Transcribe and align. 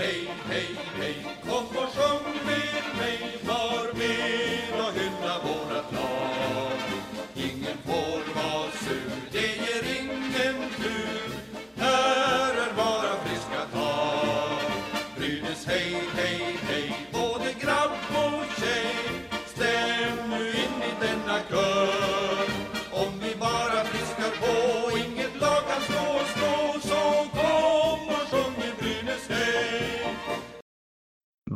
hey, 0.00 0.24
hey, 0.48 0.74
hey, 0.96 1.14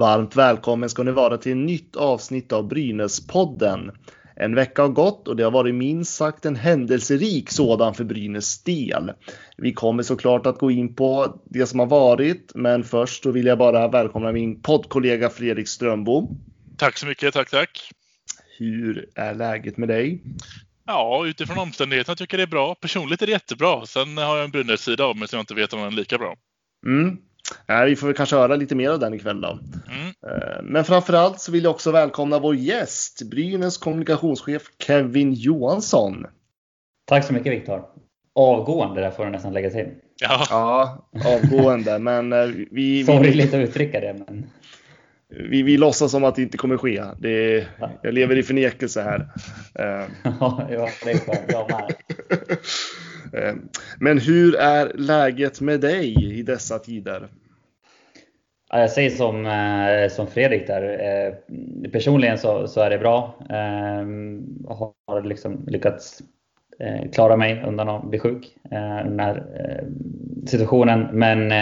Varmt 0.05 0.37
välkommen 0.37 0.91
ska 0.91 1.03
ni 1.03 1.11
vara 1.11 1.39
till 1.39 1.53
ett 1.53 1.59
nytt 1.59 1.97
avsnitt 1.97 2.53
av 2.53 2.69
Brynäspodden. 2.69 3.91
En 4.37 4.55
vecka 4.55 4.83
har 4.83 4.89
gått 4.89 5.29
och 5.29 5.37
det 5.37 5.43
har 5.43 5.51
varit 5.51 5.75
minst 5.75 6.15
sagt 6.15 6.45
en 6.45 6.57
händelserik 6.57 7.51
sådan 7.51 7.95
för 7.95 8.05
Brynäs 8.05 8.63
del. 8.63 9.13
Vi 9.57 9.73
kommer 9.73 10.03
såklart 10.03 10.47
att 10.47 10.59
gå 10.59 10.71
in 10.71 10.95
på 10.95 11.41
det 11.45 11.67
som 11.67 11.79
har 11.79 11.87
varit, 11.87 12.53
men 12.55 12.85
först 12.85 13.23
så 13.23 13.31
vill 13.31 13.47
jag 13.47 13.59
bara 13.59 13.89
välkomna 13.89 14.33
min 14.33 14.63
poddkollega 14.63 15.31
Fredrik 15.31 15.69
Strömbom. 15.69 16.29
Tack 16.79 16.99
så 16.99 17.07
mycket, 17.07 17.35
tack 17.35 17.51
tack. 17.51 17.91
Hur 18.59 19.09
är 19.15 19.35
läget 19.35 19.77
med 19.77 19.89
dig? 19.89 20.23
Ja, 20.87 21.27
utifrån 21.27 21.59
omständigheterna 21.59 22.17
tycker 22.17 22.39
jag 22.39 22.49
det 22.49 22.51
är 22.51 22.57
bra. 22.57 22.75
Personligt 22.75 23.23
är 23.23 23.27
det 23.27 23.33
jättebra. 23.33 23.87
Sen 23.87 24.19
har 24.19 24.37
jag 24.37 24.45
en 24.45 24.51
Brynäs-sida 24.51 25.05
av 25.05 25.17
mig 25.17 25.29
som 25.29 25.37
jag 25.37 25.43
inte 25.43 25.55
vet 25.55 25.73
om 25.73 25.79
den 25.79 25.93
är 25.93 25.97
lika 25.97 26.19
bra. 26.19 26.37
Mm. 26.87 27.19
Nej, 27.67 27.91
vi 27.91 27.97
får 27.97 28.07
väl 28.07 28.17
kanske 28.17 28.37
höra 28.37 28.57
lite 28.57 28.75
mer 28.75 28.91
av 28.91 28.99
den 28.99 29.15
ikväll 29.15 29.41
då. 29.41 29.49
Mm. 29.49 30.09
Eh, 30.09 30.63
Men 30.63 30.85
framförallt 30.85 31.41
så 31.41 31.53
vill 31.53 31.65
jag 31.65 31.71
också 31.71 31.91
välkomna 31.91 32.39
vår 32.39 32.55
gäst, 32.55 33.23
Brynäs 33.23 33.79
kommunikationschef 33.79 34.63
Kevin 34.79 35.33
Johansson. 35.33 36.27
Tack 37.07 37.25
så 37.25 37.33
mycket 37.33 37.53
Viktor. 37.53 37.85
Avgående 38.35 39.01
där 39.01 39.11
får 39.11 39.25
du 39.25 39.31
nästan 39.31 39.53
lägga 39.53 39.71
till. 39.71 39.87
Ja, 40.21 40.47
Ja, 40.51 41.09
avgående, 41.25 41.99
men 41.99 42.33
eh, 42.33 42.47
vi, 42.47 42.69
vi, 42.71 43.05
Sorgligt 43.05 43.55
att 43.55 43.61
uttrycka 43.61 44.01
det 44.01 44.15
men 44.27 44.47
vi, 45.29 45.63
vi 45.63 45.77
låtsas 45.77 46.11
som 46.11 46.25
att 46.25 46.35
det 46.35 46.43
inte 46.43 46.59
kommer 46.59 46.77
ske. 46.77 47.03
Det, 47.19 47.67
jag 48.03 48.15
lever 48.15 48.37
i 48.37 48.43
förnekelse 48.43 49.03
här. 49.03 49.29
Eh, 49.75 50.09
ja, 50.41 50.69
det 50.69 51.11
är 51.11 51.19
skönt. 51.19 51.41
Jag 51.49 51.71
med. 51.71 51.95
Eh, 53.37 53.55
men 53.99 54.19
hur 54.19 54.57
är 54.57 54.93
läget 54.95 55.61
med 55.61 55.81
dig 55.81 56.39
i 56.39 56.43
dessa 56.43 56.79
tider? 56.79 57.29
Ja, 58.71 58.81
jag 58.81 58.91
säger 58.91 59.11
som, 59.11 59.47
eh, 59.47 60.09
som 60.09 60.27
Fredrik 60.27 60.67
där. 60.67 60.83
Eh, 60.83 61.35
personligen 61.91 62.39
så, 62.39 62.69
så 62.69 62.81
är 62.81 62.91
det 62.91 62.99
bra. 62.99 63.35
Jag 64.69 64.95
har 65.07 65.23
liksom 65.23 65.65
lyckats 65.67 66.23
klara 67.13 67.37
mig 67.37 67.63
undan 67.67 67.89
att 67.89 68.11
bli 68.11 68.19
sjuk 68.19 68.57
eh, 68.71 68.97
den 69.05 69.21
här 69.21 69.45
situationen. 70.47 71.09
Men 71.13 71.53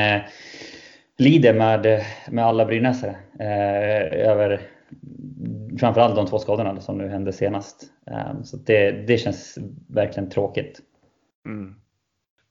lider 1.18 1.54
med, 1.54 2.02
med 2.30 2.44
alla 2.44 2.64
brynäsare 2.64 3.16
över 4.12 4.60
framförallt 5.80 6.16
de 6.16 6.26
två 6.26 6.38
skadorna 6.38 6.80
som 6.80 6.98
nu 6.98 7.08
hände 7.08 7.32
senast. 7.32 7.84
Så 8.44 8.56
det, 8.56 8.90
det 8.90 9.18
känns 9.18 9.58
verkligen 9.88 10.30
tråkigt. 10.30 10.80
Mm. 11.48 11.74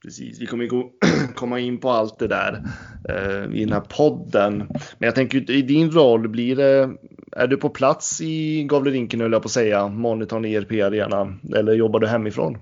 Precis, 0.02 0.40
vi 0.40 0.46
kommer 0.46 0.66
gå, 0.66 0.90
komma 1.34 1.60
in 1.60 1.80
på 1.80 1.90
allt 1.90 2.18
det 2.18 2.28
där 2.28 2.62
eh, 3.08 3.56
i 3.56 3.64
den 3.64 3.72
här 3.72 3.80
podden. 3.80 4.56
Men 4.98 5.06
jag 5.06 5.14
tänker 5.14 5.50
i 5.50 5.62
din 5.62 5.90
roll, 5.90 6.28
blir 6.28 6.56
det, 6.56 6.90
är 7.36 7.46
du 7.46 7.56
på 7.56 7.68
plats 7.68 8.20
i 8.20 8.64
Gavlerinken 8.64 9.20
höll 9.20 9.32
jag 9.32 9.42
på 9.42 9.46
att 9.46 9.52
säga, 9.52 9.88
monitorn 9.88 10.44
i 10.44 10.54
ERP 10.54 10.72
Arena, 10.72 11.38
eller 11.56 11.72
jobbar 11.72 12.00
du 12.00 12.06
hemifrån? 12.06 12.58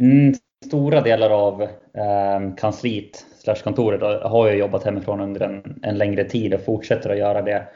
Mm, 0.00 0.34
stora 0.66 1.00
delar 1.00 1.30
av 1.30 1.62
eh, 1.62 2.54
kansliet 2.56 3.26
slash 3.38 3.62
kontoret 3.64 4.22
har 4.22 4.46
jag 4.46 4.58
jobbat 4.58 4.84
hemifrån 4.84 5.20
under 5.20 5.40
en, 5.40 5.80
en 5.82 5.98
längre 5.98 6.24
tid 6.24 6.54
och 6.54 6.64
fortsätter 6.64 7.10
att 7.10 7.18
göra 7.18 7.42
det 7.42 7.68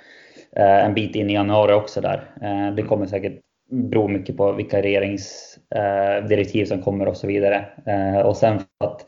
eh, 0.56 0.84
en 0.86 0.94
bit 0.94 1.16
in 1.16 1.30
i 1.30 1.34
januari 1.34 1.72
också 1.72 2.00
där. 2.00 2.30
Eh, 2.42 2.74
det 2.74 2.82
kommer 2.82 3.06
säkert 3.06 3.40
bero 3.72 4.08
mycket 4.08 4.36
på 4.36 4.52
vilka 4.52 4.82
regeringsdirektiv 4.82 6.62
eh, 6.62 6.68
som 6.68 6.82
kommer 6.82 7.08
och 7.08 7.16
så 7.16 7.26
vidare. 7.26 7.66
Eh, 7.86 8.20
och 8.20 8.36
sen 8.36 8.58
för 8.58 8.86
att 8.86 9.06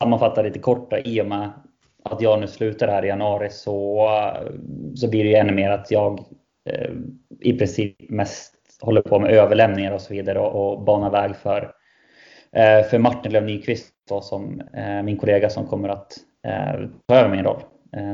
sammanfatta 0.00 0.42
lite 0.42 0.58
kort 0.58 0.92
i 1.04 1.20
och 1.20 1.26
med 1.26 1.50
att 2.04 2.20
jag 2.20 2.40
nu 2.40 2.46
slutar 2.46 2.88
här 2.88 3.04
i 3.04 3.08
januari 3.08 3.50
så, 3.50 4.08
så 4.94 5.10
blir 5.10 5.24
det 5.24 5.30
ju 5.30 5.36
ännu 5.36 5.52
mer 5.52 5.70
att 5.70 5.90
jag 5.90 6.20
eh, 6.70 6.90
i 7.40 7.58
princip 7.58 7.96
mest 8.10 8.54
håller 8.80 9.02
på 9.02 9.18
med 9.18 9.30
överlämningar 9.30 9.92
och 9.92 10.00
så 10.00 10.14
vidare 10.14 10.38
och, 10.38 10.72
och 10.72 10.84
banar 10.84 11.10
väg 11.10 11.36
för 11.36 11.72
för 12.90 12.98
Martin 12.98 13.32
Löv 13.32 13.44
Nyqvist 13.44 13.92
då, 14.08 14.20
som 14.20 14.62
min 15.04 15.16
kollega 15.16 15.50
som 15.50 15.66
kommer 15.66 15.88
att 15.88 16.12
ta 17.08 17.14
över 17.14 17.28
min 17.28 17.44
roll. 17.44 17.62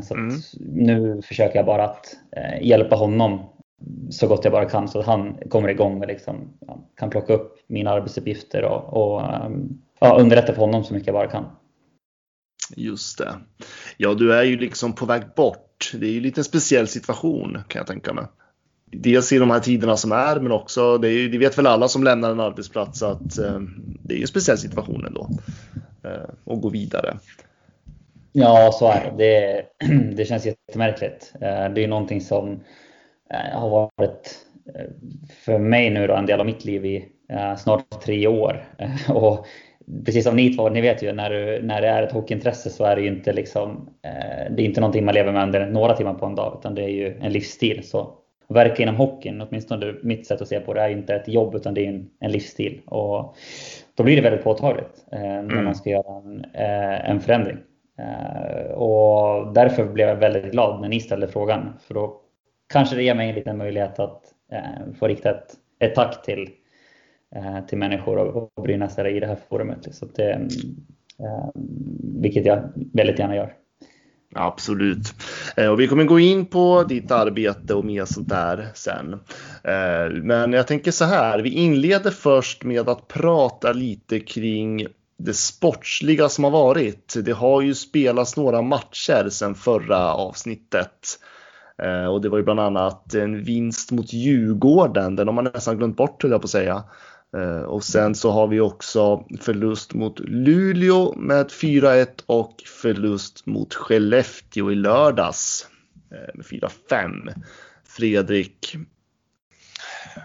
Så 0.02 0.14
Mm. 0.14 0.34
nu 0.58 1.22
försöker 1.22 1.56
jag 1.56 1.66
bara 1.66 1.84
att 1.84 2.16
hjälpa 2.60 2.96
honom 2.96 3.44
så 4.10 4.26
gott 4.26 4.44
jag 4.44 4.52
bara 4.52 4.68
kan 4.68 4.88
så 4.88 5.00
att 5.00 5.06
han 5.06 5.36
kommer 5.50 5.68
igång 5.68 5.98
med 5.98 6.08
liksom, 6.08 6.48
kan 6.96 7.10
plocka 7.10 7.32
upp 7.34 7.56
mina 7.66 7.90
arbetsuppgifter 7.90 8.64
och, 8.64 8.84
och 9.14 9.34
ehm, 9.34 9.68
ja, 10.00 10.18
underlätta 10.20 10.52
för 10.54 10.60
honom 10.60 10.84
så 10.84 10.94
mycket 10.94 11.06
jag 11.06 11.14
bara 11.14 11.26
kan. 11.30 11.44
Just 12.76 13.18
det. 13.18 13.34
Ja, 13.96 14.14
du 14.14 14.34
är 14.34 14.42
ju 14.42 14.56
liksom 14.58 14.92
på 14.92 15.06
väg 15.06 15.22
bort. 15.36 15.90
Det 15.94 16.06
är 16.06 16.10
ju 16.10 16.20
lite 16.20 16.40
en 16.40 16.44
speciell 16.44 16.88
situation 16.88 17.58
kan 17.68 17.80
jag 17.80 17.86
tänka 17.86 18.12
mig. 18.12 18.24
Dels 18.92 19.32
i 19.32 19.38
de 19.38 19.50
här 19.50 19.60
tiderna 19.60 19.96
som 19.96 20.12
är, 20.12 20.40
men 20.40 20.52
också, 20.52 20.98
det, 20.98 21.08
är, 21.08 21.12
ju- 21.12 21.28
det 21.28 21.38
vet 21.38 21.58
väl 21.58 21.66
alla 21.66 21.88
som 21.88 22.04
lämnar 22.04 22.30
en 22.30 22.40
arbetsplats 22.40 23.02
att 23.02 23.38
eh, 23.38 23.60
det 24.02 24.14
är 24.14 24.16
ju 24.16 24.22
en 24.22 24.28
speciell 24.28 24.58
situation 24.58 25.06
ändå. 25.06 25.28
Eh, 26.04 26.30
och 26.44 26.60
gå 26.60 26.68
vidare. 26.68 27.18
Ja, 28.32 28.70
så 28.72 28.88
är 28.92 29.12
det. 29.16 29.24
Det, 29.24 30.14
det 30.16 30.24
känns 30.24 30.46
jättemärkligt. 30.46 31.32
Eh, 31.34 31.68
Det 31.74 31.84
är 31.84 31.88
någonting 31.88 32.20
som 32.20 32.60
har 33.30 33.68
varit 33.70 34.38
eh, 34.74 34.84
för 35.44 35.58
mig 35.58 35.90
nu 35.90 36.06
då 36.06 36.14
en 36.14 36.26
del 36.26 36.40
av 36.40 36.46
mitt 36.46 36.64
liv 36.64 36.86
i 36.86 37.08
eh, 37.28 37.56
snart 37.56 38.02
tre 38.02 38.26
år. 38.26 38.64
Eh, 38.78 39.10
Och 39.16 39.46
precis 40.04 40.24
som 40.24 40.36
ni 40.36 40.54
två, 40.54 40.68
ni 40.68 40.80
vet 40.80 41.02
ju 41.02 41.12
när, 41.12 41.30
du, 41.30 41.62
när 41.62 41.80
det 41.80 41.88
är 41.88 42.02
ett 42.02 42.12
hockeyintresse 42.12 42.70
så 42.70 42.84
är 42.84 42.96
det 42.96 43.02
ju 43.02 43.08
inte 43.08 43.32
liksom, 43.32 43.88
eh, 44.02 44.52
det 44.54 44.62
är 44.62 44.66
inte 44.66 44.80
någonting 44.80 45.04
man 45.04 45.14
lever 45.14 45.32
med 45.32 45.42
under 45.42 45.66
några 45.66 45.94
timmar 45.96 46.14
på 46.14 46.26
en 46.26 46.34
dag 46.34 46.56
utan 46.60 46.74
det 46.74 46.82
är 46.82 46.88
ju 46.88 47.18
en 47.20 47.32
livsstil. 47.32 47.80
Så 47.84 48.00
att 48.00 48.56
verka 48.56 48.82
inom 48.82 48.96
hockeyn, 48.96 49.40
åtminstone 49.42 49.94
mitt 50.02 50.26
sätt 50.26 50.40
att 50.40 50.48
se 50.48 50.60
på 50.60 50.74
det, 50.74 50.80
är 50.80 50.88
inte 50.90 51.14
ett 51.14 51.28
jobb 51.28 51.54
utan 51.54 51.74
det 51.74 51.84
är 51.84 51.88
en, 51.88 52.08
en 52.20 52.32
livsstil. 52.32 52.80
Och 52.86 53.36
då 53.94 54.02
blir 54.02 54.16
det 54.16 54.22
väldigt 54.22 54.44
påtagligt 54.44 55.04
eh, 55.12 55.20
när 55.20 55.38
Mm. 55.38 55.64
man 55.64 55.74
ska 55.74 55.90
göra 55.90 56.16
en, 56.24 56.44
eh, 56.54 57.10
en 57.10 57.20
förändring. 57.20 57.56
Eh, 57.98 58.70
och 58.72 59.52
därför 59.54 59.84
blev 59.84 60.08
jag 60.08 60.16
väldigt 60.16 60.52
glad 60.52 60.80
när 60.80 60.88
ni 60.88 61.00
ställde 61.00 61.28
frågan. 61.28 61.72
För 61.80 61.94
då 61.94 62.20
kanske 62.72 62.96
det 62.96 63.02
ger 63.02 63.14
mig 63.14 63.28
en 63.28 63.34
liten 63.34 63.58
möjlighet 63.58 63.98
att 63.98 64.22
eh, 64.52 64.94
få 64.98 65.08
rikta 65.08 65.30
ett, 65.30 65.54
ett 65.78 65.94
tack 65.94 66.22
till, 66.22 66.50
eh, 67.36 67.66
till 67.66 67.78
människor 67.78 68.16
och, 68.18 68.50
och 68.56 68.62
brynäsare 68.62 69.10
i 69.10 69.20
det 69.20 69.26
här 69.26 69.38
forumet. 69.48 69.94
Så 69.94 70.04
att 70.04 70.14
det, 70.14 70.32
eh, 71.18 71.48
vilket 72.22 72.46
jag 72.46 72.72
väldigt 72.92 73.18
gärna 73.18 73.36
gör. 73.36 73.52
Absolut. 74.34 75.14
Eh, 75.56 75.68
och 75.68 75.80
vi 75.80 75.88
kommer 75.88 76.04
gå 76.04 76.20
in 76.20 76.46
på 76.46 76.84
ditt 76.88 77.10
arbete 77.10 77.74
och 77.74 77.84
mer 77.84 78.04
sånt 78.04 78.28
där 78.28 78.68
sen. 78.74 79.12
Eh, 79.64 80.22
men 80.22 80.52
jag 80.52 80.66
tänker 80.66 80.90
så 80.90 81.04
här, 81.04 81.38
vi 81.38 81.50
inleder 81.50 82.10
först 82.10 82.64
med 82.64 82.88
att 82.88 83.08
prata 83.08 83.72
lite 83.72 84.20
kring 84.20 84.86
det 85.18 85.34
sportsliga 85.34 86.28
som 86.28 86.44
har 86.44 86.50
varit. 86.50 87.14
Det 87.24 87.32
har 87.32 87.62
ju 87.62 87.74
spelats 87.74 88.36
några 88.36 88.62
matcher 88.62 89.28
sedan 89.28 89.54
förra 89.54 90.14
avsnittet. 90.14 91.18
Eh, 91.82 92.06
och 92.06 92.20
det 92.20 92.28
var 92.28 92.38
ju 92.38 92.44
bland 92.44 92.60
annat 92.60 93.14
en 93.14 93.44
vinst 93.44 93.90
mot 93.90 94.12
Djurgården, 94.12 95.16
den 95.16 95.28
har 95.28 95.34
man 95.34 95.44
nästan 95.44 95.78
glömt 95.78 95.96
bort 95.96 96.22
höll 96.22 96.32
jag 96.32 96.40
på 96.40 96.44
att 96.44 96.50
säga. 96.50 96.84
Eh, 97.36 97.62
och 97.62 97.84
sen 97.84 98.14
så 98.14 98.30
har 98.30 98.46
vi 98.46 98.60
också 98.60 99.24
förlust 99.40 99.94
mot 99.94 100.20
Luleå 100.20 101.14
med 101.16 101.46
4-1 101.46 102.06
och 102.26 102.62
förlust 102.82 103.46
mot 103.46 103.74
Skellefteå 103.74 104.72
i 104.72 104.74
lördags 104.74 105.68
eh, 106.12 106.34
med 106.34 106.46
4-5. 106.46 107.42
Fredrik, 107.88 108.76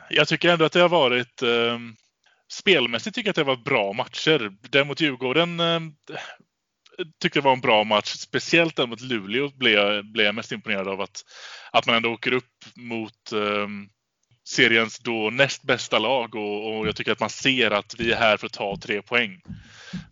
jag 0.10 0.28
tycker 0.28 0.50
ändå 0.50 0.66
att 0.66 0.72
det 0.72 0.82
har 0.82 0.90
varit 0.90 1.42
eh, 1.42 1.78
spelmässigt 2.52 3.16
tycker 3.16 3.28
jag 3.28 3.32
att 3.32 3.36
det 3.36 3.44
var 3.44 3.56
bra 3.56 3.94
matcher. 3.94 4.52
Den 4.70 4.88
mot 4.88 5.02
Djurgården 5.02 5.60
eh, 5.60 5.80
tyckte 7.22 7.40
det 7.40 7.44
var 7.44 7.54
en 7.54 7.62
bra 7.62 7.84
match. 7.84 8.08
Speciellt 8.08 8.76
den 8.76 8.90
mot 8.90 9.02
Luleå 9.02 9.50
blev 9.50 9.74
jag, 9.74 10.06
blev 10.06 10.26
jag 10.26 10.36
mest 10.36 10.52
imponerad 10.52 10.88
av 10.88 11.02
att, 11.02 11.22
att 11.72 11.86
man 11.86 11.96
ändå 11.96 12.14
åker 12.14 12.34
upp 12.34 12.66
mot 12.76 13.32
eh, 13.32 13.68
seriens 14.50 15.00
då 15.00 15.30
näst 15.30 15.64
bästa 15.64 16.00
lag 16.00 16.36
och, 16.36 16.80
och 16.80 16.88
jag 16.88 16.96
tycker 16.96 17.12
att 17.12 17.20
man 17.20 17.30
ser 17.30 17.72
att 17.72 17.96
vi 17.98 18.12
är 18.12 18.18
här 18.18 18.38
för 18.38 18.46
att 18.46 18.54
ta 18.54 18.78
tre 18.78 19.02
poäng. 19.02 19.42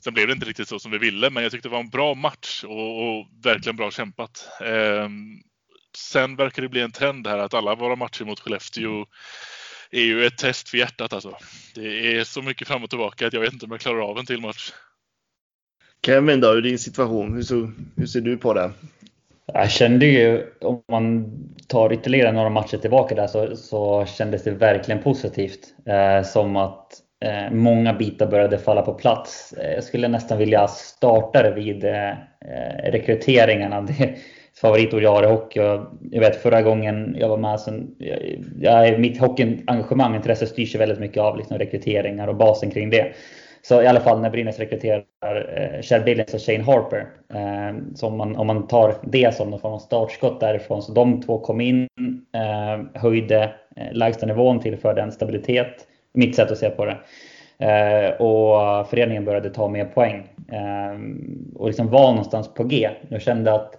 Sen 0.04 0.14
blev 0.14 0.28
det 0.28 0.34
inte 0.34 0.46
riktigt 0.46 0.68
så 0.68 0.80
som 0.80 0.92
vi 0.92 0.98
ville, 0.98 1.30
men 1.30 1.44
jag 1.44 1.52
tyckte 1.52 1.68
det 1.68 1.74
var 1.74 1.80
en 1.80 1.90
bra 1.90 2.16
match 2.16 2.64
och, 2.64 3.20
och 3.20 3.28
verkligen 3.44 3.76
bra 3.76 3.92
kämpat. 3.92 4.50
Eh, 4.62 5.10
sen 5.98 6.36
verkar 6.36 6.62
det 6.62 6.70
bli 6.70 6.81
en 6.81 6.92
trend 6.92 7.28
här 7.28 7.38
att 7.38 7.54
alla 7.54 7.76
våra 7.76 7.96
matcher 7.96 8.26
mot 8.26 8.40
Skellefteå 8.40 9.06
är 9.92 10.04
ju 10.04 10.26
ett 10.26 10.38
test 10.38 10.70
för 10.70 10.78
hjärtat 10.78 11.14
alltså. 11.14 11.38
Det 11.76 12.18
är 12.18 12.24
så 12.24 12.42
mycket 12.42 12.68
fram 12.68 12.84
och 12.84 12.90
tillbaka 12.90 13.28
att 13.28 13.34
jag 13.34 13.42
vet 13.42 13.54
inte 13.54 13.66
om 13.66 13.72
jag 13.72 13.81
klarar 13.81 14.10
av 14.10 14.20
en 14.20 14.26
till 14.26 14.42
match. 14.42 14.72
Kevin 16.06 16.42
då, 16.42 16.57
i 16.57 16.62
din 16.62 16.80
situation, 16.80 17.36
hur, 17.36 17.42
så, 17.42 17.72
hur 17.98 18.06
ser 18.06 18.22
du 18.22 18.38
på 18.38 18.54
det? 18.54 18.72
Jag 19.54 19.72
kände 19.72 20.06
ju, 20.06 20.46
om 20.62 20.81
man 20.92 21.31
tar 21.68 21.94
ytterligare 21.94 22.31
några 22.31 22.50
matcher 22.50 22.78
tillbaka 22.78 23.16
där, 23.16 23.28
så, 23.28 23.56
så 23.56 24.06
kändes 24.06 24.44
det 24.44 24.51
verkligen 24.51 25.01
positivt. 25.01 25.60
Eh, 25.86 26.28
som 26.28 26.56
att 26.56 26.88
eh, 27.25 27.51
många 27.51 27.94
bitar 27.94 28.28
började 28.28 28.57
falla 28.57 28.81
på 28.81 28.94
plats. 28.94 29.54
Eh, 29.54 29.74
jag 29.74 29.84
skulle 29.84 30.07
nästan 30.07 30.38
vilja 30.38 30.68
starta 30.68 31.44
det 31.44 31.51
vid 31.51 31.84
eh, 31.84 32.10
eh 32.10 32.92
rekryteringarna. 32.92 33.81
Det, 33.98 34.16
favoritord 34.62 35.04
jag 35.04 35.12
har 35.12 35.24
i 35.24 35.28
hockey. 35.28 35.60
Jag 36.12 36.19
vet 36.19 36.42
förra 36.42 36.62
gången 36.62 37.16
jag 37.19 37.30
var 37.30 37.38
med, 37.38 37.60
så 37.60 37.84
jag, 37.98 38.19
jag, 38.60 39.00
mitt 39.00 39.19
hockeyengagemang, 39.19 40.16
intresse 40.16 40.48
styrs 40.48 40.75
väldigt 40.75 41.00
mycket 41.00 41.24
av 41.24 41.38
liksom, 41.38 41.57
rekryteringar 41.57 42.28
och 42.28 42.36
basen 42.36 42.72
kring 42.72 42.90
det. 42.90 43.13
Så 43.61 43.81
i 43.81 43.88
alla 43.88 44.00
fall 44.00 44.21
när 44.21 44.29
Brynäs 44.29 44.59
rekryterar 44.59 45.03
eh, 45.25 45.81
Chad 45.81 46.03
Billings 46.03 46.33
och 46.33 46.41
Shane 46.41 46.63
Harper. 46.63 47.07
Eh, 47.33 47.77
så 47.95 48.07
om 48.07 48.17
man, 48.17 48.35
om 48.35 48.47
man 48.47 48.67
tar 48.67 48.95
det 49.03 49.35
som 49.35 49.50
någon 49.50 49.59
form 49.59 49.73
av 49.73 49.79
startskott 49.79 50.39
därifrån. 50.39 50.81
Så 50.81 50.91
de 50.91 51.21
två 51.21 51.39
kom 51.39 51.61
in, 51.61 51.88
eh, 52.33 53.01
höjde 53.01 53.44
eh, 53.75 53.94
lägstanivån, 53.94 54.59
tillförde 54.59 55.01
en 55.01 55.11
stabilitet. 55.11 55.88
Mitt 56.13 56.35
sätt 56.35 56.51
att 56.51 56.57
se 56.57 56.69
på 56.69 56.85
det. 56.85 56.97
Eh, 57.59 58.21
och 58.21 58.89
föreningen 58.89 59.25
började 59.25 59.50
ta 59.50 59.67
mer 59.67 59.85
poäng. 59.85 60.27
Eh, 60.51 61.00
och 61.56 61.67
liksom 61.67 61.89
var 61.89 62.09
någonstans 62.09 62.53
på 62.53 62.63
G. 62.63 62.89
Jag 63.09 63.21
kände 63.21 63.53
att 63.53 63.75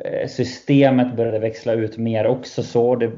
Eh, 0.00 0.28
systemet 0.28 1.16
började 1.16 1.38
växla 1.38 1.72
ut 1.72 1.98
mer 1.98 2.26
också. 2.26 2.62
Så 2.62 2.96
det, 2.96 3.10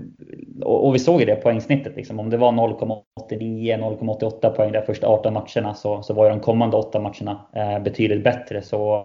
och 0.63 0.95
vi 0.95 0.99
såg 0.99 1.21
ju 1.21 1.27
det 1.27 1.37
poängsnittet. 1.37 1.97
Liksom. 1.97 2.21
Om 2.21 2.31
det 2.31 2.37
var 2.37 2.53
0,89-0,88 2.53 4.51
poäng 4.51 4.73
de 4.73 4.83
första 4.83 5.07
18 5.07 5.33
matcherna 5.33 5.75
så, 5.75 6.03
så 6.03 6.15
var 6.15 6.25
ju 6.25 6.31
de 6.31 6.41
kommande 6.41 6.77
8 6.77 7.01
matcherna 7.01 7.47
eh, 7.55 7.79
betydligt 7.83 8.25
bättre. 8.25 8.63
Så 8.63 9.05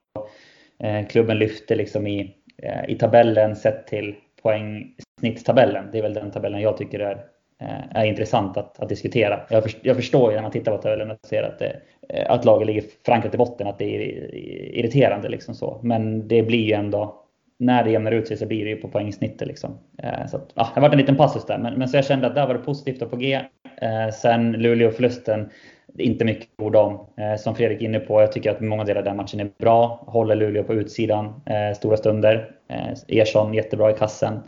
eh, 0.84 1.08
klubben 1.08 1.38
lyfte 1.38 1.75
liksom 1.75 2.08
i, 2.08 2.36
eh, 2.58 2.90
i 2.90 2.96
tabellen 2.96 3.56
sett 3.56 3.88
till 3.88 4.16
poängsnittstabellen. 4.42 5.86
Det 5.92 5.98
är 5.98 6.02
väl 6.02 6.14
den 6.14 6.31
tabellen 6.31 6.62
jag 6.62 6.78
tycker 6.78 7.00
är, 7.00 7.26
eh, 7.62 7.98
är 7.98 8.06
intressant 8.06 8.58
att, 8.58 8.80
att 8.80 8.90
diskutera. 8.90 9.40
Jag, 9.50 9.64
förstår, 9.64 9.81
jag 9.88 9.96
förstår 9.96 10.31
ju 10.31 10.36
när 10.36 10.44
man 10.44 10.52
tittar 10.52 10.72
på 10.72 10.81
tabellen 10.81 11.12
och 11.12 11.18
ser 11.24 11.44
att, 11.44 11.60
det, 11.60 11.81
eh, 12.10 12.31
att 12.31 12.46
laget 12.46 12.68
ligger 12.68 12.84
förankrat 13.06 13.36
i 13.36 13.38
botten, 13.38 13.68
att 13.68 13.80
det 13.80 13.96
är 13.96 14.36
irriterande. 14.76 15.30
Liksom 15.30 15.56
så. 15.56 15.80
Men 15.84 16.28
det 16.28 16.44
blir 16.44 16.66
ju 16.66 16.74
ändå 16.74 17.23
när 17.58 17.84
det 17.84 17.92
jämnar 17.92 18.12
ut 18.12 18.28
sig 18.28 18.38
så 18.38 18.46
blir 18.46 18.64
det 18.64 18.70
ju 18.70 18.76
på 18.76 18.88
poängsnittet. 18.88 19.48
Liksom. 19.48 19.80
Eh, 20.04 20.28
så 20.28 20.38
att, 20.38 20.52
ja, 20.56 20.64
det 20.64 20.80
har 20.80 20.82
varit 20.82 20.94
en 20.94 21.00
liten 21.00 21.16
passus 21.16 21.46
där, 21.46 21.58
men, 21.58 21.74
men 21.74 21.88
så 21.88 21.98
jag 21.98 22.06
kände 22.06 22.28
att 22.28 22.36
där 22.36 22.48
var 22.48 22.54
det 22.54 22.60
positivt 22.60 23.02
och 23.02 23.12
på 23.12 23.18
G. 23.18 23.42
Eh, 23.82 24.10
sen 24.14 24.52
Luleå-förlusten, 24.52 25.50
inte 25.98 26.26
mycket 26.26 26.50
ord 26.58 26.76
om. 26.76 27.08
Eh, 27.18 27.36
som 27.36 27.56
Fredrik 27.56 27.82
är 27.82 27.86
inne 27.86 28.00
på, 28.00 28.22
jag 28.22 28.32
tycker 28.32 28.52
att 28.52 28.62
många 28.62 28.84
delar 28.84 29.00
av 29.00 29.06
den 29.06 29.18
matchen 29.18 29.40
är 29.40 29.50
bra. 29.60 30.04
Håller 30.08 30.36
Luleå 30.36 30.64
på 30.64 30.74
utsidan 30.74 31.42
eh, 31.46 31.76
stora 31.76 31.98
stunder. 31.98 32.52
Eh, 32.70 33.18
Ersson 33.20 33.54
jättebra 33.54 33.92
i 33.92 33.94
kassen. 33.94 34.40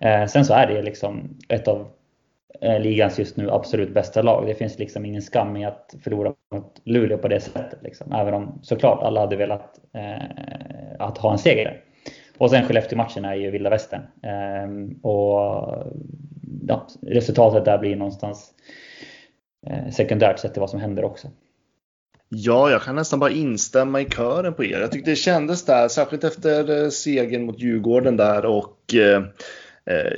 Eh, 0.00 0.26
sen 0.26 0.44
så 0.44 0.54
är 0.54 0.66
det 0.66 0.82
liksom 0.82 1.38
ett 1.48 1.68
av 1.68 1.88
ligans 2.80 3.18
just 3.18 3.36
nu 3.36 3.50
absolut 3.50 3.94
bästa 3.94 4.22
lag. 4.22 4.46
Det 4.46 4.54
finns 4.54 4.78
liksom 4.78 5.04
ingen 5.04 5.22
skam 5.22 5.56
i 5.56 5.64
att 5.64 5.94
förlora 6.04 6.32
mot 6.54 6.80
Luleå 6.84 7.18
på 7.18 7.28
det 7.28 7.40
sättet. 7.40 7.82
Liksom. 7.82 8.12
Även 8.12 8.34
om 8.34 8.58
såklart 8.62 9.02
alla 9.02 9.20
hade 9.20 9.36
velat 9.36 9.80
eh, 9.94 10.96
att 10.98 11.18
ha 11.18 11.32
en 11.32 11.38
seger. 11.38 11.83
Och 12.38 12.50
sen 12.50 12.64
Skellefteå-matchen 12.64 13.24
är 13.24 13.34
ju 13.34 13.50
vilda 13.50 13.70
västern. 13.70 14.02
Ehm, 14.22 14.98
och 15.02 15.84
ja, 16.68 16.86
resultatet 17.02 17.64
där 17.64 17.78
blir 17.78 17.96
någonstans 17.96 18.50
eh, 19.66 19.90
sekundärt 19.90 20.38
sett 20.38 20.52
till 20.52 20.60
vad 20.60 20.70
som 20.70 20.80
händer 20.80 21.04
också. 21.04 21.28
Ja, 22.28 22.70
jag 22.70 22.82
kan 22.82 22.96
nästan 22.96 23.18
bara 23.18 23.30
instämma 23.30 24.00
i 24.00 24.04
kören 24.04 24.54
på 24.54 24.64
er. 24.64 24.80
Jag 24.80 24.92
tyckte 24.92 25.10
det 25.10 25.16
kändes 25.16 25.64
där, 25.64 25.88
särskilt 25.88 26.24
efter 26.24 26.82
eh, 26.82 26.88
segern 26.88 27.46
mot 27.46 27.60
Djurgården 27.60 28.16
där 28.16 28.44
och 28.44 28.94
eh, 28.94 29.22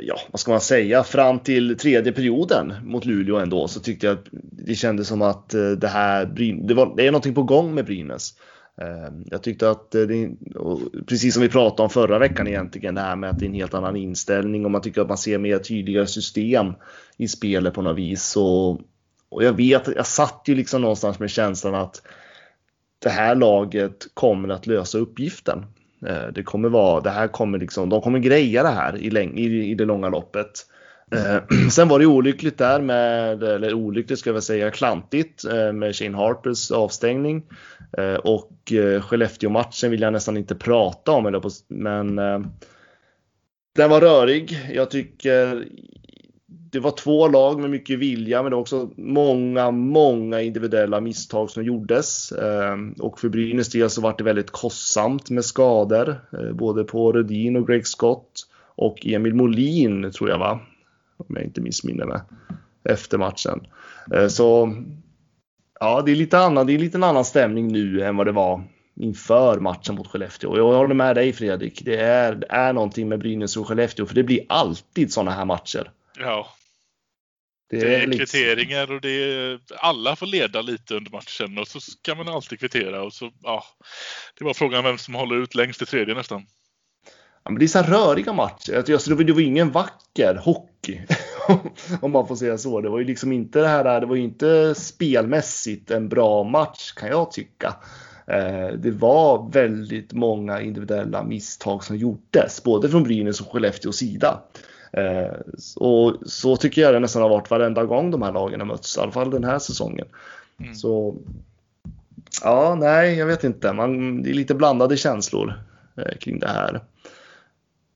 ja, 0.00 0.18
vad 0.30 0.40
ska 0.40 0.50
man 0.50 0.60
säga, 0.60 1.04
fram 1.04 1.38
till 1.38 1.78
tredje 1.78 2.12
perioden 2.12 2.74
mot 2.84 3.04
Luleå 3.04 3.36
ändå 3.36 3.68
så 3.68 3.80
tyckte 3.80 4.06
jag 4.06 4.18
att 4.18 4.26
det 4.52 4.74
kändes 4.74 5.08
som 5.08 5.22
att 5.22 5.48
det 5.78 5.88
här, 5.88 6.24
det, 6.66 6.74
var, 6.74 6.96
det 6.96 7.06
är 7.06 7.10
någonting 7.10 7.34
på 7.34 7.42
gång 7.42 7.74
med 7.74 7.84
Brynäs. 7.84 8.34
Ehm, 8.82 9.24
jag 9.26 9.42
tyckte 9.42 9.70
att 9.70 9.94
eh, 9.94 10.02
det, 10.02 10.30
precis 11.06 11.34
som 11.34 11.42
vi 11.42 11.48
pratade 11.48 11.82
om 11.82 11.90
förra 11.90 12.18
veckan 12.18 12.46
egentligen, 12.46 12.94
det 12.94 13.00
här 13.00 13.16
med 13.16 13.30
att 13.30 13.38
det 13.38 13.44
är 13.44 13.48
en 13.48 13.54
helt 13.54 13.74
annan 13.74 13.96
inställning 13.96 14.64
och 14.64 14.70
man 14.70 14.80
tycker 14.82 15.00
att 15.00 15.08
man 15.08 15.18
ser 15.18 15.38
mer 15.38 15.58
tydligare 15.58 16.06
system 16.06 16.72
i 17.16 17.28
spelet 17.28 17.74
på 17.74 17.82
något 17.82 17.98
vis. 17.98 18.36
Och, 18.36 18.70
och 19.28 19.44
jag 19.44 19.52
vet, 19.52 19.88
jag 19.96 20.06
satt 20.06 20.42
ju 20.46 20.54
liksom 20.54 20.80
någonstans 20.80 21.18
med 21.18 21.30
känslan 21.30 21.74
att 21.74 22.02
det 22.98 23.10
här 23.10 23.34
laget 23.34 24.06
kommer 24.14 24.48
att 24.48 24.66
lösa 24.66 24.98
uppgiften. 24.98 25.66
Eh, 26.06 26.26
det 26.34 26.42
kommer 26.42 26.68
vara, 26.68 27.00
det 27.00 27.10
här 27.10 27.28
kommer 27.28 27.58
liksom, 27.58 27.88
de 27.88 28.00
kommer 28.00 28.18
greja 28.18 28.62
det 28.62 28.68
här 28.68 28.96
i, 28.96 29.10
läng, 29.10 29.38
i, 29.38 29.70
i 29.70 29.74
det 29.74 29.84
långa 29.84 30.08
loppet. 30.08 30.66
Eh, 31.12 31.68
sen 31.70 31.88
var 31.88 31.98
det 31.98 32.06
olyckligt 32.06 32.58
där 32.58 32.80
med, 32.80 33.42
eller 33.42 33.74
olyckligt 33.74 34.18
ska 34.18 34.30
jag 34.30 34.34
väl 34.34 34.42
säga, 34.42 34.70
klantigt 34.70 35.44
eh, 35.44 35.72
med 35.72 35.96
Shane 35.96 36.16
Harpers 36.16 36.70
avstängning. 36.70 37.42
Eh, 37.98 38.14
och 38.14 38.72
eh, 38.72 39.00
Skellefteå-matchen 39.00 39.90
vill 39.90 40.00
jag 40.00 40.12
nästan 40.12 40.36
inte 40.36 40.54
prata 40.54 41.12
om, 41.12 41.26
eller 41.26 41.40
på, 41.40 41.50
men 41.68 42.18
eh, 42.18 42.40
den 43.76 43.90
var 43.90 44.00
rörig. 44.00 44.58
Jag 44.72 44.90
tycker 44.90 45.66
det 46.46 46.80
var 46.80 46.90
två 46.90 47.28
lag 47.28 47.60
med 47.60 47.70
mycket 47.70 47.98
vilja, 47.98 48.42
men 48.42 48.50
det 48.50 48.56
var 48.56 48.60
också 48.60 48.90
många, 48.96 49.70
många 49.70 50.40
individuella 50.40 51.00
misstag 51.00 51.50
som 51.50 51.64
gjordes. 51.64 52.32
Eh, 52.32 52.76
och 52.98 53.20
för 53.20 53.28
Brynäs 53.28 53.68
del 53.68 53.90
så 53.90 54.00
var 54.00 54.14
det 54.18 54.24
väldigt 54.24 54.50
kostsamt 54.50 55.30
med 55.30 55.44
skador, 55.44 56.20
eh, 56.32 56.52
både 56.52 56.84
på 56.84 57.12
Rödin 57.12 57.56
och 57.56 57.66
Greg 57.66 57.86
Scott 57.86 58.46
och 58.76 59.06
Emil 59.06 59.34
Molin 59.34 60.12
tror 60.12 60.30
jag 60.30 60.38
va, 60.38 60.60
om 61.16 61.36
jag 61.36 61.44
inte 61.44 61.60
missminner 61.60 62.06
mig, 62.06 62.20
efter 62.88 63.18
matchen. 63.18 63.66
Eh, 64.14 64.28
så 64.28 64.74
ja, 65.80 66.02
det 66.02 66.12
är 66.12 66.16
lite 66.16 66.38
annan, 66.38 66.66
det 66.66 66.74
är 66.74 66.78
lite 66.78 66.98
en 66.98 67.04
annan 67.04 67.24
stämning 67.24 67.68
nu 67.72 68.02
än 68.02 68.16
vad 68.16 68.26
det 68.26 68.32
var 68.32 68.64
inför 69.00 69.60
matchen 69.60 69.94
mot 69.94 70.06
Skellefteå. 70.06 70.56
Jag 70.56 70.72
håller 70.72 70.94
med 70.94 71.16
dig 71.16 71.32
Fredrik. 71.32 71.82
Det 71.84 71.96
är, 71.96 72.34
det 72.34 72.46
är 72.50 72.72
någonting 72.72 73.08
med 73.08 73.18
Brynäs 73.18 73.56
och 73.56 73.68
Skellefteå 73.68 74.06
för 74.06 74.14
det 74.14 74.22
blir 74.22 74.40
alltid 74.48 75.12
sådana 75.12 75.30
här 75.30 75.44
matcher. 75.44 75.90
Ja. 76.18 76.48
Det, 77.70 77.80
det 77.80 77.94
är, 77.94 78.06
liksom... 78.06 78.26
kvitteringar 78.26 78.92
och 78.92 79.00
det 79.00 79.10
är, 79.10 79.60
alla 79.76 80.16
får 80.16 80.26
leda 80.26 80.62
lite 80.62 80.94
under 80.94 81.10
matchen 81.10 81.58
och 81.58 81.68
så 81.68 81.80
ska 81.80 82.14
man 82.14 82.28
alltid 82.28 82.60
kvittera 82.60 83.02
och 83.02 83.12
så 83.12 83.30
ja. 83.42 83.64
Det 84.38 84.44
var 84.44 84.54
frågan 84.54 84.84
vem 84.84 84.98
som 84.98 85.14
håller 85.14 85.36
ut 85.36 85.54
längst 85.54 85.82
i 85.82 85.86
tredje 85.86 86.14
nästan. 86.14 86.46
Ja, 87.44 87.50
men 87.50 87.58
det 87.58 87.64
är 87.64 87.68
så 87.68 87.82
röriga 87.82 88.32
matcher. 88.32 88.92
Alltså, 88.92 89.14
det 89.14 89.32
var 89.32 89.40
ingen 89.40 89.70
vacker 89.70 90.34
hockey. 90.34 90.75
Om 92.00 92.12
man 92.12 92.28
får 92.28 92.36
säga 92.36 92.58
så. 92.58 92.80
Det 92.80 92.88
var 92.88 92.98
ju 92.98 93.04
liksom 93.04 93.32
inte 93.32 93.60
det 93.60 93.68
här, 93.68 94.00
det 94.00 94.06
var 94.06 94.16
ju 94.16 94.22
inte 94.22 94.74
spelmässigt 94.74 95.90
en 95.90 96.08
bra 96.08 96.44
match 96.44 96.92
kan 96.92 97.08
jag 97.08 97.30
tycka. 97.30 97.74
Eh, 98.26 98.68
det 98.78 98.90
var 98.90 99.50
väldigt 99.52 100.12
många 100.12 100.60
individuella 100.60 101.24
misstag 101.24 101.84
som 101.84 101.96
gjordes, 101.96 102.62
både 102.62 102.88
från 102.88 103.02
Brynäs 103.02 103.40
och 103.40 103.52
Skellefteås 103.52 103.96
sida. 103.96 104.40
Eh, 104.92 105.36
och 105.76 106.16
så 106.26 106.56
tycker 106.56 106.82
jag 106.82 106.94
det 106.94 107.00
nästan 107.00 107.22
har 107.22 107.28
varit 107.28 107.50
varenda 107.50 107.84
gång 107.84 108.10
de 108.10 108.22
här 108.22 108.32
lagen 108.32 108.60
har 108.60 108.66
mötts, 108.66 108.96
i 108.96 109.00
alla 109.00 109.12
fall 109.12 109.30
den 109.30 109.44
här 109.44 109.58
säsongen. 109.58 110.06
Mm. 110.60 110.74
Så 110.74 111.16
ja, 112.42 112.76
nej, 112.80 113.18
jag 113.18 113.26
vet 113.26 113.44
inte. 113.44 113.72
Man, 113.72 114.22
det 114.22 114.30
är 114.30 114.34
lite 114.34 114.54
blandade 114.54 114.96
känslor 114.96 115.54
eh, 115.96 116.16
kring 116.20 116.38
det 116.38 116.48
här. 116.48 116.80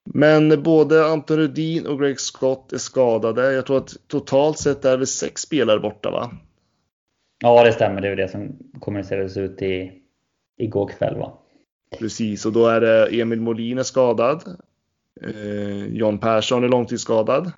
Men 0.05 0.63
både 0.63 1.07
Anton 1.07 1.37
Rudin 1.37 1.87
och 1.87 2.01
Greg 2.01 2.21
Scott 2.21 2.73
är 2.73 2.79
skadade. 2.79 3.53
Jag 3.53 3.67
tror 3.67 3.79
att 3.79 3.97
totalt 4.07 4.59
sett 4.59 4.85
är 4.85 4.99
det 4.99 5.07
sex 5.07 5.43
spelare 5.43 5.81
borta 5.81 6.11
va? 6.11 6.31
Ja, 7.43 7.65
det 7.65 7.73
stämmer. 7.73 8.01
Det 8.01 8.09
är 8.09 8.17
det 8.17 8.29
som 8.29 8.59
kommunicerades 8.81 9.37
ut 9.37 9.63
i, 9.63 9.93
igår 10.59 10.89
kväll 10.89 11.19
va? 11.19 11.33
Precis, 11.99 12.47
och 12.47 12.53
då 12.53 12.67
är 12.67 12.81
det 12.81 13.21
Emil 13.21 13.41
Molin 13.41 13.79
är 13.79 13.83
skadad. 13.83 14.43
Eh, 15.23 15.87
John 15.87 16.19
Persson 16.19 16.65
är 16.65 16.69
långtidsskadad. 16.69 17.53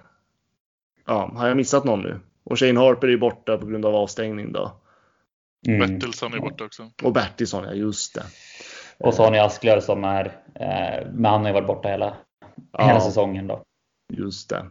Ja, 1.07 1.33
har 1.37 1.49
jag 1.49 1.57
missat 1.57 1.85
någon 1.85 2.01
nu? 2.01 2.21
Och 2.45 2.59
Shane 2.59 2.81
Harper 2.81 3.09
är 3.09 3.17
borta 3.17 3.59
på 3.59 3.67
grund 3.67 3.87
av 3.87 3.95
avstängning 3.95 4.53
då. 4.53 4.73
Mm. 5.67 5.79
Bertilsson 5.79 6.35
är 6.35 6.39
borta 6.39 6.65
också. 6.65 6.91
Och 7.03 7.13
Bertilsson, 7.13 7.65
ja 7.65 7.73
just 7.73 8.15
det. 8.15 8.23
Och 8.99 9.15
så 9.15 9.23
har 9.23 9.31
ni 9.31 9.39
Asklöv 9.39 9.81
som 9.81 10.05
är, 10.05 10.25
eh, 10.55 11.07
men 11.13 11.25
han 11.25 11.41
har 11.41 11.49
ju 11.49 11.55
varit 11.55 11.67
borta 11.67 11.89
hela, 11.89 12.17
ja, 12.73 12.87
hela 12.87 13.01
säsongen 13.01 13.47
då. 13.47 13.63
Just 14.13 14.49
det. 14.49 14.67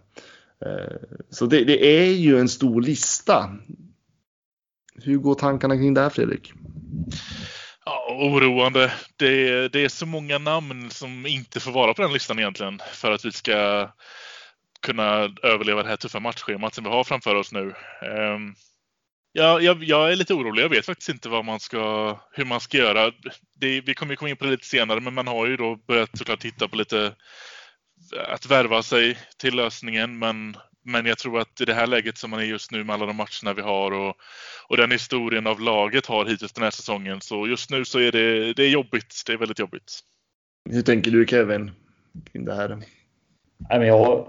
Eh, 0.66 0.98
så 1.30 1.46
det, 1.46 1.64
det, 1.64 1.86
är 1.86 2.14
ju 2.14 2.40
en 2.40 2.50
stor 2.50 2.82
lista. 2.82 3.58
Hur 4.96 5.18
går 5.18 5.36
tankarna 5.36 5.76
kring 5.76 5.94
det 5.94 6.02
här 6.02 6.10
Fredrik? 6.10 6.54
Ja, 7.86 8.08
oroande. 8.10 8.94
Det, 9.16 9.68
det 9.68 9.86
är 9.86 9.90
så 9.90 10.06
många 10.06 10.38
namn 10.38 10.90
som 10.90 11.26
inte 11.26 11.60
får 11.60 11.72
vara 11.72 11.94
på 11.94 12.02
den 12.02 12.14
listan 12.14 12.40
egentligen 12.40 12.82
för 12.92 13.12
att 13.12 13.26
vi 13.26 13.32
ska 13.32 13.90
kunna 14.82 15.36
överleva 15.44 15.84
det 15.84 15.90
här 15.90 15.96
tuffa 15.96 16.20
matchschemat 16.20 16.76
som 16.76 16.84
vi 16.84 16.90
har 16.90 17.04
framför 17.04 17.36
oss 17.36 17.52
nu. 17.52 17.74
Um, 18.02 18.56
ja, 19.32 19.60
jag, 19.60 19.84
jag, 19.84 20.12
är 20.12 20.16
lite 20.16 20.34
orolig. 20.34 20.64
Jag 20.64 20.70
vet 20.70 20.86
faktiskt 20.86 21.10
inte 21.10 21.30
vad 21.30 21.46
man 21.46 21.60
ska, 21.60 22.18
hur 22.32 22.46
man 22.46 22.60
ska 22.60 22.78
göra. 22.78 23.12
Det, 23.56 23.82
vi 23.82 23.94
kommer 23.94 24.16
komma 24.16 24.30
in 24.30 24.38
på 24.38 24.46
det 24.46 24.52
lite 24.52 24.66
senare, 24.66 25.00
men 25.00 25.14
man 25.14 25.28
har 25.28 25.48
ju 25.48 25.58
då 25.58 25.76
börjat 25.76 26.18
såklart 26.18 26.40
titta 26.40 26.68
på 26.68 26.76
lite 26.76 27.16
att 28.28 28.46
värva 28.46 28.84
sig 28.84 29.18
till 29.38 29.56
lösningen. 29.56 30.20
Men, 30.20 30.58
men 30.86 31.06
jag 31.06 31.18
tror 31.18 31.40
att 31.40 31.62
i 31.62 31.66
det 31.66 31.74
här 31.74 31.88
läget 31.88 32.18
som 32.18 32.30
man 32.30 32.40
är 32.40 32.44
just 32.44 32.72
nu 32.72 32.84
med 32.84 32.94
alla 32.94 33.06
de 33.06 33.16
matcherna 33.16 33.54
vi 33.56 33.62
har 33.62 33.92
och, 33.92 34.16
och 34.68 34.78
den 34.78 34.92
historien 34.92 35.48
av 35.48 35.60
laget 35.60 36.06
har 36.06 36.26
hittills 36.26 36.54
den 36.54 36.64
här 36.64 36.72
säsongen. 36.72 37.22
Så 37.22 37.48
just 37.48 37.70
nu 37.70 37.86
så 37.86 38.00
är 38.00 38.12
det, 38.12 38.54
det 38.54 38.64
är 38.64 38.70
jobbigt. 38.70 39.24
Det 39.26 39.34
är 39.34 39.38
väldigt 39.38 39.60
jobbigt. 39.60 40.00
Hur 40.70 40.82
tänker 40.82 41.12
du 41.12 41.26
Kevin 41.28 41.72
kring 42.32 42.46
det 42.46 42.56
här? 42.56 42.78
Jag 43.70 44.28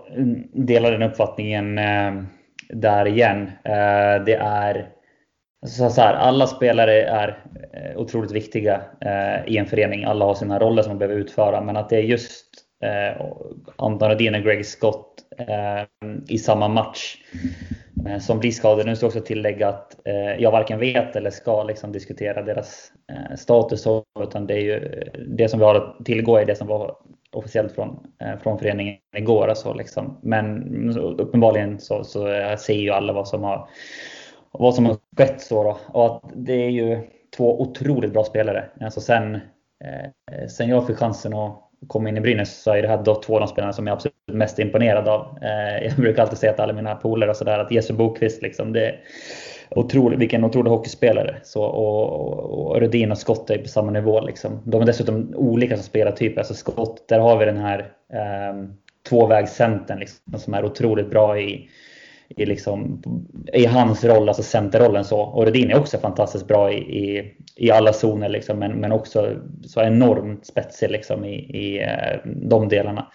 delar 0.52 0.92
den 0.92 1.02
uppfattningen 1.02 1.78
eh, 1.78 2.22
där 2.68 3.06
igen. 3.06 3.42
Eh, 3.64 4.24
det 4.24 4.34
är 4.34 4.88
så 5.66 6.00
här, 6.00 6.14
alla 6.14 6.46
spelare 6.46 7.02
är 7.02 7.44
eh, 7.72 7.98
otroligt 7.98 8.30
viktiga 8.30 8.82
i 9.46 9.56
en 9.56 9.66
förening. 9.66 10.04
Alla 10.04 10.24
har 10.24 10.34
sina 10.34 10.58
roller 10.58 10.82
som 10.82 10.92
de 10.92 10.98
behöver 10.98 11.20
utföra. 11.20 11.60
Men 11.60 11.76
att 11.76 11.88
det 11.88 11.96
är 11.96 12.02
just 12.02 12.61
Eh, 12.82 13.26
Anton 13.76 14.10
Rudin 14.10 14.34
och 14.34 14.42
Greg 14.42 14.66
Scott 14.66 15.14
eh, 15.38 16.10
i 16.28 16.38
samma 16.38 16.68
match 16.68 17.16
eh, 18.08 18.18
som 18.18 18.38
blir 18.38 18.50
skadade. 18.50 18.90
Nu 18.90 18.96
ska 18.96 19.04
jag 19.04 19.08
också 19.08 19.20
tillägga 19.20 19.68
att 19.68 19.96
jag 20.38 20.50
varken 20.50 20.78
vet 20.78 21.16
eller 21.16 21.30
ska 21.30 21.62
liksom 21.62 21.92
diskutera 21.92 22.42
deras 22.42 22.92
status. 23.36 23.86
Utan 24.20 24.46
det, 24.46 24.54
är 24.54 24.60
ju, 24.60 25.02
det 25.28 25.48
som 25.48 25.58
vi 25.58 25.64
har 25.64 25.74
att 25.74 26.04
tillgå 26.04 26.36
är 26.36 26.44
det 26.44 26.56
som 26.56 26.66
var 26.66 26.96
officiellt 27.32 27.72
från, 27.72 28.06
eh, 28.18 28.38
från 28.38 28.58
föreningen 28.58 28.96
igår. 29.16 29.48
Alltså 29.48 29.74
liksom. 29.74 30.18
Men 30.22 30.90
uppenbarligen 30.96 31.80
så, 31.80 32.04
så 32.04 32.26
ser 32.58 32.74
ju 32.74 32.90
alla 32.90 33.12
vad 33.12 33.28
som 33.28 33.42
har, 33.42 33.68
vad 34.52 34.74
som 34.74 34.86
har 34.86 34.96
skett. 35.16 35.40
Så 35.40 35.62
då. 35.62 35.78
Och 35.92 36.06
att 36.06 36.32
det 36.34 36.52
är 36.52 36.70
ju 36.70 36.98
två 37.36 37.60
otroligt 37.60 38.12
bra 38.12 38.24
spelare. 38.24 38.70
Alltså 38.80 39.00
sen, 39.00 39.34
eh, 39.84 40.46
sen 40.48 40.68
jag 40.68 40.86
fick 40.86 40.96
chansen 40.96 41.34
att 41.34 41.68
kom 41.86 42.06
in 42.06 42.16
i 42.16 42.20
Brynäs 42.20 42.62
så 42.62 42.70
är 42.72 42.82
det 42.82 42.88
här 42.88 43.02
då 43.04 43.14
två 43.14 43.34
av 43.34 43.40
de 43.40 43.48
spelarna 43.48 43.72
som 43.72 43.86
jag 43.86 43.92
är 43.92 43.96
absolut 43.96 44.14
mest 44.32 44.58
imponerad 44.58 45.08
av. 45.08 45.38
Eh, 45.42 45.84
jag 45.84 45.92
brukar 45.96 46.22
alltid 46.22 46.38
säga 46.38 46.52
till 46.52 46.62
alla 46.62 46.72
mina 46.72 46.94
polare 46.94 47.30
och 47.30 47.36
sådär 47.36 47.58
att 47.58 47.72
Jesu 47.72 47.92
Bokvist 47.92 48.42
liksom, 48.42 48.72
det, 48.72 48.94
otrolig, 49.70 50.18
vilken 50.18 50.44
otrolig 50.44 50.70
hockeyspelare. 50.70 51.36
Så, 51.42 51.62
och, 51.62 52.72
och 52.72 52.80
Rudin 52.80 53.12
och 53.12 53.18
Scott 53.18 53.50
är 53.50 53.58
på 53.58 53.68
samma 53.68 53.90
nivå. 53.90 54.20
Liksom. 54.20 54.60
De 54.64 54.82
är 54.82 54.86
dessutom 54.86 55.34
olika 55.36 55.76
som 55.76 55.84
spelartyper. 55.84 56.38
Alltså 56.38 56.54
Scott, 56.54 57.08
där 57.08 57.18
har 57.18 57.38
vi 57.38 57.44
den 57.44 57.58
här 57.58 57.78
eh, 58.12 58.66
tvåvägscentern 59.08 59.98
liksom, 59.98 60.38
som 60.38 60.54
är 60.54 60.64
otroligt 60.64 61.10
bra 61.10 61.40
i, 61.40 61.68
i, 62.36 62.46
liksom, 62.46 63.02
i 63.52 63.66
hans 63.66 64.04
roll, 64.04 64.28
alltså 64.28 64.42
centerrollen. 64.42 65.04
Så. 65.04 65.20
Och 65.20 65.44
Rudin 65.44 65.70
är 65.70 65.78
också 65.78 65.98
fantastiskt 65.98 66.48
bra 66.48 66.72
i, 66.72 66.76
i, 66.76 67.34
i 67.56 67.70
alla 67.70 67.92
zoner, 67.92 68.28
liksom, 68.28 68.58
men, 68.58 68.72
men 68.72 68.92
också 68.92 69.36
så 69.66 69.80
enormt 69.80 70.46
spetsig 70.46 70.90
liksom, 70.90 71.24
i, 71.24 71.34
i 71.34 71.82
eh, 71.82 72.18
de 72.24 72.68
delarna. 72.68 73.06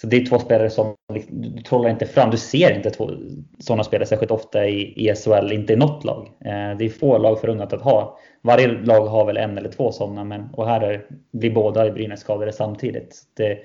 Så 0.00 0.06
det 0.06 0.16
är 0.16 0.26
två 0.26 0.38
spelare 0.38 0.70
som 0.70 0.94
du 1.30 1.62
trollar 1.62 1.90
inte 1.90 2.06
fram. 2.06 2.30
Du 2.30 2.36
ser 2.36 2.76
inte 2.76 2.90
två, 2.90 3.10
sådana 3.58 3.84
spelare 3.84 4.06
särskilt 4.06 4.32
ofta 4.32 4.66
i, 4.66 5.08
i 5.08 5.14
SHL, 5.14 5.52
inte 5.52 5.72
i 5.72 5.76
något 5.76 6.04
lag. 6.04 6.28
Eh, 6.44 6.76
det 6.78 6.84
är 6.84 6.88
få 6.88 7.18
lag 7.18 7.40
förunnat 7.40 7.72
att 7.72 7.82
ha. 7.82 8.18
Varje 8.42 8.68
lag 8.68 9.06
har 9.06 9.24
väl 9.24 9.36
en 9.36 9.58
eller 9.58 9.68
två 9.68 9.92
sådana, 9.92 10.24
men, 10.24 10.48
och 10.52 10.68
här 10.68 10.80
är, 10.80 11.06
blir 11.32 11.50
båda 11.50 11.86
i 11.86 11.90
Brynäs 11.90 12.20
skadade 12.20 12.52
samtidigt. 12.52 13.22
Det, 13.36 13.58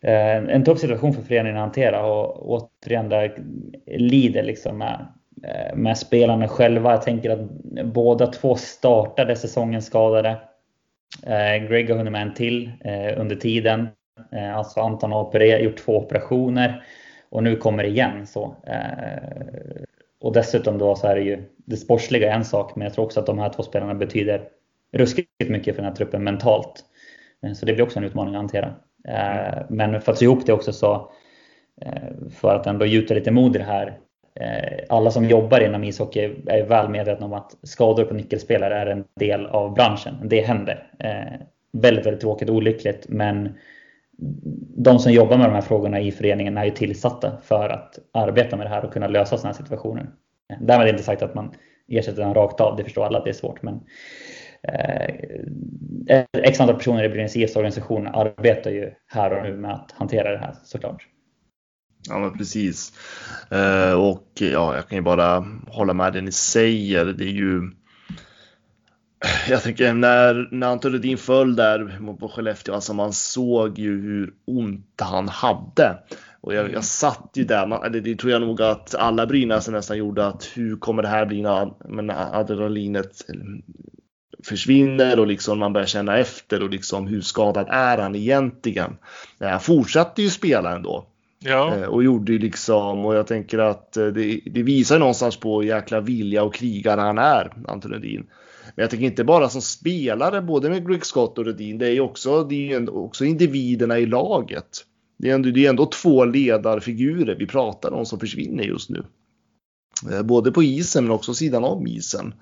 Eh, 0.00 0.36
en 0.36 0.64
tuff 0.64 0.78
situation 0.78 1.12
för 1.12 1.22
föreningen 1.22 1.56
att 1.56 1.62
hantera 1.62 2.06
och 2.06 2.50
återigen 2.50 3.08
där 3.08 3.34
lider 3.86 4.42
liksom 4.42 4.78
med, 4.78 5.06
eh, 5.44 5.76
med 5.76 5.98
spelarna 5.98 6.48
själva. 6.48 6.90
Jag 6.90 7.02
tänker 7.02 7.30
att 7.30 7.50
båda 7.84 8.26
två 8.26 8.54
startade 8.54 9.36
säsongen 9.36 9.82
skadade. 9.82 10.36
Eh, 11.26 11.68
Greg 11.68 11.90
har 11.90 11.96
hunnit 11.96 12.12
med 12.12 12.22
en 12.22 12.34
till 12.34 12.72
eh, 12.80 13.20
under 13.20 13.36
tiden. 13.36 13.88
Alltså 14.54 14.80
Anton 14.80 15.12
har 15.12 15.40
gjort 15.40 15.76
två 15.76 15.96
operationer 15.96 16.84
och 17.30 17.42
nu 17.42 17.56
kommer 17.56 17.82
det 17.82 17.88
igen. 17.88 18.26
Så. 18.26 18.56
Och 20.20 20.32
dessutom 20.32 20.78
då 20.78 20.94
så 20.94 21.06
är 21.06 21.14
det 21.14 21.22
ju 21.22 21.44
det 21.56 21.76
sportsliga 21.76 22.34
en 22.34 22.44
sak, 22.44 22.76
men 22.76 22.84
jag 22.84 22.94
tror 22.94 23.04
också 23.04 23.20
att 23.20 23.26
de 23.26 23.38
här 23.38 23.48
två 23.48 23.62
spelarna 23.62 23.94
betyder 23.94 24.48
ruskigt 24.92 25.48
mycket 25.48 25.74
för 25.74 25.82
den 25.82 25.90
här 25.90 25.96
truppen 25.96 26.24
mentalt. 26.24 26.84
Så 27.54 27.66
det 27.66 27.72
blir 27.72 27.84
också 27.84 27.98
en 27.98 28.04
utmaning 28.04 28.34
att 28.34 28.40
hantera. 28.40 28.74
Eh, 29.08 29.62
men 29.68 30.00
för 30.00 30.12
att 30.12 30.18
sy 30.18 30.24
ihop 30.24 30.46
det 30.46 30.52
också 30.52 30.72
så, 30.72 31.10
eh, 31.80 32.30
för 32.30 32.54
att 32.54 32.66
ändå 32.66 32.86
gjuta 32.86 33.14
lite 33.14 33.30
mod 33.30 33.56
i 33.56 33.58
det 33.58 33.64
här. 33.64 33.98
Eh, 34.40 34.84
alla 34.88 35.10
som 35.10 35.24
jobbar 35.24 35.60
inom 35.60 35.84
ishockey 35.84 36.34
är 36.46 36.62
väl 36.62 36.88
medvetna 36.88 37.26
om 37.26 37.32
att 37.32 37.56
skador 37.62 38.04
på 38.04 38.14
nyckelspelare 38.14 38.74
är 38.74 38.86
en 38.86 39.04
del 39.20 39.46
av 39.46 39.74
branschen. 39.74 40.14
Det 40.24 40.40
händer. 40.40 40.86
Väldigt, 41.72 42.06
väldigt 42.06 42.20
tråkigt 42.20 42.48
och 42.48 42.56
olyckligt 42.56 43.06
men 43.08 43.54
de 44.76 44.98
som 44.98 45.12
jobbar 45.12 45.36
med 45.36 45.46
de 45.46 45.54
här 45.54 45.60
frågorna 45.60 46.00
i 46.00 46.12
föreningen 46.12 46.56
är 46.58 46.64
ju 46.64 46.70
tillsatta 46.70 47.32
för 47.42 47.68
att 47.68 47.98
arbeta 48.12 48.56
med 48.56 48.66
det 48.66 48.70
här 48.70 48.84
och 48.84 48.92
kunna 48.92 49.06
lösa 49.06 49.36
sådana 49.36 49.54
här 49.54 49.62
situationer. 49.62 50.06
Därmed 50.60 50.88
inte 50.88 51.02
sagt 51.02 51.22
att 51.22 51.34
man 51.34 51.54
ersätter 51.88 52.22
den 52.22 52.34
rakt 52.34 52.60
av, 52.60 52.76
det 52.76 52.84
förstår 52.84 53.04
alla 53.04 53.18
att 53.18 53.24
det 53.24 53.30
är 53.30 53.34
svårt. 53.34 53.62
Men 53.62 53.80
Eh, 54.62 56.16
eh, 56.16 56.24
x 56.32 56.60
antal 56.60 56.76
personer 56.76 57.04
i 57.04 57.08
Brynäs 57.08 57.36
IFs 57.36 57.56
organisation 57.56 58.06
arbetar 58.06 58.70
ju 58.70 58.90
här 59.06 59.32
och 59.32 59.42
nu 59.42 59.56
med 59.56 59.74
att 59.74 59.92
hantera 59.92 60.30
det 60.30 60.38
här 60.38 60.54
såklart. 60.64 61.06
Ja 62.08 62.18
men 62.18 62.38
precis. 62.38 62.92
Eh, 63.50 63.92
och 63.92 64.28
ja, 64.40 64.74
jag 64.74 64.88
kan 64.88 64.98
ju 64.98 65.02
bara 65.02 65.44
hålla 65.66 65.92
med 65.92 66.12
det 66.12 66.20
ni 66.20 66.32
säger. 66.32 67.04
Det 67.04 67.24
är 67.24 67.28
ju 67.28 67.70
jag 69.48 69.62
tänker 69.62 69.92
när, 69.92 70.48
när 70.50 70.66
Anton 70.66 70.92
Rudin 70.92 71.18
föll 71.18 71.56
där 71.56 72.16
på 72.20 72.28
Skellefteå, 72.28 72.74
alltså 72.74 72.94
man 72.94 73.12
såg 73.12 73.78
ju 73.78 74.00
hur 74.02 74.34
ont 74.44 75.00
han 75.00 75.28
hade. 75.28 75.98
Och 76.40 76.54
jag, 76.54 76.72
jag 76.72 76.84
satt 76.84 77.30
ju 77.34 77.44
där, 77.44 77.66
man, 77.66 77.92
det, 77.92 78.00
det 78.00 78.16
tror 78.16 78.32
jag 78.32 78.40
nog 78.40 78.62
att 78.62 78.94
alla 78.94 79.26
Brynäs 79.26 79.68
nästan 79.68 79.98
gjorde, 79.98 80.26
att 80.26 80.50
hur 80.54 80.76
kommer 80.76 81.02
det 81.02 81.08
här 81.08 81.26
bli 81.26 81.42
när 81.42 81.70
adrenalinet 82.38 83.24
försvinner 84.44 85.20
och 85.20 85.26
liksom 85.26 85.58
man 85.58 85.72
börjar 85.72 85.86
känna 85.86 86.18
efter 86.18 86.62
och 86.62 86.70
liksom 86.70 87.06
hur 87.06 87.20
skadad 87.20 87.66
är 87.68 87.98
han 87.98 88.14
egentligen? 88.14 88.96
Han 89.40 89.60
fortsatte 89.60 90.22
ju 90.22 90.30
spela 90.30 90.76
ändå. 90.76 91.06
Ja. 91.38 91.76
Eh, 91.76 91.82
och 91.82 92.04
gjorde 92.04 92.32
ju 92.32 92.38
liksom, 92.38 93.06
och 93.06 93.14
jag 93.14 93.26
tänker 93.26 93.58
att 93.58 93.96
eh, 93.96 94.06
det, 94.06 94.40
det 94.44 94.62
visar 94.62 94.98
någonstans 94.98 95.36
på 95.36 95.64
jäkla 95.64 96.00
vilja 96.00 96.42
och 96.42 96.54
krigare 96.54 97.00
han 97.00 97.18
är, 97.18 97.52
Anton 97.68 97.92
Rudin. 97.92 98.26
Men 98.74 98.82
jag 98.82 98.90
tänker 98.90 99.06
inte 99.06 99.24
bara 99.24 99.48
som 99.48 99.62
spelare, 99.62 100.42
både 100.42 100.70
med 100.70 100.88
Greg 100.88 101.06
Scott 101.06 101.38
och 101.38 101.44
Rudin, 101.44 101.78
det 101.78 101.86
är 101.86 101.92
ju 101.92 102.00
också, 102.00 102.44
det 102.44 102.72
är 102.72 102.96
också 102.96 103.24
individerna 103.24 103.98
i 103.98 104.06
laget. 104.06 104.84
Det 105.18 105.30
är, 105.30 105.34
ändå, 105.34 105.50
det 105.50 105.66
är 105.66 105.70
ändå 105.70 105.86
två 105.86 106.24
ledarfigurer 106.24 107.36
vi 107.38 107.46
pratar 107.46 107.92
om 107.92 108.06
som 108.06 108.20
försvinner 108.20 108.64
just 108.64 108.90
nu. 108.90 109.04
Eh, 110.12 110.22
både 110.22 110.52
på 110.52 110.62
isen 110.62 111.04
men 111.04 111.12
också 111.12 111.34
sidan 111.34 111.64
om 111.64 111.86
isen. 111.86 112.34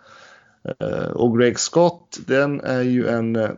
Eh, 0.78 1.10
och 1.10 1.38
Greg 1.38 1.58
Scott, 1.58 2.18
den 2.26 2.60
är 2.60 2.82
ju 2.82 3.08
en 3.08 3.36
eh, 3.36 3.50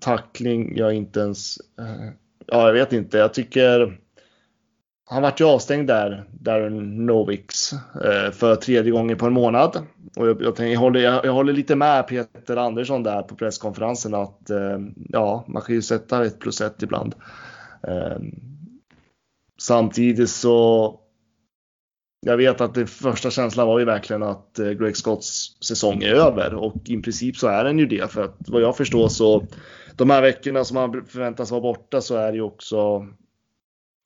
tackling 0.00 0.76
jag 0.76 0.94
inte 0.94 1.20
ens... 1.20 1.56
Eh, 1.78 2.10
ja, 2.46 2.66
jag 2.66 2.72
vet 2.72 2.92
inte. 2.92 3.18
Jag 3.18 3.34
tycker... 3.34 4.00
Han 5.08 5.22
vart 5.22 5.40
ju 5.40 5.44
avstängd 5.44 5.88
där, 5.88 6.24
Darren 6.32 7.06
Novix, 7.06 7.72
eh, 7.72 8.30
för 8.32 8.56
tredje 8.56 8.92
gången 8.92 9.18
på 9.18 9.26
en 9.26 9.32
månad. 9.32 9.86
Och 10.16 10.28
jag, 10.28 10.42
jag, 10.42 10.70
jag, 10.70 10.80
håller, 10.80 11.00
jag, 11.00 11.24
jag, 11.24 11.32
håller 11.32 11.52
lite 11.52 11.76
med 11.76 12.06
Peter 12.06 12.56
Andersson 12.56 13.02
där 13.02 13.22
på 13.22 13.34
presskonferensen 13.34 14.14
att 14.14 14.50
eh, 14.50 14.78
ja, 15.08 15.44
man 15.48 15.62
kan 15.62 15.74
ju 15.74 15.82
sätta 15.82 16.24
ett 16.24 16.38
plus 16.38 16.60
ett 16.60 16.82
ibland. 16.82 17.14
Eh, 17.82 18.18
samtidigt 19.58 20.30
så 20.30 21.00
jag 22.26 22.36
vet 22.36 22.60
att 22.60 22.74
den 22.74 22.86
första 22.86 23.30
känslan 23.30 23.66
var 23.66 23.78
ju 23.78 23.84
verkligen 23.84 24.22
att 24.22 24.58
eh, 24.58 24.70
Greg 24.70 24.96
Scotts 24.96 25.56
säsong 25.64 26.02
är 26.02 26.14
över 26.14 26.54
och 26.54 26.76
i 26.84 27.02
princip 27.02 27.36
så 27.36 27.48
är 27.48 27.64
den 27.64 27.78
ju 27.78 27.86
det 27.86 28.12
för 28.12 28.24
att 28.24 28.36
vad 28.38 28.62
jag 28.62 28.76
förstår 28.76 29.08
så 29.08 29.46
de 29.96 30.10
här 30.10 30.22
veckorna 30.22 30.64
som 30.64 30.76
han 30.76 31.04
förväntas 31.06 31.50
vara 31.50 31.60
borta 31.60 32.00
så 32.00 32.16
är 32.16 32.32
det 32.32 32.36
ju 32.36 32.42
också 32.42 33.06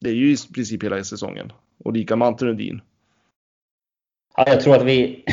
det 0.01 0.11
är 0.11 0.15
ju 0.15 0.33
i 0.33 0.37
princip 0.55 0.85
hela 0.85 1.05
säsongen 1.05 1.53
och 1.85 1.93
lika 1.93 2.17
med 2.17 2.29
Anton 2.29 2.49
Rundin. 2.49 2.81
Ja, 4.37 4.45
jag 4.47 4.61
tror 4.61 4.77
att 4.77 4.85
vi 4.85 5.25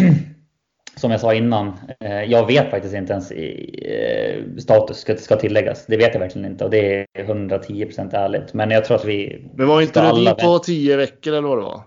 som 0.96 1.12
jag 1.12 1.20
sa 1.20 1.34
innan, 1.34 1.74
eh, 2.00 2.24
jag 2.24 2.48
vet 2.48 2.72
faktiskt 2.72 2.96
inte 2.96 3.14
ens 3.14 3.32
eh, 3.32 4.44
status 4.58 4.98
ska, 4.98 5.18
ska 5.18 5.36
tilläggas. 5.36 5.86
Det 5.86 5.98
vet 5.98 6.14
jag 6.14 6.20
verkligen 6.20 6.52
inte 6.52 6.64
och 6.64 6.72
det 6.72 6.96
är 6.96 7.06
110% 7.14 8.16
ärligt. 8.16 8.54
Men 8.54 8.72
jag 8.72 8.86
tror 8.86 8.98
att 8.98 9.06
vi... 9.06 9.46
Men 9.56 9.68
var 9.68 9.82
inte 9.82 10.12
Rudin 10.12 10.36
på 10.36 10.60
10 10.60 10.98
veckor 10.98 11.34
eller 11.34 11.48
vad 11.48 11.58
det 11.58 11.64
var? 11.64 11.82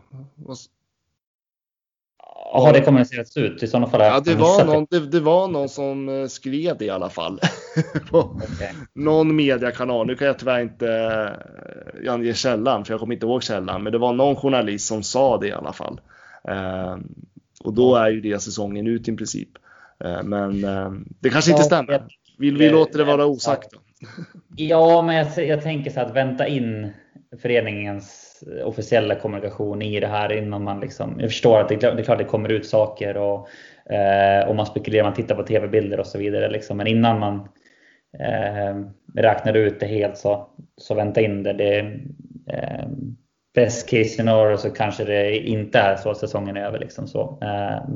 Har 2.52 2.73
det 2.73 2.80
kommunicerats 2.80 3.37
ut? 3.37 3.62
I 3.62 3.66
sådana 3.66 3.87
fall 3.87 4.00
ja, 4.00 4.21
det, 4.21 4.35
var 4.35 4.64
någon, 4.64 4.87
det, 4.90 5.00
det, 5.00 5.21
var 5.21 5.49
någon 5.49 5.69
som 5.69 6.09
eh, 6.09 6.26
skrev 6.26 6.76
det 6.78 6.85
i 6.85 6.90
alla 6.90 7.11
fall. 7.11 7.40
okay. 8.11 8.69
Någon 8.95 9.37
mediekanal. 9.37 10.07
Nu 10.07 10.16
kan 10.16 10.26
jag 10.26 10.38
tyvärr 10.38 10.61
inte 10.61 10.88
eh, 12.04 12.12
ange 12.12 12.35
källan, 12.35 12.85
för 12.85 12.92
jag 12.92 13.00
kommer 13.00 13.14
inte 13.14 13.26
ihåg 13.26 13.42
källan. 13.42 13.83
Men 13.83 13.92
det 13.92 13.99
var 13.99 14.12
någon 14.12 14.37
journalist 14.37 14.87
som 14.87 15.02
sa 15.02 15.38
det 15.38 15.49
i 15.49 15.52
alla 15.52 15.73
fall. 15.73 16.00
Eh, 16.49 16.97
och 17.64 17.75
då 17.75 17.97
är 17.97 18.11
ju 18.11 18.21
det 18.21 18.42
säsongen 18.42 18.87
ut 18.87 19.09
i 19.09 19.16
princip. 19.16 19.49
Men 20.25 20.61
det 21.21 21.30
kanske 21.30 21.50
inte 21.50 21.62
stämmer. 21.62 22.02
Vill 22.38 22.57
vi 22.57 22.71
låta 22.71 22.99
det 22.99 23.04
vara 23.04 23.26
osagt? 23.26 23.73
Då? 23.73 23.78
Ja, 24.57 25.02
men 25.02 25.16
jag, 25.16 25.47
jag 25.47 25.62
tänker 25.62 25.90
så 25.90 26.00
att 26.00 26.16
vänta 26.16 26.47
in 26.47 26.92
föreningens 27.42 28.20
officiella 28.65 29.15
kommunikation 29.15 29.83
i 29.83 30.01
det 30.01 30.07
här 30.07 30.33
innan 30.33 30.65
man 30.65 30.81
liksom, 30.81 31.17
jag 31.21 31.31
förstår 31.31 31.61
att 31.61 31.69
det, 31.69 31.77
det 31.77 31.87
är 31.87 32.03
klart 32.03 32.19
det 32.19 32.25
kommer 32.25 32.49
ut 32.49 32.67
saker 32.67 33.17
och, 33.17 33.49
eh, 33.93 34.49
och 34.49 34.57
man 34.57 34.67
spekulerar, 34.67 35.05
man 35.05 35.15
tittar 35.15 35.35
på 35.35 35.43
tv-bilder 35.43 36.01
och 36.01 36.07
så 36.07 36.19
vidare 36.19 36.51
liksom. 36.51 36.77
Men 36.77 36.87
innan 36.87 37.19
man 37.19 37.49
eh, 38.19 38.77
räknar 39.15 39.55
ut 39.55 39.81
det 39.81 39.87
helt 39.87 40.17
så, 40.17 40.49
så 40.77 40.95
vänta 40.95 41.21
in 41.21 41.43
det. 41.43 41.53
det 41.53 41.79
eh, 42.53 42.89
best 43.55 43.89
case 43.89 44.05
scenario 44.05 44.57
så 44.57 44.71
kanske 44.71 45.05
det 45.05 45.39
inte 45.39 45.79
är 45.79 45.97
så 45.97 46.11
att 46.11 46.19
säsongen 46.19 46.57
är 46.57 46.65
över. 46.65 46.79
Liksom 46.79 47.07
så. 47.07 47.39
Eh, 47.43 47.89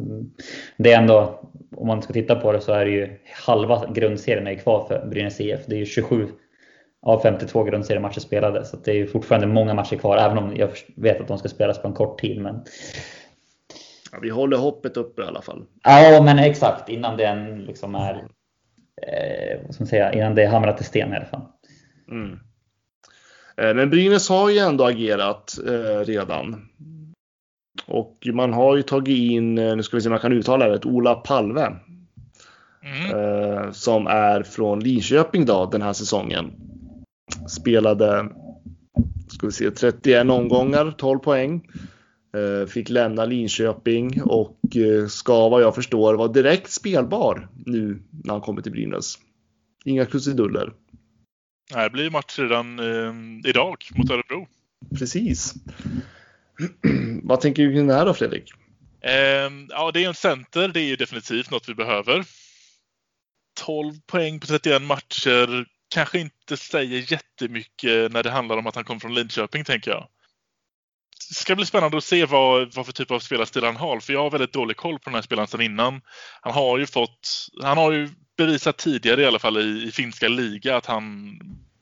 det 0.77 0.93
är 0.93 0.99
ändå, 0.99 1.41
om 1.77 1.87
man 1.87 2.03
ska 2.03 2.13
titta 2.13 2.35
på 2.35 2.53
det 2.53 2.61
så 2.61 2.73
är 2.73 2.85
det 2.85 2.91
ju 2.91 3.19
halva 3.47 3.93
grundserien 3.95 4.47
är 4.47 4.55
kvar 4.55 4.85
för 4.89 5.07
Brynäs 5.07 5.41
IF. 5.41 5.67
Det 5.67 5.75
är 5.75 5.79
ju 5.79 5.87
27 5.87 6.29
av 7.05 7.21
52 7.21 7.65
grundseriematcher 7.65 8.21
spelade. 8.21 8.65
Så 8.65 8.77
det 8.77 9.01
är 9.01 9.07
fortfarande 9.07 9.47
många 9.47 9.75
matcher 9.75 9.97
kvar, 9.97 10.17
även 10.17 10.39
om 10.39 10.57
jag 10.57 10.71
vet 10.97 11.21
att 11.21 11.29
de 11.29 11.39
ska 11.39 11.49
spelas 11.49 11.83
på 11.83 11.89
en 11.89 11.95
kort 11.95 12.21
tid. 12.21 12.41
Men... 12.41 12.65
Ja, 14.13 14.19
vi 14.23 14.31
håller 14.31 14.57
hoppet 14.57 14.97
uppe 14.97 15.23
i 15.23 15.27
alla 15.27 15.43
fall. 15.43 15.65
Ja, 15.83 16.23
men 16.23 16.39
exakt. 16.39 16.89
Innan 16.89 17.17
den 17.17 17.59
liksom 17.59 17.95
är 17.95 18.15
eh, 19.03 19.61
vad 19.65 19.75
ska 19.75 19.83
man 19.83 19.89
säga, 19.89 20.13
innan 20.13 20.35
det 20.35 20.43
är 20.43 20.49
hamrat 20.49 20.81
i 20.81 20.85
sten 20.85 21.13
i 21.13 21.17
alla 21.17 21.25
fall. 21.25 21.43
Mm. 22.11 22.39
Eh, 23.57 23.75
men 23.75 23.91
Brynäs 23.91 24.29
har 24.29 24.51
ju 24.51 24.59
ändå 24.59 24.85
agerat 24.85 25.55
eh, 25.67 26.05
redan. 26.05 26.69
Och 27.87 28.29
man 28.33 28.53
har 28.53 28.77
ju 28.77 28.83
tagit 28.83 29.19
in, 29.19 29.59
eh, 29.59 29.77
nu 29.77 29.83
ska 29.83 29.97
vi 29.97 30.01
se 30.01 30.09
om 30.09 30.13
jag 30.13 30.23
kan 30.23 30.33
uttala 30.33 30.69
det, 30.69 30.85
Ola 30.85 31.15
Palve. 31.15 31.73
Mm. 32.85 33.17
Eh, 33.17 33.71
som 33.71 34.07
är 34.07 34.43
från 34.43 34.81
Linköping 34.81 35.47
då 35.47 35.67
den 35.67 35.83
här 35.83 35.93
säsongen. 35.93 36.53
Spelade 37.49 38.29
ska 39.29 39.47
vi 39.47 39.53
se, 39.53 39.71
31 39.71 40.31
omgångar, 40.31 40.95
12 40.99 41.19
poäng. 41.19 41.69
Eh, 42.35 42.69
fick 42.69 42.89
lämna 42.89 43.25
Linköping 43.25 44.23
och 44.23 44.77
eh, 44.77 45.07
ska 45.07 45.49
vad 45.49 45.63
jag 45.63 45.75
förstår 45.75 46.15
vara 46.15 46.29
direkt 46.29 46.71
spelbar 46.71 47.49
nu 47.67 48.03
när 48.25 48.33
han 48.33 48.41
kommer 48.41 48.63
till 48.63 48.73
Brynäs. 48.73 49.19
Inga 49.85 50.07
krusiduller. 50.07 50.73
Det 51.75 51.91
blir 51.91 52.11
match 52.11 52.39
redan 52.39 52.79
eh, 52.79 53.51
idag 53.51 53.77
mot 53.95 54.11
Örebro. 54.11 54.47
Precis. 54.99 55.55
vad 57.23 57.41
tänker 57.41 57.63
du 57.63 57.73
kring 57.73 57.87
det 57.87 57.95
här 57.95 58.07
då 58.07 58.15
Fredrik? 58.15 58.53
Eh, 59.01 59.51
ja, 59.69 59.91
det 59.95 60.05
är 60.05 60.09
en 60.09 60.15
center. 60.15 60.69
Det 60.69 60.81
är 60.81 60.89
ju 60.89 60.97
definitivt 60.97 61.51
något 61.51 61.69
vi 61.69 61.75
behöver. 61.75 62.25
12 63.61 63.93
poäng 64.07 64.41
på 64.41 64.47
31 64.47 64.83
matcher 64.83 65.67
kanske 65.95 66.19
inte 66.19 66.57
säger 66.57 67.13
jättemycket 67.13 68.13
när 68.13 68.23
det 68.23 68.31
handlar 68.31 68.57
om 68.57 68.67
att 68.67 68.75
han 68.75 68.85
kommer 68.85 69.01
från 69.01 69.15
Linköping, 69.15 69.65
tänker 69.65 69.91
jag. 69.91 70.09
Det 71.29 71.35
ska 71.35 71.57
bli 71.57 71.67
spännande 71.67 71.97
att 71.97 72.05
se 72.05 72.25
vad, 72.25 72.75
vad 72.75 72.87
för 72.87 72.93
typ 72.93 73.11
av 73.11 73.19
spelarstil 73.19 73.65
han 73.65 73.77
har, 73.77 74.01
för 74.01 74.13
jag 74.13 74.23
har 74.23 74.31
väldigt 74.31 74.53
dålig 74.53 74.77
koll 74.77 74.99
på 74.99 75.11
den 75.11 75.15
här 75.15 75.23
spelaren 75.23 75.49
sedan 75.49 75.61
innan. 75.61 76.01
Han 76.41 76.53
har 76.53 76.79
ju 76.79 76.87
fått, 76.87 77.49
han 77.63 77.79
har 77.79 77.93
ju 77.93 78.09
bevisat 78.37 78.79
tidigare 78.79 79.23
i 79.23 79.27
alla 79.27 79.39
fall 79.39 79.59
i, 79.59 79.85
i 79.89 79.93
finska 79.93 80.29
liga 80.29 80.77
att 80.77 80.87
han 80.87 81.39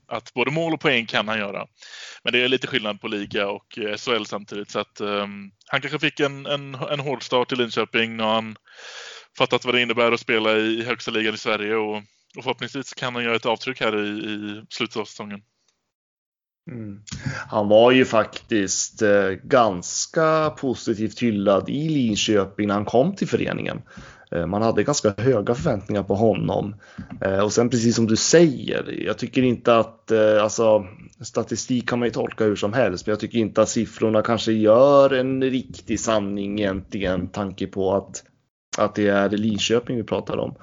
att 0.09 0.35
både 0.35 0.51
mål 0.51 0.75
och 0.75 0.81
poäng 0.81 1.07
kan 1.07 1.29
han 1.29 1.39
göra. 1.39 1.67
Men 2.25 2.33
det 2.33 2.45
är 2.45 2.49
lite 2.49 2.67
skillnad 2.67 3.01
på 3.01 3.09
liga 3.09 3.49
och 3.49 3.79
SHL 3.99 4.25
samtidigt 4.25 4.71
så 4.71 4.79
att 4.79 5.01
um, 5.01 5.53
han 5.67 5.81
kanske 5.81 5.99
fick 5.99 6.21
en, 6.21 6.47
en, 6.47 6.75
en 6.75 7.01
hård 7.01 7.23
start 7.23 7.53
i 7.53 7.57
Linköping 7.57 8.21
och 8.21 8.29
han 8.29 8.57
fattat 9.39 9.65
vad 9.65 9.75
det 9.75 9.83
innebär 9.83 10.13
att 10.13 10.21
spela 10.21 10.57
i 10.57 10.85
högsta 10.85 11.11
ligan 11.11 11.35
i 11.35 11.39
Sverige 11.39 11.75
och 11.75 12.03
och 12.37 12.45
förhoppningsvis 12.45 12.95
kan 12.95 13.15
han 13.15 13.25
göra 13.25 13.37
ett 13.37 13.47
avtryck 13.47 13.81
här 13.81 14.05
i, 14.05 14.09
i 14.09 14.63
slutet 14.69 14.97
av 14.97 15.05
säsongen. 15.05 15.41
Mm. 16.71 17.03
Han 17.49 17.69
var 17.69 17.91
ju 17.91 18.05
faktiskt 18.05 19.03
eh, 19.03 19.29
ganska 19.29 20.51
positivt 20.51 21.23
hyllad 21.23 21.69
i 21.69 21.89
Linköping 21.89 22.69
när 22.69 22.75
han 22.75 22.85
kom 22.85 23.17
till 23.17 23.29
föreningen. 23.29 23.83
Eh, 24.33 24.47
man 24.47 24.63
hade 24.63 24.83
ganska 24.83 25.15
höga 25.19 25.55
förväntningar 25.55 26.03
på 26.03 26.15
honom. 26.15 26.75
Eh, 27.21 27.39
och 27.39 27.53
sen 27.53 27.71
precis 27.71 27.97
som 27.97 28.07
du 28.07 28.17
säger, 28.17 29.05
jag 29.07 29.19
tycker 29.19 29.43
inte 29.43 29.77
att, 29.77 30.11
eh, 30.11 30.43
alltså 30.43 30.87
statistik 31.21 31.89
kan 31.89 31.99
man 31.99 32.09
ju 32.09 32.13
tolka 32.13 32.45
hur 32.45 32.57
som 32.57 32.73
helst, 32.73 33.07
men 33.07 33.13
jag 33.13 33.21
tycker 33.21 33.39
inte 33.39 33.63
att 33.63 33.69
siffrorna 33.69 34.23
kanske 34.23 34.53
gör 34.53 35.11
en 35.11 35.43
riktig 35.43 36.01
sanning 36.01 36.61
egentligen, 36.61 37.29
tanke 37.29 37.67
på 37.67 37.95
att, 37.95 38.25
att 38.79 38.95
det 38.95 39.09
är 39.09 39.29
Linköping 39.29 39.97
vi 39.97 40.05
pratar 40.05 40.37
om 40.37 40.57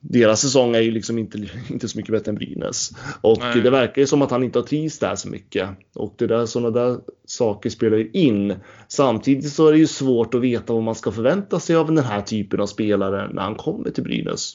deras 0.00 0.40
säsong 0.40 0.74
är 0.74 0.80
ju 0.80 0.90
liksom 0.90 1.18
inte, 1.18 1.48
inte 1.70 1.88
så 1.88 1.98
mycket 1.98 2.12
bättre 2.12 2.30
än 2.30 2.34
Brynäs. 2.34 2.90
Och 3.20 3.38
Nej. 3.38 3.60
det 3.60 3.70
verkar 3.70 4.02
ju 4.02 4.06
som 4.06 4.22
att 4.22 4.30
han 4.30 4.44
inte 4.44 4.58
har 4.58 4.66
trivts 4.66 4.98
där 4.98 5.16
så 5.16 5.28
mycket. 5.28 5.68
Och 5.94 6.14
det 6.18 6.26
där, 6.26 6.46
sådana 6.46 6.70
där 6.70 6.98
saker 7.26 7.70
spelar 7.70 7.96
ju 7.96 8.10
in. 8.12 8.56
Samtidigt 8.88 9.52
så 9.52 9.68
är 9.68 9.72
det 9.72 9.78
ju 9.78 9.86
svårt 9.86 10.34
att 10.34 10.40
veta 10.40 10.72
vad 10.72 10.82
man 10.82 10.94
ska 10.94 11.12
förvänta 11.12 11.60
sig 11.60 11.76
av 11.76 11.86
den 11.86 12.04
här 12.04 12.22
typen 12.22 12.60
av 12.60 12.66
spelare 12.66 13.28
när 13.32 13.42
han 13.42 13.54
kommer 13.54 13.90
till 13.90 14.04
Brynäs. 14.04 14.54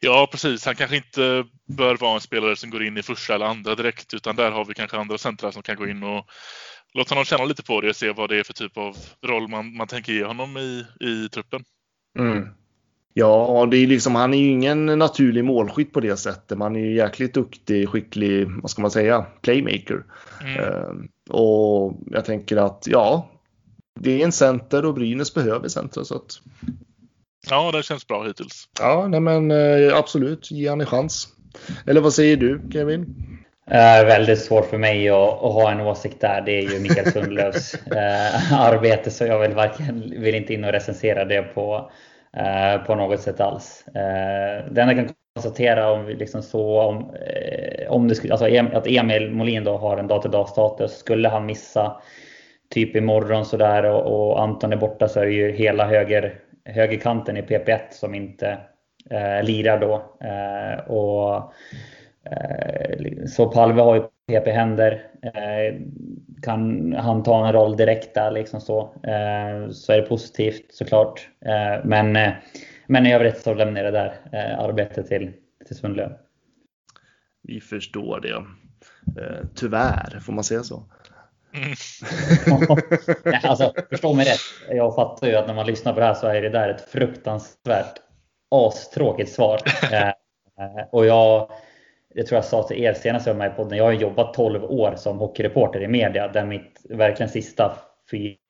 Ja, 0.00 0.28
precis. 0.30 0.66
Han 0.66 0.74
kanske 0.74 0.96
inte 0.96 1.44
bör 1.68 1.96
vara 1.96 2.14
en 2.14 2.20
spelare 2.20 2.56
som 2.56 2.70
går 2.70 2.84
in 2.84 2.96
i 2.96 3.02
första 3.02 3.34
eller 3.34 3.46
andra 3.46 3.74
direkt, 3.74 4.14
utan 4.14 4.36
där 4.36 4.50
har 4.50 4.64
vi 4.64 4.74
kanske 4.74 4.96
andra 4.96 5.18
centrar 5.18 5.50
som 5.50 5.62
kan 5.62 5.76
gå 5.76 5.86
in 5.86 6.02
och 6.02 6.26
låta 6.94 7.14
honom 7.14 7.24
känna 7.24 7.44
lite 7.44 7.62
på 7.62 7.80
det 7.80 7.88
och 7.88 7.96
se 7.96 8.12
vad 8.12 8.28
det 8.28 8.38
är 8.38 8.42
för 8.44 8.52
typ 8.52 8.76
av 8.76 8.96
roll 9.26 9.48
man, 9.48 9.76
man 9.76 9.86
tänker 9.86 10.12
ge 10.12 10.24
honom 10.24 10.56
i, 10.56 10.84
i 11.00 11.28
truppen. 11.28 11.64
Mm. 12.18 12.48
Ja, 13.14 13.68
det 13.70 13.76
är 13.76 13.86
liksom, 13.86 14.14
han 14.14 14.34
är 14.34 14.38
ju 14.38 14.48
ingen 14.48 14.86
naturlig 14.86 15.44
målskytt 15.44 15.92
på 15.92 16.00
det 16.00 16.16
sättet. 16.16 16.58
Man 16.58 16.76
är 16.76 16.80
ju 16.80 16.96
jäkligt 16.96 17.34
duktig, 17.34 17.88
skicklig, 17.88 18.48
vad 18.62 18.70
ska 18.70 18.82
man 18.82 18.90
säga, 18.90 19.26
playmaker. 19.42 20.04
Mm. 20.44 20.58
Uh, 20.58 20.90
och 21.30 21.94
jag 22.10 22.24
tänker 22.24 22.56
att 22.56 22.84
ja, 22.86 23.28
det 24.00 24.20
är 24.20 24.24
en 24.24 24.32
center 24.32 24.84
och 24.84 24.94
Brynäs 24.94 25.34
behöver 25.34 25.68
center. 25.68 26.02
Så 26.02 26.14
att... 26.14 26.40
Ja, 27.50 27.72
det 27.72 27.82
känns 27.82 28.06
bra 28.06 28.24
hittills. 28.24 28.68
Ja, 28.80 29.08
nej 29.08 29.20
men 29.20 29.50
uh, 29.50 29.96
absolut, 29.96 30.50
ge 30.50 30.68
han 30.68 30.80
en 30.80 30.86
chans. 30.86 31.28
Eller 31.86 32.00
vad 32.00 32.14
säger 32.14 32.36
du 32.36 32.60
Kevin? 32.72 33.00
Uh, 33.70 34.06
väldigt 34.06 34.42
svårt 34.42 34.70
för 34.70 34.78
mig 34.78 35.08
att, 35.08 35.16
att, 35.16 35.52
ha 35.52 35.72
en 35.72 35.80
åsikt 35.80 36.20
där. 36.20 36.40
Det 36.40 36.52
är 36.52 36.62
ju 36.62 36.80
Mikael 36.80 37.12
Sundlövs 37.12 37.74
uh, 37.74 38.52
arbete 38.60 39.10
så 39.10 39.24
jag 39.24 39.38
vill, 39.38 39.52
varken, 39.52 40.14
vill 40.20 40.34
inte 40.34 40.54
in 40.54 40.64
och 40.64 40.72
recensera 40.72 41.24
det 41.24 41.42
på 41.42 41.90
Eh, 42.36 42.82
på 42.86 42.94
något 42.94 43.20
sätt 43.20 43.40
alls. 43.40 43.84
Eh, 43.88 44.64
det 44.70 44.80
enda 44.80 44.94
jag 44.94 44.96
kan 44.96 45.14
konstatera 45.34 45.92
om 45.92 46.04
vi 46.04 46.14
liksom 46.14 46.42
så 46.42 46.80
om, 46.80 47.14
eh, 47.14 47.90
om 47.90 48.08
det 48.08 48.14
skulle, 48.14 48.32
alltså 48.32 48.76
att 48.76 48.86
Emil 48.86 49.30
Molin 49.30 49.64
då 49.64 49.76
har 49.76 49.96
en 49.96 50.06
dag-till-dag 50.06 50.48
status. 50.48 50.98
Skulle 50.98 51.28
han 51.28 51.46
missa 51.46 52.00
typ 52.70 52.96
imorgon 52.96 53.44
sådär 53.44 53.84
och, 53.84 54.30
och 54.30 54.42
Anton 54.42 54.72
är 54.72 54.76
borta 54.76 55.08
så 55.08 55.20
är 55.20 55.26
det 55.26 55.32
ju 55.32 55.52
hela 55.52 55.86
höger, 55.86 56.34
högerkanten 56.64 57.36
i 57.36 57.42
PP1 57.42 57.80
som 57.90 58.14
inte 58.14 58.58
eh, 59.10 59.42
lirar 59.42 59.80
då. 59.80 59.94
Eh, 60.26 60.90
och, 60.90 61.52
eh, 62.30 63.24
så 63.26 63.48
Palve 63.48 63.82
har 63.82 63.94
ju 63.94 64.02
PP-händer. 64.26 65.06
Eh, 65.22 65.74
Eh, 66.42 66.44
kan 66.44 66.92
han 66.92 67.22
ta 67.22 67.46
en 67.46 67.52
roll 67.52 67.76
direkt 67.76 68.14
där 68.14 68.30
liksom 68.30 68.60
så, 68.60 68.80
eh, 68.80 69.70
så 69.70 69.92
är 69.92 69.96
det 69.96 70.02
positivt 70.02 70.74
såklart. 70.74 71.28
Eh, 71.44 71.84
men, 71.84 72.32
men 72.86 73.06
i 73.06 73.14
övrigt 73.14 73.42
så 73.42 73.54
lämnar 73.54 73.84
jag 73.84 73.92
det 73.92 73.98
där 73.98 74.44
arbetet 74.58 75.06
till, 75.06 75.32
till 75.66 75.76
Sundlöv. 75.76 76.12
Vi 77.42 77.60
förstår 77.60 78.20
det. 78.20 78.44
Tyvärr, 79.54 80.20
får 80.20 80.32
man 80.32 80.44
säga 80.44 80.62
så? 80.62 80.84
Mm. 81.54 81.72
alltså, 83.42 83.72
förstå 83.90 84.14
mig 84.14 84.26
rätt. 84.26 84.76
Jag 84.76 84.94
fattar 84.94 85.26
ju 85.26 85.34
att 85.34 85.46
när 85.46 85.54
man 85.54 85.66
lyssnar 85.66 85.92
på 85.92 86.00
det 86.00 86.06
här 86.06 86.14
så 86.14 86.26
är 86.26 86.42
det 86.42 86.48
där 86.48 86.68
ett 86.68 86.80
fruktansvärt 86.80 87.94
astråkigt 88.50 89.32
svar. 89.32 89.60
och 90.90 91.06
jag 91.06 91.50
det 92.14 92.22
tror 92.22 92.36
jag 92.36 92.44
sa 92.44 92.62
till 92.62 92.84
er 92.84 92.92
senast 92.92 93.26
jag 93.26 93.34
var 93.34 93.38
med 93.38 93.52
i 93.52 93.56
podden, 93.56 93.78
jag 93.78 93.84
har 93.84 93.92
jobbat 93.92 94.34
12 94.34 94.64
år 94.64 94.94
som 94.96 95.18
hockeyreporter 95.18 95.82
i 95.82 95.88
media 95.88 96.28
där 96.28 96.44
mitt 96.44 96.80
verkligen 96.90 97.30
sista 97.30 97.72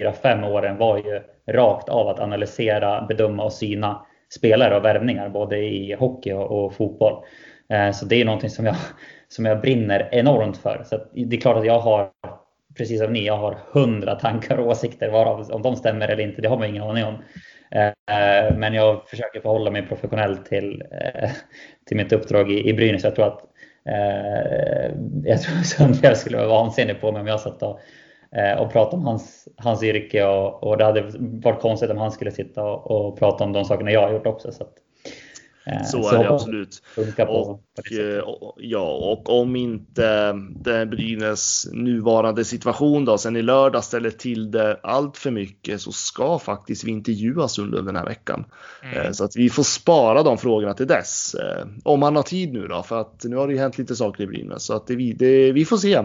4-5 0.02 0.52
åren 0.52 0.76
var 0.76 0.96
ju 0.96 1.20
rakt 1.52 1.88
av 1.88 2.08
att 2.08 2.20
analysera, 2.20 3.06
bedöma 3.08 3.44
och 3.44 3.52
syna 3.52 4.06
spelare 4.34 4.76
och 4.76 4.84
värvningar 4.84 5.28
både 5.28 5.58
i 5.58 5.92
hockey 5.92 6.32
och, 6.32 6.64
och 6.64 6.74
fotboll. 6.74 7.24
Eh, 7.68 7.90
så 7.90 8.06
det 8.06 8.20
är 8.20 8.24
någonting 8.24 8.50
som 8.50 8.66
jag, 8.66 8.76
som 9.28 9.44
jag 9.44 9.60
brinner 9.60 10.08
enormt 10.12 10.56
för. 10.56 10.82
Så 10.84 10.98
det 11.14 11.36
är 11.36 11.40
klart 11.40 11.56
att 11.56 11.66
jag 11.66 11.78
har 11.78 12.10
precis 12.76 13.00
som 13.00 13.12
ni, 13.12 13.26
jag 13.26 13.36
har 13.36 13.58
hundra 13.72 14.14
tankar 14.14 14.58
och 14.58 14.66
åsikter. 14.66 15.10
Varav 15.10 15.50
om 15.50 15.62
de 15.62 15.76
stämmer 15.76 16.08
eller 16.08 16.22
inte, 16.22 16.42
det 16.42 16.48
har 16.48 16.58
man 16.58 16.68
ingen 16.68 16.82
aning 16.82 17.04
om. 17.04 17.14
Eh, 17.70 18.56
men 18.56 18.74
jag 18.74 19.08
försöker 19.08 19.40
förhålla 19.40 19.70
mig 19.70 19.82
professionellt 19.82 20.46
till, 20.46 20.82
eh, 20.90 21.30
till 21.86 21.96
mitt 21.96 22.12
uppdrag 22.12 22.52
i, 22.52 22.68
i 22.68 22.74
Brynäs. 22.74 23.04
Jag 23.04 23.14
tror 23.14 23.26
att 23.26 23.51
eh, 23.84 24.94
jag 25.24 25.42
tror 25.42 25.62
Sundberg 25.62 26.16
skulle 26.16 26.36
vara 26.36 26.48
vansinnig 26.48 27.00
på 27.00 27.12
mig 27.12 27.20
om 27.20 27.26
jag 27.26 27.40
satt 27.40 27.62
och, 27.62 27.80
eh, 28.36 28.60
och 28.60 28.72
pratade 28.72 28.96
om 28.96 29.06
hans, 29.06 29.48
hans 29.56 29.82
yrke 29.82 30.24
och, 30.24 30.64
och 30.64 30.78
det 30.78 30.84
hade 30.84 31.04
varit 31.18 31.60
konstigt 31.60 31.90
om 31.90 31.98
han 31.98 32.12
skulle 32.12 32.30
sitta 32.30 32.64
och, 32.64 32.90
och 32.90 33.18
prata 33.18 33.44
om 33.44 33.52
de 33.52 33.64
sakerna 33.64 33.90
jag 33.90 34.02
har 34.02 34.12
gjort 34.12 34.26
också. 34.26 34.52
Så 34.52 34.62
att, 34.62 34.72
Eh, 34.72 34.91
så, 35.90 36.02
så 36.02 36.14
är 36.14 36.18
det 36.18 36.30
absolut. 36.30 36.82
Och, 37.28 37.92
eh, 37.92 38.18
och, 38.18 38.54
ja, 38.56 38.90
och 38.92 39.40
om 39.40 39.56
inte 39.56 40.32
det 40.60 40.86
Brynäs 40.86 41.68
nuvarande 41.72 42.44
situation 42.44 43.04
då 43.04 43.18
sen 43.18 43.36
i 43.36 43.42
lördag 43.42 43.84
ställer 43.84 44.10
till 44.10 44.50
det 44.50 44.78
allt 44.82 45.16
för 45.16 45.30
mycket 45.30 45.80
så 45.80 45.92
ska 45.92 46.38
faktiskt 46.38 46.84
vi 46.84 46.90
intervjuas 46.90 47.58
under 47.58 47.82
den 47.82 47.96
här 47.96 48.04
veckan. 48.04 48.44
Mm. 48.82 49.06
Eh, 49.06 49.12
så 49.12 49.24
att 49.24 49.36
vi 49.36 49.50
får 49.50 49.62
spara 49.62 50.22
de 50.22 50.38
frågorna 50.38 50.74
till 50.74 50.86
dess. 50.86 51.36
Om 51.84 52.00
man 52.00 52.16
har 52.16 52.22
tid 52.22 52.52
nu 52.52 52.68
då, 52.68 52.82
för 52.82 53.00
att 53.00 53.24
nu 53.24 53.36
har 53.36 53.46
det 53.46 53.52
ju 53.52 53.58
hänt 53.58 53.78
lite 53.78 53.96
saker 53.96 54.24
i 54.24 54.26
Brynäs 54.26 54.64
så 54.64 54.74
att 54.74 54.86
det, 54.86 55.12
det, 55.12 55.52
vi 55.52 55.64
får 55.64 55.76
se. 55.76 56.04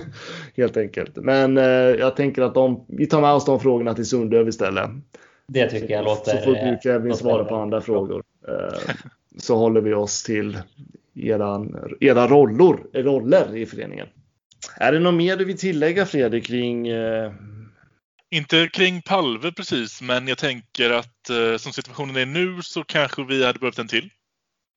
Helt 0.56 0.76
enkelt. 0.76 1.16
Men 1.16 1.56
jag 1.56 2.16
tänker 2.16 2.42
att 2.42 2.54
de, 2.54 2.84
vi 2.88 3.06
tar 3.06 3.20
med 3.20 3.32
oss 3.32 3.44
de 3.44 3.60
frågorna 3.60 3.94
till 3.94 4.06
Sundöv 4.06 4.48
istället. 4.48 4.90
Det 5.46 5.70
tycker 5.70 5.94
jag 5.94 6.04
låter... 6.04 6.36
Så 6.36 6.44
får 6.44 6.52
du 6.52 6.78
Kevin 6.82 7.14
svara 7.14 7.44
på 7.44 7.56
andra 7.56 7.80
frågor. 7.80 8.23
Eh, 8.48 8.94
så 9.38 9.56
håller 9.56 9.80
vi 9.80 9.94
oss 9.94 10.22
till 10.22 10.58
eran, 11.14 11.76
era 12.00 12.28
roller, 12.28 13.02
roller 13.02 13.56
i 13.56 13.66
föreningen. 13.66 14.06
Är 14.76 14.92
det 14.92 14.98
något 15.00 15.14
mer 15.14 15.36
du 15.36 15.44
vill 15.44 15.58
tillägga 15.58 16.06
Fredrik 16.06 16.46
kring 16.46 16.88
eh... 16.88 17.32
inte 18.30 18.68
kring 18.72 19.02
Palve 19.02 19.52
precis, 19.52 20.02
men 20.02 20.28
jag 20.28 20.38
tänker 20.38 20.90
att 20.90 21.30
eh, 21.30 21.56
som 21.56 21.72
situationen 21.72 22.16
är 22.16 22.26
nu 22.26 22.62
så 22.62 22.84
kanske 22.84 23.24
vi 23.24 23.46
hade 23.46 23.58
behövt 23.58 23.78
en 23.78 23.88
till. 23.88 24.10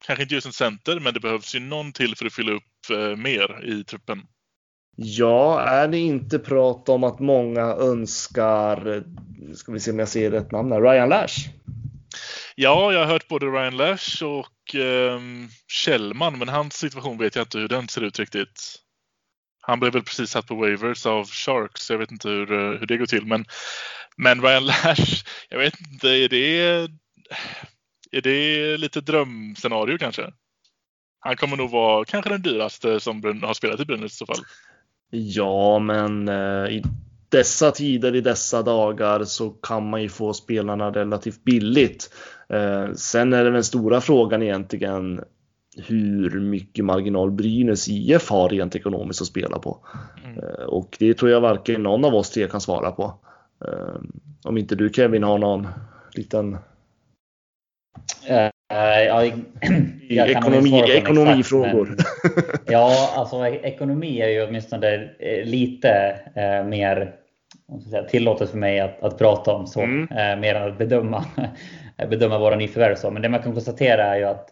Kanske 0.06 0.24
inte 0.24 0.36
just 0.36 0.48
en 0.48 0.54
center, 0.54 1.00
men 1.00 1.14
det 1.14 1.20
behövs 1.20 1.56
ju 1.56 1.60
någon 1.60 1.92
till 1.94 2.16
för 2.16 2.26
att 2.26 2.34
fylla 2.34 2.52
upp 2.52 2.64
eh, 2.92 3.16
mer 3.16 3.66
i 3.66 3.84
truppen. 3.84 4.22
Ja, 4.96 5.62
är 5.62 5.88
det 5.88 5.98
inte 5.98 6.40
prat 6.40 6.90
om 6.90 7.04
att 7.04 7.20
många 7.20 7.62
önskar, 7.62 9.04
ska 9.56 9.72
vi 9.72 9.80
se 9.80 9.92
om 9.92 10.00
jag 10.00 10.08
ser 10.08 10.32
rätt 10.32 10.52
namn 10.52 10.72
här, 10.72 10.82
Ryan 10.82 11.10
Lash? 11.10 11.50
Ja, 12.60 12.94
jag 12.94 13.00
har 13.00 13.06
hört 13.06 13.28
både 13.28 13.46
Ryan 13.46 13.78
Lash 13.78 14.24
och 14.24 14.76
eh, 14.76 15.20
Kjellman, 15.68 16.40
men 16.40 16.50
hans 16.50 16.78
situation 16.78 17.18
vet 17.18 17.36
jag 17.36 17.44
inte 17.44 17.60
hur 17.60 17.68
den 17.68 17.88
ser 17.88 18.02
ut 18.02 18.20
riktigt. 18.20 18.76
Han 19.62 19.80
blev 19.80 19.94
väl 19.94 20.04
precis 20.04 20.30
satt 20.30 20.48
på 20.48 20.56
waivers 20.56 21.06
av 21.06 21.26
Sharks, 21.26 21.90
jag 21.90 21.98
vet 21.98 22.12
inte 22.12 22.30
hur, 22.30 22.52
eh, 22.52 22.80
hur 22.80 22.86
det 22.86 22.98
går 22.98 23.06
till. 23.06 23.26
Men, 23.26 23.46
men 24.18 24.42
Ryan 24.42 24.66
Lash, 24.66 25.26
jag 25.50 25.60
vet 25.60 25.74
inte, 25.80 26.10
är 26.10 26.30
det, 26.30 26.60
är 28.12 28.22
det 28.22 28.78
lite 28.78 29.02
drömscenario 29.02 29.98
kanske? 29.98 30.34
Han 31.20 31.36
kommer 31.36 31.58
nog 31.58 31.70
vara 31.70 32.06
kanske 32.06 32.30
den 32.30 32.42
dyraste 32.42 33.00
som 33.00 33.42
har 33.44 33.54
spelat 33.54 33.80
i 33.80 33.86
Brynäs 33.86 34.14
i 34.14 34.16
så 34.16 34.26
fall. 34.26 34.44
Ja, 35.10 35.80
men 35.80 36.28
eh, 36.28 36.68
i 36.70 36.84
dessa 37.30 37.72
tider, 37.72 38.16
i 38.16 38.22
dessa 38.22 38.62
dagar 38.62 39.24
så 39.24 39.50
kan 39.50 39.90
man 39.90 40.02
ju 40.02 40.10
få 40.10 40.34
spelarna 40.34 40.92
relativt 40.92 41.44
billigt. 41.44 42.10
Eh, 42.50 42.94
sen 42.94 43.34
är 43.34 43.44
det 43.44 43.52
den 43.52 43.64
stora 43.64 44.02
frågan 44.02 44.44
egentligen 44.44 45.22
hur 45.78 46.40
mycket 46.40 46.86
marginal 46.86 47.32
Brynäs 47.32 47.88
IF 47.88 48.30
har 48.30 48.50
rent 48.50 48.76
ekonomiskt 48.76 49.22
att 49.22 49.28
spela 49.28 49.60
på. 49.60 49.78
Mm. 50.26 50.38
Eh, 50.38 50.66
och 50.66 50.98
det 51.00 51.14
tror 51.14 51.32
jag 51.32 51.42
varken 51.42 51.84
någon 51.84 52.06
av 52.06 52.16
oss 52.16 52.30
tre 52.30 52.48
kan 52.48 52.62
svara 52.62 52.92
på. 52.92 53.20
Eh, 53.66 54.02
om 54.44 54.58
inte 54.58 54.76
du 54.76 54.90
Kevin 54.94 55.24
har 55.24 55.38
någon 55.38 55.68
liten 56.14 56.58
Uh, 58.74 59.04
ja, 59.04 59.26
jag 60.10 60.30
ekonomi, 60.30 60.84
ekonomifrågor. 60.88 61.94
Exakt, 61.94 62.62
ja, 62.72 63.14
alltså 63.16 63.48
ekonomi 63.48 64.22
är 64.22 64.28
ju 64.28 64.48
åtminstone 64.48 65.10
lite 65.44 66.20
uh, 66.38 66.70
mer 66.70 67.16
säga, 67.90 68.04
tillåtet 68.04 68.50
för 68.50 68.58
mig 68.58 68.80
att, 68.80 69.04
att 69.04 69.18
prata 69.18 69.54
om 69.54 69.68
så. 69.68 69.82
Mm. 69.82 70.02
Uh, 70.02 70.42
mer 70.42 70.56
än 70.56 70.72
att 70.72 70.78
bedöma, 70.78 71.26
bedöma 72.10 72.40
våra 72.40 72.56
nyförvärv. 72.56 72.96
Så. 72.96 73.12
Men 73.12 73.22
det 73.22 73.30
man 73.30 73.42
kan 73.42 73.54
konstatera 73.54 74.04
är 74.04 74.18
ju 74.18 74.24
att 74.24 74.50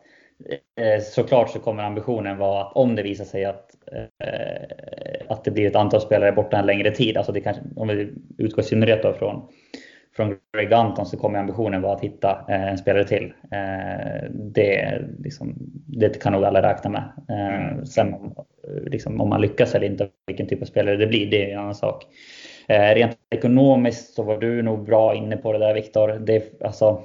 såklart 1.14 1.50
så 1.50 1.60
kommer 1.60 1.84
ambitionen 1.84 2.38
vara 2.38 2.62
att 2.62 2.76
om 2.76 2.96
det 2.96 3.04
visar 3.04 3.26
sig 3.26 3.46
att, 3.46 3.70
att 5.28 5.44
det 5.44 5.52
blir 5.52 5.68
ett 5.68 5.76
antal 5.76 6.02
spelare 6.02 6.32
borta 6.32 6.58
en 6.58 6.66
längre 6.66 6.92
tid, 6.92 7.18
alltså 7.18 7.32
det 7.32 7.42
kanske, 7.42 7.64
om 7.76 7.88
vi 7.88 8.14
utgår 8.38 8.64
i 8.64 8.68
synnerhet 8.68 9.04
då 9.04 9.14
från 9.14 9.50
från 10.16 10.38
Greg 10.54 10.74
Anton 10.74 11.06
så 11.06 11.18
kommer 11.18 11.40
ambitionen 11.40 11.82
vara 11.82 11.94
att 11.94 12.04
hitta 12.04 12.46
eh, 12.50 12.70
en 12.70 12.78
spelare 12.78 13.06
till. 13.06 13.34
Eh, 13.52 14.30
det, 14.30 15.02
liksom, 15.20 15.56
det 15.88 16.22
kan 16.22 16.34
nog 16.34 16.46
alla 16.46 16.62
räkna 16.62 16.90
med. 16.90 17.12
Eh, 17.30 17.56
mm. 17.56 17.86
sen 17.86 18.16
liksom, 18.86 19.22
om 19.22 19.30
man 19.30 19.42
lyckas 19.42 19.76
eller 19.76 19.88
inte, 19.88 20.08
vilken 20.28 20.48
typ 20.48 20.62
av 20.62 20.66
spelare 20.66 20.96
det 20.96 21.08
blir, 21.08 21.32
det 21.32 21.50
är 21.50 21.54
en 21.54 21.60
annan 21.60 21.76
sak. 21.76 22.06
Rent 22.68 23.18
ekonomiskt 23.30 24.14
så 24.14 24.24
var 24.24 24.38
du 24.38 24.62
nog 24.62 24.86
bra 24.86 25.16
inne 25.16 25.38
på 25.38 25.54
det 25.54 25.60
där 25.60 25.74
Viktor. 25.74 26.30
alltså, 26.66 27.02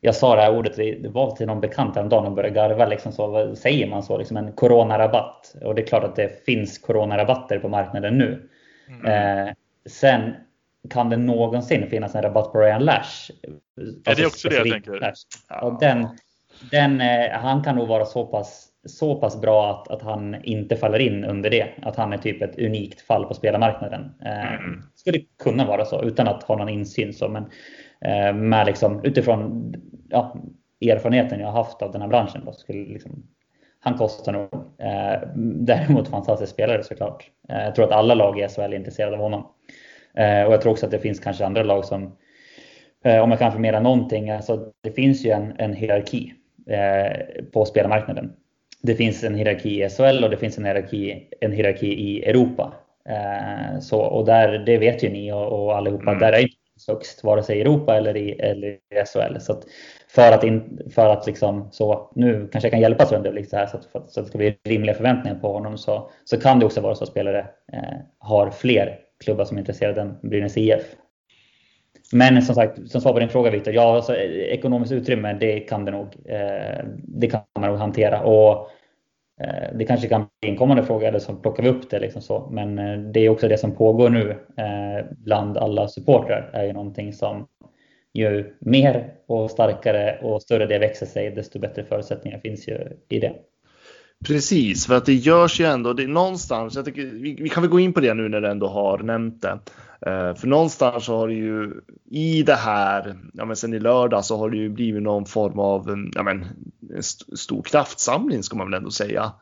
jag 0.00 0.14
sa 0.14 0.36
det 0.36 0.42
här 0.42 0.56
ordet, 0.56 0.76
det 0.76 1.08
var 1.08 1.30
till 1.30 1.46
någon 1.46 1.60
bekant 1.60 1.96
häromdagen 1.96 2.26
och 2.26 2.32
började 2.32 2.54
garva. 2.54 2.86
Liksom 2.86 3.12
så, 3.12 3.56
säger 3.56 3.86
man 3.86 4.02
så? 4.02 4.18
Liksom 4.18 4.36
en 4.36 4.52
coronarabatt. 4.52 5.54
Och 5.62 5.74
det 5.74 5.82
är 5.82 5.86
klart 5.86 6.04
att 6.04 6.16
det 6.16 6.44
finns 6.44 6.78
coronarabatter 6.78 7.58
på 7.58 7.68
marknaden 7.68 8.18
nu. 8.18 8.48
Mm. 9.04 9.54
sen 9.86 10.34
kan 10.90 11.10
det 11.10 11.16
någonsin 11.16 11.90
finnas 11.90 12.14
en 12.14 12.22
rabatt 12.22 12.52
på 12.52 12.60
Ryan 12.60 12.84
Lash? 12.84 13.30
Alltså 14.06 14.10
är 14.10 14.16
det 14.16 14.26
också 14.26 14.48
det 14.48 14.54
jag 14.54 14.70
tänker? 14.70 15.12
Ja. 15.48 15.78
den, 15.80 16.08
den, 16.70 17.00
eh, 17.00 17.30
han 17.32 17.62
kan 17.62 17.76
nog 17.76 17.88
vara 17.88 18.04
så 18.04 18.26
pass, 18.26 18.68
så 18.84 19.20
pass 19.20 19.40
bra 19.40 19.70
att, 19.70 19.88
att 19.88 20.02
han 20.02 20.44
inte 20.44 20.76
faller 20.76 20.98
in 20.98 21.24
under 21.24 21.50
det. 21.50 21.68
Att 21.82 21.96
han 21.96 22.12
är 22.12 22.18
typ 22.18 22.42
ett 22.42 22.58
unikt 22.58 23.00
fall 23.00 23.24
på 23.24 23.34
spelarmarknaden. 23.34 24.12
Eh, 24.24 24.54
mm. 24.54 24.82
Skulle 24.94 25.18
kunna 25.42 25.66
vara 25.66 25.84
så 25.84 26.02
utan 26.02 26.28
att 26.28 26.42
ha 26.42 26.56
någon 26.56 26.68
insyn. 26.68 27.12
Så, 27.12 27.28
men 27.28 27.44
eh, 28.00 28.34
med 28.34 28.66
liksom, 28.66 29.04
utifrån 29.04 29.72
ja, 30.08 30.36
erfarenheten 30.80 31.40
jag 31.40 31.52
haft 31.52 31.82
av 31.82 31.92
den 31.92 32.02
här 32.02 32.08
branschen. 32.08 32.42
Då, 32.44 32.52
skulle 32.52 32.84
liksom, 32.84 33.26
han 33.80 33.98
kostar 33.98 34.32
nog. 34.32 34.48
däremot 35.66 36.08
fantastisk 36.08 36.52
spelare 36.52 36.82
såklart. 36.82 37.30
jag 37.48 37.74
tror 37.74 37.84
att 37.84 37.92
alla 37.92 38.14
lag 38.14 38.40
i 38.40 38.48
SHL 38.48 38.60
är 38.60 38.74
intresserade 38.74 39.16
av 39.16 39.22
honom. 39.22 39.46
Eh, 40.18 40.46
och 40.46 40.52
jag 40.52 40.60
tror 40.60 40.72
också 40.72 40.86
att 40.86 40.92
det 40.92 40.98
finns 40.98 41.20
kanske 41.20 41.46
andra 41.46 41.62
lag 41.62 41.84
som, 41.84 42.16
eh, 43.04 43.18
om 43.18 43.30
jag 43.30 43.38
kan 43.38 43.52
förmedla 43.52 43.80
någonting, 43.80 44.30
alltså 44.30 44.72
det 44.82 44.90
finns 44.90 45.24
ju 45.24 45.30
en, 45.30 45.54
en 45.58 45.72
hierarki 45.72 46.34
eh, 46.70 47.44
på 47.52 47.64
spelmarknaden. 47.64 48.32
Det 48.82 48.94
finns 48.94 49.24
en 49.24 49.34
hierarki 49.34 49.84
i 49.84 49.88
SHL 49.88 50.24
och 50.24 50.30
det 50.30 50.36
finns 50.36 50.58
en 50.58 50.64
hierarki, 50.64 51.28
en 51.40 51.52
hierarki 51.52 51.86
i 51.86 52.24
Europa. 52.24 52.72
Så, 53.80 54.00
och 54.00 54.24
där, 54.24 54.58
det 54.58 54.78
vet 54.78 55.02
ju 55.02 55.10
ni 55.10 55.32
och, 55.32 55.52
och 55.52 55.76
allihopa, 55.76 56.10
mm. 56.10 56.18
där 56.18 56.32
är 56.32 56.38
inte 56.38 56.54
högst 56.88 57.24
vare 57.24 57.42
sig 57.42 57.58
i 57.58 57.60
Europa 57.60 57.96
eller 57.96 58.16
i, 58.16 58.30
eller 58.30 58.68
i 58.68 58.78
SHL. 59.06 59.40
Så 59.40 59.52
att 59.52 59.64
för 60.08 60.32
att, 60.32 60.44
in, 60.44 60.80
för 60.94 61.08
att 61.08 61.26
liksom, 61.26 61.68
så, 61.72 62.10
nu 62.14 62.48
kanske 62.52 62.66
jag 62.66 62.72
kan 62.72 62.80
hjälpa 62.80 63.06
Sönder 63.06 63.32
lite 63.32 63.56
här 63.56 63.66
så 63.66 63.76
att, 63.76 63.84
för, 63.84 64.02
så 64.06 64.20
att 64.20 64.26
det 64.26 64.28
ska 64.28 64.38
bli 64.38 64.58
rimliga 64.64 64.94
förväntningar 64.94 65.38
på 65.38 65.52
honom 65.52 65.78
så, 65.78 66.10
så 66.24 66.40
kan 66.40 66.58
det 66.58 66.66
också 66.66 66.80
vara 66.80 66.94
så 66.94 67.04
att 67.04 67.10
spelare 67.10 67.46
eh, 67.72 67.98
har 68.18 68.50
fler 68.50 68.98
klubbar 69.24 69.44
som 69.44 69.56
är 69.56 69.60
intresserade 69.60 70.00
än 70.00 70.14
Brynäs 70.22 70.56
IF. 70.56 70.96
Men 72.12 72.42
som 72.42 72.54
sagt, 72.54 72.90
som 72.90 73.00
svar 73.00 73.12
på 73.12 73.18
din 73.18 73.28
fråga 73.28 73.50
Viktor, 73.50 73.74
ja, 73.74 73.94
alltså, 73.94 74.16
eh, 74.16 74.30
ekonomiskt 74.30 74.92
utrymme, 74.92 75.36
det 75.40 75.60
kan 75.60 75.84
det 75.84 75.90
nog. 75.90 76.06
Eh, 76.24 76.84
det 76.96 77.26
kan 77.26 77.40
man 77.58 77.70
nog 77.70 77.78
hantera. 77.78 78.22
Och 78.22 78.70
eh, 79.40 79.74
det 79.74 79.84
kanske 79.84 80.08
kan 80.08 80.26
bli 80.40 80.50
en 80.50 80.56
kommande 80.56 80.82
fråga, 80.82 81.08
eller 81.08 81.18
så 81.18 81.34
plockar 81.34 81.62
vi 81.62 81.68
upp 81.68 81.90
det. 81.90 81.98
Liksom 81.98 82.22
så. 82.22 82.48
Men 82.50 82.78
eh, 82.78 82.98
det 82.98 83.20
är 83.20 83.28
också 83.28 83.48
det 83.48 83.58
som 83.58 83.72
pågår 83.72 84.10
nu 84.10 84.30
eh, 84.30 85.06
bland 85.10 85.56
alla 85.56 85.88
supportrar, 85.88 86.50
är 86.52 86.64
ju 86.64 86.72
någonting 86.72 87.12
som 87.12 87.46
ju 88.12 88.54
mer 88.60 89.14
och 89.26 89.50
starkare 89.50 90.18
och 90.22 90.42
större 90.42 90.66
det 90.66 90.78
växer 90.78 91.06
sig, 91.06 91.30
desto 91.30 91.58
bättre 91.58 91.84
förutsättningar 91.84 92.38
finns 92.38 92.68
ju 92.68 92.78
i 93.08 93.20
det. 93.20 93.32
Precis, 94.26 94.86
för 94.86 94.94
att 94.94 95.06
det 95.06 95.14
görs 95.14 95.60
ju 95.60 95.64
ändå, 95.64 95.92
det 95.92 96.02
är 96.02 96.08
någonstans, 96.08 96.76
jag 96.76 96.84
tycker, 96.84 97.02
vi, 97.02 97.36
vi 97.40 97.48
kan 97.48 97.62
väl 97.62 97.70
gå 97.70 97.80
in 97.80 97.92
på 97.92 98.00
det 98.00 98.14
nu 98.14 98.28
när 98.28 98.40
du 98.40 98.48
ändå 98.48 98.68
har 98.68 98.98
nämnt 98.98 99.42
det. 99.42 99.58
Uh, 100.06 100.34
för 100.34 100.46
någonstans 100.46 101.04
så 101.04 101.16
har 101.16 101.28
det 101.28 101.34
ju 101.34 101.80
i 102.10 102.42
det 102.42 102.54
här, 102.54 103.16
ja 103.32 103.44
men 103.44 103.56
sen 103.56 103.74
i 103.74 103.80
lördag 103.80 104.24
så 104.24 104.36
har 104.36 104.50
det 104.50 104.56
ju 104.56 104.68
blivit 104.68 105.02
någon 105.02 105.26
form 105.26 105.58
av, 105.58 106.08
ja 106.14 106.22
men 106.22 106.44
en 106.90 106.98
st 106.98 107.36
stor 107.36 107.62
kraftsamling 107.62 108.42
ska 108.42 108.56
man 108.56 108.70
väl 108.70 108.78
ändå 108.78 108.90
säga. 108.90 109.32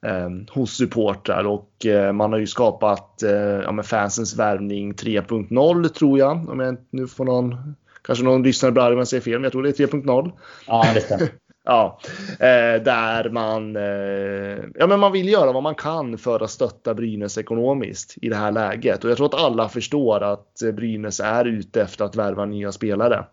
Um, 0.00 0.46
hos 0.50 0.76
supportrar 0.76 1.44
och 1.44 1.70
uh, 1.86 2.12
man 2.12 2.32
har 2.32 2.38
ju 2.38 2.46
skapat 2.46 3.22
uh, 3.24 3.30
ja, 3.30 3.72
men 3.72 3.84
fansens 3.84 4.36
värvning 4.36 4.94
3.0 4.94 5.88
tror 5.88 6.18
jag. 6.18 6.48
Om 6.48 6.60
jag 6.60 6.76
nu 6.90 7.06
får 7.06 7.24
någon, 7.24 7.74
kanske 8.02 8.24
någon 8.24 8.42
lyssnare 8.42 8.72
blir 8.72 8.82
arg 8.82 8.92
om 8.92 8.98
jag 8.98 9.08
säger 9.08 9.20
fel, 9.20 9.32
men 9.32 9.42
jag 9.42 9.52
tror 9.52 9.62
det 9.62 9.80
är 9.80 9.86
3.0. 9.86 10.32
Ja, 10.66 10.86
det 10.94 11.00
stämmer. 11.00 11.28
Ja, 11.68 11.98
eh, 12.30 12.82
där 12.82 13.30
man, 13.30 13.76
eh, 13.76 14.64
ja, 14.74 14.86
men 14.86 15.00
man 15.00 15.12
vill 15.12 15.28
göra 15.28 15.52
vad 15.52 15.62
man 15.62 15.74
kan 15.74 16.18
för 16.18 16.44
att 16.44 16.50
stötta 16.50 16.94
Brynäs 16.94 17.38
ekonomiskt 17.38 18.14
i 18.22 18.28
det 18.28 18.36
här 18.36 18.52
läget. 18.52 19.04
Och 19.04 19.10
jag 19.10 19.16
tror 19.16 19.26
att 19.26 19.44
alla 19.44 19.68
förstår 19.68 20.22
att 20.22 20.62
Brynäs 20.74 21.20
är 21.20 21.44
ute 21.44 21.82
efter 21.82 22.04
att 22.04 22.16
värva 22.16 22.44
nya 22.44 22.72
spelare. 22.72 23.24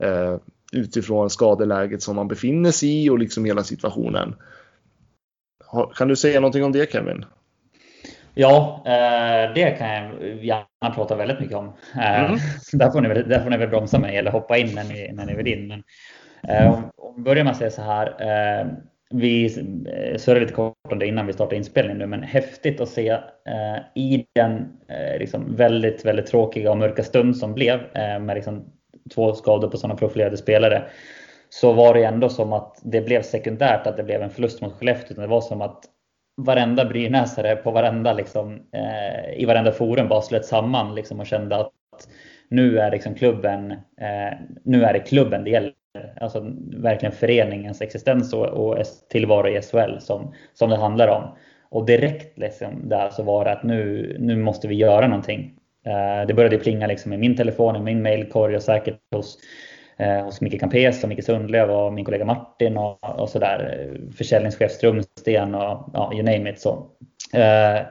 Eh, 0.00 0.36
utifrån 0.72 1.30
skadeläget 1.30 2.02
som 2.02 2.16
man 2.16 2.28
befinner 2.28 2.70
sig 2.70 3.04
i 3.04 3.10
och 3.10 3.18
liksom 3.18 3.44
hela 3.44 3.62
situationen. 3.62 4.34
Kan 5.96 6.08
du 6.08 6.16
säga 6.16 6.40
någonting 6.40 6.64
om 6.64 6.72
det 6.72 6.92
Kevin? 6.92 7.24
Ja, 8.34 8.82
eh, 8.86 9.54
det 9.54 9.70
kan 9.78 9.88
jag 9.88 10.44
gärna 10.44 10.94
prata 10.94 11.16
väldigt 11.16 11.40
mycket 11.40 11.56
om. 11.56 11.72
Eh, 11.94 12.24
mm. 12.24 12.38
Där, 12.72 12.90
får 12.90 13.00
ni, 13.00 13.08
där 13.08 13.42
får 13.42 13.50
ni 13.50 13.56
väl 13.56 13.68
bromsa 13.68 13.98
mig 13.98 14.16
eller 14.16 14.30
hoppa 14.30 14.58
in 14.58 14.74
när 14.74 14.84
ni, 14.84 15.12
när 15.12 15.26
ni 15.26 15.34
vill 15.34 15.46
in. 15.46 15.68
Men, 15.68 15.78
eh, 15.78 15.84
Eh, 16.48 16.72
om, 16.72 16.90
vi 17.16 17.22
börjar 17.22 17.44
med 17.44 17.50
att 17.50 17.56
säga 17.56 17.70
så 17.70 17.82
här. 17.82 18.06
Eh, 18.06 18.66
vi 19.14 19.44
eh, 19.44 20.16
surrade 20.16 20.40
lite 20.40 20.52
kort 20.52 20.74
om 20.90 20.98
det 20.98 21.06
innan 21.06 21.26
vi 21.26 21.32
startade 21.32 21.56
inspelningen 21.56 21.98
nu, 21.98 22.06
men 22.06 22.22
häftigt 22.22 22.80
att 22.80 22.88
se 22.88 23.18
i 23.94 24.26
den 24.34 24.72
liksom 25.18 25.56
väldigt, 25.56 26.04
väldigt 26.04 26.26
tråkiga 26.26 26.70
och 26.70 26.78
mörka 26.78 27.02
stund 27.02 27.36
som 27.36 27.54
blev 27.54 27.80
med 28.20 28.34
liksom 28.34 28.64
två 29.14 29.34
skador 29.34 29.68
på 29.68 29.76
sådana 29.76 29.96
profilerade 29.96 30.36
spelare 30.36 30.82
så 31.48 31.72
var 31.72 31.94
det 31.94 32.04
ändå 32.04 32.28
som 32.28 32.52
att 32.52 32.80
det 32.82 33.00
blev 33.00 33.22
sekundärt 33.22 33.86
att 33.86 33.96
det 33.96 34.02
blev 34.02 34.22
en 34.22 34.30
förlust 34.30 34.60
mot 34.60 34.72
Skellefteå. 34.72 35.20
Det 35.20 35.26
var 35.26 35.40
som 35.40 35.60
att 35.60 35.84
varenda 36.36 36.84
brynäsare 36.84 37.56
på 37.56 37.70
varenda, 37.70 38.12
liksom, 38.12 38.60
eh, 38.72 39.40
i 39.40 39.44
varenda 39.44 39.72
forum 39.72 40.08
bara 40.08 40.22
slöt 40.22 40.44
samman 40.44 40.94
liksom, 40.94 41.20
och 41.20 41.26
kände 41.26 41.56
att 41.56 41.72
nu 42.48 42.78
är 42.78 42.90
liksom 42.90 43.14
klubben, 43.14 43.70
eh, 43.70 44.38
nu 44.64 44.84
är 44.84 44.92
det 44.92 45.00
klubben 45.00 45.44
det 45.44 45.50
gäller. 45.50 45.72
Eh, 45.98 46.22
alltså 46.22 46.52
verkligen 46.76 47.12
föreningens 47.12 47.80
existens 47.80 48.32
och, 48.32 48.46
och 48.46 48.84
tillvaro 49.08 49.48
i 49.48 49.62
SHL 49.62 49.98
som, 49.98 50.34
som 50.54 50.70
det 50.70 50.76
handlar 50.76 51.08
om. 51.08 51.36
Och 51.68 51.86
direkt 51.86 52.38
liksom 52.38 52.88
där 52.88 53.10
så 53.10 53.22
var 53.22 53.44
det 53.44 53.52
att 53.52 53.62
nu, 53.62 54.16
nu 54.20 54.36
måste 54.36 54.68
vi 54.68 54.74
göra 54.74 55.06
någonting. 55.06 55.54
Eh, 55.86 56.26
det 56.26 56.34
började 56.34 56.58
plinga 56.58 56.86
liksom 56.86 57.12
i 57.12 57.16
min 57.16 57.36
telefon, 57.36 57.76
i 57.76 57.80
min 57.80 58.02
mailkorg 58.02 58.56
och 58.56 58.62
säkert 58.62 58.98
hos 59.14 59.38
eh, 59.96 60.24
hos 60.24 60.40
Micke 60.40 60.60
Campes 60.60 61.02
och 61.02 61.08
Micke 61.08 61.24
Sundlöv 61.24 61.70
och 61.70 61.92
min 61.92 62.04
kollega 62.04 62.24
Martin 62.24 62.76
och, 62.76 63.20
och 63.20 63.28
sådär. 63.28 63.88
Eh, 63.92 64.12
försäljningschef 64.12 64.72
Strömsten 64.72 65.54
och 65.54 65.90
ja, 65.92 66.10
you 66.14 66.22
name 66.22 66.50
it. 66.50 66.60
Så. 66.60 66.86
Eh, 67.34 67.82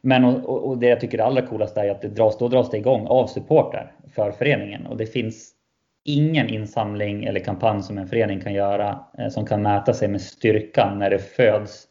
men 0.00 0.24
och, 0.24 0.68
och, 0.68 0.78
det 0.78 0.86
jag 0.86 1.00
tycker 1.00 1.18
är 1.18 1.22
allra 1.22 1.42
coolast 1.42 1.76
är 1.76 1.90
att 1.90 2.02
det 2.02 2.08
dras, 2.08 2.38
då 2.38 2.48
dras 2.48 2.70
det 2.70 2.76
igång 2.76 3.06
av 3.06 3.26
supportrar 3.26 3.92
för 4.14 4.30
föreningen 4.32 4.86
och 4.86 4.96
det 4.96 5.06
finns 5.06 5.54
ingen 6.04 6.48
insamling 6.48 7.24
eller 7.24 7.40
kampanj 7.40 7.82
som 7.82 7.98
en 7.98 8.08
förening 8.08 8.40
kan 8.40 8.52
göra 8.52 9.04
eh, 9.18 9.28
som 9.28 9.46
kan 9.46 9.62
mäta 9.62 9.94
sig 9.94 10.08
med 10.08 10.20
styrkan 10.20 10.98
när 10.98 11.10
det 11.10 11.18
föds 11.18 11.86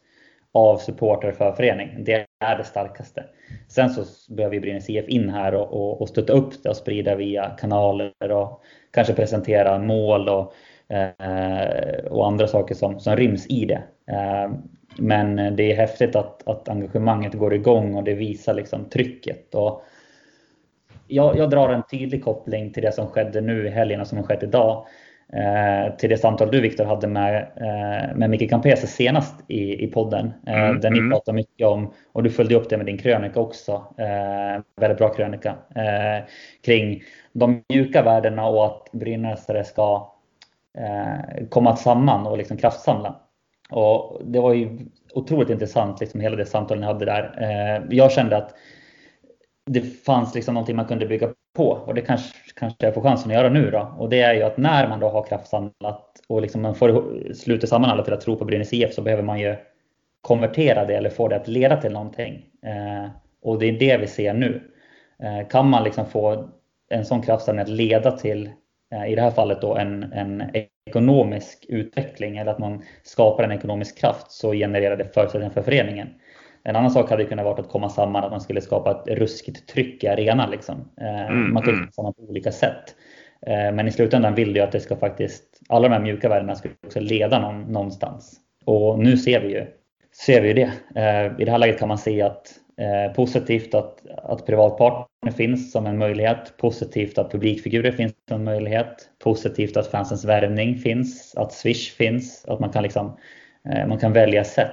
av 0.52 0.76
supportrar 0.76 1.32
för 1.32 1.52
föreningen. 1.52 2.04
Det 2.04 2.26
är 2.44 2.58
det 2.58 2.64
starkaste. 2.64 3.24
Sen 3.68 3.90
så 3.90 4.04
behöver 4.34 4.60
Brynäs 4.60 4.90
IF 4.90 5.08
in 5.08 5.30
här 5.30 5.54
och, 5.54 5.72
och, 5.72 6.00
och 6.00 6.08
stötta 6.08 6.32
upp 6.32 6.62
det 6.62 6.68
och 6.68 6.76
sprida 6.76 7.14
via 7.14 7.50
kanaler 7.50 8.30
och 8.30 8.62
kanske 8.90 9.14
presentera 9.14 9.78
mål 9.78 10.28
och, 10.28 10.54
eh, 10.94 12.04
och 12.10 12.26
andra 12.26 12.46
saker 12.46 12.74
som, 12.74 13.00
som 13.00 13.16
ryms 13.16 13.46
i 13.46 13.64
det. 13.64 13.82
Eh, 14.12 14.52
men 14.98 15.56
det 15.56 15.72
är 15.72 15.76
häftigt 15.76 16.16
att, 16.16 16.48
att 16.48 16.68
engagemanget 16.68 17.34
går 17.34 17.54
igång 17.54 17.94
och 17.94 18.04
det 18.04 18.14
visar 18.14 18.54
liksom 18.54 18.84
trycket. 18.84 19.54
Och 19.54 19.82
jag, 21.10 21.36
jag 21.36 21.50
drar 21.50 21.68
en 21.68 21.82
tydlig 21.90 22.24
koppling 22.24 22.72
till 22.72 22.82
det 22.82 22.92
som 22.92 23.06
skedde 23.06 23.40
nu 23.40 23.66
i 23.66 23.70
helgen 23.70 24.00
och 24.00 24.06
som 24.06 24.18
har 24.18 24.24
skett 24.24 24.42
idag. 24.42 24.86
Eh, 25.32 25.96
till 25.96 26.10
det 26.10 26.16
samtal 26.16 26.50
du 26.50 26.60
Viktor 26.60 26.84
hade 26.84 27.06
med, 27.06 27.36
eh, 27.56 28.16
med 28.16 28.30
Micke 28.30 28.50
Campese 28.50 28.86
senast 28.86 29.34
i, 29.48 29.84
i 29.84 29.86
podden. 29.86 30.32
Eh, 30.46 30.64
mm, 30.64 30.80
där 30.80 30.90
ni 30.90 30.98
mm. 30.98 31.10
pratade 31.10 31.36
mycket 31.36 31.66
om, 31.66 31.92
och 32.12 32.22
du 32.22 32.30
följde 32.30 32.54
upp 32.54 32.68
det 32.70 32.76
med 32.76 32.86
din 32.86 32.98
krönika 32.98 33.40
också, 33.40 33.72
eh, 33.98 34.62
väldigt 34.80 34.98
bra 34.98 35.08
krönika, 35.08 35.56
eh, 35.74 36.24
kring 36.64 37.02
de 37.32 37.62
mjuka 37.68 38.02
värdena 38.02 38.46
och 38.46 38.66
att 38.66 38.92
brynäsare 38.92 39.64
ska 39.64 40.12
eh, 40.78 41.46
komma 41.48 41.76
samman 41.76 42.26
och 42.26 42.38
liksom 42.38 42.56
kraftsamla. 42.56 43.20
Och 43.70 44.20
det 44.24 44.40
var 44.40 44.54
ju 44.54 44.78
otroligt 45.14 45.50
intressant, 45.50 46.00
liksom 46.00 46.20
hela 46.20 46.36
det 46.36 46.46
samtalet 46.46 46.80
ni 46.80 46.86
hade 46.86 47.04
där. 47.04 47.86
Jag 47.90 48.12
kände 48.12 48.36
att 48.36 48.54
det 49.66 49.80
fanns 49.80 50.34
liksom 50.34 50.54
någonting 50.54 50.76
man 50.76 50.86
kunde 50.86 51.06
bygga 51.06 51.28
på 51.56 51.68
och 51.70 51.94
det 51.94 52.00
kanske, 52.00 52.34
kanske 52.54 52.86
jag 52.86 52.94
får 52.94 53.02
chansen 53.02 53.30
att 53.30 53.36
göra 53.36 53.48
nu 53.48 53.70
då. 53.70 53.94
Och 53.98 54.08
det 54.08 54.20
är 54.20 54.34
ju 54.34 54.42
att 54.42 54.56
när 54.56 54.88
man 54.88 55.00
då 55.00 55.08
har 55.08 55.22
kraftsamlat 55.22 56.06
och 56.28 56.42
liksom 56.42 56.62
man 56.62 56.74
får 56.74 57.14
sluta 57.34 57.66
samman 57.66 57.90
alla 57.90 58.04
till 58.04 58.12
att 58.12 58.20
tro 58.20 58.36
på 58.36 58.44
Brynäs 58.44 58.72
IF 58.72 58.94
så 58.94 59.02
behöver 59.02 59.22
man 59.22 59.40
ju 59.40 59.56
konvertera 60.20 60.84
det 60.84 60.94
eller 60.94 61.10
få 61.10 61.28
det 61.28 61.36
att 61.36 61.48
leda 61.48 61.76
till 61.76 61.92
någonting. 61.92 62.46
Eh, 62.66 63.10
och 63.42 63.58
det 63.58 63.66
är 63.66 63.72
det 63.72 63.96
vi 63.96 64.06
ser 64.06 64.34
nu. 64.34 64.62
Eh, 65.22 65.48
kan 65.48 65.70
man 65.70 65.84
liksom 65.84 66.06
få 66.06 66.48
en 66.90 67.04
sån 67.04 67.22
kraftsamling 67.22 67.62
att 67.62 67.68
leda 67.68 68.10
till, 68.10 68.50
eh, 68.92 69.12
i 69.12 69.14
det 69.14 69.22
här 69.22 69.30
fallet 69.30 69.60
då 69.60 69.76
en, 69.76 70.12
en 70.12 70.42
ekonomisk 70.86 71.66
utveckling 71.68 72.36
eller 72.36 72.52
att 72.52 72.58
man 72.58 72.82
skapar 73.02 73.44
en 73.44 73.52
ekonomisk 73.52 73.98
kraft 73.98 74.32
så 74.32 74.52
genererar 74.52 74.96
det 74.96 75.14
förutsättningar 75.14 75.52
för 75.52 75.62
föreningen. 75.62 76.08
En 76.64 76.76
annan 76.76 76.90
sak 76.90 77.10
hade 77.10 77.24
kunnat 77.24 77.44
vara 77.44 77.60
att 77.60 77.68
komma 77.68 77.88
samman, 77.88 78.24
att 78.24 78.30
man 78.30 78.40
skulle 78.40 78.60
skapa 78.60 78.90
ett 78.90 79.18
ruskigt 79.18 79.68
tryck 79.68 80.04
i 80.04 80.08
arenan. 80.08 80.50
Liksom. 80.50 80.90
Eh, 81.00 81.26
mm, 81.26 81.52
man 81.52 81.62
kan 81.62 81.74
mm. 81.74 81.92
samman 81.92 82.14
på 82.14 82.22
olika 82.22 82.52
sätt. 82.52 82.94
Eh, 83.46 83.72
men 83.72 83.88
i 83.88 83.90
slutändan 83.90 84.34
vill 84.34 84.52
du 84.52 84.60
att 84.60 84.72
det 84.72 84.80
ska 84.80 84.96
faktiskt, 84.96 85.44
alla 85.68 85.88
de 85.88 85.94
här 85.94 86.02
mjuka 86.02 86.28
värdena 86.28 86.54
ska 86.54 86.68
också 86.86 87.00
leda 87.00 87.38
någon, 87.38 87.62
någonstans. 87.62 88.40
Och 88.64 88.98
nu 88.98 89.16
ser 89.16 89.40
vi 89.40 89.48
ju, 89.48 89.66
ser 90.26 90.40
vi 90.40 90.52
det. 90.52 90.72
I 91.38 91.44
det 91.44 91.50
här 91.50 91.58
läget 91.58 91.78
kan 91.78 91.88
man 91.88 91.98
se 91.98 92.22
att 92.22 92.60
Eh, 92.80 93.12
positivt 93.12 93.74
att, 93.74 94.06
att 94.16 94.46
privatpartner 94.46 95.32
finns 95.32 95.72
som 95.72 95.86
en 95.86 95.98
möjlighet. 95.98 96.56
Positivt 96.56 97.18
att 97.18 97.32
publikfigurer 97.32 97.92
finns 97.92 98.12
som 98.28 98.36
en 98.36 98.44
möjlighet. 98.44 99.08
Positivt 99.18 99.76
att 99.76 99.86
fansens 99.86 100.24
värvning 100.24 100.76
finns. 100.78 101.34
Att 101.36 101.52
Swish 101.52 101.96
finns. 101.96 102.44
Att 102.48 102.60
man 102.60 102.70
kan, 102.70 102.82
liksom, 102.82 103.16
eh, 103.68 103.86
man 103.86 103.98
kan 103.98 104.12
välja 104.12 104.44
sätt. 104.44 104.70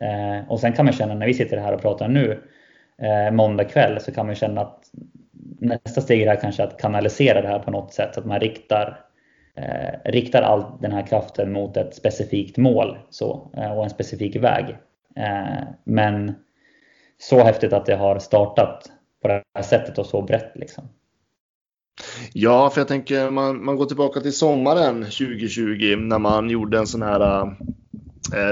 Eh, 0.00 0.50
och 0.50 0.60
sen 0.60 0.72
kan 0.72 0.84
man 0.84 0.94
känna 0.94 1.14
när 1.14 1.26
vi 1.26 1.34
sitter 1.34 1.56
här 1.56 1.72
och 1.72 1.82
pratar 1.82 2.08
nu 2.08 2.42
eh, 2.98 3.34
måndag 3.34 3.64
kväll 3.64 4.00
så 4.00 4.12
kan 4.12 4.26
man 4.26 4.34
känna 4.34 4.60
att 4.60 4.80
nästa 5.58 6.00
steg 6.00 6.22
är 6.22 6.40
kanske 6.40 6.62
att 6.62 6.80
kanalisera 6.80 7.42
det 7.42 7.48
här 7.48 7.58
på 7.58 7.70
något 7.70 7.92
sätt. 7.92 8.14
Så 8.14 8.20
att 8.20 8.26
man 8.26 8.40
riktar, 8.40 9.00
eh, 9.56 10.10
riktar 10.10 10.42
all 10.42 10.64
den 10.80 10.92
här 10.92 11.06
kraften 11.06 11.52
mot 11.52 11.76
ett 11.76 11.94
specifikt 11.94 12.56
mål 12.56 12.98
så, 13.10 13.50
eh, 13.56 13.72
och 13.72 13.84
en 13.84 13.90
specifik 13.90 14.36
väg. 14.36 14.76
men 15.84 16.34
så 17.18 17.44
häftigt 17.44 17.72
att 17.72 17.86
det 17.86 17.94
har 17.94 18.18
startat 18.18 18.90
på 19.22 19.28
det 19.28 19.42
här 19.54 19.62
sättet 19.62 19.98
och 19.98 20.06
så 20.06 20.22
brett. 20.22 20.52
Liksom. 20.54 20.88
Ja, 22.32 22.70
för 22.70 22.80
jag 22.80 22.88
tänker 22.88 23.30
man, 23.30 23.64
man 23.64 23.76
går 23.76 23.86
tillbaka 23.86 24.20
till 24.20 24.36
sommaren 24.36 25.04
2020 25.04 25.96
när 25.96 26.18
man 26.18 26.50
gjorde 26.50 26.78
en 26.78 26.86
sån 26.86 27.02
här 27.02 27.56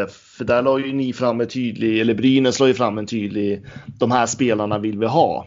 för 0.08 0.44
där 0.44 0.62
la 0.62 0.78
ju 0.78 0.92
ni 0.92 1.12
fram 1.12 1.40
en 1.40 1.48
tydlig, 1.48 2.00
eller 2.00 2.14
Brynäs 2.14 2.60
la 2.60 2.68
ju 2.68 2.74
fram 2.74 2.98
en 2.98 3.06
tydlig, 3.06 3.66
de 3.98 4.10
här 4.10 4.26
spelarna 4.26 4.78
vill 4.78 4.98
vi 4.98 5.06
ha. 5.06 5.46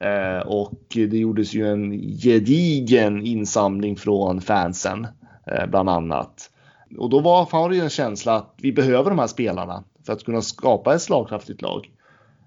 Eh, 0.00 0.46
och 0.46 0.82
det 0.88 1.18
gjordes 1.18 1.54
ju 1.54 1.66
en 1.68 1.92
gedigen 2.18 3.26
insamling 3.26 3.96
från 3.96 4.40
fansen, 4.40 5.06
eh, 5.46 5.66
bland 5.66 5.90
annat. 5.90 6.50
Och 6.98 7.10
då 7.10 7.20
var, 7.20 7.48
var 7.52 7.68
det 7.68 7.76
ju 7.76 7.82
en 7.82 7.90
känsla 7.90 8.36
att 8.36 8.54
vi 8.58 8.72
behöver 8.72 9.10
de 9.10 9.18
här 9.18 9.26
spelarna 9.26 9.84
för 10.06 10.12
att 10.12 10.24
kunna 10.24 10.42
skapa 10.42 10.94
ett 10.94 11.02
slagkraftigt 11.02 11.62
lag. 11.62 11.90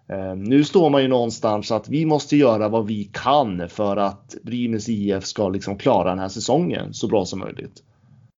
Eh, 0.09 0.35
nu 0.35 0.63
står 0.63 0.89
man 0.89 1.01
ju 1.01 1.07
någonstans 1.07 1.71
att 1.71 1.89
vi 1.89 2.05
måste 2.05 2.37
göra 2.37 2.69
vad 2.69 2.87
vi 2.87 3.09
kan 3.13 3.69
för 3.69 3.97
att 3.97 4.35
Brynäs 4.43 4.89
IF 4.89 5.25
ska 5.25 5.49
liksom 5.49 5.77
klara 5.77 6.09
den 6.09 6.19
här 6.19 6.29
säsongen 6.29 6.93
så 6.93 7.07
bra 7.07 7.25
som 7.25 7.39
möjligt. 7.39 7.83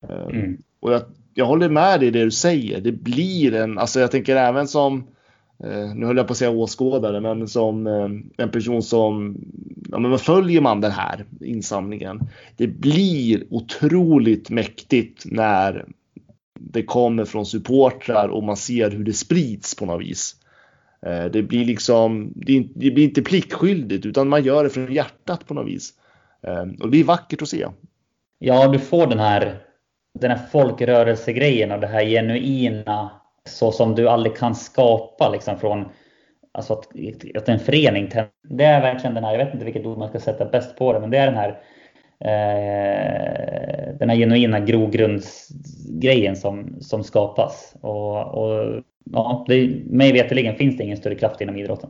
Eh, 0.10 0.38
mm. 0.38 0.58
Och 0.80 0.93
jag, 0.93 1.02
jag 1.39 1.45
håller 1.45 1.69
med 1.69 1.99
dig 1.99 2.08
i 2.08 2.12
det 2.12 2.23
du 2.23 2.32
säger. 2.32 2.82
Det 2.82 2.91
blir 2.91 3.54
en, 3.54 3.78
alltså 3.78 3.99
jag 3.99 4.12
tänker 4.12 4.36
även 4.36 4.67
som, 4.67 5.08
eh, 5.63 5.95
nu 5.95 6.06
höll 6.06 6.17
jag 6.17 6.28
på 6.28 6.32
att 6.32 6.38
säga 6.38 6.52
åskådare, 6.52 7.21
men 7.21 7.47
som 7.47 7.88
eh, 7.88 8.43
en 8.43 8.52
person 8.52 8.84
som, 8.84 9.38
ja 9.91 9.99
men 9.99 10.19
följer 10.19 10.62
man 10.62 10.82
den 10.82 10.91
här 10.91 11.25
insamlingen. 11.41 12.19
Det 12.58 12.67
blir 12.67 13.43
otroligt 13.49 14.49
mäktigt 14.49 15.23
när 15.25 15.86
det 16.60 16.84
kommer 16.84 17.25
från 17.25 17.45
supportrar 17.45 18.28
och 18.28 18.43
man 18.43 18.58
ser 18.58 18.91
hur 18.91 19.04
det 19.04 19.13
sprids 19.13 19.75
på 19.75 19.86
något 19.86 20.02
vis. 20.02 20.36
Eh, 21.06 21.25
det 21.25 21.43
blir 21.43 21.65
liksom, 21.65 22.32
det 22.36 22.63
blir 22.75 22.99
inte 22.99 23.21
pliktskyldigt 23.21 24.06
utan 24.06 24.30
man 24.30 24.43
gör 24.43 24.63
det 24.63 24.69
från 24.69 24.93
hjärtat 24.93 25.47
på 25.47 25.54
något 25.54 25.67
vis. 25.67 25.93
Eh, 26.41 26.84
och 26.84 26.91
det 26.91 26.99
är 26.99 27.04
vackert 27.04 27.41
att 27.41 27.49
se. 27.49 27.67
Ja, 28.39 28.67
du 28.67 28.80
får 28.80 29.08
den 29.08 29.19
här, 29.19 29.68
den 30.13 30.32
här 30.32 30.48
folkrörelsegrejen 30.48 31.72
och 31.72 31.80
det 31.80 31.88
här 31.88 32.06
genuina 32.06 33.12
så 33.45 33.72
som 33.72 33.95
du 33.95 34.10
aldrig 34.10 34.38
kan 34.38 34.56
skapa 34.56 35.30
liksom 35.30 35.60
från 35.60 35.86
alltså 36.52 36.74
att, 36.74 36.88
att 37.36 37.50
en 37.50 37.60
förening. 37.60 38.12
Det 38.43 38.63
är 38.63 38.82
verkligen 38.82 39.13
den 39.13 39.24
här, 39.24 39.32
jag 39.32 39.45
vet 39.45 39.54
inte 39.54 39.65
vilket 39.65 39.86
ord 39.86 39.98
man 39.98 40.10
ska 40.10 40.19
sätta 40.19 40.45
bäst 40.45 40.78
på 40.78 40.93
det, 40.93 41.00
men 41.00 41.10
det 41.10 41.17
är 41.17 41.26
den 41.26 41.36
här 41.36 41.50
eh, 42.19 43.95
den 44.00 44.10
här 44.10 44.17
genuina 44.17 44.60
grogrunds 44.60 45.50
grejen 46.02 46.36
som, 46.36 46.82
som 46.82 47.04
skapas. 47.04 47.76
Och, 47.82 48.22
och 48.26 48.84
ja, 49.13 49.45
det, 49.48 49.82
mig 49.86 50.12
veterligen 50.12 50.56
finns 50.56 50.78
det 50.78 50.84
ingen 50.84 50.98
större 50.98 51.15
kraft 51.15 51.41
inom 51.41 51.58
idrotten. 51.58 51.89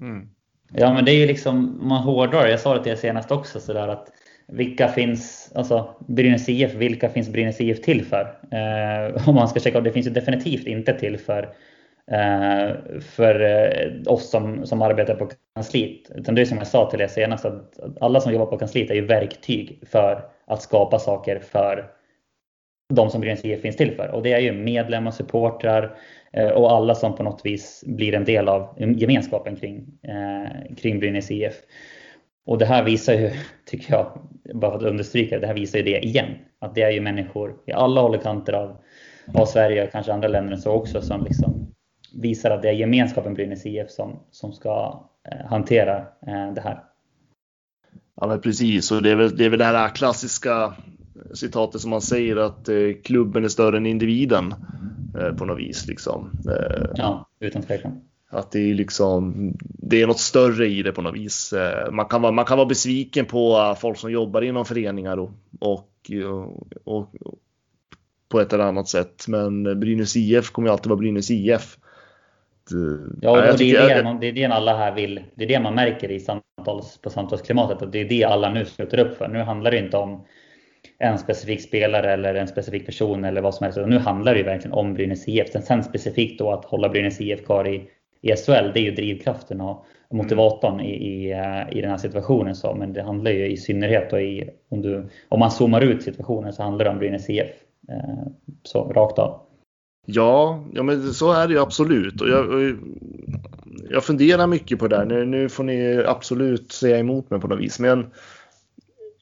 Mm. 0.00 0.28
Ja, 0.72 0.94
men 0.94 1.04
det 1.04 1.12
är 1.12 1.16
ju 1.16 1.26
liksom, 1.26 1.78
om 1.82 1.88
man 1.88 2.02
hårdrar 2.02 2.46
jag 2.46 2.60
sa 2.60 2.74
det 2.74 2.82
till 2.82 2.92
er 2.92 2.96
senast 2.96 3.30
också, 3.30 3.60
sådär 3.60 3.88
att 3.88 4.12
vilka 4.46 4.88
finns, 4.88 5.52
alltså 5.54 5.94
Brynäs 6.08 6.48
IF, 6.48 6.74
vilka 6.74 7.08
finns 7.08 7.28
Brynäs 7.28 7.60
IF 7.60 7.82
till 7.82 8.04
för? 8.04 8.38
Eh, 8.50 9.28
om 9.28 9.34
man 9.34 9.48
ska 9.48 9.60
checka, 9.60 9.80
det 9.80 9.92
finns 9.92 10.06
ju 10.06 10.10
definitivt 10.10 10.66
inte 10.66 10.92
till 10.92 11.18
för 11.18 11.42
eh, 12.10 13.00
för 13.00 13.40
eh, 13.40 14.12
oss 14.12 14.30
som, 14.30 14.66
som 14.66 14.82
arbetar 14.82 15.14
på 15.14 15.28
kansliet. 15.54 16.10
Utan 16.14 16.34
det 16.34 16.40
är 16.40 16.44
som 16.44 16.58
jag 16.58 16.66
sa 16.66 16.90
till 16.90 17.00
er 17.00 17.08
senast, 17.08 17.44
att 17.44 17.78
alla 18.00 18.20
som 18.20 18.32
jobbar 18.32 18.46
på 18.46 18.58
kansliet 18.58 18.90
är 18.90 18.94
ju 18.94 19.06
verktyg 19.06 19.82
för 19.90 20.24
att 20.46 20.62
skapa 20.62 20.98
saker 20.98 21.38
för 21.38 21.90
de 22.94 23.10
som 23.10 23.20
Brynäs 23.20 23.44
IF 23.44 23.60
finns 23.60 23.76
till 23.76 23.96
för. 23.96 24.08
Och 24.08 24.22
det 24.22 24.32
är 24.32 24.38
ju 24.38 24.52
medlemmar, 24.52 25.10
supportrar 25.10 25.96
eh, 26.32 26.48
och 26.48 26.72
alla 26.72 26.94
som 26.94 27.16
på 27.16 27.22
något 27.22 27.40
vis 27.44 27.84
blir 27.86 28.14
en 28.14 28.24
del 28.24 28.48
av 28.48 28.74
gemenskapen 28.78 29.56
kring, 29.56 29.86
eh, 30.02 30.74
kring 30.76 31.00
Brynäs 31.00 31.30
IF. 31.30 31.54
Och 32.44 32.58
det 32.58 32.64
här 32.64 32.84
visar 32.84 33.12
ju, 33.12 33.30
tycker 33.64 33.92
jag, 33.92 34.18
bara 34.54 34.70
för 34.70 34.78
att 34.78 34.90
understryka 34.90 35.38
det, 35.38 35.46
här 35.46 35.54
visar 35.54 35.78
ju 35.78 35.84
det 35.84 36.04
igen. 36.04 36.34
Att 36.58 36.74
det 36.74 36.82
är 36.82 36.90
ju 36.90 37.00
människor 37.00 37.56
i 37.66 37.72
alla 37.72 38.00
håll 38.00 38.14
och 38.14 38.22
kanter 38.22 38.52
av, 38.52 38.76
av 39.34 39.46
Sverige 39.46 39.84
och 39.84 39.92
kanske 39.92 40.12
andra 40.12 40.28
länder 40.28 40.56
så 40.56 40.70
också 40.70 41.02
som 41.02 41.24
liksom 41.24 41.74
visar 42.14 42.50
att 42.50 42.62
det 42.62 42.68
är 42.68 42.72
gemenskapen 42.72 43.34
Brynäs 43.34 43.66
IF 43.66 43.90
som, 43.90 44.20
som 44.30 44.52
ska 44.52 45.04
eh, 45.30 45.46
hantera 45.46 45.96
eh, 45.98 46.54
det 46.54 46.60
här. 46.60 46.84
Ja 48.20 48.26
men 48.26 48.40
precis, 48.40 48.92
och 48.92 49.02
det 49.02 49.10
är 49.10 49.16
väl 49.16 49.36
det, 49.36 49.44
är 49.44 49.50
väl 49.50 49.58
det 49.58 49.64
här 49.64 49.88
klassiska 49.88 50.74
citatet 51.34 51.80
som 51.80 51.90
man 51.90 52.00
säger 52.00 52.36
att 52.36 52.68
eh, 52.68 52.76
klubben 53.04 53.44
är 53.44 53.48
större 53.48 53.76
än 53.76 53.86
individen 53.86 54.54
på 55.38 55.44
något 55.44 55.58
vis. 55.58 55.86
Liksom. 55.86 56.30
Ja, 56.94 57.28
utan 57.40 57.62
tvekan. 57.62 58.00
Att 58.34 58.50
det 58.50 58.70
är 58.70 58.74
liksom, 58.74 59.52
det 59.62 60.02
är 60.02 60.06
något 60.06 60.18
större 60.18 60.66
i 60.66 60.82
det 60.82 60.92
på 60.92 61.02
något 61.02 61.14
vis. 61.14 61.52
Eh, 61.52 61.90
man 61.90 62.06
kan 62.06 62.22
vara, 62.22 62.32
man 62.32 62.44
kan 62.44 62.58
vara 62.58 62.68
besviken 62.68 63.26
på 63.26 63.76
folk 63.78 63.98
som 63.98 64.12
jobbar 64.12 64.42
inom 64.42 64.64
föreningar 64.64 65.16
och, 65.16 65.30
och, 65.60 66.10
och, 66.84 67.14
och 67.20 67.38
på 68.28 68.40
ett 68.40 68.52
eller 68.52 68.64
annat 68.64 68.88
sätt. 68.88 69.24
Men 69.28 69.80
Brynäs 69.80 70.16
IF 70.16 70.50
kommer 70.50 70.68
ju 70.68 70.72
alltid 70.72 70.90
vara 70.90 70.98
Brynäs 70.98 71.30
IF. 71.30 71.76
Ja, 73.20 73.30
och 73.30 73.58
det, 73.58 73.70
är 73.70 74.02
det, 74.02 74.18
det 74.20 74.26
är 74.26 74.32
det 74.32 74.54
alla 74.54 74.76
här 74.76 74.94
vill. 74.94 75.20
Det 75.34 75.44
är 75.44 75.48
det 75.48 75.60
man 75.60 75.74
märker 75.74 76.10
i 76.10 76.20
samtals, 76.20 76.98
på 77.02 77.10
samtalsklimatet. 77.10 77.82
Att 77.82 77.92
det 77.92 78.00
är 78.00 78.08
det 78.08 78.24
alla 78.24 78.50
nu 78.50 78.64
sluter 78.64 78.98
upp 78.98 79.18
för. 79.18 79.28
Nu 79.28 79.38
handlar 79.38 79.70
det 79.70 79.78
inte 79.78 79.96
om 79.96 80.24
en 80.98 81.18
specifik 81.18 81.62
spelare 81.62 82.12
eller 82.12 82.34
en 82.34 82.48
specifik 82.48 82.86
person 82.86 83.24
eller 83.24 83.40
vad 83.40 83.54
som 83.54 83.64
helst. 83.64 83.78
Nu 83.86 83.98
handlar 83.98 84.32
det 84.32 84.38
ju 84.38 84.44
verkligen 84.44 84.72
om 84.72 84.94
Brynäs 84.94 85.28
IF. 85.28 85.50
Sen, 85.50 85.62
sen 85.62 85.84
specifikt 85.84 86.38
då 86.38 86.52
att 86.52 86.64
hålla 86.64 86.88
Brynäs 86.88 87.20
IF 87.20 87.44
kvar 87.44 87.68
i, 87.68 87.88
i 88.22 88.36
SHL, 88.36 88.72
det 88.74 88.80
är 88.80 88.84
ju 88.84 88.94
drivkraften 88.94 89.60
och 89.60 89.86
motivatorn 90.10 90.80
i, 90.80 90.90
i, 90.90 91.30
i 91.72 91.80
den 91.80 91.90
här 91.90 91.98
situationen. 91.98 92.54
Så, 92.54 92.74
men 92.74 92.92
det 92.92 93.02
handlar 93.02 93.30
ju 93.30 93.52
i 93.52 93.56
synnerhet 93.56 94.12
och 94.12 94.22
i, 94.22 94.50
om, 94.68 94.82
du, 94.82 95.08
om 95.28 95.40
man 95.40 95.50
zoomar 95.50 95.80
ut 95.80 96.02
situationen 96.02 96.52
så 96.52 96.62
handlar 96.62 96.84
det 96.84 96.90
om 96.90 96.98
Brynäs 96.98 97.30
IF. 97.30 97.46
Eh, 97.88 98.26
så 98.62 98.92
rakt 98.92 99.18
av. 99.18 99.40
Ja, 100.06 100.64
ja 100.72 100.82
men 100.82 101.12
så 101.12 101.32
är 101.32 101.48
det 101.48 101.54
ju 101.54 101.60
absolut. 101.60 102.20
Och 102.20 102.28
jag, 102.28 102.76
jag 103.90 104.04
funderar 104.04 104.46
mycket 104.46 104.78
på 104.78 104.88
det 104.88 104.96
där. 104.96 105.04
Nu, 105.04 105.24
nu 105.24 105.48
får 105.48 105.64
ni 105.64 106.02
absolut 106.06 106.72
säga 106.72 106.98
emot 106.98 107.30
mig 107.30 107.40
på 107.40 107.48
något 107.48 107.60
vis. 107.60 107.78
Men 107.78 108.06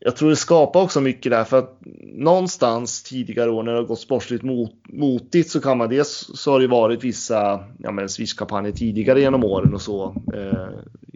jag 0.02 0.16
tror 0.16 0.30
det 0.30 0.36
skapar 0.36 0.82
också 0.82 1.00
mycket 1.00 1.32
där 1.32 1.44
för 1.44 1.58
att 1.58 1.78
någonstans 2.02 3.02
tidigare 3.02 3.50
år 3.50 3.62
när 3.62 3.72
det 3.72 3.78
har 3.78 3.84
gått 3.84 4.00
sportsligt 4.00 4.42
mot, 4.42 4.72
motigt 4.84 5.50
så 5.50 5.60
kan 5.60 5.78
man 5.78 5.88
dels 5.88 6.30
så 6.34 6.52
har 6.52 6.60
det 6.60 6.66
varit 6.66 7.04
vissa 7.04 7.64
ja, 7.78 7.90
men 7.90 8.08
Swish-kampanjer 8.08 8.72
tidigare 8.72 9.20
genom 9.20 9.44
åren 9.44 9.74
och 9.74 9.82
så 9.82 10.14
eh, 10.34 10.68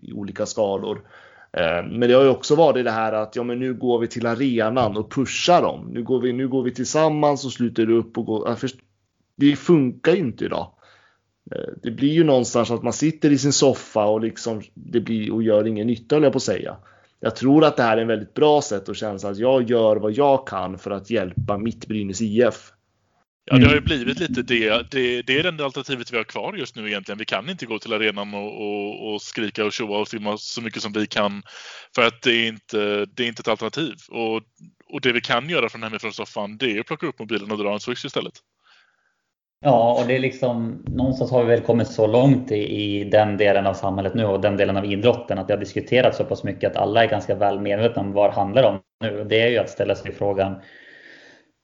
i 0.03 0.13
olika 0.13 0.47
skalor. 0.47 1.01
Eh, 1.53 1.87
men 1.91 2.01
det 2.01 2.13
har 2.13 2.23
ju 2.23 2.29
också 2.29 2.55
varit 2.55 2.85
det 2.85 2.91
här 2.91 3.13
att 3.13 3.37
ja, 3.37 3.43
men 3.43 3.59
nu 3.59 3.75
går 3.75 3.99
vi 3.99 4.07
till 4.07 4.27
arenan 4.27 4.97
och 4.97 5.13
pushar 5.13 5.63
dem. 5.63 5.89
Nu 5.93 6.03
går 6.03 6.21
vi, 6.21 6.33
nu 6.33 6.49
går 6.49 6.63
vi 6.63 6.75
tillsammans 6.75 7.45
och 7.45 7.53
sluter 7.53 7.91
upp 7.91 8.19
och 8.19 8.27
går. 8.27 8.59
Det 9.37 9.57
funkar 9.57 10.13
ju 10.13 10.19
inte 10.19 10.45
idag. 10.45 10.71
Eh, 11.55 11.73
det 11.83 11.91
blir 11.91 12.13
ju 12.13 12.25
någonstans 12.25 12.71
att 12.71 12.83
man 12.83 12.93
sitter 12.93 13.33
i 13.33 13.39
sin 13.39 13.53
soffa 13.53 14.05
och 14.05 14.21
liksom 14.21 14.63
det 14.75 15.01
blir 15.01 15.33
och 15.33 15.43
gör 15.43 15.67
ingen 15.67 15.87
nytta, 15.87 16.17
höll 16.17 16.23
jag 16.23 16.33
på 16.33 16.37
att 16.37 16.43
säga 16.43 16.77
jag 17.25 17.37
tror 17.37 17.65
att 17.65 17.77
det 17.77 17.83
här 17.83 17.97
är 17.97 18.03
en 18.03 18.09
väldigt 18.09 18.35
bra 18.35 18.63
sätt 18.63 18.89
att 18.89 18.97
känna 18.97 19.15
att 19.15 19.39
jag 19.39 19.71
gör 19.71 19.97
vad 19.97 20.13
jag 20.13 20.47
kan 20.49 20.79
för 20.79 20.91
att 20.91 21.11
hjälpa 21.11 21.59
mitt 21.59 21.87
Brynäs 21.87 22.21
IF. 22.21 22.73
Ja, 23.45 23.59
det 23.59 23.67
har 23.67 23.75
ju 23.75 23.81
blivit 23.81 24.21
lite 24.21 24.43
det. 24.43 24.91
det. 24.91 25.23
Det 25.23 25.39
är 25.39 25.43
det 25.43 25.49
enda 25.49 25.65
alternativet 25.65 26.13
vi 26.13 26.17
har 26.17 26.25
kvar 26.25 26.55
just 26.55 26.77
nu 26.77 26.89
egentligen. 26.89 27.19
Vi 27.19 27.25
kan 27.25 27.51
inte 27.51 27.67
gå 27.67 27.79
till 27.79 27.93
arenan 27.93 28.35
och, 28.35 28.61
och, 28.61 29.13
och 29.13 29.23
skrika 29.23 29.65
och 29.65 29.73
tjoa 29.73 29.99
och 29.99 30.09
simma 30.09 30.39
så 30.39 30.63
mycket 30.63 30.83
som 30.83 30.93
vi 30.93 31.07
kan. 31.07 31.43
För 31.95 32.03
att 32.03 32.23
det 32.23 32.33
är 32.33 32.49
inte, 32.49 33.07
det 33.07 33.25
är 33.25 33.29
inte 33.29 33.41
ett 33.41 33.49
alternativ. 33.49 33.95
Och, 34.09 34.37
och 34.89 35.01
det 35.01 35.13
vi 35.13 35.21
kan 35.21 35.51
göra 35.51 35.69
från 35.69 35.83
hemifrån 35.83 36.13
soffan, 36.13 36.57
det 36.57 36.77
är 36.77 36.81
att 36.81 36.87
plocka 36.87 37.07
upp 37.07 37.19
mobilen 37.19 37.51
och 37.51 37.59
dra 37.59 37.73
en 37.73 37.81
switch 37.81 38.05
istället. 38.05 38.35
Ja, 39.67 39.97
och 40.01 40.09
det 40.09 40.17
är 40.17 40.19
liksom 40.19 40.85
någonstans 40.87 41.31
har 41.31 41.45
vi 41.45 41.51
väl 41.51 41.61
kommit 41.61 41.89
så 41.89 42.07
långt 42.07 42.53
i, 42.53 42.57
i 42.57 43.05
den 43.05 43.37
delen 43.37 43.67
av 43.67 43.75
samhället 43.75 44.15
nu 44.15 44.25
och 44.25 44.41
den 44.41 44.57
delen 44.57 44.77
av 44.77 44.85
idrotten 44.85 45.39
att 45.39 45.49
det 45.49 45.55
har 45.55 45.61
diskuterats 45.61 46.17
så 46.17 46.25
pass 46.25 46.45
mycket 46.45 46.71
att 46.71 46.77
alla 46.77 47.05
är 47.05 47.09
ganska 47.09 47.35
väl 47.35 47.61
medvetna 47.61 48.03
om 48.03 48.13
vad 48.13 48.31
det 48.31 48.35
handlar 48.35 48.63
om 48.63 48.81
nu. 49.01 49.25
Det 49.25 49.43
är 49.43 49.49
ju 49.49 49.59
att 49.59 49.71
ställa 49.71 49.95
sig 49.95 50.13
frågan 50.13 50.55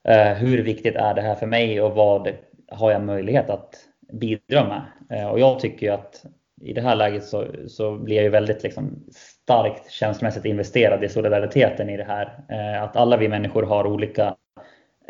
eh, 0.07 0.33
hur 0.33 0.63
viktigt 0.63 0.95
är 0.95 1.13
det 1.13 1.21
här 1.21 1.35
för 1.35 1.47
mig 1.47 1.81
och 1.81 1.95
vad 1.95 2.29
har 2.71 2.91
jag 2.91 3.03
möjlighet 3.03 3.49
att 3.49 3.75
bidra 4.13 4.67
med? 4.67 4.81
Eh, 5.19 5.27
och 5.27 5.39
jag 5.39 5.59
tycker 5.59 5.85
ju 5.85 5.93
att 5.93 6.25
i 6.61 6.73
det 6.73 6.81
här 6.81 6.95
läget 6.95 7.23
så, 7.23 7.47
så 7.67 7.97
blir 7.97 8.15
jag 8.15 8.23
ju 8.23 8.29
väldigt 8.29 8.63
liksom 8.63 9.03
starkt 9.15 9.91
känslomässigt 9.91 10.45
investerad 10.45 11.03
i 11.03 11.09
solidariteten 11.09 11.89
i 11.89 11.97
det 11.97 12.03
här. 12.03 12.39
Eh, 12.49 12.83
att 12.83 12.95
alla 12.95 13.17
vi 13.17 13.27
människor 13.27 13.63
har 13.63 13.87
olika 13.87 14.35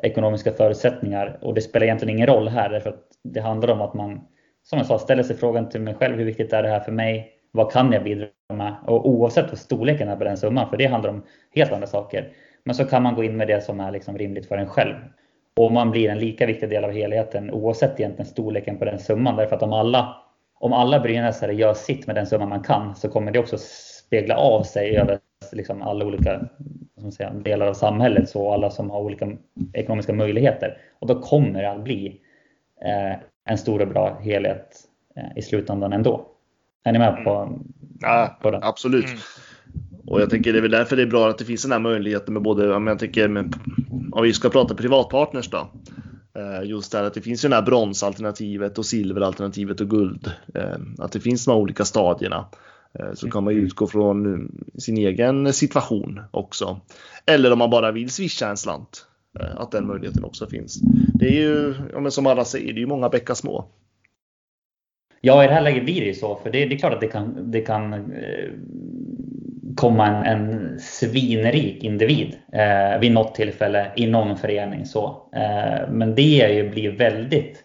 ekonomiska 0.04 0.52
förutsättningar. 0.52 1.38
Och 1.42 1.54
det 1.54 1.62
spelar 1.62 1.86
egentligen 1.86 2.16
ingen 2.16 2.28
roll 2.28 2.48
här 2.48 2.70
därför 2.70 2.90
att 2.90 3.08
det 3.24 3.42
handlar 3.42 3.74
om 3.74 3.82
att 3.82 3.94
man, 3.94 4.22
som 4.64 4.78
jag 4.78 4.86
sa, 4.86 5.00
ställer 5.00 5.24
sig 5.24 5.36
frågan 5.36 5.70
till 5.70 5.82
mig 5.82 5.94
själv. 5.94 6.18
Hur 6.18 6.26
viktigt 6.26 6.54
är 6.54 6.64
det 6.64 6.70
här 6.70 6.80
för 6.80 6.92
mig? 6.92 7.32
Vad 7.52 7.72
kan 7.72 7.92
jag 7.92 8.04
bidra 8.04 8.28
med? 8.54 8.76
Och 8.88 9.10
oavsett 9.10 9.50
vad 9.50 9.58
storleken 9.58 10.10
är 10.10 10.16
på 10.16 10.24
den 10.24 10.38
summan, 10.38 10.70
för 10.70 10.78
det 10.78 10.86
handlar 10.86 11.10
om 11.10 11.24
helt 11.56 11.72
andra 11.72 11.88
saker. 11.88 12.30
Men 12.64 12.76
så 12.76 12.86
kan 12.86 13.04
man 13.04 13.16
gå 13.16 13.24
in 13.24 13.38
med 13.38 13.48
det 13.48 13.62
som 13.62 13.80
är 13.80 13.92
liksom 13.92 14.18
rimligt 14.18 14.48
för 14.48 14.58
en 14.58 14.68
själv. 14.68 14.96
Och 15.56 15.72
man 15.72 15.92
blir 15.92 16.10
en 16.10 16.20
lika 16.20 16.46
viktig 16.46 16.70
del 16.70 16.84
av 16.84 16.92
helheten 16.92 17.52
oavsett 17.52 18.00
egentligen 18.00 18.26
storleken 18.26 18.78
på 18.78 18.86
den 18.86 19.00
summan. 19.00 19.36
Därför 19.36 19.56
att 19.56 19.64
om 19.64 19.74
alla, 19.74 20.16
om 20.60 20.74
alla 20.74 21.00
brynäsare 21.00 21.54
gör 21.54 21.74
sitt 21.74 22.08
med 22.08 22.16
den 22.16 22.28
summan 22.28 22.50
man 22.50 22.64
kan 22.64 22.96
så 22.96 23.10
kommer 23.10 23.32
det 23.32 23.40
också 23.40 23.58
spegla 23.58 24.36
av 24.36 24.64
sig 24.64 24.98
över 24.98 25.20
liksom 25.54 25.82
alla 25.82 26.06
olika 26.06 26.42
säga, 27.10 27.34
delar 27.34 27.68
av 27.68 27.74
samhället, 27.74 28.30
så 28.30 28.54
alla 28.54 28.70
som 28.70 28.90
har 28.90 29.00
olika 29.00 29.32
ekonomiska 29.74 30.14
möjligheter. 30.14 30.78
Och 31.00 31.08
då 31.08 31.22
kommer 31.22 31.62
det 31.62 31.72
att 31.72 31.84
bli 31.84 32.22
eh, 32.86 33.20
en 33.46 33.58
stor 33.58 33.82
och 33.82 33.88
bra 33.88 34.20
helhet 34.20 34.78
eh, 35.16 35.38
i 35.38 35.42
slutändan 35.42 35.94
ändå. 35.94 36.28
Är 36.84 36.92
ni 36.92 37.00
med 37.00 37.24
på, 37.24 37.36
mm. 37.36 37.60
ja, 38.02 38.38
på 38.42 38.52
det? 38.52 38.60
Absolut. 38.62 39.06
Mm. 39.06 39.18
Och 40.08 40.22
jag 40.22 40.30
tänker 40.30 40.54
det 40.54 40.60
är 40.60 40.62
väl 40.62 40.72
därför 40.72 40.96
det 40.96 41.02
är 41.02 41.08
bra 41.08 41.30
att 41.30 41.38
det 41.38 41.46
finns 41.46 41.64
den 41.64 41.72
här 41.72 41.80
möjligheten 41.80 42.34
med 42.34 42.44
både, 42.44 42.76
om 42.76 42.88
jag 42.88 43.00
tänker 43.00 43.28
med, 43.28 43.54
om 44.12 44.24
vi 44.24 44.34
ska 44.34 44.50
prata 44.50 44.76
privatpartners 44.76 45.50
då. 45.50 45.68
Eh, 46.34 46.70
just 46.70 46.92
det 46.92 47.08
att 47.08 47.14
det 47.14 47.22
finns 47.22 47.46
ju 47.46 47.50
det 47.50 47.56
här 47.56 47.62
bronsalternativet 47.62 48.78
och 48.78 48.86
silveralternativet 48.86 49.82
och 49.82 49.90
guld. 49.90 50.32
Eh, 50.54 50.78
att 51.00 51.12
det 51.12 51.20
finns 51.20 51.46
de 51.46 51.52
här 51.52 51.60
olika 51.60 51.86
stadierna. 51.86 52.46
Eh, 53.00 53.14
så 53.14 53.30
kan 53.30 53.44
man 53.44 53.54
mm. 53.54 53.66
utgå 53.66 53.88
från 53.88 54.52
sin 54.78 54.98
egen 54.98 55.54
situation 55.54 56.22
också. 56.32 56.80
Eller 57.26 57.52
om 57.52 57.60
man 57.60 57.70
bara 57.70 57.92
vill 57.92 58.10
swisha 58.10 58.50
en 58.50 58.58
slant. 58.58 59.06
Eh, 59.40 59.62
att 59.62 59.72
den 59.72 59.88
möjligheten 59.88 60.24
också 60.24 60.48
finns. 60.48 60.80
Det 61.14 61.28
är 61.28 61.42
ju, 61.42 61.74
som 62.10 62.28
alla 62.28 62.46
säger, 62.46 62.74
det 62.74 62.80
är 62.80 62.82
ju 62.82 62.88
många 62.88 63.10
bäckar 63.10 63.34
små. 63.34 63.68
Ja, 65.22 65.44
i 65.44 65.48
det 65.48 65.54
här 65.54 65.62
läget 65.62 65.86
blir 65.86 66.02
det 66.02 66.08
ju 66.08 66.14
så. 66.14 66.36
För 66.36 66.50
det, 66.52 66.66
det 66.66 66.76
är 66.76 66.80
klart 66.80 66.94
att 66.94 67.02
det 67.02 67.08
kan, 67.08 67.52
det 67.52 67.62
kan 67.62 67.94
eh, 67.94 68.50
komma 69.76 70.08
en, 70.08 70.26
en 70.26 70.80
svinrik 70.80 71.84
individ 71.84 72.36
eh, 72.54 73.00
vid 73.00 73.12
något 73.12 73.36
tillfälle 73.36 73.92
i 73.96 74.08
någon 74.08 74.38
förening. 74.38 74.86
Så. 74.86 75.30
Eh, 75.36 75.90
men 75.90 76.16
det 76.16 76.42
är 76.42 76.50
ju, 76.50 76.70
blir 76.70 76.92
väldigt 76.92 77.64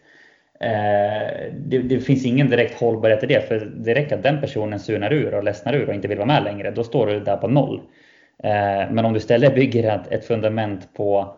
Eh, 0.61 1.53
det, 1.53 1.79
det, 1.79 2.01
finns 2.01 2.27
ingen 2.27 2.51
direkt 2.51 2.81
hållbarhet 2.81 3.23
i 3.23 3.27
det, 3.27 3.49
för 3.49 3.73
det 3.77 3.95
räcker 3.95 4.17
att 4.17 4.23
den 4.23 4.41
personen 4.41 4.81
surnar 4.81 5.13
ur 5.13 5.35
och 5.35 5.45
ledsnar 5.45 5.75
ur 5.75 5.89
och 5.89 5.95
inte 5.95 6.09
vill 6.09 6.19
vara 6.19 6.27
med 6.27 6.45
längre. 6.45 6.71
Då 6.71 6.85
står 6.85 7.07
du 7.07 7.21
där 7.21 7.37
på 7.37 7.49
noll. 7.49 7.81
Eh, 8.43 8.91
men 8.91 9.05
om 9.05 9.13
du 9.13 9.19
istället 9.19 9.55
bygger 9.55 9.95
ett, 9.95 10.13
ett 10.13 10.25
fundament 10.25 10.95
på 10.95 11.37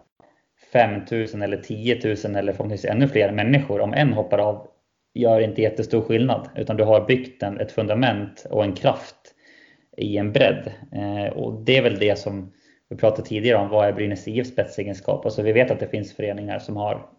5000 0.72 1.42
eller 1.42 1.56
10 1.56 2.00
000 2.04 2.36
eller 2.36 2.52
förhoppningsvis 2.52 2.90
ännu 2.90 3.08
fler 3.08 3.32
människor, 3.32 3.80
om 3.80 3.94
en 3.94 4.12
hoppar 4.12 4.38
av, 4.38 4.66
gör 5.14 5.40
inte 5.40 5.62
jättestor 5.62 6.00
skillnad. 6.00 6.48
Utan 6.56 6.76
du 6.76 6.84
har 6.84 7.06
byggt 7.06 7.42
en, 7.42 7.60
ett 7.60 7.72
fundament 7.72 8.46
och 8.50 8.64
en 8.64 8.72
kraft 8.72 9.16
i 9.96 10.16
en 10.16 10.32
bredd. 10.32 10.72
Eh, 10.92 11.32
och 11.32 11.62
det 11.64 11.76
är 11.76 11.82
väl 11.82 11.98
det 11.98 12.18
som 12.18 12.52
vi 12.90 12.96
pratade 12.96 13.28
tidigare 13.28 13.58
om 13.58 13.68
vad 13.68 13.88
är 13.88 13.92
Brynäs 13.92 14.28
IFs 14.28 14.50
spetsegenskap? 14.50 15.24
Alltså 15.24 15.42
vi 15.42 15.52
vet 15.52 15.70
att 15.70 15.80
det 15.80 15.88
finns 15.88 16.16
föreningar 16.16 16.58
som 16.58 16.76
har 16.76 17.17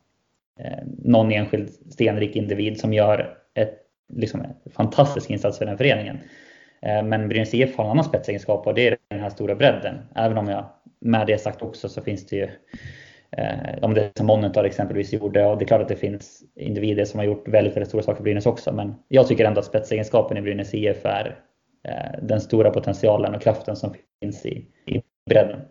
någon 0.97 1.31
enskild 1.31 1.69
stenrik 1.69 2.35
individ 2.35 2.79
som 2.79 2.93
gör 2.93 3.37
ett, 3.55 3.77
liksom, 4.13 4.41
en 4.41 4.71
fantastisk 4.71 5.29
insats 5.29 5.57
för 5.57 5.65
den 5.65 5.77
föreningen. 5.77 6.17
Eh, 6.81 7.03
men 7.03 7.29
Brynäs 7.29 7.53
IF 7.53 7.77
har 7.77 7.85
en 7.85 7.91
annan 7.91 8.03
spetsegenskap 8.03 8.67
och 8.67 8.73
det 8.73 8.87
är 8.87 8.97
den 9.09 9.19
här 9.19 9.29
stora 9.29 9.55
bredden. 9.55 9.95
Även 10.15 10.37
om 10.37 10.47
jag 10.47 10.65
med 11.01 11.27
det 11.27 11.37
sagt 11.37 11.61
också 11.61 11.89
så 11.89 12.01
finns 12.01 12.25
det 12.25 12.35
ju 12.35 12.49
Eh, 13.31 13.83
om 13.83 13.93
det 13.93 14.11
som 14.17 14.25
Monitor 14.25 14.65
exempelvis 14.65 15.13
gjorde 15.13 15.45
och 15.45 15.57
det 15.57 15.65
är 15.65 15.67
klart 15.67 15.81
att 15.81 15.87
det 15.87 15.95
finns 15.95 16.43
individer 16.55 17.05
som 17.05 17.19
har 17.19 17.25
gjort 17.25 17.47
väldigt, 17.47 17.75
väldigt 17.75 17.89
stora 17.89 18.03
saker 18.03 18.17
för 18.17 18.23
Brynäs 18.23 18.45
också. 18.45 18.71
Men 18.71 18.95
jag 19.07 19.27
tycker 19.27 19.45
ändå 19.45 19.59
att 19.59 19.65
spetsegenskapen 19.65 20.37
i 20.37 20.41
Brynäs 20.41 20.73
IF 20.73 21.05
är 21.05 21.39
eh, 21.87 22.19
den 22.21 22.41
stora 22.41 22.69
potentialen 22.69 23.35
och 23.35 23.41
kraften 23.41 23.75
som 23.75 23.93
finns 24.21 24.45
i, 24.45 24.65
i 24.85 25.01
bredden. 25.29 25.61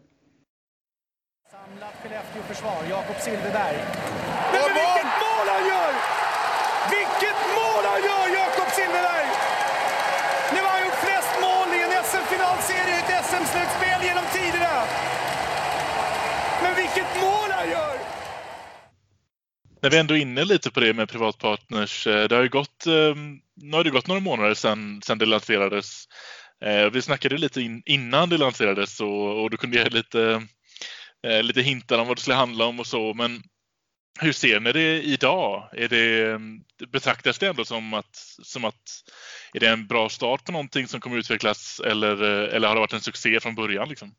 Samlat 1.50 1.94
Skellefteå-försvar, 2.02 2.78
Jakob 2.90 3.16
Silfverberg. 3.24 3.76
Men, 4.52 4.60
men 4.66 4.70
vilket 4.80 5.10
mål 5.24 5.46
han 5.54 5.64
gör! 5.72 5.92
Vilket 6.96 7.40
mål 7.58 7.84
han 7.92 8.00
gör, 8.08 8.26
Jakob 8.40 8.70
Silfverberg! 8.76 9.28
Nu 10.52 10.58
har 10.64 10.72
han 10.76 10.82
gjort 10.86 11.00
flest 11.06 11.32
mål 11.46 11.68
i 11.76 11.78
en 11.86 11.92
SM-finalserie 12.10 12.94
i 12.96 13.00
ett 13.02 13.24
SM-slutspel 13.30 14.00
genom 14.08 14.26
tiderna. 14.36 14.74
Men 16.62 16.74
vilket 16.74 17.20
mål 17.20 17.50
han 17.50 17.70
gör! 17.70 17.98
När 19.82 19.90
vi 19.90 19.98
ändå 19.98 20.14
är 20.16 20.18
inne 20.18 20.44
lite 20.44 20.70
på 20.70 20.80
det 20.80 20.94
med 20.94 21.08
privatpartners. 21.08 22.06
Eh, 22.06 22.28
det 22.28 22.34
har 22.34 22.42
ju 22.42 22.48
gått, 22.48 22.86
ehm, 22.86 23.38
nu 23.54 23.76
har 23.76 23.84
det 23.84 23.90
gått 23.90 24.06
några 24.06 24.20
månader 24.20 24.54
sedan, 24.54 25.02
sedan 25.02 25.18
det 25.18 25.26
lanserades. 25.26 26.04
Eh, 26.64 26.90
vi 26.90 27.02
snackade 27.02 27.38
lite 27.38 27.60
in, 27.62 27.82
innan 27.86 28.28
det 28.28 28.38
lanserades 28.38 29.00
och, 29.00 29.42
och 29.42 29.50
du 29.50 29.56
kunde 29.56 29.76
ge 29.76 29.84
lite, 29.84 30.46
eh, 31.26 31.42
lite 31.42 31.62
hintar 31.62 31.98
om 31.98 32.06
vad 32.06 32.16
det 32.16 32.20
skulle 32.20 32.36
handla 32.36 32.64
om 32.64 32.80
och 32.80 32.86
så. 32.86 33.14
Men 33.14 33.42
hur 34.20 34.32
ser 34.32 34.60
ni 34.60 34.72
det 34.72 35.02
idag? 35.02 35.68
Är 35.72 35.88
det, 35.88 36.30
ehm, 36.30 36.60
betraktas 36.92 37.38
det 37.38 37.48
ändå 37.48 37.64
som 37.64 37.94
att, 37.94 38.16
som 38.42 38.64
att 38.64 38.82
är 39.54 39.60
det 39.60 39.68
en 39.68 39.86
bra 39.86 40.08
start 40.08 40.44
på 40.44 40.52
någonting 40.52 40.88
som 40.88 41.00
kommer 41.00 41.16
utvecklas 41.16 41.80
eller, 41.84 42.22
eller 42.22 42.68
har 42.68 42.74
det 42.74 42.80
varit 42.80 42.92
en 42.92 43.00
succé 43.00 43.40
från 43.40 43.54
början? 43.54 43.88
Liksom? 43.88 44.14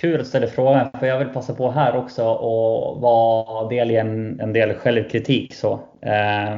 Kul 0.00 0.14
att 0.14 0.20
du 0.20 0.24
ställer 0.24 0.46
frågan, 0.46 0.90
för 1.00 1.06
jag 1.06 1.18
vill 1.18 1.28
passa 1.28 1.54
på 1.54 1.70
här 1.70 1.96
också 1.96 2.24
och 2.24 3.00
vara 3.00 3.68
del 3.68 3.90
i 3.90 3.96
en, 3.96 4.40
en 4.40 4.52
del 4.52 4.74
självkritik. 4.74 5.54
Så, 5.54 5.72
eh, 6.02 6.56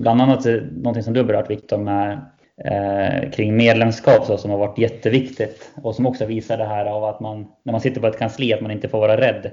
bland 0.00 0.20
annat 0.20 0.44
någonting 0.72 1.02
som 1.02 1.14
du 1.14 1.24
berört 1.24 1.50
Viktor 1.50 1.78
med 1.78 2.20
eh, 2.64 3.30
kring 3.30 3.56
medlemskap 3.56 4.24
så, 4.24 4.36
som 4.36 4.50
har 4.50 4.58
varit 4.58 4.78
jätteviktigt 4.78 5.72
och 5.82 5.94
som 5.94 6.06
också 6.06 6.26
visar 6.26 6.58
det 6.58 6.64
här 6.64 6.86
av 6.86 7.04
att 7.04 7.20
man 7.20 7.46
när 7.64 7.72
man 7.72 7.80
sitter 7.80 8.00
på 8.00 8.06
ett 8.06 8.18
kansli 8.18 8.52
att 8.52 8.60
man 8.60 8.70
inte 8.70 8.88
får 8.88 9.00
vara 9.00 9.20
rädd 9.20 9.46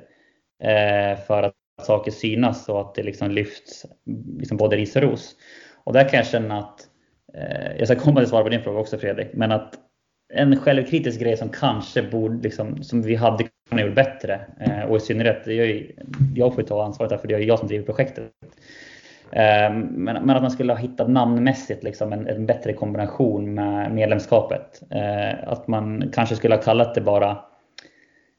eh, 0.63 1.19
för 1.27 1.43
att 1.43 1.53
saker 1.81 2.11
synas 2.11 2.69
och 2.69 2.81
att 2.81 2.95
det 2.95 3.03
liksom 3.03 3.31
lyfts 3.31 3.85
liksom 4.39 4.57
både 4.57 4.75
ris 4.75 4.95
och 4.95 5.01
ros. 5.01 5.35
Och 5.83 5.93
där 5.93 6.09
kan 6.09 6.17
jag 6.17 6.27
känna 6.27 6.59
att, 6.59 6.87
eh, 7.33 7.77
jag 7.77 7.87
ska 7.87 7.99
komma 7.99 8.19
till 8.19 8.29
svar 8.29 8.43
på 8.43 8.49
din 8.49 8.61
fråga 8.61 8.79
också 8.79 8.97
Fredrik, 8.97 9.27
men 9.33 9.51
att 9.51 9.73
en 10.33 10.59
självkritisk 10.59 11.19
grej 11.19 11.37
som 11.37 11.49
kanske 11.49 12.03
borde, 12.03 12.43
liksom, 12.43 12.83
som 12.83 13.01
vi 13.01 13.15
hade 13.15 13.47
kunnat 13.69 13.85
göra 13.85 13.93
bättre. 13.93 14.41
Eh, 14.59 14.81
och 14.81 14.97
i 14.97 14.99
synnerhet, 14.99 15.47
jag, 15.47 15.91
jag 16.35 16.55
får 16.55 16.61
ta 16.61 16.85
ansvaret 16.85 17.09
där 17.09 17.17
för 17.17 17.27
det 17.27 17.33
är 17.33 17.39
jag 17.39 17.59
som 17.59 17.67
driver 17.67 17.85
projektet. 17.85 18.23
Eh, 19.31 19.73
men, 19.73 20.05
men, 20.05 20.29
att 20.29 20.41
man 20.41 20.51
skulle 20.51 20.73
ha 20.73 20.79
hittat 20.79 21.09
namnmässigt 21.09 21.83
liksom, 21.83 22.13
en, 22.13 22.27
en 22.27 22.45
bättre 22.45 22.73
kombination 22.73 23.53
med 23.53 23.91
medlemskapet. 23.91 24.81
Eh, 24.91 25.49
att 25.49 25.67
man 25.67 26.11
kanske 26.13 26.35
skulle 26.35 26.55
ha 26.55 26.61
kallat 26.61 26.95
det 26.95 27.01
bara 27.01 27.37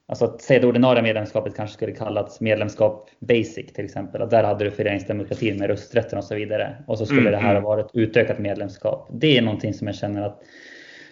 Alltså 0.09 0.25
att 0.25 0.41
säga 0.41 0.59
det 0.59 0.67
ordinarie 0.67 1.03
medlemskapet 1.03 1.55
kanske 1.55 1.73
skulle 1.73 1.91
kallats 1.91 2.41
medlemskap 2.41 3.09
basic 3.19 3.73
till 3.73 3.85
exempel. 3.85 4.21
Att 4.21 4.29
där 4.29 4.43
hade 4.43 4.63
du 4.63 4.71
föreningsdemokratin 4.71 5.57
med 5.57 5.67
rösträtten 5.67 6.17
och 6.17 6.23
så 6.23 6.35
vidare. 6.35 6.77
Och 6.87 6.97
så 6.97 7.05
skulle 7.05 7.21
mm, 7.21 7.31
det 7.31 7.37
här 7.37 7.51
mm. 7.51 7.63
ha 7.63 7.69
varit 7.69 7.89
utökat 7.93 8.39
medlemskap. 8.39 9.07
Det 9.11 9.37
är 9.37 9.41
någonting 9.41 9.73
som 9.73 9.87
jag 9.87 9.95
känner 9.95 10.21
att 10.21 10.41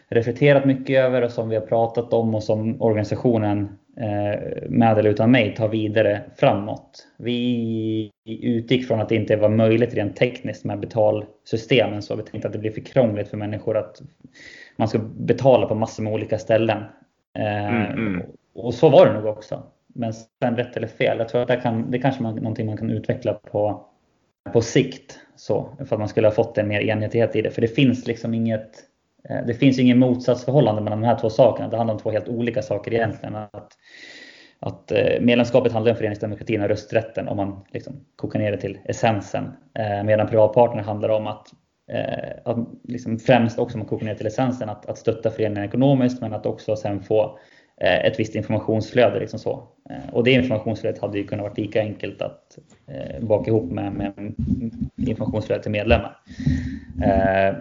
reflekterat 0.10 0.66
mycket 0.66 1.00
över 1.00 1.22
och 1.22 1.32
som 1.32 1.50
vi 1.50 1.56
har 1.56 1.66
pratat 1.66 2.14
om 2.14 2.36
och 2.36 2.44
som 2.44 2.82
organisationen 2.82 3.78
eh, 3.98 4.40
med 4.70 4.98
eller 4.98 5.10
utan 5.10 5.32
mig 5.32 5.56
tar 5.56 5.68
vidare 5.68 6.22
framåt. 6.36 7.08
Vi 7.18 8.12
utgick 8.26 8.88
från 8.88 9.02
att 9.02 9.10
det 9.10 9.16
inte 9.16 9.36
var 9.36 9.50
möjligt 9.50 9.94
rent 9.94 10.16
tekniskt 10.16 10.66
med 10.66 10.80
betalsystemen 10.80 12.02
så 12.02 12.16
vi 12.16 12.24
tänkte 12.24 12.48
att 12.48 12.54
det 12.54 12.60
blir 12.60 12.72
för 12.72 12.82
krångligt 12.82 13.28
för 13.28 13.38
människor 13.38 13.78
att 13.78 14.02
man 14.76 14.88
ska 14.88 15.00
betala 15.00 15.68
på 15.68 15.76
massor 15.76 16.04
med 16.04 16.14
olika 16.14 16.40
ställen. 16.40 16.84
Eh, 17.38 17.76
mm, 17.76 17.92
mm. 17.92 18.22
Och 18.56 18.74
så 18.74 18.90
var 18.90 19.06
det 19.06 19.14
nog 19.14 19.26
också. 19.26 19.64
Men 19.88 20.14
sen 20.14 20.56
rätt 20.58 20.78
eller 20.78 20.88
fel, 20.88 21.18
jag 21.18 21.30
tror 21.30 21.42
att 21.42 21.48
det, 21.48 21.56
kan, 21.56 21.92
det 21.92 22.00
kanske 22.00 22.24
man, 22.24 22.36
någonting 22.36 22.66
man 22.66 22.78
kan 22.78 22.90
utveckla 22.90 23.34
på, 23.34 23.86
på 24.54 24.62
sikt. 24.62 25.20
Så, 25.36 25.70
för 25.78 25.96
att 25.96 26.00
man 26.00 26.10
skulle 26.10 26.28
ha 26.28 26.32
fått 26.32 26.58
en 26.58 26.68
mer 26.68 26.82
enhetlighet 26.82 27.36
i 27.36 27.42
det. 27.42 27.52
För 27.52 27.62
det 27.62 27.68
finns 27.68 28.08
liksom 28.08 28.34
inget 28.34 28.72
Eh, 29.30 29.46
det 29.48 29.54
finns 29.54 29.80
ingen 29.80 30.00
motsatsförhållande 30.00 30.82
mellan 30.82 31.02
de 31.02 31.08
här 31.08 31.18
två 31.20 31.30
sakerna. 31.30 31.70
Det 31.70 31.78
handlar 31.78 31.94
om 31.94 32.00
två 32.00 32.12
helt 32.12 32.28
olika 32.28 32.62
saker 32.62 32.94
egentligen. 32.94 33.36
Att, 33.36 33.72
att 34.60 34.92
eh, 34.92 35.22
medlemskapet 35.22 35.72
handlar 35.72 35.92
om 35.92 35.98
föreningsdemokratin 35.98 36.62
och 36.62 36.68
rösträtten 36.68 37.28
om 37.28 37.38
man 37.38 37.66
liksom 37.72 38.06
kokar 38.16 38.40
ner 38.40 38.52
det 38.52 38.58
till 38.58 38.80
essensen. 38.86 39.44
Eh, 39.80 40.04
medan 40.04 40.28
privatpartner 40.28 40.84
handlar 40.84 41.10
om 41.10 41.28
att, 41.28 41.48
att 42.44 42.58
liksom 42.84 43.20
främst 43.20 43.60
också 43.60 43.76
om 43.76 43.80
man 43.80 43.88
kokar 43.88 44.06
ner 44.06 44.16
till 44.16 44.28
essensen 44.28 44.70
att, 44.70 44.86
att 44.86 44.98
stötta 44.98 45.32
föreningen 45.32 45.64
ekonomiskt 45.64 46.22
men 46.22 46.34
att 46.34 46.46
också 46.46 46.76
sen 46.76 47.04
få 47.04 47.40
ett 47.82 48.20
visst 48.20 48.36
informationsflöde. 48.36 49.20
Liksom 49.20 49.40
så. 49.40 49.68
Och 50.12 50.24
det 50.24 50.32
informationsflödet 50.32 51.02
hade 51.02 51.18
ju 51.18 51.28
kunnat 51.28 51.44
vara 51.44 51.54
lika 51.58 51.80
enkelt 51.80 52.22
att 52.22 52.58
baka 53.22 53.52
ihop 53.52 53.72
med, 53.72 53.94
med 53.94 54.34
informationsflödet 54.98 55.64
till 55.64 55.72
medlemmar. 55.72 56.18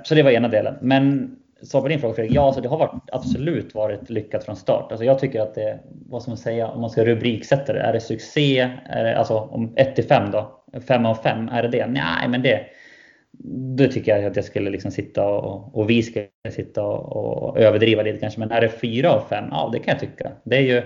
Så 0.05 0.15
det 0.15 0.23
var 0.23 0.31
ena 0.31 0.49
delen. 0.49 0.75
Men 0.81 1.37
svar 1.63 1.81
på 1.81 1.89
din 1.89 2.01
fråga 2.01 2.15
Fredrik. 2.15 2.37
Ja, 2.37 2.47
alltså 2.47 2.61
det 2.61 2.69
har 2.69 2.79
varit, 2.79 3.03
absolut 3.13 3.75
varit 3.75 4.11
lyckat 4.11 4.45
från 4.45 4.57
start. 4.57 4.93
Alltså 4.93 5.05
jag 5.05 5.19
tycker 5.19 5.41
att 5.41 5.55
det, 5.55 5.81
vad 6.09 6.23
ska 6.23 6.31
man 6.31 6.39
säga, 6.39 6.69
om 6.69 6.81
man 6.81 6.91
ska 6.91 7.05
rubriksätta 7.05 7.73
det. 7.73 7.81
Är 7.81 7.93
det 7.93 8.01
succé? 8.01 8.71
Är 8.87 9.05
det, 9.05 9.19
alltså 9.19 9.35
om 9.35 9.73
1 9.77 9.95
till 9.95 10.05
5 10.05 10.31
då? 10.31 10.65
5 10.89 11.07
av 11.07 11.15
5, 11.15 11.49
är 11.49 11.63
det 11.63 11.69
det? 11.69 11.87
Nej, 11.87 12.29
men 12.29 12.43
det, 12.43 12.61
då 13.77 13.87
tycker 13.87 14.17
jag 14.17 14.25
att 14.25 14.37
jag 14.37 14.45
skulle 14.45 14.71
liksom 14.71 14.91
sitta 14.91 15.29
och, 15.29 15.79
och 15.79 15.91
vi 15.91 16.03
skulle 16.03 16.29
sitta 16.51 16.83
och, 16.83 17.49
och 17.49 17.59
överdriva 17.59 18.03
lite 18.03 18.19
kanske. 18.19 18.41
Men 18.41 18.51
är 18.51 18.61
det 18.61 18.69
4 18.69 19.11
av 19.11 19.21
5? 19.29 19.45
Ja, 19.51 19.71
det 19.73 19.79
kan 19.79 19.93
jag 19.93 20.01
tycka. 20.01 20.33
Det 20.45 20.57
är 20.57 20.61
ju, 20.61 20.83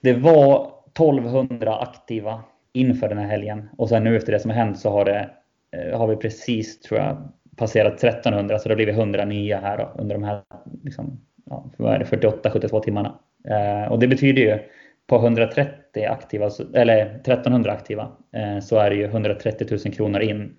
det 0.00 0.12
var 0.12 0.72
1200 0.86 1.78
aktiva 1.78 2.42
inför 2.72 3.08
den 3.08 3.18
här 3.18 3.26
helgen 3.26 3.68
och 3.78 3.88
sen 3.88 4.04
nu 4.04 4.16
efter 4.16 4.32
det 4.32 4.40
som 4.40 4.50
har 4.50 4.58
hänt 4.58 4.78
så 4.78 4.90
har 4.90 5.04
det 5.04 5.30
eh, 5.76 5.98
har 5.98 6.06
vi 6.06 6.16
precis, 6.16 6.80
tror 6.80 7.00
jag, 7.00 7.32
passerat 7.56 8.04
1300 8.04 8.58
så 8.58 8.68
det 8.68 8.72
har 8.72 8.76
blivit 8.76 8.94
100 8.94 9.24
nya 9.24 9.60
här 9.60 9.78
då, 9.78 9.92
under 9.98 10.14
de 10.14 10.24
här 10.24 10.42
liksom, 10.84 11.20
ja, 11.50 11.70
48-72 11.78 12.80
timmarna. 12.80 13.18
Eh, 13.48 13.92
och 13.92 13.98
det 13.98 14.08
betyder 14.08 14.42
ju 14.42 14.58
på 15.06 15.16
130 15.16 16.04
aktiva, 16.04 16.50
eller 16.74 17.06
1300 17.06 17.72
aktiva, 17.72 18.12
eh, 18.32 18.58
så 18.60 18.78
är 18.78 18.90
det 18.90 18.96
ju 18.96 19.04
130 19.04 19.66
000 19.70 19.94
kronor 19.94 20.20
in 20.20 20.56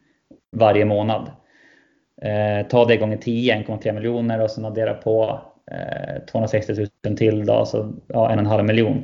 varje 0.52 0.86
månad. 0.86 1.32
Eh, 2.22 2.68
ta 2.68 2.86
det 2.86 2.98
gånger 2.98 3.18
10, 3.18 3.56
1,3 3.56 3.92
miljoner 3.92 4.42
och 4.42 4.52
sen 4.52 4.66
addera 4.66 4.94
på 4.94 5.42
eh, 5.72 6.26
260 6.32 6.88
000 7.08 7.18
till 7.18 7.46
då, 7.46 7.66
så 7.66 7.94
ja, 8.08 8.32
en 8.32 8.40
och 8.40 8.44
en 8.44 8.52
halv 8.52 8.66
miljon 8.66 9.04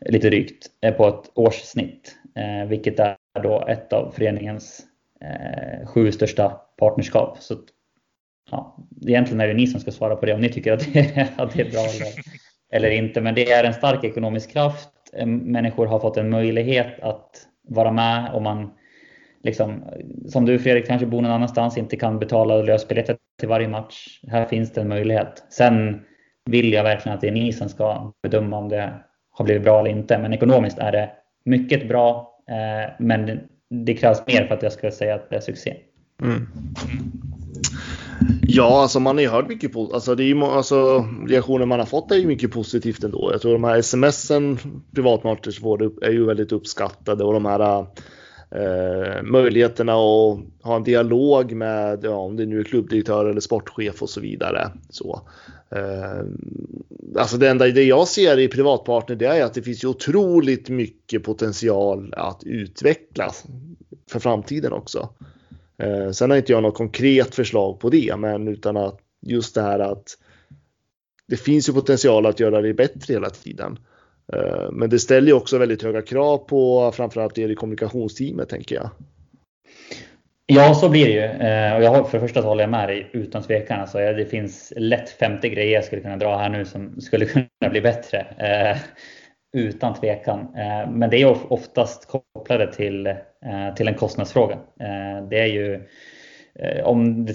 lite 0.00 0.28
drygt 0.28 0.66
eh, 0.80 0.94
på 0.94 1.08
ett 1.08 1.30
årssnitt. 1.34 2.16
Eh, 2.34 2.68
vilket 2.68 3.00
är 3.00 3.16
då 3.42 3.66
ett 3.68 3.92
av 3.92 4.10
föreningens 4.10 4.82
eh, 5.20 5.86
sju 5.86 6.12
största 6.12 6.60
partnerskap. 6.76 7.36
Så 7.40 7.56
ja, 8.50 8.76
egentligen 9.06 9.40
är 9.40 9.48
det 9.48 9.54
ni 9.54 9.66
som 9.66 9.80
ska 9.80 9.90
svara 9.90 10.16
på 10.16 10.26
det 10.26 10.34
om 10.34 10.40
ni 10.40 10.48
tycker 10.48 10.72
att 10.72 10.92
det 10.92 10.98
är, 10.98 11.28
att 11.36 11.52
det 11.52 11.60
är 11.60 11.70
bra 11.70 11.80
eller, 11.80 12.08
eller 12.72 12.90
inte. 12.90 13.20
Men 13.20 13.34
det 13.34 13.52
är 13.52 13.64
en 13.64 13.74
stark 13.74 14.04
ekonomisk 14.04 14.52
kraft. 14.52 14.90
Människor 15.26 15.86
har 15.86 16.00
fått 16.00 16.16
en 16.16 16.30
möjlighet 16.30 17.00
att 17.00 17.48
vara 17.68 17.92
med 17.92 18.30
om 18.34 18.42
man 18.42 18.70
liksom, 19.42 19.84
som 20.28 20.44
du 20.44 20.58
Fredrik 20.58 20.86
kanske 20.86 21.06
bor 21.06 21.22
någon 21.22 21.30
annanstans, 21.30 21.78
inte 21.78 21.96
kan 21.96 22.18
betala 22.18 22.62
lösbiljetter 22.62 23.16
till 23.38 23.48
varje 23.48 23.68
match. 23.68 24.20
Här 24.28 24.44
finns 24.44 24.72
det 24.72 24.80
en 24.80 24.88
möjlighet. 24.88 25.44
Sen 25.50 26.00
vill 26.44 26.72
jag 26.72 26.84
verkligen 26.84 27.14
att 27.14 27.20
det 27.20 27.28
är 27.28 27.32
ni 27.32 27.52
som 27.52 27.68
ska 27.68 28.12
bedöma 28.22 28.58
om 28.58 28.68
det 28.68 28.94
har 29.30 29.44
blivit 29.44 29.62
bra 29.62 29.80
eller 29.80 29.90
inte. 29.90 30.18
Men 30.18 30.32
ekonomiskt 30.32 30.78
är 30.78 30.92
det 30.92 31.10
mycket 31.44 31.88
bra. 31.88 32.38
Eh, 32.48 32.92
men 32.98 33.40
det 33.70 33.94
krävs 33.94 34.26
mer 34.26 34.46
för 34.46 34.54
att 34.54 34.62
jag 34.62 34.72
ska 34.72 34.90
säga 34.90 35.14
att 35.14 35.30
det 35.30 35.36
är 35.36 35.40
succé. 35.40 35.76
Mm. 36.22 36.46
Ja, 38.42 38.82
alltså 38.82 39.00
man 39.00 39.16
har 39.16 39.22
ju 39.22 39.28
hört 39.28 39.48
mycket 39.48 39.72
positivt. 39.72 39.94
alltså, 39.94 40.14
det 40.14 40.24
är 40.24 40.26
ju, 40.26 40.42
alltså 40.42 41.08
reaktioner 41.28 41.66
man 41.66 41.78
har 41.78 41.86
fått 41.86 42.10
är 42.10 42.16
ju 42.16 42.26
mycket 42.26 42.50
positivt 42.50 43.04
ändå. 43.04 43.28
Jag 43.32 43.40
tror 43.40 43.52
de 43.52 43.64
här 43.64 43.82
smsen 43.82 44.58
privatmarknads 44.94 45.58
får 45.58 46.04
är 46.04 46.10
ju 46.10 46.24
väldigt 46.26 46.52
uppskattade 46.52 47.24
och 47.24 47.32
de 47.32 47.44
här 47.44 47.86
eh, 48.50 49.22
möjligheterna 49.22 49.92
att 49.92 50.38
ha 50.62 50.76
en 50.76 50.82
dialog 50.82 51.52
med, 51.52 52.04
ja, 52.04 52.16
om 52.16 52.36
det 52.36 52.46
nu 52.46 52.60
är 52.60 52.64
klubbdirektör 52.64 53.26
eller 53.26 53.40
sportchef 53.40 54.02
och 54.02 54.10
så 54.10 54.20
vidare. 54.20 54.70
Så, 54.90 55.20
eh, 55.70 56.24
alltså 57.18 57.36
det 57.36 57.48
enda 57.48 57.66
det 57.66 57.84
jag 57.84 58.08
ser 58.08 58.38
i 58.38 58.48
privatpartner 58.48 59.16
det 59.16 59.26
är 59.26 59.44
att 59.44 59.54
det 59.54 59.62
finns 59.62 59.84
ju 59.84 59.88
otroligt 59.88 60.68
mycket 60.68 61.24
potential 61.24 62.14
att 62.16 62.44
utvecklas 62.44 63.44
för 64.10 64.20
framtiden 64.20 64.72
också. 64.72 65.08
Eh, 65.84 66.10
sen 66.10 66.30
har 66.30 66.36
inte 66.36 66.52
jag 66.52 66.62
något 66.62 66.74
konkret 66.74 67.34
förslag 67.34 67.80
på 67.80 67.90
det, 67.90 68.16
men 68.18 68.48
utan 68.48 68.76
att 68.76 68.98
just 69.26 69.54
det 69.54 69.62
här 69.62 69.78
att 69.78 70.18
det 71.28 71.36
finns 71.36 71.68
ju 71.68 71.72
potential 71.72 72.26
att 72.26 72.40
göra 72.40 72.60
det 72.60 72.74
bättre 72.74 73.14
hela 73.14 73.30
tiden. 73.30 73.78
Eh, 74.32 74.70
men 74.72 74.90
det 74.90 74.98
ställer 74.98 75.26
ju 75.26 75.32
också 75.32 75.58
väldigt 75.58 75.82
höga 75.82 76.02
krav 76.02 76.38
på 76.38 76.92
framförallt 76.92 77.38
er 77.38 77.48
i 77.48 77.54
kommunikationsteamet 77.54 78.48
tänker 78.48 78.76
jag. 78.76 78.90
Ja, 80.46 80.74
så 80.74 80.88
blir 80.88 81.06
det 81.06 81.12
ju. 81.12 81.48
Eh, 81.48 81.76
och 81.76 81.82
jag, 81.82 82.10
för 82.10 82.18
det 82.18 82.26
första 82.26 82.40
håller 82.40 82.62
jag 82.62 82.70
med 82.70 82.88
dig 82.88 83.10
utan 83.12 83.42
tvekan. 83.42 83.80
Alltså, 83.80 83.98
det 83.98 84.26
finns 84.30 84.72
lätt 84.76 85.10
50 85.10 85.48
grejer 85.48 85.74
jag 85.74 85.84
skulle 85.84 86.02
kunna 86.02 86.16
dra 86.16 86.36
här 86.36 86.48
nu 86.48 86.64
som 86.64 87.00
skulle 87.00 87.26
kunna 87.60 87.70
bli 87.70 87.80
bättre. 87.80 88.18
Eh, 88.20 88.76
Eh, 89.54 89.60
utan 89.60 89.94
tvekan. 89.94 90.48
Men 90.88 91.10
det 91.10 91.22
är 91.22 91.52
oftast 91.52 92.08
kopplade 92.08 92.72
till, 92.72 93.14
till 93.76 93.88
en 93.88 93.94
kostnadsfråga. 93.94 94.58
Det 95.30 95.40
är 95.40 95.46
ju 95.46 95.82
om 96.84 97.26
det 97.26 97.34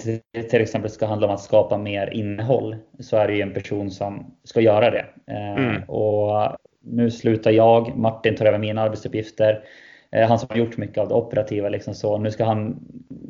till 0.50 0.60
exempel 0.60 0.90
ska 0.90 1.06
handla 1.06 1.26
om 1.26 1.34
att 1.34 1.40
skapa 1.40 1.78
mer 1.78 2.10
innehåll 2.10 2.76
så 2.98 3.16
är 3.16 3.28
det 3.28 3.34
ju 3.34 3.42
en 3.42 3.54
person 3.54 3.90
som 3.90 4.34
ska 4.44 4.60
göra 4.60 4.90
det. 4.90 5.04
Mm. 5.26 5.82
Och 5.82 6.56
nu 6.82 7.10
slutar 7.10 7.50
jag, 7.50 7.96
Martin 7.96 8.36
tar 8.36 8.46
över 8.46 8.58
mina 8.58 8.82
arbetsuppgifter. 8.82 9.64
Eh, 10.12 10.28
han 10.28 10.38
som 10.38 10.48
har 10.50 10.56
gjort 10.56 10.76
mycket 10.76 10.98
av 10.98 11.08
det 11.08 11.14
operativa. 11.14 11.68
Liksom 11.68 11.94
så. 11.94 12.18
Nu 12.18 12.30
ska 12.30 12.44
han 12.44 12.80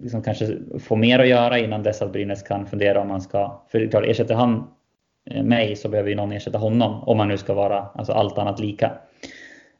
liksom 0.03 0.23
kanske 0.23 0.57
få 0.79 0.97
mer 0.97 1.19
att 1.19 1.29
göra 1.29 1.59
innan 1.59 1.83
dess 1.83 2.03
att 2.03 2.13
Brynäs 2.13 2.43
kan 2.43 2.67
fundera 2.67 3.01
om 3.01 3.11
han 3.11 3.21
ska... 3.21 3.63
För 3.69 3.87
klart, 3.87 4.05
ersätter 4.07 4.35
han 4.35 4.57
eh, 4.57 4.65
Eh, 5.31 5.43
mig 5.43 5.77
så 5.77 5.89
behöver 5.89 6.11
ju 6.11 6.17
någon 6.17 6.33
ersätta 6.33 6.59
honom 6.59 7.03
om 7.03 7.17
man 7.17 7.29
nu 7.29 7.39
ska 7.39 7.55
vara 7.55 7.87
alltså 7.95 8.13
allt 8.13 8.39
annat 8.39 8.61
lika. 8.61 8.93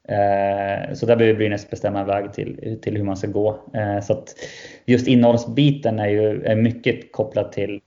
Eh, 0.07 0.93
så 0.93 1.05
där 1.05 1.15
behöver 1.15 1.37
Brynäs 1.37 1.69
bestämma 1.69 1.99
en 1.99 2.07
väg 2.07 2.33
till, 2.33 2.79
till 2.81 2.97
hur 2.97 3.03
man 3.03 3.17
ska 3.17 3.27
gå. 3.27 3.59
Eh, 3.73 3.99
så 4.01 4.13
att 4.13 4.35
just 4.85 5.07
innehållsbiten 5.07 5.99
är 5.99 6.07
ju 6.07 6.43
är 6.43 6.55
mycket 6.55 7.11
kopplat 7.11 7.51
till 7.51 7.79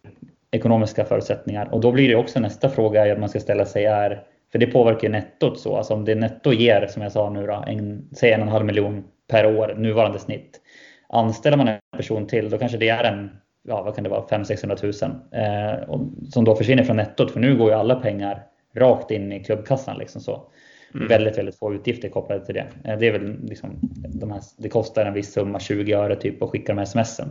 ekonomiska 0.50 1.04
förutsättningar 1.04 1.68
och 1.74 1.80
då 1.80 1.92
blir 1.92 2.08
det 2.08 2.16
också 2.16 2.40
nästa 2.40 2.68
fråga 2.68 3.12
att 3.12 3.18
man 3.20 3.28
ska 3.28 3.40
ställa 3.40 3.64
sig 3.64 3.84
är 3.84 4.22
för 4.52 4.58
det 4.58 4.66
påverkar 4.66 5.02
ju 5.02 5.08
nettot 5.08 5.60
så. 5.60 5.76
Alltså 5.76 5.94
om 5.94 6.04
det 6.04 6.14
netto 6.14 6.52
ger, 6.52 6.86
som 6.86 7.02
jag 7.02 7.12
sa 7.12 7.30
nu 7.30 7.46
då, 7.46 7.64
en, 7.66 8.08
säg 8.12 8.32
en 8.32 8.40
och 8.40 8.46
en 8.46 8.52
halv 8.52 8.64
miljon 8.64 9.04
per 9.28 9.56
år, 9.56 9.74
nuvarande 9.78 10.18
snitt. 10.18 10.60
Anställer 11.08 11.56
man 11.56 11.68
en 11.68 11.78
person 11.96 12.26
till, 12.26 12.50
då 12.50 12.58
kanske 12.58 12.78
det 12.78 12.88
är 12.88 13.04
en, 13.04 13.30
ja 13.64 13.82
vad 13.82 13.94
kan 13.94 14.04
det 14.04 14.10
vara, 14.10 14.26
500-600 14.26 15.08
000. 15.08 15.20
Eh, 15.30 15.88
och, 15.88 16.00
som 16.30 16.44
då 16.44 16.56
försvinner 16.56 16.84
från 16.84 16.96
nettot, 16.96 17.30
för 17.30 17.40
nu 17.40 17.56
går 17.56 17.70
ju 17.70 17.76
alla 17.76 17.94
pengar 17.94 18.46
rakt 18.74 19.10
in 19.10 19.32
i 19.32 19.44
klubbkassan. 19.44 19.98
Liksom 19.98 20.20
så. 20.20 20.50
Mm. 20.94 21.08
Väldigt, 21.08 21.38
väldigt 21.38 21.58
få 21.58 21.74
utgifter 21.74 22.08
kopplade 22.08 22.46
till 22.46 22.54
det. 22.54 22.66
Eh, 22.84 22.98
det 22.98 23.06
är 23.06 23.12
väl 23.12 23.36
liksom, 23.42 23.78
de 24.08 24.30
här, 24.30 24.40
det 24.56 24.68
kostar 24.68 25.06
en 25.06 25.14
viss 25.14 25.32
summa, 25.32 25.60
20 25.60 25.92
öre 25.92 26.16
typ, 26.16 26.42
att 26.42 26.50
skicka 26.50 26.74
de 26.74 26.86
smsen. 26.86 27.28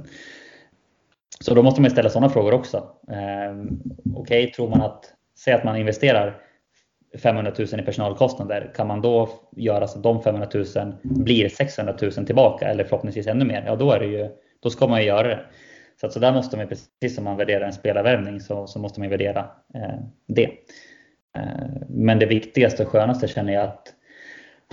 Så 1.40 1.54
då 1.54 1.64
måste 1.64 1.82
man 1.82 1.92
ställa 1.92 2.10
sådana 2.10 2.30
frågor 2.30 2.54
också. 2.54 2.78
Eh, 3.12 3.56
Okej, 4.16 4.44
okay, 4.44 4.52
tror 4.52 4.70
man 4.70 4.82
att, 4.82 5.14
säg 5.40 5.54
att 5.54 5.64
man 5.64 5.78
investerar 5.78 6.38
500 7.18 7.54
000 7.58 7.80
i 7.80 7.84
personalkostnader, 7.84 8.72
kan 8.76 8.88
man 8.88 9.02
då 9.02 9.30
göra 9.56 9.88
så 9.88 9.98
att 9.98 10.04
de 10.04 10.22
500 10.22 10.48
000 10.54 10.66
blir 11.02 11.50
600 11.50 11.96
000 12.02 12.12
tillbaka 12.12 12.68
eller 12.68 12.84
förhoppningsvis 12.84 13.28
ännu 13.28 13.46
mer, 13.46 13.64
ja 13.66 13.76
då, 13.76 13.92
är 13.92 14.00
det 14.00 14.06
ju, 14.06 14.30
då 14.60 14.70
ska 14.70 14.88
man 14.88 15.02
ju 15.02 15.08
göra 15.08 15.28
det. 15.28 15.40
Så, 16.04 16.08
att 16.08 16.14
så 16.14 16.20
där 16.20 16.34
måste 16.34 16.58
man, 16.58 16.68
precis 16.68 17.16
som 17.16 17.24
man 17.24 17.38
värderar 17.38 17.66
en 17.66 17.74
spelarvärvning, 17.74 18.40
så, 18.40 18.68
så 18.68 18.80
måste 18.80 19.00
man 19.00 19.10
värdera 19.10 19.40
eh, 19.74 20.00
det. 20.28 20.50
Eh, 21.38 21.70
men 21.90 22.20
det 22.20 22.26
viktigaste 22.26 22.84
och 22.84 22.90
skönaste 22.90 23.28
känner 23.28 23.54
jag 23.54 23.64
att, 23.64 23.94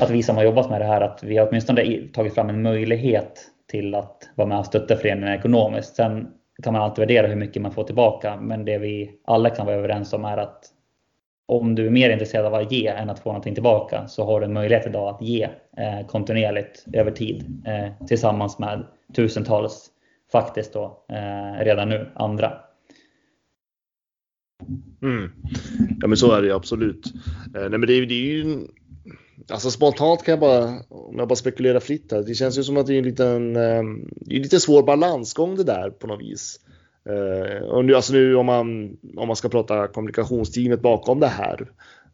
att 0.00 0.10
vi 0.10 0.22
som 0.22 0.36
har 0.36 0.44
jobbat 0.44 0.70
med 0.70 0.80
det 0.80 0.84
här, 0.84 1.00
att 1.00 1.22
vi 1.22 1.36
har 1.36 1.48
åtminstone 1.48 2.08
tagit 2.12 2.34
fram 2.34 2.48
en 2.48 2.62
möjlighet 2.62 3.40
till 3.68 3.94
att 3.94 4.30
vara 4.34 4.48
med 4.48 4.58
och 4.58 4.66
stötta 4.66 4.96
föreningen 4.96 5.34
ekonomiskt. 5.38 5.96
Sen 5.96 6.28
kan 6.62 6.72
man 6.72 6.82
alltid 6.82 7.02
värdera 7.02 7.26
hur 7.26 7.36
mycket 7.36 7.62
man 7.62 7.72
får 7.72 7.84
tillbaka, 7.84 8.36
men 8.36 8.64
det 8.64 8.78
vi 8.78 9.10
alla 9.24 9.50
kan 9.50 9.66
vara 9.66 9.76
överens 9.76 10.12
om 10.12 10.24
är 10.24 10.36
att 10.36 10.64
om 11.48 11.74
du 11.74 11.86
är 11.86 11.90
mer 11.90 12.10
intresserad 12.10 12.46
av 12.46 12.54
att 12.54 12.72
ge 12.72 12.86
än 12.86 13.10
att 13.10 13.18
få 13.18 13.28
någonting 13.28 13.54
tillbaka 13.54 14.08
så 14.08 14.24
har 14.24 14.40
du 14.40 14.46
en 14.46 14.52
möjlighet 14.52 14.86
idag 14.86 15.14
att 15.14 15.22
ge 15.22 15.42
eh, 15.76 16.06
kontinuerligt 16.06 16.84
över 16.92 17.10
tid 17.10 17.66
eh, 17.66 18.06
tillsammans 18.06 18.58
med 18.58 18.86
tusentals 19.16 19.89
faktiskt 20.32 20.72
då 20.72 21.04
eh, 21.08 21.64
redan 21.64 21.88
nu 21.88 22.10
andra. 22.14 22.52
Mm. 25.02 25.30
Ja 26.00 26.08
men 26.08 26.16
så 26.16 26.32
är 26.32 26.42
det 26.42 26.48
ju 26.48 26.54
absolut. 26.54 27.06
Eh, 27.54 27.60
nej 27.60 27.70
men 27.70 27.80
det 27.80 27.92
är, 27.92 28.06
det 28.06 28.14
är 28.14 28.32
ju 28.32 28.66
Alltså 29.48 29.70
spontant 29.70 30.22
kan 30.22 30.32
jag 30.32 30.40
bara, 30.40 30.64
om 30.88 31.18
jag 31.18 31.28
bara 31.28 31.36
spekulerar 31.36 31.80
fritt 31.80 32.12
här, 32.12 32.22
det 32.22 32.34
känns 32.34 32.58
ju 32.58 32.62
som 32.62 32.76
att 32.76 32.86
det 32.86 32.94
är 32.94 32.98
en 32.98 33.04
liten, 33.04 33.56
eh, 33.56 33.82
det 34.10 34.36
är 34.36 34.40
lite 34.40 34.60
svår 34.60 34.82
balansgång 34.82 35.56
det 35.56 35.64
där 35.64 35.90
på 35.90 36.06
något 36.06 36.20
vis. 36.20 36.60
Eh, 37.08 37.62
och 37.62 37.84
nu, 37.84 37.94
alltså 37.94 38.12
nu 38.12 38.36
om 38.36 38.46
man, 38.46 38.96
om 39.16 39.26
man 39.26 39.36
ska 39.36 39.48
prata 39.48 39.88
kommunikationsteamet 39.88 40.80
bakom 40.80 41.20
det 41.20 41.26
här. 41.26 41.68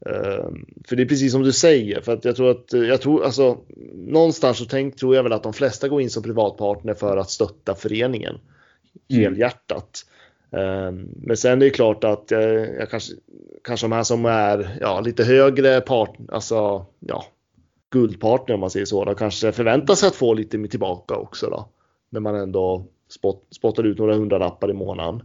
Uh, 0.07 0.51
för 0.89 0.97
det 0.97 1.03
är 1.03 1.07
precis 1.07 1.33
som 1.33 1.43
du 1.43 1.53
säger, 1.53 2.01
för 2.01 2.13
att 2.13 2.25
jag 2.25 2.37
tror 2.37 2.51
att, 2.51 2.73
jag 2.73 3.01
tror 3.01 3.25
alltså 3.25 3.59
någonstans 3.95 4.59
så 4.59 4.65
tänk, 4.65 4.97
tror 4.97 5.15
jag 5.15 5.23
väl 5.23 5.33
att 5.33 5.43
de 5.43 5.53
flesta 5.53 5.89
går 5.89 6.03
in 6.03 6.11
som 6.11 6.23
privatpartner 6.23 6.95
för 6.95 7.17
att 7.17 7.31
stötta 7.31 7.75
föreningen. 7.75 8.39
Mm. 9.09 9.23
Helhjärtat. 9.23 10.05
Uh, 10.55 10.93
men 11.17 11.37
sen 11.37 11.53
är 11.53 11.67
det 11.67 11.71
klart 11.71 12.05
att 12.05 12.31
jag, 12.31 12.43
jag 12.75 12.91
kanske, 12.91 13.13
kanske 13.65 13.85
de 13.85 13.93
här 13.93 14.03
som 14.03 14.25
är 14.25 14.79
ja, 14.81 15.01
lite 15.01 15.25
högre 15.25 15.81
part, 15.81 16.17
alltså 16.29 16.87
ja, 17.01 17.25
guldpartner 17.91 18.55
om 18.55 18.61
man 18.61 18.71
säger 18.71 18.87
så, 18.87 19.05
då 19.05 19.15
kanske 19.15 19.53
förväntar 19.53 19.95
sig 19.95 20.07
att 20.07 20.15
få 20.15 20.35
lite 20.35 20.69
tillbaka 20.69 21.17
också 21.17 21.51
då. 21.51 21.69
När 22.11 22.21
man 22.21 22.35
ändå 22.35 22.87
spott, 23.09 23.47
spottar 23.51 23.85
ut 23.85 23.99
några 23.99 24.15
hundralappar 24.15 24.71
i 24.71 24.73
månaden. 24.73 25.23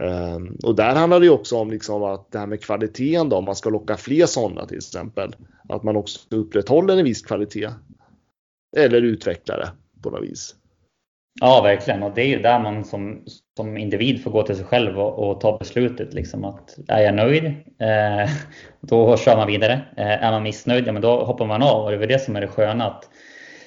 Um, 0.00 0.58
och 0.64 0.74
där 0.74 0.94
handlar 0.94 1.20
det 1.20 1.28
också 1.28 1.56
om 1.56 1.70
liksom 1.70 2.02
att 2.02 2.32
det 2.32 2.38
här 2.38 2.46
med 2.46 2.62
kvaliteten 2.62 3.28
då, 3.28 3.36
om 3.36 3.44
man 3.44 3.56
ska 3.56 3.70
locka 3.70 3.96
fler 3.96 4.26
sådana 4.26 4.66
till 4.66 4.76
exempel. 4.76 5.36
Att 5.68 5.82
man 5.82 5.96
också 5.96 6.20
upprätthåller 6.30 6.96
en 6.96 7.04
viss 7.04 7.22
kvalitet. 7.22 7.68
Eller 8.76 9.02
utvecklar 9.02 9.56
det 9.56 9.70
på 10.02 10.10
något 10.10 10.22
vis. 10.22 10.54
Ja, 11.40 11.62
verkligen. 11.62 12.02
Och 12.02 12.14
det 12.14 12.22
är 12.22 12.26
ju 12.26 12.42
där 12.42 12.58
man 12.58 12.84
som, 12.84 13.24
som 13.56 13.76
individ 13.76 14.22
får 14.22 14.30
gå 14.30 14.42
till 14.42 14.56
sig 14.56 14.64
själv 14.64 14.98
och, 14.98 15.30
och 15.30 15.40
ta 15.40 15.58
beslutet. 15.58 16.14
Liksom 16.14 16.44
att 16.44 16.76
är 16.88 17.00
jag 17.00 17.14
nöjd, 17.14 17.44
eh, 17.78 18.30
då 18.80 19.16
kör 19.16 19.36
man 19.36 19.46
vidare. 19.46 19.72
Eh, 19.96 20.24
är 20.24 20.30
man 20.30 20.42
missnöjd, 20.42 20.86
ja, 20.86 20.92
men 20.92 21.02
då 21.02 21.24
hoppar 21.24 21.46
man 21.46 21.62
av. 21.62 21.84
Och 21.84 21.90
det 21.90 21.96
är 21.96 22.00
väl 22.00 22.08
det 22.08 22.18
som 22.18 22.36
är 22.36 22.40
det 22.40 22.48
sköna. 22.48 22.86
Att 22.86 23.08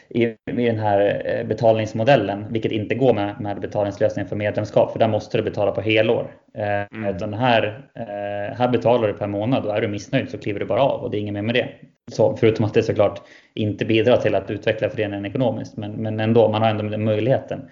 i, 0.09 0.23
i 0.23 0.35
den 0.45 0.79
här 0.79 1.21
eh, 1.25 1.47
betalningsmodellen, 1.47 2.45
vilket 2.49 2.71
inte 2.71 2.95
går 2.95 3.13
med, 3.13 3.39
med 3.39 3.59
betalningslösningen 3.59 4.29
för 4.29 4.35
medlemskap, 4.35 4.91
för 4.91 4.99
där 4.99 5.07
måste 5.07 5.37
du 5.37 5.43
betala 5.43 5.71
på 5.71 5.81
helår. 5.81 6.35
Eh, 6.53 6.97
mm. 6.97 7.15
Utan 7.15 7.33
här, 7.33 7.89
eh, 7.95 8.57
här 8.57 8.67
betalar 8.67 9.07
du 9.07 9.13
per 9.13 9.27
månad 9.27 9.65
och 9.65 9.75
är 9.75 9.81
du 9.81 9.87
missnöjd 9.87 10.29
så 10.29 10.37
kliver 10.37 10.59
du 10.59 10.65
bara 10.65 10.81
av 10.81 11.01
och 11.01 11.11
det 11.11 11.17
är 11.17 11.19
inget 11.19 11.33
mer 11.33 11.41
med 11.41 11.55
det. 11.55 11.69
Så, 12.11 12.35
förutom 12.35 12.65
att 12.65 12.73
det 12.73 12.83
såklart 12.83 13.21
inte 13.53 13.85
bidrar 13.85 14.17
till 14.17 14.35
att 14.35 14.51
utveckla 14.51 14.89
föreningen 14.89 15.25
ekonomiskt, 15.25 15.77
men, 15.77 15.91
men 15.91 16.19
ändå, 16.19 16.49
man 16.49 16.61
har 16.61 16.69
ändå 16.69 16.83
den 16.83 17.03
möjligheten. 17.03 17.69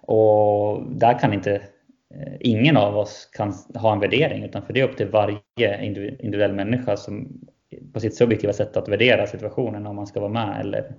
Och 0.00 0.82
där 0.90 1.18
kan 1.18 1.32
inte 1.32 1.60
ingen 2.40 2.76
av 2.76 2.96
oss 2.96 3.30
kan 3.32 3.54
ha 3.74 3.92
en 3.92 4.00
värdering, 4.00 4.44
utan 4.44 4.62
för 4.62 4.72
det 4.72 4.80
är 4.80 4.84
upp 4.84 4.96
till 4.96 5.08
varje 5.08 5.84
individuell 5.84 6.52
människa 6.52 6.96
som 6.96 7.40
på 7.92 8.00
sitt 8.00 8.14
subjektiva 8.14 8.52
sätt 8.52 8.76
att 8.76 8.88
värdera 8.88 9.26
situationen 9.26 9.86
om 9.86 9.96
man 9.96 10.06
ska 10.06 10.20
vara 10.20 10.32
med 10.32 10.60
eller 10.60 10.94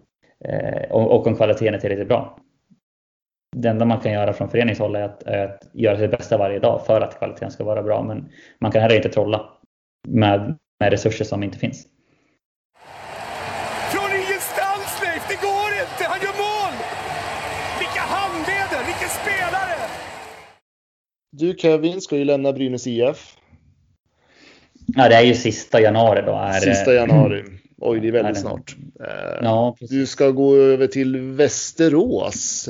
och 0.90 1.28
om 1.28 1.36
kvaliteten 1.36 1.74
är 1.74 1.80
tillräckligt 1.80 2.08
bra. 2.08 2.40
Det 3.56 3.70
enda 3.70 3.86
man 3.86 4.00
kan 4.00 4.12
göra 4.12 4.34
från 4.34 4.50
föreningshåll 4.50 4.96
är 4.96 5.02
att, 5.02 5.24
är 5.24 5.46
att 5.46 5.70
göra 5.74 5.98
sitt 5.98 6.12
bästa 6.12 6.38
varje 6.38 6.60
dag 6.60 6.86
för 6.86 7.02
att 7.02 7.18
kvaliteten 7.18 7.52
ska 7.52 7.64
vara 7.64 7.84
bra. 7.84 8.04
Men 8.04 8.30
man 8.60 8.72
kan 8.72 8.82
heller 8.82 8.96
inte 8.96 9.10
trolla 9.10 9.50
med, 10.08 10.58
med 10.80 10.92
resurser 10.92 11.26
som 11.26 11.44
inte 11.44 11.58
finns. 11.58 11.88
Från 13.92 14.12
ingenstans 14.12 15.02
Leif, 15.04 15.28
det 15.30 15.42
går 15.48 15.72
inte! 15.84 16.04
Han 16.10 16.20
gör 16.22 16.38
mål! 16.46 16.74
Vilka 17.80 18.02
handleder, 18.02 18.86
vilken 18.86 19.10
spelare! 19.10 19.78
Du 21.32 21.56
Kevin 21.58 22.02
ska 22.02 22.18
ju 22.18 22.26
lämna 22.26 22.54
Brynäs 22.54 22.88
IF. 22.88 23.38
Ja, 24.88 25.10
det 25.10 25.16
är 25.16 25.22
ju 25.22 25.34
sista 25.34 25.82
januari 25.82 26.22
då. 26.26 26.32
Är, 26.32 26.52
sista 26.52 26.94
januari. 26.94 27.44
Oj, 27.86 28.00
det 28.00 28.08
är 28.08 28.12
väldigt 28.12 28.42
snart. 28.42 28.76
Eh, 29.00 29.40
ja, 29.42 29.76
du 29.80 30.06
ska 30.06 30.30
gå 30.30 30.56
över 30.56 30.88
till 30.88 31.18
Västerås. 31.18 32.70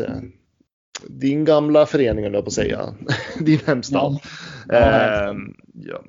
Din 1.08 1.46
gamla 1.46 1.86
förening, 1.86 2.26
jag 2.26 2.34
på 2.34 2.48
att 2.48 2.54
säga. 2.54 2.80
Din 3.40 3.60
hemstad. 3.66 4.20
Ja. 4.68 4.76
Eh, 4.76 5.36
ja. 5.74 6.04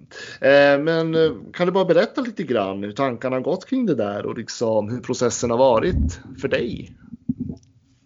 Eh, 0.48 0.78
men 0.78 1.14
eh, 1.14 1.30
kan 1.52 1.66
du 1.66 1.72
bara 1.72 1.84
berätta 1.84 2.20
lite 2.20 2.42
grann 2.42 2.82
hur 2.82 2.92
tankarna 2.92 3.36
har 3.36 3.40
gått 3.40 3.66
kring 3.66 3.86
det 3.86 3.94
där 3.94 4.26
och 4.26 4.38
liksom 4.38 4.90
hur 4.90 5.00
processen 5.00 5.50
har 5.50 5.58
varit 5.58 6.20
för 6.40 6.48
dig? 6.48 6.90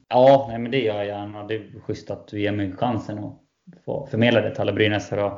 Ja, 0.08 0.46
nej, 0.50 0.58
men 0.58 0.70
det 0.70 0.80
gör 0.80 0.96
jag 0.96 1.06
gärna. 1.06 1.46
Det 1.46 1.54
är 1.54 1.80
schysst 1.86 2.10
att 2.10 2.28
du 2.28 2.40
ger 2.40 2.52
mig 2.52 2.72
chansen 2.72 3.18
att 3.18 3.38
få 3.84 4.08
förmedla 4.10 4.40
det 4.40 4.50
till 4.50 4.60
alla 4.60 4.72
brynäsare. 4.72 5.32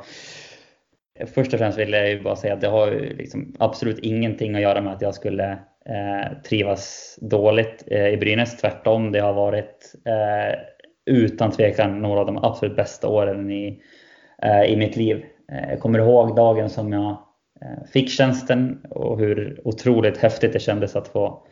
Först 1.33 1.53
och 1.53 1.59
främst 1.59 1.77
vill 1.77 1.93
jag 1.93 2.09
ju 2.09 2.21
bara 2.21 2.35
säga 2.35 2.53
att 2.53 2.61
det 2.61 2.67
har 2.67 2.91
liksom 2.91 3.55
absolut 3.59 3.99
ingenting 3.99 4.55
att 4.55 4.61
göra 4.61 4.81
med 4.81 4.93
att 4.93 5.01
jag 5.01 5.15
skulle 5.15 5.51
eh, 5.85 6.41
trivas 6.45 7.17
dåligt 7.21 7.83
eh, 7.87 8.07
i 8.07 8.17
Brynäs. 8.17 8.57
Tvärtom, 8.57 9.11
det 9.11 9.19
har 9.19 9.33
varit 9.33 9.93
eh, 10.05 10.59
utan 11.05 11.51
tvekan 11.51 12.01
några 12.01 12.19
av 12.19 12.25
de 12.25 12.37
absolut 12.37 12.75
bästa 12.75 13.07
åren 13.07 13.51
i, 13.51 13.81
eh, 14.43 14.63
i 14.63 14.75
mitt 14.77 14.95
liv. 14.95 15.25
Eh, 15.51 15.69
jag 15.69 15.79
kommer 15.79 15.99
ihåg 15.99 16.35
dagen 16.35 16.69
som 16.69 16.93
jag 16.93 17.09
eh, 17.61 17.83
fick 17.93 18.09
tjänsten 18.09 18.81
och 18.89 19.19
hur 19.19 19.61
otroligt 19.63 20.17
häftigt 20.17 20.53
det 20.53 20.59
kändes 20.59 20.95
att 20.95 21.07
få 21.07 21.47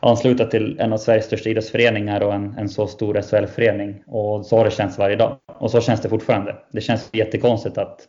ansluta 0.00 0.44
till 0.44 0.80
en 0.80 0.92
av 0.92 0.96
Sveriges 0.96 1.26
största 1.26 1.50
idrottsföreningar 1.50 2.20
och 2.20 2.34
en, 2.34 2.54
en 2.58 2.68
så 2.68 2.86
stor 2.86 3.22
SHL-förening. 3.22 4.02
Och 4.06 4.46
så 4.46 4.56
har 4.56 4.64
det 4.64 4.70
känts 4.70 4.98
varje 4.98 5.16
dag. 5.16 5.36
Och 5.58 5.70
så 5.70 5.80
känns 5.80 6.00
det 6.00 6.08
fortfarande. 6.08 6.56
Det 6.72 6.80
känns 6.80 7.10
jättekonstigt 7.12 7.78
att, 7.78 8.08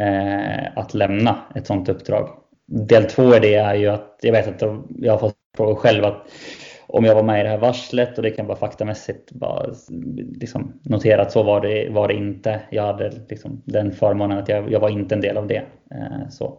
eh, 0.00 0.78
att 0.78 0.94
lämna 0.94 1.38
ett 1.54 1.66
sådant 1.66 1.88
uppdrag. 1.88 2.28
Del 2.66 3.04
två 3.04 3.34
i 3.36 3.38
det 3.38 3.54
är 3.54 3.74
ju 3.74 3.88
att 3.88 4.18
jag 4.20 4.32
vet 4.32 4.62
att 4.62 4.84
jag 4.88 5.12
har 5.12 5.18
fått 5.18 5.34
frågor 5.56 5.74
själv 5.74 6.04
att 6.04 6.26
om 6.86 7.04
jag 7.04 7.14
var 7.14 7.22
med 7.22 7.40
i 7.40 7.42
det 7.42 7.48
här 7.48 7.58
varslet 7.58 8.16
och 8.16 8.22
det 8.22 8.30
kan 8.30 8.46
bara 8.46 8.56
faktamässigt 8.56 9.32
bara 9.32 9.74
liksom 10.40 10.80
notera 10.82 11.22
att 11.22 11.32
så 11.32 11.42
var 11.42 11.60
det, 11.60 11.88
var 11.90 12.08
det 12.08 12.14
inte. 12.14 12.60
Jag 12.70 12.82
hade 12.82 13.12
liksom 13.28 13.62
den 13.64 13.92
förmånen 13.92 14.38
att 14.38 14.48
jag, 14.48 14.72
jag 14.72 14.80
var 14.80 14.90
inte 14.90 15.14
en 15.14 15.20
del 15.20 15.36
av 15.36 15.46
det. 15.46 15.62
Eh, 15.94 16.28
så. 16.30 16.58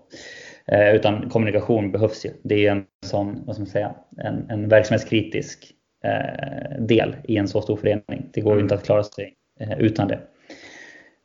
Eh, 0.68 0.96
utan 0.96 1.30
kommunikation 1.30 1.92
behövs 1.92 2.26
ju. 2.26 2.30
Det 2.44 2.68
är 2.68 2.72
en 2.72 2.86
sån, 3.06 3.44
vad 3.46 3.56
ska 3.56 3.62
man 3.62 3.70
säga, 3.70 3.96
en, 4.18 4.50
en 4.50 4.70
verksamhetskritisk 4.70 5.72
eh, 6.04 6.82
del 6.82 7.16
i 7.24 7.38
en 7.38 7.48
så 7.48 7.62
stor 7.62 7.78
förening. 7.78 8.30
Det 8.34 8.42
går 8.42 8.54
ju 8.54 8.60
mm. 8.60 8.66
inte 8.66 8.76
att 8.76 8.86
klara 8.86 9.04
sig 9.04 9.34
eh, 9.60 9.80
utan 9.80 10.08
det. 10.08 10.20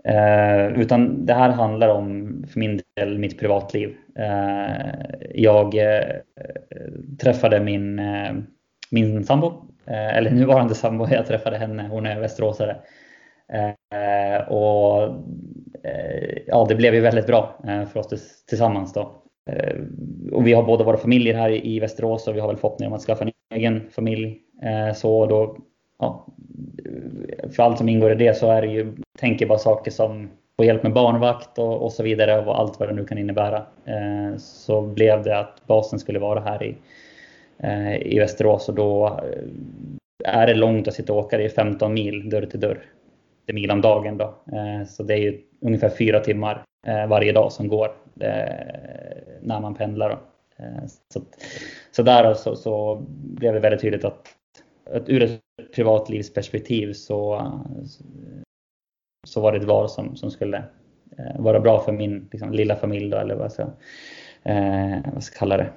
Eh, 0.04 0.66
utan 0.80 1.26
det 1.26 1.34
här 1.34 1.50
handlar 1.50 1.88
om, 1.88 2.44
för 2.52 2.60
min 2.60 2.80
del, 2.96 3.18
mitt 3.18 3.38
privatliv. 3.38 3.96
Eh, 4.18 4.94
jag 5.34 5.74
eh, 5.74 6.14
träffade 7.20 7.60
min, 7.60 7.98
eh, 7.98 8.32
min 8.90 9.24
sambo, 9.24 9.46
eh, 9.86 10.16
eller 10.16 10.30
nuvarande 10.34 10.74
sambo, 10.74 11.06
jag 11.10 11.26
träffade 11.26 11.58
henne, 11.58 11.88
hon 11.90 12.06
är 12.06 12.20
västeråsare. 12.20 12.76
Eh, 13.52 14.48
och 14.48 15.24
ja, 16.46 16.66
det 16.68 16.74
blev 16.74 16.94
ju 16.94 17.00
väldigt 17.00 17.26
bra 17.26 17.60
för 17.92 18.00
oss 18.00 18.44
tillsammans 18.46 18.92
då. 18.92 19.22
Eh, 19.50 19.76
och 20.32 20.46
vi 20.46 20.52
har 20.52 20.62
båda 20.62 20.84
våra 20.84 20.96
familjer 20.96 21.34
här 21.34 21.66
i 21.66 21.80
Västerås 21.80 22.28
och 22.28 22.36
vi 22.36 22.40
har 22.40 22.48
väl 22.48 22.56
förhoppningar 22.56 22.90
om 22.90 22.96
att 22.96 23.02
skaffa 23.02 23.24
en 23.24 23.30
egen 23.54 23.90
familj. 23.90 24.38
Eh, 24.62 24.94
så 24.94 25.26
då, 25.26 25.56
ja, 25.98 26.26
för 27.56 27.62
allt 27.62 27.78
som 27.78 27.88
ingår 27.88 28.12
i 28.12 28.14
det 28.14 28.34
så 28.34 28.50
är 28.50 28.62
det 28.62 28.68
ju, 28.68 28.92
tänker 29.18 29.46
bara 29.46 29.58
saker 29.58 29.90
som 29.90 30.28
få 30.56 30.64
hjälp 30.64 30.82
med 30.82 30.92
barnvakt 30.92 31.58
och, 31.58 31.82
och 31.82 31.92
så 31.92 32.02
vidare 32.02 32.46
och 32.46 32.58
allt 32.58 32.80
vad 32.80 32.88
det 32.88 32.94
nu 32.94 33.04
kan 33.04 33.18
innebära. 33.18 33.66
Eh, 33.84 34.36
så 34.38 34.82
blev 34.82 35.22
det 35.22 35.38
att 35.38 35.66
basen 35.66 35.98
skulle 35.98 36.18
vara 36.18 36.40
här 36.40 36.62
i, 36.62 36.76
eh, 37.58 37.96
i 37.96 38.18
Västerås 38.18 38.68
och 38.68 38.74
då 38.74 39.06
eh, 39.06 40.34
är 40.34 40.46
det 40.46 40.54
långt 40.54 40.88
att 40.88 40.94
sitta 40.94 41.12
och 41.12 41.18
åka. 41.18 41.38
Det 41.38 41.44
är 41.44 41.48
15 41.48 41.94
mil 41.94 42.30
dörr 42.30 42.46
till 42.46 42.60
dörr. 42.60 42.82
Det 43.46 43.52
är 43.52 43.54
mil 43.54 43.70
om 43.70 43.80
dagen 43.80 44.18
då. 44.18 44.24
Eh, 44.24 44.86
så 44.86 45.02
det 45.02 45.14
är 45.14 45.18
ju 45.18 45.40
ungefär 45.60 45.88
fyra 45.88 46.20
timmar 46.20 46.64
varje 47.08 47.32
dag 47.32 47.52
som 47.52 47.68
går 47.68 47.90
när 49.40 49.60
man 49.60 49.74
pendlar. 49.74 50.18
Eh, 50.58 50.86
så, 51.08 51.20
så 51.90 52.02
där 52.02 52.34
så, 52.34 52.56
så 52.56 53.02
blev 53.10 53.54
det 53.54 53.60
väldigt 53.60 53.80
tydligt 53.80 54.04
att, 54.04 54.28
att 54.90 55.08
ur 55.08 55.22
ett 55.22 55.40
privatlivsperspektiv 55.74 56.92
så, 56.92 57.52
så 59.26 59.40
var 59.40 59.52
det 59.52 59.58
ett 59.58 59.64
val 59.64 59.88
som, 59.88 60.16
som 60.16 60.30
skulle 60.30 60.56
eh, 61.18 61.40
vara 61.40 61.60
bra 61.60 61.80
för 61.80 61.92
min 61.92 62.28
liksom, 62.32 62.52
lilla 62.52 62.76
familj 62.76 63.10
då, 63.10 63.16
eller 63.16 63.34
vad 63.34 63.44
jag 63.44 63.52
ska, 63.52 63.62
eh, 64.42 64.98
vad 65.14 65.22
ska 65.22 65.38
kalla 65.38 65.56
det. 65.56 65.70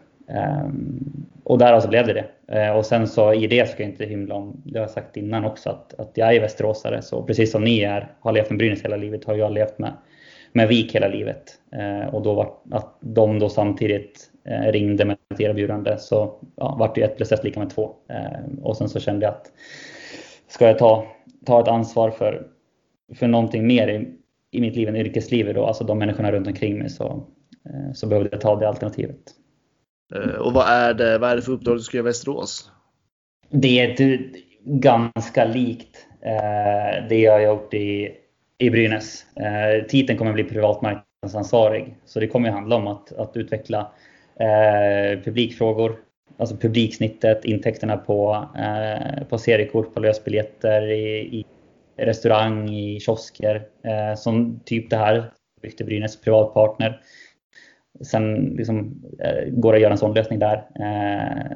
Um, 0.66 1.28
och 1.44 1.58
där 1.58 1.74
alltså 1.74 1.90
blev 1.90 2.08
det 2.08 2.14
det. 2.14 2.68
Uh, 2.68 2.78
och 2.78 2.86
sen 2.86 3.08
så 3.08 3.34
i 3.34 3.48
det 3.48 3.70
ska 3.70 3.84
jag 3.84 3.92
inte 3.92 4.06
hymla 4.06 4.36
om, 4.36 4.62
det 4.66 4.80
har 4.80 4.84
jag 4.84 4.90
sagt 4.90 5.18
innan 5.18 5.46
också, 5.46 5.70
att, 5.70 6.00
att 6.00 6.12
jag 6.14 6.36
är 6.36 6.42
västeråsare. 6.42 7.02
Så 7.02 7.24
precis 7.24 7.52
som 7.52 7.64
ni 7.64 7.80
är, 7.80 8.14
har 8.20 8.32
levt 8.32 8.50
med 8.50 8.60
Brynäs 8.60 8.84
hela 8.84 8.98
livet, 8.98 9.26
har 9.26 9.36
jag 9.36 9.52
levt 9.52 9.80
med 9.80 9.94
med 10.54 10.68
VIK 10.68 10.96
hela 10.96 11.08
livet. 11.08 11.60
Eh, 11.72 12.16
och 12.16 12.22
då 12.22 12.34
var, 12.34 12.54
att 12.72 12.98
de 13.00 13.40
då 13.40 13.50
samtidigt 13.50 14.31
eh, 14.46 14.72
ringde 14.72 15.06
med 15.06 15.18
ett 15.34 15.40
erbjudande 15.40 15.98
så 15.98 16.40
ja, 16.56 16.76
vart 16.80 16.96
det 16.96 17.02
ett 17.02 17.18
plus 17.18 17.32
ett 17.32 17.44
lika 17.44 17.60
med 17.60 17.70
två. 17.70 17.96
Eh, 18.10 18.62
och 18.62 18.78
sen 18.78 18.90
så 18.90 19.00
kände 19.00 19.26
jag 19.26 19.34
att 19.34 19.52
ska 20.48 20.68
jag 20.68 20.78
ta, 20.78 21.08
ta 21.46 21.62
ett 21.62 21.68
ansvar 21.68 22.12
för, 22.12 22.48
för 23.16 23.28
någonting 23.28 23.68
mer 23.68 23.88
i, 23.88 24.08
i 24.52 24.62
mitt 24.62 24.76
liv 24.76 24.88
än 24.90 24.96
yrkeslivet, 24.96 25.56
då, 25.56 25.66
alltså 25.66 25.84
de 25.84 26.00
människorna 26.00 26.32
runt 26.32 26.48
omkring 26.48 26.80
mig, 26.80 26.90
så, 26.90 27.28
så 27.94 28.08
behövde 28.08 28.30
jag 28.32 28.42
ta 28.42 28.60
det 28.60 28.68
alternativet. 28.68 29.22
Och 30.40 30.54
vad 30.54 30.68
är 30.68 30.94
det, 30.94 31.18
vad 31.18 31.30
är 31.30 31.36
det 31.36 31.42
för 31.42 31.52
uppdrag 31.52 31.78
du 31.78 31.80
ska 31.80 31.98
göra 31.98 32.06
i 32.06 32.10
Västerås? 32.10 32.72
Det 33.50 33.80
är 33.80 33.90
ett, 33.90 34.36
ganska 34.64 35.46
likt 35.46 36.08
det 37.10 37.20
jag 37.20 37.32
har 37.32 37.40
gjort 37.40 37.74
i 37.74 38.12
i 38.62 38.70
Brynäs. 38.70 39.26
Eh, 39.36 39.86
titeln 39.88 40.18
kommer 40.18 40.34
bli 40.34 40.44
privatmarknadsansvarig. 40.44 41.96
Så 42.06 42.20
det 42.20 42.28
kommer 42.28 42.48
ju 42.48 42.54
handla 42.54 42.76
om 42.76 42.88
att, 42.88 43.14
att 43.14 43.38
utveckla 43.38 43.92
eh, 44.42 45.20
publikfrågor, 45.24 45.96
alltså 46.38 46.56
publiksnittet, 46.56 47.46
intäkterna 47.46 47.98
på, 47.98 48.48
eh, 48.58 49.24
på 49.24 49.38
seriekort, 49.38 49.94
på 49.94 50.00
lösbiljetter, 50.00 50.92
i, 50.92 51.40
i 51.40 51.46
restaurang, 51.98 52.70
i 52.70 53.00
kiosker. 53.00 53.56
Eh, 53.84 54.16
som 54.16 54.60
typ 54.66 54.90
det 54.90 54.98
här, 54.98 55.32
byggt 55.62 55.86
Brynäs 55.86 56.22
privatpartner. 56.22 57.02
Sen 58.02 58.56
liksom, 58.58 59.02
eh, 59.20 59.50
går 59.50 59.72
det 59.72 59.76
att 59.76 59.82
göra 59.82 59.92
en 59.92 59.98
sån 59.98 60.14
lösning 60.14 60.40
där. 60.40 60.56
Eh, 60.80 61.56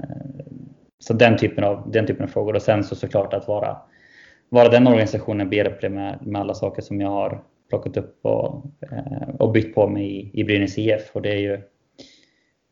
så 1.00 1.14
den 1.14 1.38
typen, 1.38 1.64
av, 1.64 1.92
den 1.92 2.06
typen 2.06 2.24
av 2.24 2.28
frågor. 2.28 2.56
Och 2.56 2.62
sen 2.62 2.84
så 2.84 2.96
såklart 2.96 3.34
att 3.34 3.48
vara 3.48 3.78
vara 4.50 4.70
den 4.70 4.88
organisationen 4.88 5.50
behjälplig 5.50 5.92
med, 5.92 6.28
med 6.28 6.42
alla 6.42 6.54
saker 6.54 6.82
som 6.82 7.02
jag 7.02 7.10
har 7.10 7.44
plockat 7.70 7.98
upp 7.98 8.20
och, 8.22 8.66
eh, 8.92 9.30
och 9.40 9.52
byggt 9.52 9.76
på 9.76 9.88
mig 9.88 10.06
i, 10.06 10.42
i 10.42 10.44
Brynäs 10.44 10.78
IF. 10.78 11.12
Och 11.14 11.22
det 11.22 11.30
är 11.30 11.40
ju 11.40 11.62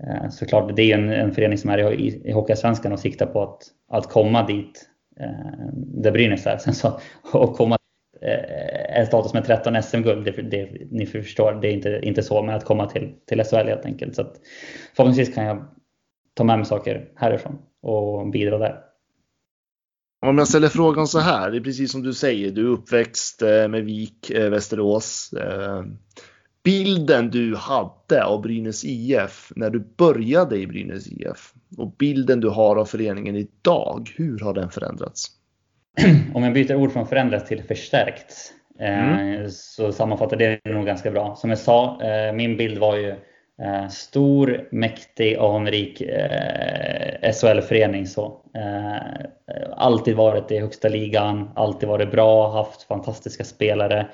Eh, 0.07 0.29
såklart 0.29 0.75
det 0.75 0.91
är 0.91 0.97
en, 0.97 1.09
en 1.09 1.33
förening 1.33 1.57
som 1.57 1.69
är 1.69 1.93
i, 1.93 2.21
i 2.25 2.31
Hockeyallsvenskan 2.31 2.91
och 2.91 2.99
siktar 2.99 3.25
på 3.25 3.43
att, 3.43 3.61
att 3.91 4.09
komma 4.09 4.47
dit 4.47 4.89
eh, 5.19 5.67
där 5.73 6.11
Brynäs 6.11 6.47
är. 6.47 6.57
Sen 6.57 6.73
så, 6.73 6.99
och 7.33 7.55
komma 7.55 7.77
eh, 8.21 8.99
en 8.99 9.05
status 9.07 9.33
med 9.33 9.45
13 9.45 9.83
SM-guld, 9.83 10.25
det, 10.25 10.31
det, 10.31 10.91
ni 10.91 11.05
förstår, 11.05 11.53
det 11.61 11.67
är 11.67 11.73
inte, 11.73 11.99
inte 12.03 12.23
så, 12.23 12.43
men 12.43 12.55
att 12.55 12.65
komma 12.65 12.89
till, 12.89 13.13
till 13.27 13.43
SHL 13.43 13.67
helt 13.67 13.85
enkelt. 13.85 14.15
Så 14.15 14.21
att, 14.21 14.33
förhoppningsvis 14.95 15.35
kan 15.35 15.45
jag 15.45 15.65
ta 16.33 16.43
med 16.43 16.57
mig 16.57 16.65
saker 16.65 17.09
härifrån 17.15 17.57
och 17.81 18.29
bidra 18.29 18.57
där. 18.57 18.79
Om 20.25 20.37
jag 20.37 20.47
ställer 20.47 20.69
frågan 20.69 21.07
så 21.07 21.19
här, 21.19 21.51
det 21.51 21.57
är 21.57 21.61
precis 21.61 21.91
som 21.91 22.03
du 22.03 22.13
säger, 22.13 22.51
du 22.51 22.61
är 22.61 22.71
uppväxt 22.71 23.41
eh, 23.41 23.67
med 23.67 23.83
Vik, 23.83 24.29
eh, 24.29 24.49
Västerås. 24.49 25.33
Eh, 25.33 25.83
Eh, 26.65 26.71
bilden 26.71 27.29
du 27.29 27.55
hade 27.55 28.23
av 28.23 28.41
Brynäs 28.41 28.85
IF 28.85 29.51
när 29.55 29.69
du 29.69 29.79
började 29.79 30.57
i 30.57 30.67
Brynäs 30.67 31.07
IF 31.07 31.53
och 31.77 31.91
bilden 31.91 32.39
du 32.39 32.49
har 32.49 32.75
av 32.75 32.85
föreningen 32.85 33.35
idag, 33.35 34.13
hur 34.15 34.39
har 34.39 34.53
den 34.53 34.69
förändrats? 34.69 35.27
Om 36.33 36.43
jag 36.43 36.53
byter 36.53 36.75
ord 36.75 36.91
från 36.91 37.07
förändrats 37.07 37.49
till 37.49 37.63
förstärkts 37.63 38.53
mm. 38.79 39.49
så 39.49 39.91
sammanfattar 39.91 40.37
det 40.37 40.59
nog 40.65 40.85
ganska 40.85 41.11
bra. 41.11 41.35
Som 41.35 41.49
jag 41.49 41.59
sa, 41.59 41.99
min 42.33 42.57
bild 42.57 42.77
var 42.77 42.97
ju 42.97 43.15
Eh, 43.61 43.87
stor, 43.87 44.67
mäktig, 44.71 45.37
anrik 45.37 46.01
eh, 46.01 47.31
SHL-förening. 47.31 48.07
Så. 48.07 48.41
Eh, 48.55 49.29
alltid 49.71 50.15
varit 50.15 50.51
i 50.51 50.59
högsta 50.59 50.89
ligan, 50.89 51.49
alltid 51.55 51.89
varit 51.89 52.11
bra, 52.11 52.51
haft 52.51 52.83
fantastiska 52.83 53.43
spelare. 53.43 54.07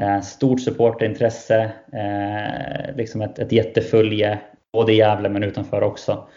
Eh, 0.00 0.20
stort 0.20 0.60
supporterintresse, 0.60 1.72
eh, 1.92 2.96
liksom 2.96 3.20
ett, 3.20 3.38
ett 3.38 3.52
jättefölje, 3.52 4.38
både 4.72 4.92
i 4.92 4.96
Gävle 4.96 5.28
men 5.28 5.42
utanför 5.42 5.82
också. 5.82 6.28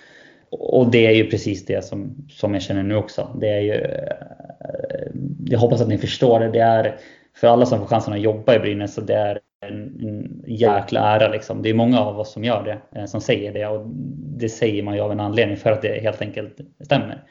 Och 0.50 0.92
det 0.92 1.08
är 1.08 1.12
ju 1.12 1.30
precis 1.30 1.66
det 1.66 1.86
som, 1.86 2.28
som 2.30 2.54
jag 2.54 2.64
känner 2.64 2.84
nu 2.84 2.96
också. 2.96 3.38
Det 3.42 3.50
är 3.50 3.60
ju, 3.60 3.74
eh, 3.74 5.12
jag 5.46 5.60
hoppas 5.60 5.82
att 5.82 5.88
ni 5.88 5.98
förstår 5.98 6.40
det. 6.40 6.50
Det 6.50 6.60
är 6.60 7.00
för 7.36 7.48
alla 7.48 7.66
som 7.66 7.80
får 7.80 7.86
chansen 7.86 8.14
att 8.14 8.22
jobba 8.22 8.56
i 8.56 8.60
Brynäs, 8.60 8.94
så 8.94 9.02
det 9.02 9.14
är 9.14 9.40
en, 9.66 10.00
en 10.02 10.44
jäkla 10.48 11.00
ära. 11.00 11.28
Liksom. 11.28 11.62
Det 11.62 11.70
är 11.70 11.74
många 11.74 12.00
av 12.00 12.20
oss 12.20 12.32
som 12.32 12.44
gör 12.44 12.64
det, 12.64 13.00
eh, 13.00 13.06
som 13.06 13.22
säger 13.22 13.54
det 13.54 13.68
och 13.68 13.88
det 14.38 14.50
säger 14.50 14.84
man 14.84 14.96
ju 14.96 15.02
av 15.02 15.12
en 15.12 15.20
anledning 15.20 15.58
för 15.58 15.72
att 15.72 15.82
det 15.82 16.02
helt 16.02 16.22
enkelt 16.22 16.58
stämmer. 16.84 17.24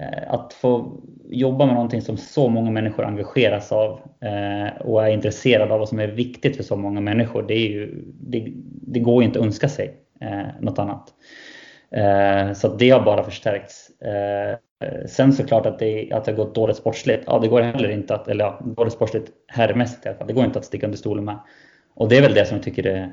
Eh, 0.00 0.34
att 0.34 0.52
få 0.52 1.00
jobba 1.24 1.66
med 1.66 1.74
någonting 1.74 2.02
som 2.02 2.16
så 2.16 2.48
många 2.48 2.70
människor 2.70 3.04
engageras 3.04 3.72
av 3.72 4.00
eh, 4.20 4.80
och 4.80 5.06
är 5.06 5.10
intresserade 5.10 5.74
av 5.74 5.80
och 5.80 5.88
som 5.88 6.00
är 6.00 6.08
viktigt 6.08 6.56
för 6.56 6.62
så 6.62 6.76
många 6.76 7.00
människor, 7.00 7.42
det, 7.42 7.54
är 7.54 7.68
ju, 7.68 8.04
det, 8.20 8.52
det 8.64 9.00
går 9.00 9.22
ju 9.22 9.26
inte 9.26 9.38
att 9.38 9.44
önska 9.44 9.68
sig 9.68 9.94
eh, 10.20 10.46
något 10.60 10.78
annat. 10.78 11.12
Eh, 11.90 12.52
så 12.52 12.68
det 12.68 12.90
har 12.90 13.04
bara 13.04 13.24
förstärkts. 13.24 14.00
Eh, 14.00 14.56
sen 15.06 15.32
såklart 15.32 15.66
att 15.66 15.78
det, 15.78 16.12
att 16.12 16.24
det 16.24 16.32
har 16.32 16.36
gått 16.36 16.54
dåligt 16.54 16.76
sportsligt. 16.76 17.24
Ja, 17.26 17.38
det 17.38 17.48
går 17.48 17.60
heller 17.60 17.90
inte 17.90 18.14
att, 18.14 18.28
eller 18.28 18.44
ja, 18.44 18.60
dåligt 18.64 18.92
sportsligt 18.92 19.30
herrmässigt 19.46 20.06
i 20.06 20.08
alla 20.08 20.18
fall. 20.18 20.26
Det 20.26 20.32
går 20.32 20.44
inte 20.44 20.58
att 20.58 20.64
sticka 20.64 20.86
under 20.86 20.98
stolen 20.98 21.24
med. 21.24 21.38
Och 21.94 22.08
det 22.08 22.16
är 22.16 22.22
väl 22.22 22.34
det 22.34 22.44
som 22.44 22.56
jag 22.56 22.64
tycker 22.64 22.86
är 22.86 23.12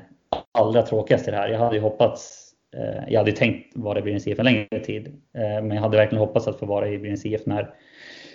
allra 0.52 0.82
tråkigast 0.82 1.28
i 1.28 1.30
det 1.30 1.36
här. 1.36 1.48
Jag 1.48 1.58
hade 1.58 1.76
ju 1.76 1.82
hoppats, 1.82 2.43
Eh, 2.76 3.02
jag 3.08 3.20
hade 3.20 3.32
tänkt 3.32 3.76
vara 3.76 3.98
i 3.98 4.02
Brynäs 4.02 4.26
IF 4.26 4.38
en 4.38 4.44
längre 4.44 4.80
tid. 4.84 5.06
Eh, 5.34 5.42
men 5.42 5.70
jag 5.70 5.80
hade 5.80 5.96
verkligen 5.96 6.20
hoppats 6.20 6.48
att 6.48 6.58
få 6.58 6.66
vara 6.66 6.88
i 6.88 6.98
Brynäs 6.98 7.26
IF 7.26 7.46
när, 7.46 7.74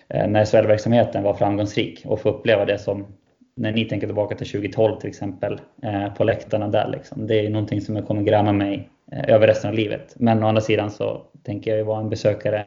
eh, 0.07 0.27
när 0.27 0.45
SHL-verksamheten 0.45 1.23
var 1.23 1.33
framgångsrik 1.33 2.03
och 2.05 2.21
få 2.21 2.29
uppleva 2.29 2.65
det 2.65 2.77
som 2.77 3.07
när 3.55 3.71
ni 3.71 3.85
tänker 3.85 4.07
tillbaka 4.07 4.35
till 4.35 4.47
2012 4.47 4.99
till 4.99 5.09
exempel, 5.09 5.61
eh, 5.83 6.13
på 6.13 6.23
läktarna 6.23 6.67
där. 6.67 6.87
Liksom. 6.87 7.27
Det 7.27 7.45
är 7.45 7.49
någonting 7.49 7.81
som 7.81 7.95
jag 7.95 8.07
kommer 8.07 8.21
gräma 8.21 8.51
mig 8.51 8.89
eh, 9.11 9.33
över 9.33 9.47
resten 9.47 9.69
av 9.69 9.75
livet. 9.75 10.15
Men 10.15 10.43
å 10.43 10.47
andra 10.47 10.61
sidan 10.61 10.91
så 10.91 11.21
tänker 11.43 11.71
jag 11.71 11.77
ju 11.77 11.83
vara 11.83 11.99
en 11.99 12.09
besökare 12.09 12.65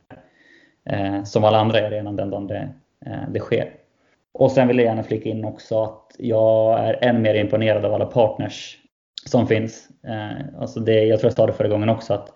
eh, 0.90 1.24
som 1.24 1.44
alla 1.44 1.58
andra 1.58 1.78
är 1.78 1.90
redan 1.90 2.16
den 2.16 2.30
dagen 2.30 2.46
det, 2.46 2.68
det 3.28 3.40
sker. 3.40 3.70
Och 4.34 4.52
sen 4.52 4.68
vill 4.68 4.78
jag 4.78 4.84
gärna 4.84 5.02
flika 5.02 5.28
in 5.28 5.44
också 5.44 5.82
att 5.82 6.16
jag 6.18 6.78
är 6.80 7.04
än 7.04 7.22
mer 7.22 7.34
imponerad 7.34 7.84
av 7.84 7.94
alla 7.94 8.06
partners 8.06 8.78
som 9.26 9.46
finns. 9.46 9.88
Eh, 10.06 10.60
alltså 10.60 10.80
det, 10.80 11.04
jag 11.04 11.20
tror 11.20 11.28
jag 11.28 11.36
sa 11.36 11.46
det 11.46 11.52
förra 11.52 11.68
gången 11.68 11.88
också, 11.88 12.14
att, 12.14 12.32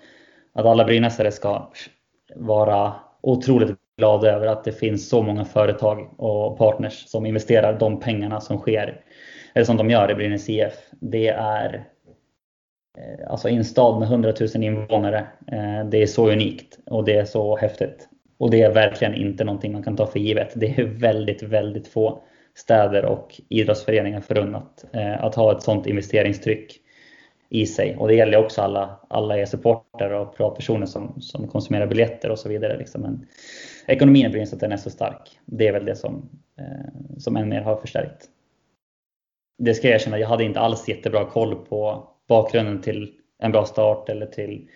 att 0.53 0.67
alla 0.67 0.85
brynäsare 0.85 1.33
ska 1.33 1.73
vara 2.37 2.95
otroligt 3.21 3.77
glada 3.99 4.33
över 4.33 4.47
att 4.47 4.65
det 4.65 4.73
finns 4.73 5.09
så 5.09 5.23
många 5.23 5.45
företag 5.45 6.15
och 6.21 6.59
partners 6.59 7.07
som 7.07 7.27
investerar 7.27 7.79
de 7.79 8.01
pengarna 8.01 8.41
som 8.41 8.59
sker, 8.59 9.01
eller 9.55 9.65
som 9.65 9.77
de 9.77 9.91
gör 9.91 10.11
i 10.11 10.15
Brynäs 10.15 10.49
IF. 10.49 10.75
Det 10.91 11.29
är 11.29 11.85
eh, 12.99 13.31
alltså 13.31 13.49
i 13.49 13.57
en 13.57 13.65
stad 13.65 13.99
med 13.99 14.09
100 14.09 14.33
000 14.55 14.65
invånare. 14.65 15.27
Eh, 15.53 15.85
det 15.91 16.03
är 16.03 16.07
så 16.07 16.31
unikt 16.31 16.79
och 16.87 17.05
det 17.05 17.17
är 17.17 17.25
så 17.25 17.57
häftigt. 17.57 18.09
Och 18.39 18.51
det 18.51 18.63
är 18.63 18.71
verkligen 18.71 19.15
inte 19.15 19.45
någonting 19.45 19.73
man 19.73 19.83
kan 19.83 19.97
ta 19.97 20.07
för 20.07 20.19
givet. 20.19 20.53
Det 20.55 20.79
är 20.79 20.85
väldigt, 20.85 21.43
väldigt 21.43 21.89
få 21.89 22.23
städer 22.57 23.05
och 23.05 23.41
idrottsföreningar 23.49 24.21
förunnat 24.21 24.85
eh, 24.93 25.25
att 25.25 25.35
ha 25.35 25.57
ett 25.57 25.63
sådant 25.63 25.87
investeringstryck 25.87 26.81
i 27.49 27.67
sig. 27.67 27.97
Och 27.97 28.09
det 28.09 28.15
gäller 28.15 28.39
också 28.39 28.63
alla, 28.63 29.01
alla 29.09 29.39
e-supporter 29.39 30.13
och 30.13 30.37
privatpersoner 30.37 30.87
som, 30.87 31.21
som 31.21 31.49
konsumerar 31.49 31.87
biljetter 31.87 32.31
och 32.31 32.39
så 32.39 32.49
vidare. 32.49 32.79
Liksom. 32.79 33.01
Men 33.01 33.27
ekonomin 33.87 34.27
i 34.27 34.29
Brynäs 34.29 34.53
att 34.53 34.61
den 34.61 34.73
är 34.73 34.77
så 34.77 34.91
stark. 34.91 35.39
Det 35.45 35.69
är 35.69 35.73
väl 35.73 35.85
det 35.85 35.97
som, 35.97 36.29
eh, 36.59 37.19
som 37.19 37.37
än 37.37 37.49
mer 37.49 37.61
har 37.61 37.77
förstärkt. 37.77 38.29
Det 39.59 39.75
ska 39.75 39.89
jag 39.89 39.95
erkänna, 39.95 40.19
jag 40.19 40.29
hade 40.29 40.45
inte 40.45 40.61
alls 40.61 40.89
jättebra 40.89 41.25
koll 41.25 41.55
på 41.55 42.09
bakgrunden 42.29 42.83
till 42.83 43.13
en 43.39 43.53
bra 43.53 43.65
start 43.65 44.09
eller 44.09 44.27
till 44.27 44.69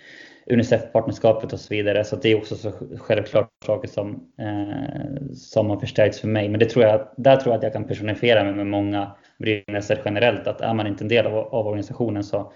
Unicef-partnerskapet 0.46 1.52
och 1.52 1.60
så 1.60 1.74
vidare. 1.74 2.04
Så 2.04 2.16
det 2.16 2.28
är 2.28 2.36
också 2.36 2.56
så 2.56 2.72
självklart 2.98 3.48
saker 3.66 3.88
som, 3.88 4.32
eh, 4.38 5.34
som 5.34 5.70
har 5.70 5.80
förstärkts 5.80 6.20
för 6.20 6.28
mig. 6.28 6.48
Men 6.48 6.60
det 6.60 6.66
tror 6.66 6.84
jag, 6.84 7.08
där 7.16 7.36
tror 7.36 7.52
jag 7.52 7.58
att 7.58 7.62
jag 7.62 7.72
kan 7.72 7.84
personifiera 7.84 8.44
mig 8.44 8.54
med 8.54 8.66
många 8.66 9.16
Brynäs 9.38 9.90
generellt. 10.04 10.46
Att 10.46 10.60
är 10.60 10.74
man 10.74 10.86
inte 10.86 11.04
en 11.04 11.08
del 11.08 11.26
av, 11.26 11.34
av 11.34 11.66
organisationen 11.66 12.24
så, 12.24 12.52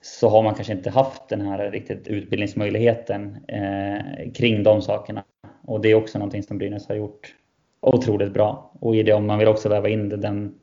så 0.00 0.28
har 0.28 0.42
man 0.42 0.54
kanske 0.54 0.72
inte 0.72 0.90
haft 0.90 1.28
den 1.28 1.40
här 1.40 1.70
riktigt 1.70 2.08
utbildningsmöjligheten 2.08 3.36
eh, 3.48 4.32
kring 4.32 4.62
de 4.62 4.82
sakerna. 4.82 5.24
Och 5.66 5.80
det 5.80 5.90
är 5.90 5.94
också 5.94 6.18
någonting 6.18 6.42
som 6.42 6.58
Brynäs 6.58 6.88
har 6.88 6.94
gjort 6.94 7.34
otroligt 7.80 8.32
bra. 8.32 8.72
Och 8.80 8.96
i 8.96 9.02
det, 9.02 9.12
om 9.12 9.26
man 9.26 9.38
vill 9.38 9.48
också 9.48 9.68
väva 9.68 9.88
in 9.88 10.08
det, 10.08 10.16
den, 10.16 10.54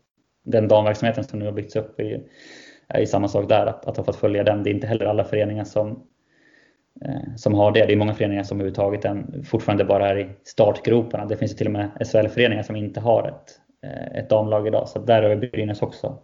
den 0.45 0.67
damverksamheten 0.67 1.23
som 1.23 1.39
nu 1.39 1.45
har 1.45 1.51
byggts 1.51 1.75
upp, 1.75 1.99
är, 1.99 2.21
är 2.87 3.05
samma 3.05 3.27
sak 3.27 3.49
där, 3.49 3.65
att, 3.65 3.85
att 3.85 3.97
ha 3.97 4.03
fått 4.03 4.15
följa 4.15 4.43
den. 4.43 4.63
Det 4.63 4.69
är 4.69 4.73
inte 4.73 4.87
heller 4.87 5.05
alla 5.05 5.23
föreningar 5.23 5.63
som, 5.63 6.03
Eh, 7.05 7.35
som 7.35 7.53
har 7.53 7.71
det. 7.71 7.85
Det 7.85 7.93
är 7.93 7.97
många 7.97 8.13
föreningar 8.13 8.43
som 8.43 8.57
överhuvudtaget 8.57 9.05
än, 9.05 9.43
fortfarande 9.43 9.85
bara 9.85 10.09
är 10.09 10.19
i 10.19 10.29
startgroparna. 10.43 11.25
Det 11.25 11.37
finns 11.37 11.51
ju 11.51 11.55
till 11.55 11.67
och 11.67 11.73
med 11.73 11.89
SHL-föreningar 12.11 12.63
som 12.63 12.75
inte 12.75 12.99
har 12.99 13.27
ett, 13.27 13.59
eh, 13.83 14.19
ett 14.19 14.29
damlag 14.29 14.67
idag. 14.67 14.87
Så 14.87 14.99
där 14.99 15.23
har 15.23 15.35
Brynäs 15.35 15.81
också 15.81 16.17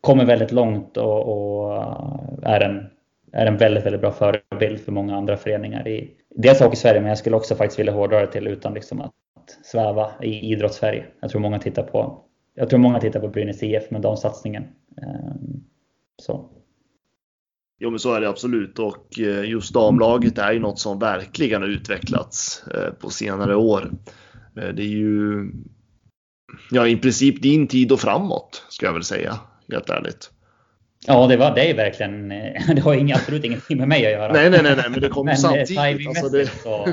kommer 0.00 0.24
väldigt 0.24 0.52
långt 0.52 0.96
och, 0.96 1.20
och 1.28 1.76
eh, 1.76 2.52
är, 2.52 2.60
en, 2.60 2.86
är 3.32 3.46
en 3.46 3.56
väldigt, 3.56 3.86
väldigt 3.86 4.00
bra 4.00 4.10
förebild 4.10 4.80
för 4.80 4.92
många 4.92 5.16
andra 5.16 5.36
föreningar 5.36 5.88
i 5.88 6.10
dels 6.36 6.62
i 6.72 6.76
Sverige, 6.76 7.00
men 7.00 7.08
jag 7.08 7.18
skulle 7.18 7.36
också 7.36 7.54
faktiskt 7.54 7.78
vilja 7.78 7.92
hårdra 7.92 8.20
det 8.20 8.26
till 8.26 8.46
utan 8.46 8.74
liksom 8.74 9.00
att 9.00 9.12
sväva 9.62 10.10
i 10.22 10.52
idrottssverige. 10.52 11.04
Jag 11.20 11.30
tror 11.30 11.40
många 11.40 11.58
tittar 11.58 11.82
på 11.82 12.20
jag 12.54 12.70
tror 12.70 12.78
många 12.78 13.00
tittar 13.00 13.20
på 13.20 13.28
Brynäs 13.28 13.62
IF 13.62 13.90
med 13.90 14.00
damsatsningen. 14.00 14.64
Ehm, 15.02 15.64
så. 16.22 16.50
Jo 17.80 17.90
men 17.90 17.98
så 17.98 18.14
är 18.14 18.20
det 18.20 18.28
absolut 18.28 18.78
och 18.78 19.18
eh, 19.18 19.50
just 19.50 19.74
damlaget 19.74 20.38
är 20.38 20.52
ju 20.52 20.60
något 20.60 20.78
som 20.78 20.98
verkligen 20.98 21.62
har 21.62 21.68
utvecklats 21.68 22.64
eh, 22.74 22.90
på 22.92 23.10
senare 23.10 23.56
år. 23.56 23.90
Eh, 24.56 24.68
det 24.68 24.82
är 24.82 24.86
ju 24.86 25.50
ja, 26.70 26.88
i 26.88 26.96
princip 26.96 27.42
din 27.42 27.66
tid 27.66 27.92
och 27.92 28.00
framåt 28.00 28.66
ska 28.68 28.86
jag 28.86 28.92
väl 28.92 29.04
säga, 29.04 29.38
helt 29.72 29.90
ärligt. 29.90 30.30
Ja, 31.06 31.26
det, 31.26 31.36
var, 31.36 31.54
det 31.54 31.70
är 31.70 31.74
verkligen, 31.74 32.28
det 32.74 32.80
har 32.84 32.94
inga, 32.94 33.14
absolut 33.14 33.44
ingenting 33.44 33.78
med 33.78 33.88
mig 33.88 34.06
att 34.06 34.12
göra. 34.12 34.32
Nej, 34.32 34.50
nej, 34.50 34.62
nej, 34.62 34.76
nej 34.76 34.86
men 34.90 35.00
det 35.00 35.08
kom 35.08 35.28
ju 35.28 35.36
samtidigt. 35.36 36.08
Alltså 36.08 36.28
det... 36.28 36.46
Så, 36.46 36.92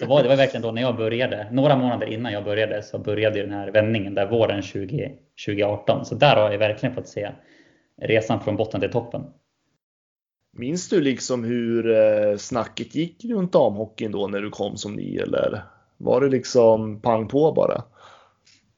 så 0.00 0.06
var 0.06 0.22
det 0.22 0.28
var 0.28 0.36
verkligen 0.36 0.62
då 0.62 0.72
när 0.72 0.82
jag 0.82 0.96
började, 0.96 1.48
några 1.52 1.76
månader 1.76 2.06
innan 2.06 2.32
jag 2.32 2.44
började 2.44 2.82
så 2.82 2.98
började 2.98 3.42
den 3.42 3.52
här 3.52 3.70
vändningen 3.70 4.14
där 4.14 4.26
våren 4.26 4.62
20, 4.62 5.12
2018. 5.46 6.04
Så 6.04 6.14
där 6.14 6.36
har 6.36 6.50
jag 6.50 6.58
verkligen 6.58 6.94
fått 6.94 7.08
se 7.08 7.30
resan 8.02 8.40
från 8.40 8.56
botten 8.56 8.80
till 8.80 8.90
toppen. 8.90 9.22
Minns 10.58 10.88
du 10.88 11.00
liksom 11.00 11.44
hur 11.44 11.90
eh, 11.90 12.36
snacket 12.36 12.94
gick 12.94 13.24
runt 13.24 13.52
damhockeyn 13.52 14.12
då 14.12 14.26
när 14.26 14.40
du 14.40 14.50
kom 14.50 14.76
som 14.76 14.92
ny 14.92 15.16
eller 15.16 15.62
var 15.96 16.20
det 16.20 16.28
liksom 16.28 17.00
pang 17.00 17.28
på 17.28 17.52
bara? 17.52 17.82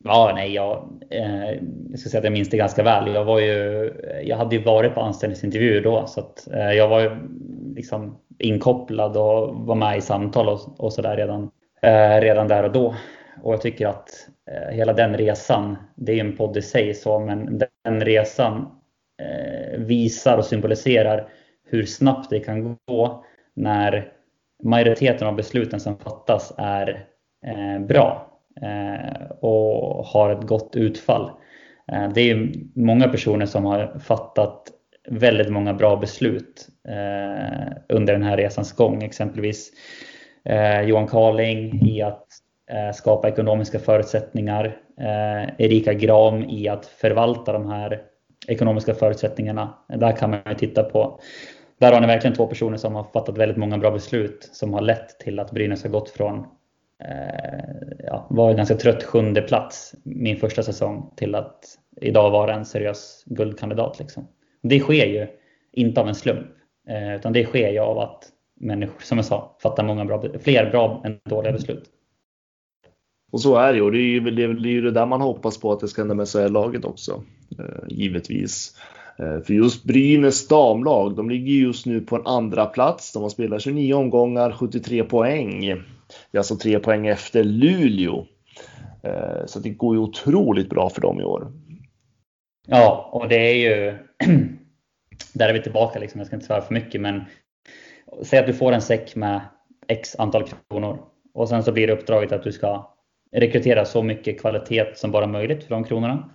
Ja, 0.05 0.33
nej, 0.35 0.55
jag, 0.55 0.89
eh, 1.11 1.51
jag 1.91 1.99
ska 1.99 2.11
säga 2.11 2.19
att 2.19 2.25
jag 2.25 2.33
minns 2.33 2.51
det 2.51 2.57
ganska 2.57 2.83
väl. 2.83 3.15
Jag, 3.15 3.25
var 3.25 3.41
ju, 3.41 3.93
jag 4.25 4.37
hade 4.37 4.57
ju 4.57 4.63
varit 4.63 4.95
på 4.95 5.01
anställningsintervjuer 5.01 5.81
då, 5.81 6.07
så 6.07 6.21
att, 6.21 6.49
eh, 6.53 6.73
jag 6.73 6.89
var 6.89 7.01
ju 7.01 7.11
liksom 7.75 8.19
inkopplad 8.39 9.17
och 9.17 9.55
var 9.55 9.75
med 9.75 9.99
i 9.99 10.01
samtal 10.01 10.49
och, 10.49 10.81
och 10.81 10.93
sådär 10.93 11.17
redan, 11.17 11.51
eh, 11.83 12.21
redan 12.21 12.49
där 12.49 12.63
och 12.63 12.73
då. 12.73 12.95
Och 13.43 13.53
jag 13.53 13.61
tycker 13.61 13.87
att 13.87 14.11
eh, 14.51 14.75
hela 14.75 14.93
den 14.93 15.17
resan, 15.17 15.77
det 15.95 16.13
är 16.13 16.17
ju 16.17 16.21
en 16.21 16.37
podd 16.37 16.57
i 16.57 16.63
sig, 16.63 16.95
så, 16.95 17.19
men 17.19 17.63
den 17.85 18.01
resan 18.01 18.69
eh, 19.23 19.79
visar 19.79 20.39
och 20.39 20.45
symboliserar 20.45 21.29
hur 21.69 21.85
snabbt 21.87 22.31
det 22.31 22.41
kan 22.41 22.77
gå 22.87 23.25
när 23.55 24.13
majoriteten 24.63 25.29
av 25.29 25.37
besluten 25.37 25.81
som 25.81 25.99
fattas 25.99 26.53
är 26.57 27.07
eh, 27.47 27.87
bra 27.87 28.29
Eh, 28.63 29.31
och 29.41 30.05
har 30.05 30.31
ett 30.31 30.47
gott 30.47 30.77
utfall. 30.77 31.31
Eh, 31.93 32.09
det 32.09 32.31
är 32.31 32.53
många 32.75 33.09
personer 33.09 33.47
som 33.47 33.65
har 33.65 33.99
fattat 33.99 34.63
väldigt 35.09 35.53
många 35.53 35.75
bra 35.75 35.97
beslut 35.97 36.69
eh, 36.89 37.73
under 37.89 38.13
den 38.13 38.23
här 38.23 38.37
resans 38.37 38.73
gång. 38.73 39.03
Exempelvis 39.03 39.73
eh, 40.45 40.81
Johan 40.81 41.07
Carling 41.07 41.87
i 41.89 42.03
att 42.03 42.27
eh, 42.71 42.95
skapa 42.95 43.29
ekonomiska 43.29 43.79
förutsättningar. 43.79 44.77
Eh, 45.01 45.51
Erika 45.59 45.95
Gram 45.95 46.43
i 46.43 46.69
att 46.69 46.87
förvalta 46.87 47.53
de 47.53 47.71
här 47.71 48.03
ekonomiska 48.49 48.95
förutsättningarna. 48.95 49.75
Där 49.89 50.13
kan 50.13 50.31
man 50.31 50.41
ju 50.49 50.55
titta 50.55 50.83
på. 50.83 51.21
Där 51.79 51.93
har 51.93 52.01
ni 52.01 52.07
verkligen 52.07 52.37
två 52.37 52.47
personer 52.47 52.77
som 52.77 52.95
har 52.95 53.05
fattat 53.05 53.39
väldigt 53.39 53.57
många 53.59 53.79
bra 53.79 53.91
beslut 53.91 54.51
som 54.53 54.75
har 54.75 54.81
lett 54.81 55.19
till 55.19 55.39
att 55.39 55.51
Brynäs 55.51 55.83
har 55.83 55.91
gått 55.91 56.11
från 56.11 56.47
Eh, 57.05 57.97
ja, 57.99 58.27
var 58.31 58.51
en 58.51 58.57
ganska 58.57 58.75
trött 58.75 59.03
sjunde 59.03 59.43
plats 59.43 59.95
min 60.03 60.37
första 60.37 60.63
säsong 60.63 61.13
till 61.17 61.35
att 61.35 61.65
idag 62.01 62.31
vara 62.31 62.55
en 62.55 62.65
seriös 62.65 63.25
guldkandidat. 63.27 63.99
Liksom. 63.99 64.29
Det 64.63 64.81
sker 64.81 65.07
ju 65.07 65.27
inte 65.73 66.01
av 66.01 66.09
en 66.09 66.15
slump, 66.15 66.49
eh, 66.89 67.15
utan 67.15 67.33
det 67.33 67.45
sker 67.45 67.71
ju 67.71 67.79
av 67.79 67.99
att 67.99 68.25
människor, 68.61 69.01
som 69.01 69.19
jag 69.19 69.25
sa, 69.25 69.57
fattar 69.63 69.85
många 69.85 70.05
bra, 70.05 70.25
fler 70.41 70.71
bra 70.71 71.03
än 71.05 71.19
dåliga 71.25 71.53
beslut. 71.53 71.85
Och 73.33 73.41
så 73.41 73.57
är 73.57 73.73
det 73.73 73.79
ju. 73.79 73.91
Det 73.91 73.99
är 73.99 74.01
ju 74.01 74.21
det, 74.21 74.43
är 74.43 74.73
ju 74.73 74.81
det 74.81 74.91
där 74.91 75.07
man 75.07 75.21
hoppas 75.21 75.61
på 75.61 75.73
att 75.73 75.81
det 75.81 75.89
ska 75.89 76.01
hända 76.03 76.15
med 76.15 76.29
SHL-laget 76.29 76.85
också. 76.85 77.23
Eh, 77.59 77.89
givetvis. 77.89 78.77
Eh, 79.19 79.41
för 79.41 79.55
just 79.55 79.85
Brynäs 79.85 80.49
damlag, 80.49 81.17
de 81.17 81.31
ligger 81.31 81.53
just 81.53 81.87
nu 81.87 82.01
på 82.01 82.17
en 82.17 82.27
andra 82.27 82.67
plats. 82.67 83.13
De 83.13 83.23
har 83.23 83.31
spelat 83.31 83.63
29 83.63 83.95
omgångar, 83.95 84.53
73 84.53 85.05
poäng. 85.05 85.61
Det 86.31 86.37
är 86.37 86.39
alltså 86.39 86.57
tre 86.57 86.79
poäng 86.79 87.07
efter 87.07 87.45
Luleå. 87.45 88.27
Eh, 89.03 89.47
så 89.47 89.59
det 89.59 89.71
går 89.71 89.95
ju 89.95 90.01
otroligt 90.01 90.71
bra 90.71 90.91
för 90.91 91.01
dem 91.01 91.21
i 91.21 91.25
år. 91.25 91.53
Ja, 92.67 93.11
och 93.13 93.29
det 93.29 93.37
är 93.37 93.55
ju... 93.55 93.99
Där 95.33 95.49
är 95.49 95.53
vi 95.53 95.63
tillbaka, 95.63 95.99
liksom. 95.99 96.19
jag 96.21 96.27
ska 96.27 96.37
inte 96.37 96.47
svära 96.47 96.63
för 96.63 96.75
mycket, 96.75 97.01
men 97.01 97.25
säg 98.23 98.39
att 98.39 98.47
du 98.47 98.55
får 98.55 98.73
en 98.73 98.83
säck 98.83 99.17
med 99.17 99.41
x 99.89 100.17
antal 100.19 100.45
kronor 100.71 100.99
och 101.35 101.49
sen 101.49 101.63
så 101.63 101.73
blir 101.73 101.87
det 101.87 101.93
uppdraget 101.93 102.33
att 102.33 102.43
du 102.43 102.53
ska 102.53 102.95
rekrytera 103.33 103.85
så 103.85 104.03
mycket 104.03 104.41
kvalitet 104.41 104.85
som 104.95 105.11
bara 105.11 105.27
möjligt 105.27 105.65
för 105.65 105.71
de 105.71 105.85
kronorna. 105.85 106.31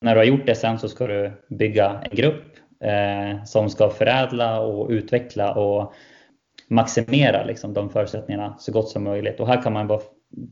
När 0.00 0.14
du 0.14 0.20
har 0.20 0.24
gjort 0.24 0.46
det 0.46 0.54
sen 0.54 0.78
så 0.78 0.88
ska 0.88 1.06
du 1.06 1.32
bygga 1.48 2.00
en 2.10 2.16
grupp 2.16 2.44
eh, 2.80 3.44
som 3.44 3.70
ska 3.70 3.90
förädla 3.90 4.60
och 4.60 4.90
utveckla 4.90 5.54
och 5.54 5.92
maximera 6.68 7.44
liksom, 7.44 7.74
de 7.74 7.90
förutsättningarna 7.90 8.56
så 8.58 8.72
gott 8.72 8.88
som 8.88 9.04
möjligt. 9.04 9.40
Och 9.40 9.48
här 9.48 9.62
kan 9.62 9.72
man 9.72 9.86
bara 9.86 10.00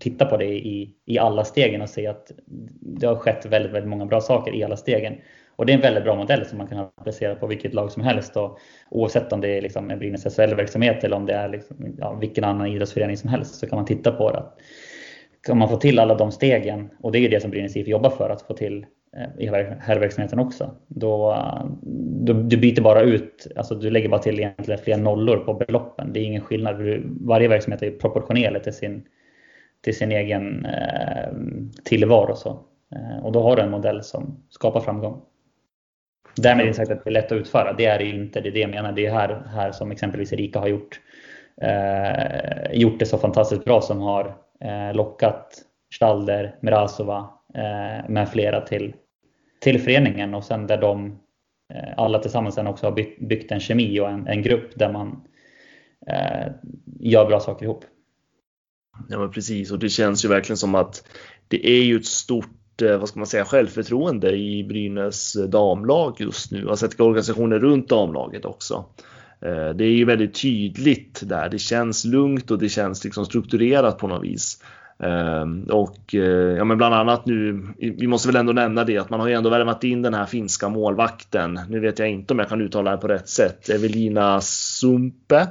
titta 0.01 0.27
på 0.27 0.37
det 0.37 0.45
i, 0.45 0.95
i 1.07 1.19
alla 1.19 1.45
stegen 1.45 1.83
och 1.83 1.89
se 1.89 2.07
att 2.07 2.33
det 2.81 3.07
har 3.07 3.17
skett 3.17 3.47
väldigt, 3.47 3.73
väldigt 3.73 3.91
många 3.91 4.07
bra 4.07 4.21
saker 4.21 4.55
i 4.55 4.65
alla 4.65 4.77
stegen. 4.77 5.15
Och 5.57 5.67
det 5.67 5.73
är 5.73 5.75
en 5.75 5.83
väldigt 5.83 6.05
bra 6.05 6.15
modell 6.15 6.47
som 6.47 6.59
man 6.59 6.67
kan 6.67 6.79
applicera 6.79 7.35
på 7.35 7.47
vilket 7.47 7.75
lag 7.75 7.93
som 7.93 8.03
helst. 8.03 8.37
Och 8.37 8.59
oavsett 8.91 9.33
om 9.33 9.41
det 9.41 9.49
är 9.49 9.63
liksom 9.63 9.91
en 9.91 9.99
Brynäs 9.99 10.37
SHL-verksamhet 10.37 11.05
eller 11.05 11.17
om 11.17 11.27
det 11.27 11.35
är 11.35 11.49
liksom, 11.49 11.95
ja, 11.99 12.15
vilken 12.15 12.45
annan 12.45 12.67
idrottsförening 12.67 13.17
som 13.17 13.31
helst 13.31 13.55
så 13.55 13.67
kan 13.67 13.77
man 13.77 13.87
titta 13.87 14.13
på 14.13 14.31
det. 14.31 14.45
Kan 15.47 15.59
man 15.59 15.69
få 15.69 15.77
till 15.77 15.99
alla 15.99 16.15
de 16.15 16.33
stegen, 16.33 16.91
och 17.01 17.13
det 17.13 17.19
är 17.19 17.21
ju 17.21 17.29
det 17.29 17.41
som 17.41 17.51
Brynäs 17.51 17.77
IF 17.77 17.89
jobbar 17.89 18.11
för, 18.11 18.31
att 18.31 18.43
få 18.43 18.55
till 18.55 18.87
Eh, 19.17 19.45
i 19.45 19.47
herrverksamheten 19.81 20.39
också. 20.39 20.75
Då, 20.89 21.33
eh, 21.33 21.65
då, 22.25 22.33
du 22.33 22.57
byter 22.57 22.81
bara 22.81 23.01
ut, 23.01 23.47
alltså 23.57 23.75
du 23.75 23.91
lägger 23.91 24.09
bara 24.09 24.23
till 24.23 24.41
egentligen 24.41 24.81
fler 24.81 24.97
nollor 24.97 25.37
på 25.37 25.55
beloppen. 25.55 26.13
Det 26.13 26.21
är 26.21 26.25
ingen 26.25 26.43
skillnad. 26.43 26.77
Varje 27.21 27.49
verksamhet 27.49 27.83
är 27.83 27.91
proportionell 27.91 28.61
till 28.61 28.73
sin, 28.73 29.07
till 29.81 29.97
sin 29.97 30.13
egen 30.13 30.65
eh, 30.65 31.33
tillvaro. 31.85 32.37
Så. 32.37 32.61
Eh, 32.95 33.25
och 33.25 33.33
då 33.33 33.43
har 33.43 33.57
du 33.57 33.63
en 33.63 33.71
modell 33.71 34.03
som 34.03 34.45
skapar 34.49 34.81
framgång. 34.81 35.23
Därmed 36.37 36.67
inte 36.67 36.77
sagt 36.77 36.91
att 36.91 37.05
det 37.05 37.11
är 37.11 37.13
lätt 37.13 37.33
att 37.33 37.39
utföra. 37.39 37.73
Det 37.73 37.85
är 37.85 37.99
det 37.99 38.05
ju 38.05 38.15
inte. 38.15 38.41
Det 38.41 38.49
är 38.49 38.53
det 38.53 38.61
jag 38.61 38.71
menar. 38.71 38.93
Det 38.93 39.07
är 39.07 39.13
här, 39.13 39.43
här 39.47 39.73
som 39.73 39.91
exempelvis 39.91 40.33
Erika 40.33 40.59
har 40.59 40.69
gjort, 40.69 41.01
eh, 41.63 42.73
gjort 42.73 42.99
det 42.99 43.07
så 43.07 43.19
fantastiskt 43.19 43.65
bra 43.65 43.81
som 43.81 44.01
har 44.01 44.35
eh, 44.61 44.95
lockat 44.95 45.59
Stalder, 45.95 46.57
Mirasova 46.61 47.31
eh, 47.55 48.09
med 48.09 48.29
flera 48.29 48.61
till, 48.61 48.95
till 49.63 49.81
föreningen 49.81 50.35
och 50.35 50.45
sen 50.45 50.67
där 50.67 50.81
de 50.81 51.07
eh, 51.75 51.95
alla 51.97 52.19
tillsammans 52.19 52.55
sen 52.55 52.67
också 52.67 52.87
har 52.87 52.93
byggt, 53.29 53.53
en 53.53 53.61
kemi 53.61 54.01
och 54.01 54.09
en, 54.09 54.27
en 54.27 54.43
grupp 54.43 54.79
där 54.79 54.93
man 54.93 55.23
eh, 56.07 56.53
gör 57.01 57.27
bra 57.27 57.41
saker 57.41 57.67
ihop. 57.67 57.85
Ja 59.09 59.19
men 59.19 59.31
precis 59.31 59.71
och 59.71 59.79
det 59.79 59.89
känns 59.89 60.25
ju 60.25 60.29
verkligen 60.29 60.57
som 60.57 60.75
att 60.75 61.09
det 61.49 61.67
är 61.67 61.83
ju 61.83 61.97
ett 61.97 62.07
stort 62.07 62.83
eh, 62.83 62.99
vad 62.99 63.09
ska 63.09 63.21
man 63.21 63.27
säga, 63.27 63.45
självförtroende 63.45 64.37
i 64.37 64.65
Brynäs 64.65 65.33
damlag 65.49 66.17
just 66.19 66.53
nu. 66.53 66.61
Jag 66.61 66.69
har 66.69 66.77
sett 66.77 67.01
organisationer 67.01 67.59
runt 67.59 67.89
damlaget 67.89 68.45
också. 68.45 68.85
Eh, 69.41 69.71
det 69.71 69.85
är 69.85 69.95
ju 69.95 70.05
väldigt 70.05 70.43
tydligt 70.43 71.21
där. 71.25 71.49
Det 71.49 71.59
känns 71.59 72.05
lugnt 72.05 72.51
och 72.51 72.59
det 72.59 72.69
känns 72.69 73.05
liksom 73.05 73.27
strukturerat 73.27 73.99
på 73.99 74.09
något 74.09 74.25
vis. 74.25 74.63
Ehm, 74.99 75.65
och 75.65 76.15
eh, 76.15 76.57
ja, 76.57 76.65
men 76.65 76.77
bland 76.77 76.95
annat 76.95 77.27
nu, 77.27 77.67
vi 77.79 78.07
måste 78.07 78.29
väl 78.29 78.37
ändå 78.37 78.53
nämna 78.53 78.85
det 78.85 78.99
att 78.99 79.11
man 79.11 79.21
har 79.21 79.29
ju 79.29 79.35
ändå 79.35 79.51
värvat 79.51 79.85
in 79.85 80.03
den 80.03 80.15
här 80.15 80.27
finska 80.27 80.69
målvakten. 80.69 81.61
Nu 81.69 81.81
vet 81.81 81.99
jag 81.99 82.11
inte 82.11 82.35
om 82.35 82.39
jag 82.39 82.49
kan 82.49 82.61
uttala 82.61 82.91
det 82.91 82.97
på 82.97 83.09
rätt 83.09 83.29
sätt. 83.29 83.69
Evelina 83.69 84.41
Sumpe. 84.41 85.47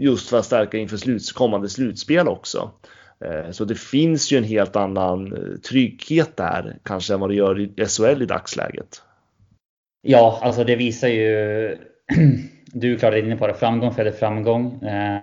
Just 0.00 0.28
för 0.28 0.38
att 0.38 0.44
stärka 0.44 0.78
inför 0.78 0.96
sluts, 0.96 1.32
kommande 1.32 1.68
slutspel 1.68 2.28
också. 2.28 2.70
Eh, 3.24 3.50
så 3.50 3.64
det 3.64 3.74
finns 3.74 4.32
ju 4.32 4.38
en 4.38 4.44
helt 4.44 4.76
annan 4.76 5.32
eh, 5.32 5.58
trygghet 5.68 6.36
där 6.36 6.78
kanske 6.82 7.14
än 7.14 7.20
vad 7.20 7.30
det 7.30 7.34
gör 7.34 7.60
i 7.60 7.86
SHL 7.86 8.22
i 8.22 8.26
dagsläget. 8.26 9.02
Ja, 10.02 10.40
alltså 10.42 10.64
det 10.64 10.76
visar 10.76 11.08
ju 11.08 11.76
du 12.72 12.98
klarade 12.98 13.20
inne 13.20 13.36
på 13.36 13.46
det, 13.46 13.54
framgång 13.54 13.92
föder 13.92 14.10
framgång. 14.10 14.82
Eh, 14.82 15.20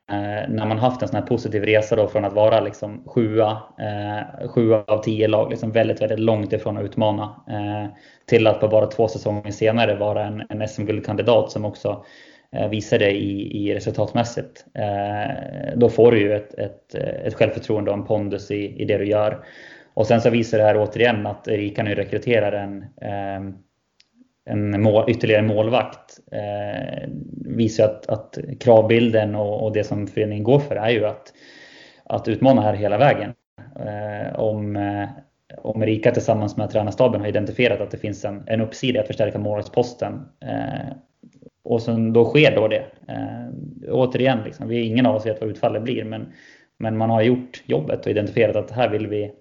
när 0.49 0.65
man 0.65 0.77
haft 0.77 1.01
en 1.01 1.07
sån 1.07 1.19
här 1.19 1.27
positiv 1.27 1.63
resa 1.63 1.95
då 1.95 2.07
från 2.07 2.25
att 2.25 2.33
vara 2.33 2.59
liksom 2.59 3.03
sjua, 3.05 3.51
eh, 3.79 4.49
sjua 4.49 4.83
av 4.87 5.03
tio 5.03 5.27
lag, 5.27 5.49
liksom 5.49 5.71
väldigt, 5.71 6.01
väldigt 6.01 6.19
långt 6.19 6.53
ifrån 6.53 6.77
att 6.77 6.83
utmana, 6.83 7.23
eh, 7.49 7.89
till 8.25 8.47
att 8.47 8.59
på 8.59 8.67
bara 8.67 8.85
två 8.85 9.07
säsonger 9.07 9.51
senare 9.51 9.95
vara 9.95 10.25
en, 10.25 10.43
en 10.49 10.67
SM-guldkandidat 10.67 11.51
som 11.51 11.65
också 11.65 12.03
Eh, 12.51 12.69
visar 12.69 12.99
det 12.99 13.11
i, 13.11 13.67
i 13.67 13.75
resultatmässigt. 13.75 14.65
Eh, 14.73 15.75
då 15.75 15.89
får 15.89 16.11
du 16.11 16.19
ju 16.19 16.33
ett, 16.33 16.53
ett, 16.53 16.95
ett 16.95 17.33
självförtroende 17.33 17.91
och 17.91 17.97
en 17.97 18.05
pondus 18.05 18.51
i, 18.51 18.81
i 18.81 18.85
det 18.85 18.97
du 18.97 19.07
gör. 19.07 19.45
Och 19.93 20.07
sen 20.07 20.21
så 20.21 20.29
visar 20.29 20.57
det 20.57 20.63
här 20.63 20.77
återigen 20.77 21.27
att 21.27 21.47
Erika 21.47 21.83
nu 21.83 21.95
rekryterar 21.95 22.51
en, 22.51 22.81
eh, 22.81 23.53
en 24.47 24.81
mål, 24.81 25.09
ytterligare 25.09 25.41
målvakt. 25.41 26.19
Eh, 26.31 27.09
visar 27.45 27.85
att, 27.85 28.09
att 28.09 28.37
kravbilden 28.59 29.35
och, 29.35 29.63
och, 29.63 29.73
det 29.73 29.83
som 29.83 30.07
föreningen 30.07 30.43
går 30.43 30.59
för 30.59 30.75
är 30.75 30.89
ju 30.89 31.05
att, 31.05 31.33
att 32.03 32.27
utmana 32.27 32.61
här 32.61 32.73
hela 32.73 32.97
vägen. 32.97 33.33
Eh, 33.85 34.39
om, 34.39 34.75
eh, 34.75 35.09
om 35.57 35.83
Erika 35.83 36.11
tillsammans 36.11 36.57
med 36.57 36.69
tränarstaben 36.69 37.21
har 37.21 37.27
identifierat 37.27 37.81
att 37.81 37.91
det 37.91 37.97
finns 37.97 38.25
en, 38.25 38.43
en 38.47 38.61
uppsida 38.61 39.01
att 39.01 39.07
förstärka 39.07 39.39
målvaktsposten 39.39 40.25
eh, 40.41 40.93
och 41.63 41.81
sen 41.81 42.13
då 42.13 42.25
sker 42.25 42.55
då 42.55 42.67
det. 42.67 42.85
Eh, 43.07 43.91
återigen, 43.91 44.39
liksom, 44.45 44.67
vi, 44.67 44.81
ingen 44.81 45.05
av 45.05 45.15
oss 45.15 45.25
vet 45.25 45.41
vad 45.41 45.49
utfallet 45.49 45.83
blir, 45.83 46.03
men, 46.03 46.33
men 46.77 46.97
man 46.97 47.09
har 47.09 47.21
gjort 47.21 47.63
jobbet 47.65 48.05
och 48.05 48.11
identifierat 48.11 48.55
att 48.55 48.71
här 48.71 48.89
vill 48.89 49.07
vi 49.07 49.31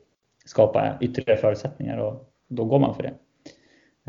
skapa 0.45 0.99
ytterligare 1.01 1.41
förutsättningar 1.41 1.99
och 1.99 2.33
då 2.49 2.65
går 2.65 2.79
man 2.79 2.95
för 2.95 3.03
det. 3.03 3.13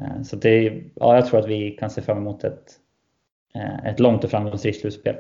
Eh, 0.02 0.22
så 0.24 0.36
det, 0.36 0.84
ja, 0.96 1.16
jag 1.16 1.28
tror 1.28 1.40
att 1.40 1.50
vi 1.50 1.72
kan 1.72 1.90
se 1.90 2.02
fram 2.02 2.18
emot 2.18 2.44
ett, 2.44 2.74
eh, 3.56 3.86
ett 3.86 4.00
långt 4.00 4.24
och 4.24 4.32
framgångsrikt 4.32 4.82
slutspel. 4.82 5.16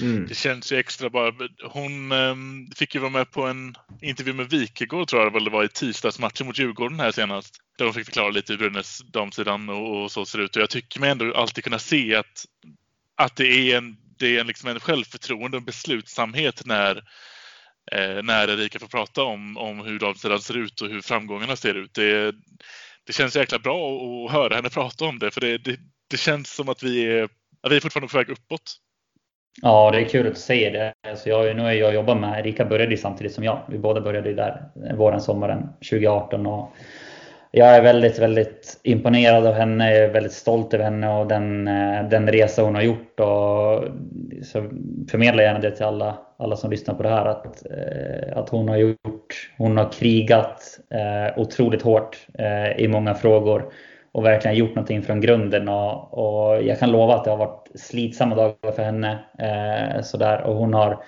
Mm. 0.00 0.26
Det 0.26 0.34
känns 0.34 0.72
ju 0.72 0.76
extra 0.76 1.10
bara. 1.10 1.32
Hon 1.70 2.12
um, 2.12 2.70
fick 2.76 2.94
ju 2.94 3.00
vara 3.00 3.10
med 3.10 3.30
på 3.30 3.42
en 3.42 3.74
intervju 4.02 4.32
med 4.32 4.50
Wikegård 4.50 5.08
tror 5.08 5.22
jag 5.22 5.32
väl 5.32 5.44
det 5.44 5.50
var 5.50 5.64
i 5.64 5.68
tisdagsmatchen 5.68 6.46
mot 6.46 6.58
Djurgården 6.58 7.00
här 7.00 7.12
senast. 7.12 7.56
Där 7.78 7.84
de 7.84 7.94
fick 7.94 8.04
förklara 8.04 8.30
lite 8.30 8.52
hur 8.52 8.58
Brynäs 8.58 8.98
damsidan 8.98 9.68
och, 9.68 10.02
och, 10.02 10.12
så 10.12 10.24
ser 10.24 10.38
ut. 10.38 10.56
Och 10.56 10.62
jag 10.62 10.70
tycker 10.70 11.00
mig 11.00 11.10
ändå 11.10 11.34
alltid 11.34 11.64
kunna 11.64 11.78
se 11.78 12.14
att, 12.14 12.44
att 13.16 13.36
det 13.36 13.46
är 13.46 13.76
en, 13.76 13.96
det 14.18 14.36
är 14.36 14.40
en, 14.40 14.46
liksom 14.46 14.68
en 14.68 14.80
självförtroende 14.80 15.56
och 15.56 15.62
beslutsamhet 15.62 16.62
när, 16.66 16.96
eh, 17.92 18.22
när 18.22 18.48
Erika 18.48 18.78
får 18.78 18.86
prata 18.86 19.22
om, 19.22 19.56
om 19.56 19.80
hur 19.80 19.98
damsidan 19.98 20.40
ser 20.40 20.56
ut 20.56 20.80
och 20.80 20.88
hur 20.88 21.00
framgångarna 21.00 21.56
ser 21.56 21.74
ut. 21.74 21.94
Det, 21.94 22.34
det 23.08 23.12
känns 23.12 23.36
jäkla 23.36 23.58
bra 23.58 23.76
att 24.26 24.32
höra 24.32 24.54
henne 24.56 24.68
prata 24.68 25.04
om 25.04 25.18
det 25.18 25.30
för 25.30 25.40
det, 25.40 25.58
det, 25.58 25.76
det 26.10 26.16
känns 26.16 26.54
som 26.54 26.68
att 26.68 26.82
vi 26.82 27.18
är, 27.18 27.24
att 27.62 27.72
vi 27.72 27.76
är 27.76 27.80
fortfarande 27.80 28.12
på 28.12 28.18
väg 28.18 28.30
uppåt. 28.30 28.76
Ja, 29.62 29.90
det 29.90 30.00
är 30.00 30.04
kul 30.04 30.26
att 30.26 30.34
du 30.34 30.40
säger 30.40 30.72
det. 30.72 30.92
Alltså 31.08 31.28
jag, 31.28 31.56
nu 31.56 31.62
är 31.62 31.72
jag 31.72 31.94
jobbar 31.94 32.14
med, 32.14 32.40
Erika 32.40 32.64
började 32.64 32.96
samtidigt 32.96 33.32
som 33.32 33.44
jag. 33.44 33.60
Vi 33.68 33.78
båda 33.78 34.00
började 34.00 34.34
där 34.34 34.62
våren, 34.96 35.20
sommaren 35.20 35.68
2018. 35.90 36.46
Och 36.46 36.76
jag 37.50 37.76
är 37.76 37.82
väldigt, 37.82 38.18
väldigt 38.18 38.80
imponerad 38.82 39.46
av 39.46 39.54
henne, 39.54 39.94
jag 39.94 40.04
är 40.04 40.12
väldigt 40.12 40.32
stolt 40.32 40.74
över 40.74 40.84
henne 40.84 41.08
och 41.08 41.26
den, 41.26 41.68
eh, 41.68 42.08
den 42.08 42.28
resa 42.28 42.62
hon 42.62 42.74
har 42.74 42.82
gjort. 42.82 43.20
Och 43.20 43.84
så 44.44 44.70
förmedlar 45.10 45.42
gärna 45.42 45.58
det 45.58 45.70
till 45.70 45.84
alla, 45.84 46.18
alla 46.38 46.56
som 46.56 46.70
lyssnar 46.70 46.94
på 46.94 47.02
det 47.02 47.08
här 47.08 47.26
att, 47.26 47.66
eh, 47.66 48.38
att 48.38 48.48
hon 48.48 48.68
har 48.68 48.76
gjort, 48.76 49.50
hon 49.58 49.76
har 49.76 49.92
krigat 49.92 50.77
eh, 50.90 51.38
otroligt 51.38 51.82
hårt 51.82 52.26
eh, 52.34 52.72
i 52.80 52.88
många 52.88 53.14
frågor 53.14 53.72
och 54.12 54.24
verkligen 54.24 54.56
gjort 54.56 54.74
någonting 54.74 55.02
från 55.02 55.20
grunden. 55.20 55.68
Och, 55.68 56.18
och, 56.18 56.62
jag 56.62 56.78
kan 56.78 56.90
lova 56.90 57.14
att 57.14 57.24
det 57.24 57.30
har 57.30 57.36
varit 57.36 57.68
slitsamma 57.74 58.34
dagar 58.34 58.72
för 58.72 58.82
henne. 58.82 59.18
Eh, 59.38 60.02
sådär. 60.02 60.42
Och 60.42 60.54
hon 60.54 60.74
har, 60.74 61.02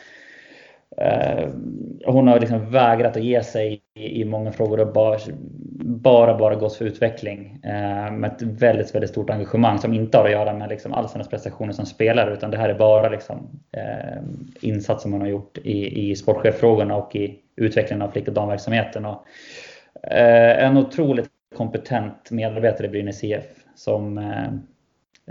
eh, 0.96 1.48
hon 2.06 2.28
har 2.28 2.40
liksom 2.40 2.70
vägrat 2.70 3.16
att 3.16 3.22
ge 3.22 3.42
sig 3.42 3.82
i, 3.94 4.20
i 4.20 4.24
många 4.24 4.52
frågor 4.52 4.80
och 4.80 4.92
bara, 4.92 5.18
bara, 5.84 6.38
bara 6.38 6.54
gått 6.54 6.76
för 6.76 6.84
utveckling. 6.84 7.60
Eh, 7.64 8.12
med 8.12 8.24
ett 8.24 8.42
väldigt, 8.42 8.94
väldigt 8.94 9.10
stort 9.10 9.30
engagemang 9.30 9.78
som 9.78 9.94
inte 9.94 10.18
har 10.18 10.24
att 10.24 10.30
göra 10.30 10.52
med 10.52 10.68
liksom 10.68 10.92
alls 10.92 11.12
hennes 11.12 11.28
prestationer 11.28 11.72
som 11.72 11.86
spelare. 11.86 12.32
Utan 12.32 12.50
det 12.50 12.56
här 12.56 12.68
är 12.68 12.78
bara 12.78 13.08
liksom, 13.08 13.60
eh, 13.72 14.22
insatser 14.60 15.08
man 15.08 15.20
har 15.20 15.28
gjort 15.28 15.58
i, 15.58 16.10
i 16.10 16.16
sportcheffrågorna 16.16 16.96
och 16.96 17.16
i 17.16 17.38
utvecklingen 17.56 18.02
av 18.02 18.10
flick 18.10 18.28
och 18.28 18.34
damverksamheten. 18.34 19.04
Och, 19.04 19.26
Eh, 20.02 20.64
en 20.64 20.76
otroligt 20.76 21.30
kompetent 21.56 22.30
medarbetare 22.30 22.86
i 22.86 22.90
Brynäs 22.90 23.24
IF 23.24 23.44
som, 23.74 24.18
eh, 24.18 24.52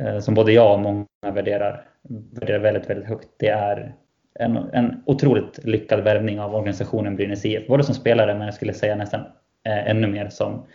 eh, 0.06 0.20
som 0.20 0.34
både 0.34 0.52
jag 0.52 0.74
och 0.74 0.80
många 0.80 1.06
värderar, 1.22 1.86
värderar 2.32 2.60
väldigt, 2.60 2.90
väldigt 2.90 3.08
högt. 3.08 3.30
Det 3.38 3.48
är 3.48 3.96
en, 4.40 4.58
en 4.58 5.04
otroligt 5.06 5.60
lyckad 5.64 6.04
värvning 6.04 6.40
av 6.40 6.56
organisationen 6.56 7.16
Brynäs 7.16 7.46
IF. 7.46 7.68
Både 7.68 7.84
som 7.84 7.96
spelare 7.96 8.34
men 8.34 8.46
jag 8.46 8.54
skulle 8.54 8.74
säga 8.74 8.96
nästan 8.96 9.22
eh, 9.66 9.90
ännu 9.90 10.08
mer 10.08 10.30
som 10.30 10.66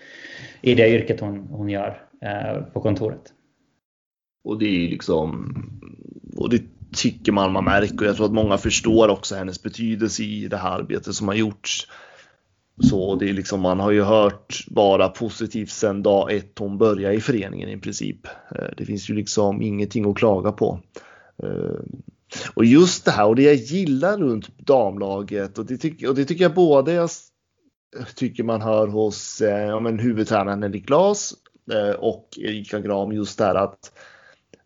i 0.62 0.74
det 0.74 0.90
yrket 0.90 1.20
hon, 1.20 1.38
hon 1.50 1.68
gör 1.68 2.02
eh, 2.20 2.62
på 2.62 2.80
kontoret. 2.80 3.32
Och 4.44 4.58
det 4.58 4.66
är 4.66 4.88
liksom, 4.88 5.54
och 6.36 6.50
det 6.50 6.62
tycker 6.96 7.32
man 7.32 7.52
man 7.52 7.64
märker 7.64 8.00
och 8.00 8.06
jag 8.06 8.16
tror 8.16 8.26
att 8.26 8.32
många 8.32 8.58
förstår 8.58 9.08
också 9.08 9.34
hennes 9.34 9.62
betydelse 9.62 10.22
i 10.22 10.48
det 10.48 10.56
här 10.56 10.70
arbetet 10.70 11.14
som 11.14 11.28
har 11.28 11.34
gjorts. 11.34 11.88
Så 12.82 13.16
det 13.16 13.28
är 13.28 13.32
liksom, 13.32 13.60
man 13.60 13.80
har 13.80 13.90
ju 13.90 14.02
hört 14.02 14.64
bara 14.68 15.08
positivt 15.08 15.70
sedan 15.70 16.02
dag 16.02 16.32
ett 16.32 16.58
hon 16.58 16.78
började 16.78 17.14
i 17.14 17.20
föreningen 17.20 17.68
i 17.68 17.76
princip. 17.76 18.26
Eh, 18.26 18.68
det 18.76 18.84
finns 18.84 19.10
ju 19.10 19.14
liksom 19.14 19.62
ingenting 19.62 20.10
att 20.10 20.16
klaga 20.16 20.52
på. 20.52 20.80
Eh, 21.42 21.80
och 22.54 22.64
just 22.64 23.04
det 23.04 23.10
här 23.10 23.26
och 23.26 23.36
det 23.36 23.42
jag 23.42 23.54
gillar 23.54 24.18
runt 24.18 24.58
damlaget 24.58 25.58
och 25.58 25.66
det, 25.66 25.76
tyck, 25.76 26.08
och 26.08 26.14
det 26.14 26.24
tycker 26.24 26.44
jag 26.44 26.54
både 26.54 26.92
jag 26.92 27.10
tycker 28.14 28.42
man 28.42 28.62
hör 28.62 28.86
hos 28.86 29.40
eh, 29.40 29.66
ja, 29.66 29.80
men 29.80 29.98
huvudtränaren 29.98 30.62
Henrik 30.62 30.86
Glas 30.86 31.34
och 31.98 32.28
Erika 32.40 32.80
Gram 32.80 33.12
just 33.12 33.38
det 33.38 33.44
här 33.44 33.54
att 33.54 33.92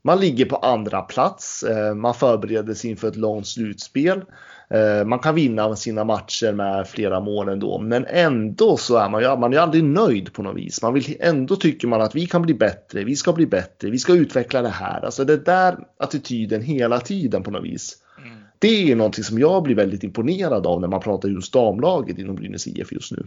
man 0.02 0.20
ligger 0.20 0.44
på 0.44 0.56
andra 0.56 1.02
plats. 1.02 1.64
Man 1.96 2.14
förbereder 2.14 2.74
sig 2.74 2.90
inför 2.90 3.08
ett 3.08 3.16
långt 3.16 3.46
slutspel. 3.46 4.24
Eh, 4.70 5.04
man 5.04 5.18
kan 5.18 5.34
vinna 5.34 5.76
sina 5.76 6.04
matcher 6.04 6.52
med 6.52 6.88
flera 6.88 7.20
mål 7.20 7.48
ändå, 7.48 7.78
men 7.78 8.06
ändå 8.06 8.76
så 8.76 8.96
är 8.96 9.08
man 9.08 9.22
ju, 9.22 9.36
man 9.36 9.52
är 9.52 9.58
aldrig 9.58 9.84
nöjd 9.84 10.32
på 10.32 10.42
något 10.42 10.56
vis. 10.56 10.82
Man 10.82 10.94
vill 10.94 11.16
ändå 11.20 11.56
tycker 11.56 11.88
man 11.88 12.00
att 12.00 12.14
vi 12.14 12.26
kan 12.26 12.42
bli 12.42 12.54
bättre, 12.54 13.04
vi 13.04 13.16
ska 13.16 13.32
bli 13.32 13.46
bättre, 13.46 13.90
vi 13.90 13.98
ska 13.98 14.12
utveckla 14.12 14.62
det 14.62 14.68
här. 14.68 15.04
Alltså 15.04 15.24
det 15.24 15.44
där 15.44 15.78
attityden 15.98 16.62
hela 16.62 17.00
tiden 17.00 17.42
på 17.42 17.50
något 17.50 17.64
vis. 17.64 17.96
Mm. 18.18 18.38
Det 18.58 18.92
är 18.92 18.96
någonting 18.96 19.24
som 19.24 19.38
jag 19.38 19.62
blir 19.62 19.74
väldigt 19.74 20.04
imponerad 20.04 20.66
av 20.66 20.80
när 20.80 20.88
man 20.88 21.00
pratar 21.00 21.28
just 21.28 21.52
damlaget 21.52 22.18
inom 22.18 22.36
Brynäs 22.36 22.66
IF 22.66 22.92
just 22.92 23.12
nu. 23.12 23.26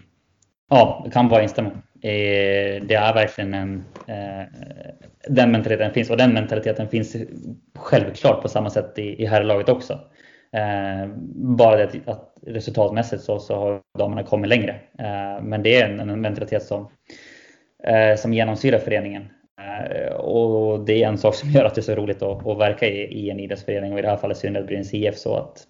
Ja, 0.69 1.01
det 1.05 1.11
kan 1.11 1.29
bara 1.29 1.43
instämma. 1.43 1.69
Eh, 2.01 2.83
det 2.83 2.93
är 2.93 3.13
verkligen 3.13 3.53
en... 3.53 3.83
Eh, 4.07 4.47
den 5.27 5.51
mentaliteten 5.51 5.93
finns 5.93 6.09
och 6.09 6.17
den 6.17 6.33
mentaliteten 6.33 6.89
finns 6.89 7.15
självklart 7.75 8.41
på 8.41 8.47
samma 8.47 8.69
sätt 8.69 8.99
i, 8.99 9.21
i 9.23 9.25
herrlaget 9.25 9.69
också. 9.69 9.99
Eh, 10.53 11.09
bara 11.35 11.77
det 11.77 11.83
att, 11.83 12.07
att 12.07 12.37
resultatmässigt 12.47 13.23
så, 13.23 13.39
så 13.39 13.55
har 13.55 13.81
damerna 13.97 14.23
kommit 14.23 14.49
längre. 14.49 14.71
Eh, 14.99 15.43
men 15.43 15.63
det 15.63 15.81
är 15.81 15.89
en, 15.89 16.09
en 16.09 16.21
mentalitet 16.21 16.63
som, 16.63 16.87
eh, 17.83 18.15
som 18.17 18.33
genomsyrar 18.33 18.79
föreningen. 18.79 19.29
Eh, 19.61 20.13
och 20.15 20.85
det 20.85 21.03
är 21.03 21.07
en 21.07 21.17
sak 21.17 21.35
som 21.35 21.49
gör 21.49 21.65
att 21.65 21.75
det 21.75 21.81
är 21.81 21.83
så 21.83 21.95
roligt 21.95 22.21
att, 22.21 22.47
att 22.47 22.57
verka 22.57 22.87
i, 22.87 23.03
i 23.03 23.29
en 23.29 23.39
idrottsförening 23.39 23.93
och 23.93 23.99
i 23.99 24.01
det 24.01 24.07
här 24.07 24.17
fallet 24.17 24.37
synnerhet 24.37 24.67
Brynäs 24.67 24.93
IF 24.93 25.17
så 25.17 25.35
att 25.35 25.67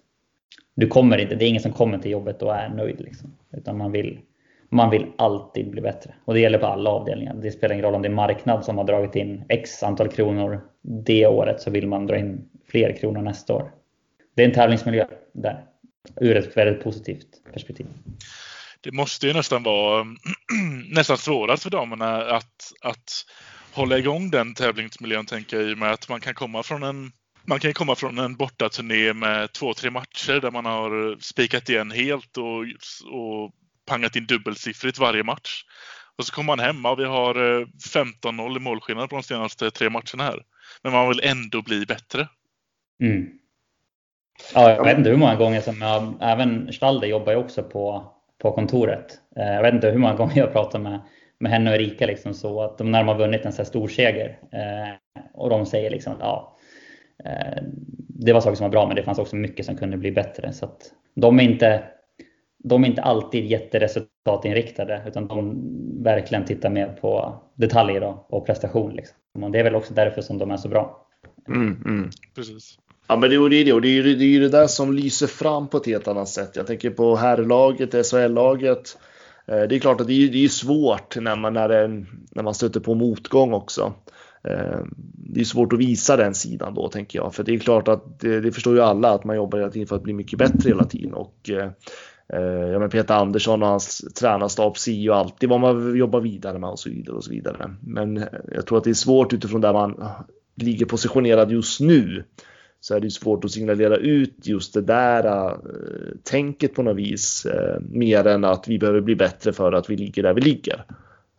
du 0.74 0.86
kommer 0.86 1.18
inte, 1.18 1.34
det 1.34 1.44
är 1.44 1.48
ingen 1.48 1.62
som 1.62 1.72
kommer 1.72 1.98
till 1.98 2.10
jobbet 2.10 2.42
och 2.42 2.54
är 2.54 2.68
nöjd 2.68 3.00
liksom. 3.00 3.34
Utan 3.52 3.78
man 3.78 3.92
vill, 3.92 4.18
man 4.68 4.90
vill 4.90 5.06
alltid 5.18 5.70
bli 5.70 5.80
bättre. 5.80 6.14
Och 6.24 6.34
det 6.34 6.40
gäller 6.40 6.58
på 6.58 6.66
alla 6.66 6.90
avdelningar. 6.90 7.34
Det 7.34 7.50
spelar 7.50 7.74
ingen 7.74 7.84
roll 7.84 7.94
om 7.94 8.02
det 8.02 8.08
är 8.08 8.12
marknad 8.12 8.64
som 8.64 8.78
har 8.78 8.84
dragit 8.84 9.16
in 9.16 9.44
X 9.48 9.82
antal 9.82 10.08
kronor 10.08 10.60
det 10.82 11.26
året 11.26 11.60
så 11.60 11.70
vill 11.70 11.88
man 11.88 12.06
dra 12.06 12.18
in 12.18 12.48
fler 12.66 12.96
kronor 12.96 13.22
nästa 13.22 13.54
år. 13.54 13.70
Det 14.34 14.42
är 14.42 14.46
en 14.46 14.54
tävlingsmiljö 14.54 15.06
där. 15.32 15.64
Ur 16.20 16.36
ett 16.36 16.56
väldigt 16.56 16.84
positivt 16.84 17.44
perspektiv. 17.52 17.86
Det 18.80 18.92
måste 18.92 19.26
ju 19.26 19.32
nästan 19.32 19.62
vara 19.62 20.06
nästan 20.94 21.18
svårast 21.18 21.62
för 21.62 21.70
damerna 21.70 22.16
att, 22.16 22.72
att 22.80 23.26
hålla 23.72 23.98
igång 23.98 24.30
den 24.30 24.54
tävlingsmiljön 24.54 25.26
tänker 25.26 25.56
jag 25.56 25.70
i 25.70 25.74
och 25.74 25.78
med 25.78 25.92
att 25.92 26.08
man 26.08 26.20
kan 26.20 26.34
komma 26.34 26.62
från 26.62 26.82
en 26.82 27.12
man 27.44 27.60
kan 27.60 27.74
komma 27.74 27.94
från 27.94 28.18
en 28.18 28.36
bortaturné 28.36 29.12
med 29.12 29.52
två, 29.52 29.74
tre 29.74 29.90
matcher 29.90 30.40
där 30.40 30.50
man 30.50 30.64
har 30.64 31.16
spikat 31.20 31.68
igen 31.68 31.90
helt 31.90 32.36
och, 32.36 32.58
och 33.12 33.52
pangat 33.86 34.16
in 34.16 34.26
dubbelsiffrigt 34.26 34.98
varje 34.98 35.22
match. 35.22 35.64
Och 36.18 36.26
så 36.26 36.34
kommer 36.34 36.46
man 36.46 36.58
hem 36.58 36.86
och 36.86 36.98
vi 36.98 37.04
har 37.04 37.34
15-0 37.94 38.50
eh, 38.50 38.56
i 38.56 38.60
målskillnad 38.60 39.10
på 39.10 39.16
de 39.16 39.22
senaste 39.22 39.70
tre 39.70 39.90
matcherna 39.90 40.24
här. 40.24 40.42
Men 40.82 40.92
man 40.92 41.08
vill 41.08 41.20
ändå 41.22 41.62
bli 41.62 41.86
bättre. 41.86 42.28
Mm. 43.02 43.28
Ja, 44.54 44.70
jag 44.70 44.84
vet 44.84 44.98
inte 44.98 45.10
hur 45.10 45.16
många 45.16 45.36
gånger 45.36 45.60
som 45.60 45.74
jag, 45.80 46.14
även 46.20 46.72
Stalde 46.72 47.06
jobbar 47.06 47.32
ju 47.32 47.38
också 47.38 47.62
på, 47.62 48.04
på 48.38 48.52
kontoret. 48.52 49.20
Eh, 49.36 49.52
jag 49.52 49.62
vet 49.62 49.74
inte 49.74 49.90
hur 49.90 49.98
många 49.98 50.14
gånger 50.16 50.38
jag 50.38 50.52
pratar 50.52 50.78
med, 50.78 51.00
med 51.38 51.52
henne 51.52 51.70
och 51.70 51.76
Erika 51.76 52.06
liksom 52.06 52.34
så 52.34 52.62
att 52.62 52.78
de 52.78 52.90
när 52.90 52.98
de 52.98 53.08
har 53.08 53.18
vunnit 53.18 53.44
en 53.44 53.52
så 53.52 53.62
här 53.62 53.64
stor 53.64 53.88
seger 53.88 54.38
eh, 54.52 55.20
och 55.34 55.50
de 55.50 55.66
säger 55.66 55.90
liksom 55.90 56.14
ja, 56.20 56.56
det 58.08 58.32
var 58.32 58.40
saker 58.40 58.56
som 58.56 58.64
var 58.64 58.70
bra 58.70 58.86
men 58.86 58.96
det 58.96 59.02
fanns 59.02 59.18
också 59.18 59.36
mycket 59.36 59.66
som 59.66 59.76
kunde 59.76 59.96
bli 59.96 60.12
bättre. 60.12 60.52
Så 60.52 60.64
att 60.64 60.92
de 61.14 61.40
är 61.40 61.44
inte 61.44 61.82
de 62.64 62.84
är 62.84 62.88
inte 62.88 63.02
alltid 63.02 63.44
jätteresultatinriktade 63.44 65.02
utan 65.06 65.28
de 65.28 65.62
verkligen 66.02 66.44
tittar 66.44 66.70
mer 66.70 66.86
på 66.86 67.40
detaljer 67.54 68.14
och 68.28 68.46
prestation. 68.46 68.94
Liksom. 68.94 69.42
Och 69.42 69.50
det 69.50 69.58
är 69.58 69.64
väl 69.64 69.74
också 69.74 69.94
därför 69.94 70.22
som 70.22 70.38
de 70.38 70.50
är 70.50 70.56
så 70.56 70.68
bra. 70.68 71.06
Mm, 71.48 71.82
mm. 71.84 72.10
Precis. 72.34 72.78
Ja, 73.06 73.16
men 73.16 73.30
det 73.30 73.36
är 73.36 73.64
det. 73.64 73.72
Och 73.72 73.80
det 73.80 73.98
är 73.98 74.02
det, 74.02 74.24
är 74.24 74.40
det 74.40 74.48
där 74.48 74.66
som 74.66 74.92
lyser 74.92 75.26
fram 75.26 75.68
på 75.68 75.76
ett 75.76 75.86
helt 75.86 76.08
annat 76.08 76.28
sätt. 76.28 76.56
Jag 76.56 76.66
tänker 76.66 76.90
på 76.90 77.16
herrlaget, 77.16 78.06
SHL-laget. 78.06 78.98
Det 79.46 79.76
är 79.76 79.78
klart 79.78 80.00
att 80.00 80.06
det 80.06 80.12
är, 80.12 80.28
det 80.28 80.44
är 80.44 80.48
svårt 80.48 81.16
när 81.16 81.36
man, 81.36 81.52
när, 81.54 81.68
det, 81.68 82.04
när 82.30 82.42
man 82.42 82.54
stöter 82.54 82.80
på 82.80 82.94
motgång 82.94 83.52
också. 83.52 83.92
Det 85.34 85.40
är 85.40 85.44
svårt 85.44 85.72
att 85.72 85.78
visa 85.78 86.16
den 86.16 86.34
sidan 86.34 86.74
då 86.74 86.88
tänker 86.88 87.18
jag. 87.18 87.34
För 87.34 87.44
det 87.44 87.54
är 87.54 87.58
klart 87.58 87.88
att 87.88 88.20
det, 88.20 88.40
det 88.40 88.52
förstår 88.52 88.74
ju 88.74 88.80
alla 88.80 89.10
att 89.10 89.24
man 89.24 89.36
jobbar 89.36 89.58
hela 89.58 89.70
tiden 89.70 89.88
för 89.88 89.96
att 89.96 90.02
bli 90.02 90.12
mycket 90.12 90.38
bättre 90.38 90.68
hela 90.68 90.84
tiden. 90.84 91.14
Och 91.14 91.50
ja, 92.26 92.78
men 92.78 92.90
Peter 92.90 93.14
Andersson 93.14 93.62
och 93.62 93.68
hans 93.68 93.98
tränarstab 94.14 94.78
ser 94.78 94.92
ju 94.92 95.12
alltid 95.12 95.48
vad 95.48 95.60
man 95.60 95.96
jobbar 95.96 96.20
vidare 96.20 96.58
med 96.58 96.70
och 96.70 96.78
så 96.78 96.90
vidare 96.90 97.16
och 97.16 97.24
så 97.24 97.30
vidare. 97.30 97.74
Men 97.80 98.24
jag 98.54 98.66
tror 98.66 98.78
att 98.78 98.84
det 98.84 98.90
är 98.90 98.94
svårt 98.94 99.32
utifrån 99.32 99.60
där 99.60 99.72
man 99.72 100.04
ligger 100.56 100.86
positionerad 100.86 101.50
just 101.50 101.80
nu 101.80 102.24
så 102.84 102.94
är 102.94 103.00
det 103.00 103.10
svårt 103.10 103.44
att 103.44 103.50
signalera 103.50 103.96
ut 103.96 104.46
just 104.46 104.74
det 104.74 104.82
där 104.82 105.46
äh, 105.46 105.56
tänket 106.22 106.74
på 106.74 106.82
något 106.82 106.96
vis. 106.96 107.46
Äh, 107.46 107.80
mer 107.80 108.26
än 108.26 108.44
att 108.44 108.68
vi 108.68 108.78
behöver 108.78 109.00
bli 109.00 109.16
bättre 109.16 109.52
för 109.52 109.72
att 109.72 109.90
vi 109.90 109.96
ligger 109.96 110.22
där 110.22 110.34
vi 110.34 110.40
ligger. 110.40 110.84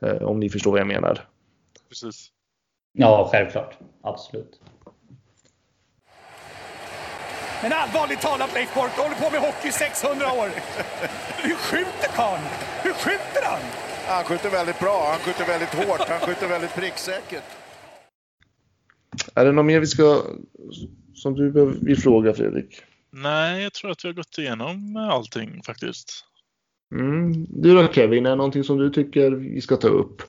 Äh, 0.02 0.22
om 0.22 0.40
ni 0.40 0.50
förstår 0.50 0.72
vad 0.72 0.80
jag 0.80 0.88
menar. 0.88 1.20
Precis. 1.90 2.28
Ja, 2.94 3.30
självklart. 3.32 3.78
Absolut. 4.02 4.62
Men 7.64 7.72
allvarligt 7.74 8.22
talat 8.22 8.54
Leif 8.54 8.76
Boork, 8.76 8.92
du 8.96 9.02
håller 9.02 9.16
på 9.16 9.30
med 9.30 9.42
hockey 9.42 9.68
i 9.68 9.72
600 9.72 10.26
år. 10.26 10.50
Hur 11.44 11.56
skjuter 11.56 12.10
karln? 12.16 12.44
Hur 12.84 12.94
skjuter 12.94 13.44
han? 13.44 13.62
Han 14.08 14.24
skjuter 14.24 14.50
väldigt 14.50 14.80
bra, 14.80 15.08
han 15.12 15.20
skjuter 15.20 15.46
väldigt 15.46 15.74
hårt, 15.74 16.10
han 16.10 16.20
skjuter 16.20 16.48
väldigt 16.48 16.76
pricksäkert. 16.76 17.44
Är 19.36 19.46
det 19.46 19.52
något 19.52 19.66
mer 19.66 19.80
vi 19.80 19.88
ska, 19.88 20.24
som 21.24 21.36
du 21.36 21.76
vill 21.82 21.98
fråga 21.98 22.34
Fredrik? 22.34 22.82
Nej, 23.12 23.64
jag 23.64 23.74
tror 23.74 23.92
att 23.92 24.06
vi 24.06 24.10
har 24.10 24.14
gått 24.14 24.38
igenom 24.38 24.96
allting 24.96 25.62
faktiskt. 25.66 26.26
Mm. 26.96 27.46
Du 27.50 27.76
då 27.76 27.88
Kevin, 27.88 28.26
är 28.26 28.30
det 28.30 28.36
någonting 28.36 28.64
som 28.64 28.78
du 28.78 28.90
tycker 28.90 29.32
vi 29.32 29.62
ska 29.62 29.76
ta 29.76 29.88
upp? 29.88 30.22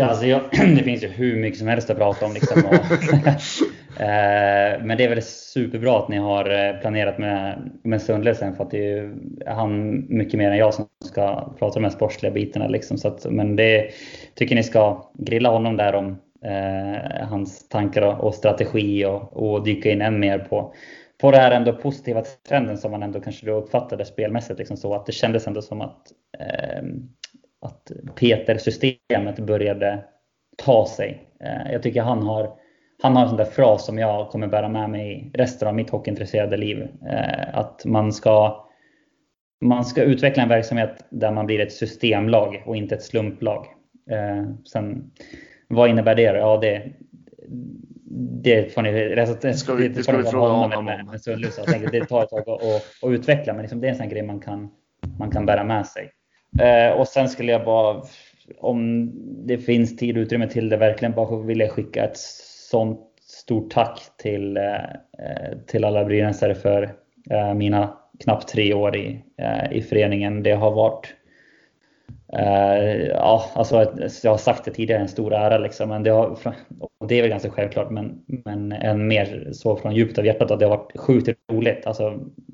Alltså 0.00 0.26
jag, 0.26 0.42
det 0.50 0.82
finns 0.84 1.02
ju 1.02 1.08
hur 1.08 1.36
mycket 1.36 1.58
som 1.58 1.68
helst 1.68 1.90
att 1.90 1.98
prata 1.98 2.26
om. 2.26 2.34
Liksom, 2.34 2.64
och, 2.64 2.74
Eh, 3.96 4.84
men 4.84 4.96
det 4.96 5.04
är 5.04 5.08
väl 5.08 5.22
superbra 5.22 5.98
att 5.98 6.08
ni 6.08 6.16
har 6.16 6.50
eh, 6.50 6.80
planerat 6.80 7.18
med, 7.18 7.70
med 7.82 8.02
Sundle 8.02 8.34
sen 8.34 8.56
för 8.56 8.64
att 8.64 8.70
det 8.70 8.78
är 8.78 8.96
ju 8.96 9.14
han 9.46 10.04
mycket 10.08 10.38
mer 10.38 10.50
än 10.50 10.56
jag 10.56 10.74
som 10.74 10.88
ska 11.04 11.54
prata 11.58 11.78
om 11.78 11.82
de 11.82 11.90
sportsliga 11.90 12.32
bitarna. 12.32 12.68
Liksom. 12.68 12.98
Så 12.98 13.08
att, 13.08 13.26
men 13.30 13.56
det 13.56 13.90
tycker 14.34 14.54
ni 14.54 14.62
ska 14.62 15.10
grilla 15.18 15.48
honom 15.48 15.76
där 15.76 15.94
om 15.94 16.18
eh, 16.44 17.26
hans 17.28 17.68
tankar 17.68 18.02
och, 18.02 18.24
och 18.24 18.34
strategi 18.34 19.04
och, 19.04 19.52
och, 19.52 19.64
dyka 19.64 19.90
in 19.90 20.02
än 20.02 20.20
mer 20.20 20.38
på, 20.38 20.74
på 21.20 21.30
det 21.30 21.36
här 21.36 21.50
ändå 21.50 21.72
positiva 21.72 22.22
trenden 22.48 22.78
som 22.78 22.90
man 22.90 23.02
ändå 23.02 23.20
kanske 23.20 23.46
då 23.46 23.52
uppfattade 23.52 24.04
spelmässigt. 24.04 24.58
Liksom 24.58 24.76
så 24.76 24.94
att 24.94 25.06
det 25.06 25.12
kändes 25.12 25.46
ändå 25.46 25.62
som 25.62 25.80
att, 25.80 26.12
eh, 26.38 26.82
att 27.60 27.92
Peter-systemet 28.14 29.38
började 29.38 30.04
ta 30.56 30.86
sig. 30.86 31.28
Eh, 31.40 31.72
jag 31.72 31.82
tycker 31.82 32.02
han 32.02 32.22
har 32.22 32.62
han 33.02 33.16
har 33.16 33.22
en 33.22 33.28
sån 33.28 33.38
där 33.38 33.44
fras 33.44 33.86
som 33.86 33.98
jag 33.98 34.30
kommer 34.30 34.46
bära 34.46 34.68
med 34.68 34.90
mig 34.90 35.30
resten 35.34 35.68
av 35.68 35.74
mitt 35.74 35.90
hockeyintresserade 35.90 36.56
liv. 36.56 36.88
Eh, 37.08 37.58
att 37.58 37.84
man 37.84 38.12
ska, 38.12 38.66
man 39.60 39.84
ska 39.84 40.02
utveckla 40.02 40.42
en 40.42 40.48
verksamhet 40.48 41.06
där 41.10 41.30
man 41.30 41.46
blir 41.46 41.60
ett 41.60 41.72
systemlag 41.72 42.62
och 42.66 42.76
inte 42.76 42.94
ett 42.94 43.02
slumplag. 43.02 43.66
Eh, 44.10 44.44
sen, 44.72 45.10
vad 45.72 45.90
innebär 45.90 46.14
det? 46.14 46.22
Ja, 46.22 46.56
det, 46.56 46.82
det 48.42 48.74
får 48.74 48.82
ni, 48.82 48.92
det, 49.42 49.54
ska 49.54 49.74
vi, 49.74 49.88
det 49.88 50.02
ska 50.02 50.16
vi 50.16 50.24
fråga 50.24 50.52
honom 50.52 50.90
Sundlös. 51.20 51.60
Det 51.92 52.04
tar 52.04 52.22
ett 52.22 52.30
tag 52.30 52.40
att, 52.40 52.48
att, 52.48 52.62
att 53.02 53.10
utveckla, 53.10 53.52
men 53.52 53.62
liksom 53.62 53.80
det 53.80 53.86
är 53.86 53.90
en 53.90 53.96
sån 53.96 54.08
grej 54.08 54.22
man 54.22 54.40
kan, 54.40 54.70
man 55.18 55.30
kan 55.30 55.46
bära 55.46 55.64
med 55.64 55.86
sig. 55.86 56.10
Eh, 56.60 56.98
och 57.00 57.08
sen 57.08 57.28
skulle 57.28 57.52
jag 57.52 57.64
bara, 57.64 58.02
om 58.58 59.10
det 59.46 59.58
finns 59.58 59.96
tid 59.96 60.16
och 60.16 60.20
utrymme 60.20 60.48
till 60.48 60.68
det, 60.68 60.76
verkligen 60.76 61.12
bara 61.12 61.42
vilja 61.42 61.68
skicka 61.68 62.04
ett 62.04 62.16
sånt 62.70 63.00
stort 63.20 63.70
tack 63.70 64.00
till, 64.16 64.56
eh, 64.56 65.58
till 65.66 65.84
alla 65.84 66.04
brynäsare 66.04 66.54
för 66.54 66.82
eh, 67.30 67.54
mina 67.54 67.98
knappt 68.24 68.48
tre 68.48 68.74
år 68.74 68.96
i, 68.96 69.24
eh, 69.38 69.72
i 69.72 69.82
föreningen. 69.82 70.42
Det 70.42 70.52
har 70.52 70.70
varit 70.70 71.14
Eh, 72.36 73.06
ja, 73.06 73.50
alltså 73.54 73.86
jag 74.22 74.30
har 74.30 74.38
sagt 74.38 74.64
det 74.64 74.70
tidigare, 74.70 75.00
en 75.00 75.08
stor 75.08 75.34
ära 75.34 75.58
liksom, 75.58 75.88
men 75.88 76.02
det, 76.02 76.10
har, 76.10 76.38
det 77.08 77.14
är 77.14 77.22
väl 77.22 77.30
ganska 77.30 77.50
självklart, 77.50 77.90
men, 77.90 78.22
men 78.26 78.72
än 78.72 79.08
mer 79.08 79.48
så 79.52 79.76
från 79.76 79.94
djupet 79.94 80.18
av 80.18 80.26
hjärtat 80.26 80.50
att 80.50 80.58
det 80.58 80.64
har 80.66 80.76
varit 80.76 80.98
sjukt 81.00 81.28
roligt. 81.52 81.86
Alltså, 81.86 82.06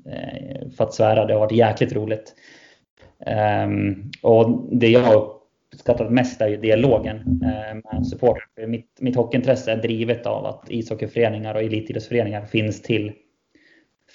eh, 0.05 0.69
för 0.77 0.83
att 0.83 0.93
svära, 0.93 1.25
det 1.25 1.33
har 1.33 1.39
varit 1.39 1.51
jäkligt 1.51 1.93
roligt. 1.93 2.35
Um, 3.65 4.11
och 4.21 4.67
det 4.71 4.89
jag 4.89 5.31
uppskattat 5.73 6.11
mest 6.11 6.41
är 6.41 6.47
ju 6.47 6.57
dialogen 6.57 7.17
eh, 7.43 7.75
med 7.75 8.07
supportrar. 8.07 8.67
Mitt, 8.67 8.97
mitt 8.99 9.15
hockeyintresse 9.15 9.71
är 9.71 9.77
drivet 9.77 10.25
av 10.25 10.45
att 10.45 10.65
ishockeyföreningar 10.67 11.55
och 11.55 11.61
elitidrottsföreningar 11.61 12.45
finns 12.45 12.81
till 12.81 13.11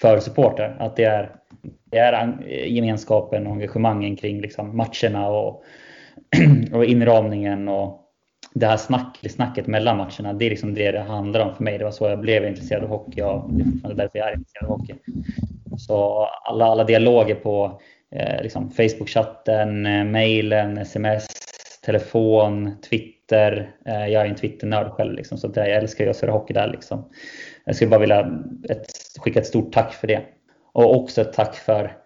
för 0.01 0.19
supporter. 0.19 0.75
Att 0.79 0.95
det 0.95 1.03
är, 1.03 1.35
det 1.85 1.97
är 1.97 2.45
gemenskapen 2.47 3.47
och 3.47 3.53
engagemangen 3.53 4.15
kring 4.15 4.41
liksom 4.41 4.77
matcherna 4.77 5.27
och, 5.27 5.63
och 6.73 6.85
inramningen 6.85 7.67
och 7.67 8.01
det 8.53 8.65
här 8.65 8.77
snack, 8.77 9.17
snacket 9.29 9.67
mellan 9.67 9.97
matcherna, 9.97 10.33
det 10.33 10.45
är 10.45 10.49
liksom 10.49 10.73
det 10.73 10.91
det 10.91 10.99
handlar 10.99 11.39
om 11.39 11.55
för 11.55 11.63
mig. 11.63 11.77
Det 11.77 11.83
var 11.83 11.91
så 11.91 12.09
jag 12.09 12.19
blev 12.19 12.47
intresserad 12.47 12.83
av 12.83 12.89
hockey 12.89 13.21
och 13.21 13.53
det 13.53 13.91
är 13.91 13.93
därför 13.93 14.19
jag 14.19 14.29
är 14.29 14.33
intresserad 14.33 14.71
av 14.71 14.77
hockey. 14.77 14.93
Så 15.77 16.25
alla, 16.43 16.65
alla 16.65 16.83
dialoger 16.83 17.35
på 17.35 17.81
eh, 18.15 18.43
liksom 18.43 18.69
Facebook-chatten, 18.69 19.85
eh, 19.85 20.03
mejlen, 20.03 20.77
sms, 20.77 21.27
telefon, 21.85 22.71
Twitter. 22.89 23.71
Eh, 23.85 24.07
jag 24.07 24.25
är 24.25 24.29
en 24.29 24.35
Twitter-nörd 24.35 24.91
själv, 24.91 25.13
liksom, 25.13 25.37
så 25.37 25.51
jag 25.55 25.69
älskar 25.69 26.03
ju 26.03 26.09
att 26.09 26.15
surra 26.15 26.31
hockey 26.31 26.53
där. 26.53 26.67
Liksom. 26.67 27.09
Jag 27.65 27.75
skulle 27.75 27.89
bara 27.89 27.99
vilja 27.99 28.31
ett, 28.69 28.85
skicka 29.19 29.39
ett 29.39 29.47
stort 29.47 29.73
tack 29.73 29.93
för 29.93 30.07
det. 30.07 30.21
Och 30.75 30.95
också 30.95 31.21
ett 31.21 31.33
tack 31.33 31.55
för 31.55 31.97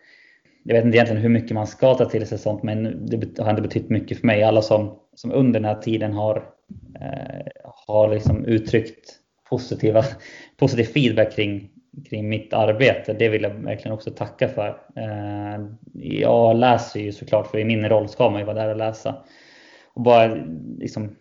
jag 0.63 0.76
vet 0.76 0.86
inte 0.86 0.97
egentligen 0.97 1.22
hur 1.22 1.30
mycket 1.30 1.51
man 1.51 1.67
ska 1.67 1.93
ta 1.93 2.05
till 2.05 2.28
sig 2.28 2.38
sånt, 2.38 2.63
men 2.63 3.05
det 3.05 3.39
har 3.39 3.49
ändå 3.49 3.61
betytt 3.61 3.89
mycket 3.89 4.20
för 4.20 4.28
mig. 4.28 4.43
Alla 4.43 4.61
som, 4.61 4.99
som 5.15 5.32
under 5.32 5.59
den 5.59 5.70
här 5.70 5.82
tiden 5.82 6.13
har, 6.13 6.38
eh, 7.01 7.45
har 7.88 8.07
liksom 8.07 8.45
uttryckt 8.45 9.15
positiva, 9.49 10.03
positiv 10.57 10.84
feedback 10.84 11.36
kring, 11.36 11.70
kring 12.09 12.30
mitt 12.30 12.53
arbete. 12.53 13.13
Det 13.13 13.30
vill 13.30 13.43
jag 13.43 13.49
verkligen 13.49 13.93
också 13.93 14.11
tacka 14.11 14.47
för. 14.47 14.67
Eh, 14.95 15.65
jag 15.93 16.57
läser 16.57 16.99
ju 16.99 17.11
såklart, 17.11 17.47
för 17.47 17.57
i 17.57 17.65
min 17.65 17.89
roll 17.89 18.09
ska 18.09 18.30
man 18.30 18.39
ju 18.39 18.45
vara 18.45 18.63
där 18.63 18.70
och 18.70 18.78
läsa. 18.78 19.15
Och 19.93 20.01
bara 20.01 20.38
liksom, 20.78 21.15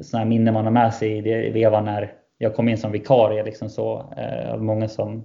sådana 0.00 0.24
här 0.24 0.28
minnen 0.28 0.54
man 0.54 0.64
har 0.64 0.72
med 0.72 0.94
sig 0.94 1.18
i 1.18 1.20
det 1.20 1.50
vevan 1.50 1.84
när 1.84 2.12
jag 2.38 2.54
kom 2.54 2.68
in 2.68 2.78
som 2.78 2.92
vikarie. 2.92 3.44
Liksom 3.44 3.70
så, 3.70 4.14
eh, 4.16 4.56
många 4.56 4.88
som 4.88 5.24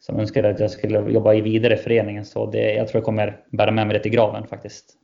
som 0.00 0.20
önskade 0.20 0.50
att 0.50 0.60
jag 0.60 0.70
skulle 0.70 1.10
jobba 1.10 1.34
i 1.34 1.40
vidare 1.40 1.76
föreningen. 1.76 2.24
Så 2.24 2.46
det, 2.46 2.74
jag 2.74 2.88
tror 2.88 2.98
jag 2.98 3.04
kommer 3.04 3.40
bära 3.52 3.70
med 3.70 3.86
mig 3.86 3.94
det 3.94 4.02
till 4.02 4.12
graven 4.12 4.46
faktiskt. 4.46 4.96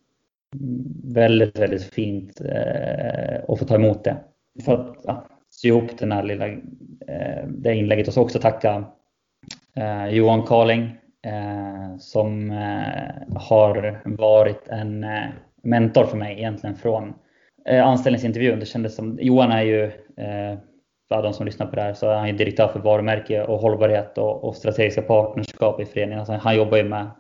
Väldigt, 1.05 1.59
väldigt 1.59 1.85
fint 1.85 2.41
eh, 2.41 3.41
att 3.49 3.59
få 3.59 3.65
ta 3.65 3.75
emot 3.75 4.05
det. 4.05 4.17
För 4.65 4.75
att 4.75 4.97
ja, 5.05 5.27
sy 5.51 5.69
ihop 5.69 5.99
den 5.99 6.13
här 6.13 6.23
lilla, 6.23 6.49
eh, 6.49 7.47
det 7.49 7.75
inlägget 7.75 8.09
och 8.09 8.15
så 8.15 8.23
också 8.23 8.39
tacka 8.39 8.85
eh, 9.77 10.09
Johan 10.09 10.43
Karling 10.43 10.83
eh, 11.27 11.97
som 11.99 12.51
eh, 12.51 13.37
har 13.37 14.01
varit 14.05 14.69
en 14.69 15.05
eh, 15.05 15.27
mentor 15.63 16.05
för 16.05 16.17
mig 16.17 16.39
egentligen 16.39 16.77
från 16.77 17.15
eh, 17.69 17.87
anställningsintervjun. 17.87 18.61
Det 18.61 18.67
kändes 18.67 18.95
som, 18.95 19.19
Johan 19.21 19.53
är 19.53 19.63
ju 19.63 19.85
eh, 20.17 20.59
för 21.09 21.23
de 21.23 21.33
som 21.33 21.47
lyssnar 21.47 21.67
på 21.67 21.77
det 21.77 21.83
här 21.83 21.95
så 21.95 22.11
är 22.11 22.17
han 22.17 22.29
ju 22.29 22.37
direktör 22.37 22.69
för 22.69 22.81
varumärke 22.81 23.43
och 23.43 23.59
hållbarhet 23.59 24.19
och, 24.19 24.45
och 24.45 24.57
strategiska 24.57 25.03
partnerskap 25.03 25.81
i 25.81 25.85
föreningen. 25.85 26.19
Alltså 26.19 26.33
han 26.33 26.57
jobbar 26.57 26.77
ju 26.77 26.85
med 26.85 27.11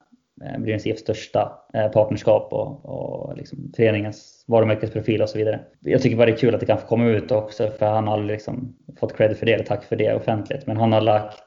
eh, 0.44 0.58
Brynäs 0.58 0.86
IFs 0.86 1.00
största 1.00 1.52
eh, 1.74 1.88
partnerskap 1.88 2.52
och, 2.52 2.84
och 2.84 3.36
liksom 3.36 3.72
föreningens 3.76 4.44
varumärkesprofil 4.46 5.22
och 5.22 5.28
så 5.28 5.38
vidare. 5.38 5.60
Jag 5.80 6.02
tycker 6.02 6.16
bara 6.16 6.26
det 6.26 6.32
är 6.32 6.36
kul 6.36 6.54
att 6.54 6.60
det 6.60 6.66
kan 6.66 6.78
få 6.78 6.86
komma 6.86 7.06
ut 7.06 7.32
också 7.32 7.70
för 7.78 7.86
han 7.86 8.06
har 8.06 8.14
aldrig 8.14 8.36
liksom 8.36 8.76
fått 9.00 9.16
cred 9.16 9.36
för 9.36 9.46
det, 9.46 9.52
eller 9.52 9.64
tack 9.64 9.84
för 9.84 9.96
det 9.96 10.14
offentligt. 10.14 10.66
Men 10.66 10.76
han 10.76 10.92
har 10.92 11.00
lagt 11.00 11.42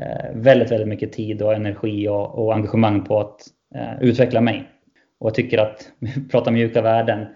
eh, 0.00 0.34
väldigt, 0.34 0.72
väldigt 0.72 0.88
mycket 0.88 1.12
tid 1.12 1.42
och 1.42 1.54
energi 1.54 2.08
och, 2.08 2.38
och 2.38 2.54
engagemang 2.54 3.04
på 3.04 3.20
att 3.20 3.40
eh, 3.74 4.02
utveckla 4.02 4.40
mig. 4.40 4.68
Och 5.20 5.26
jag 5.26 5.34
tycker 5.34 5.58
att, 5.58 5.92
vi 5.98 6.28
pratar 6.28 6.52
mjuka 6.52 6.82
värden, 6.82 7.26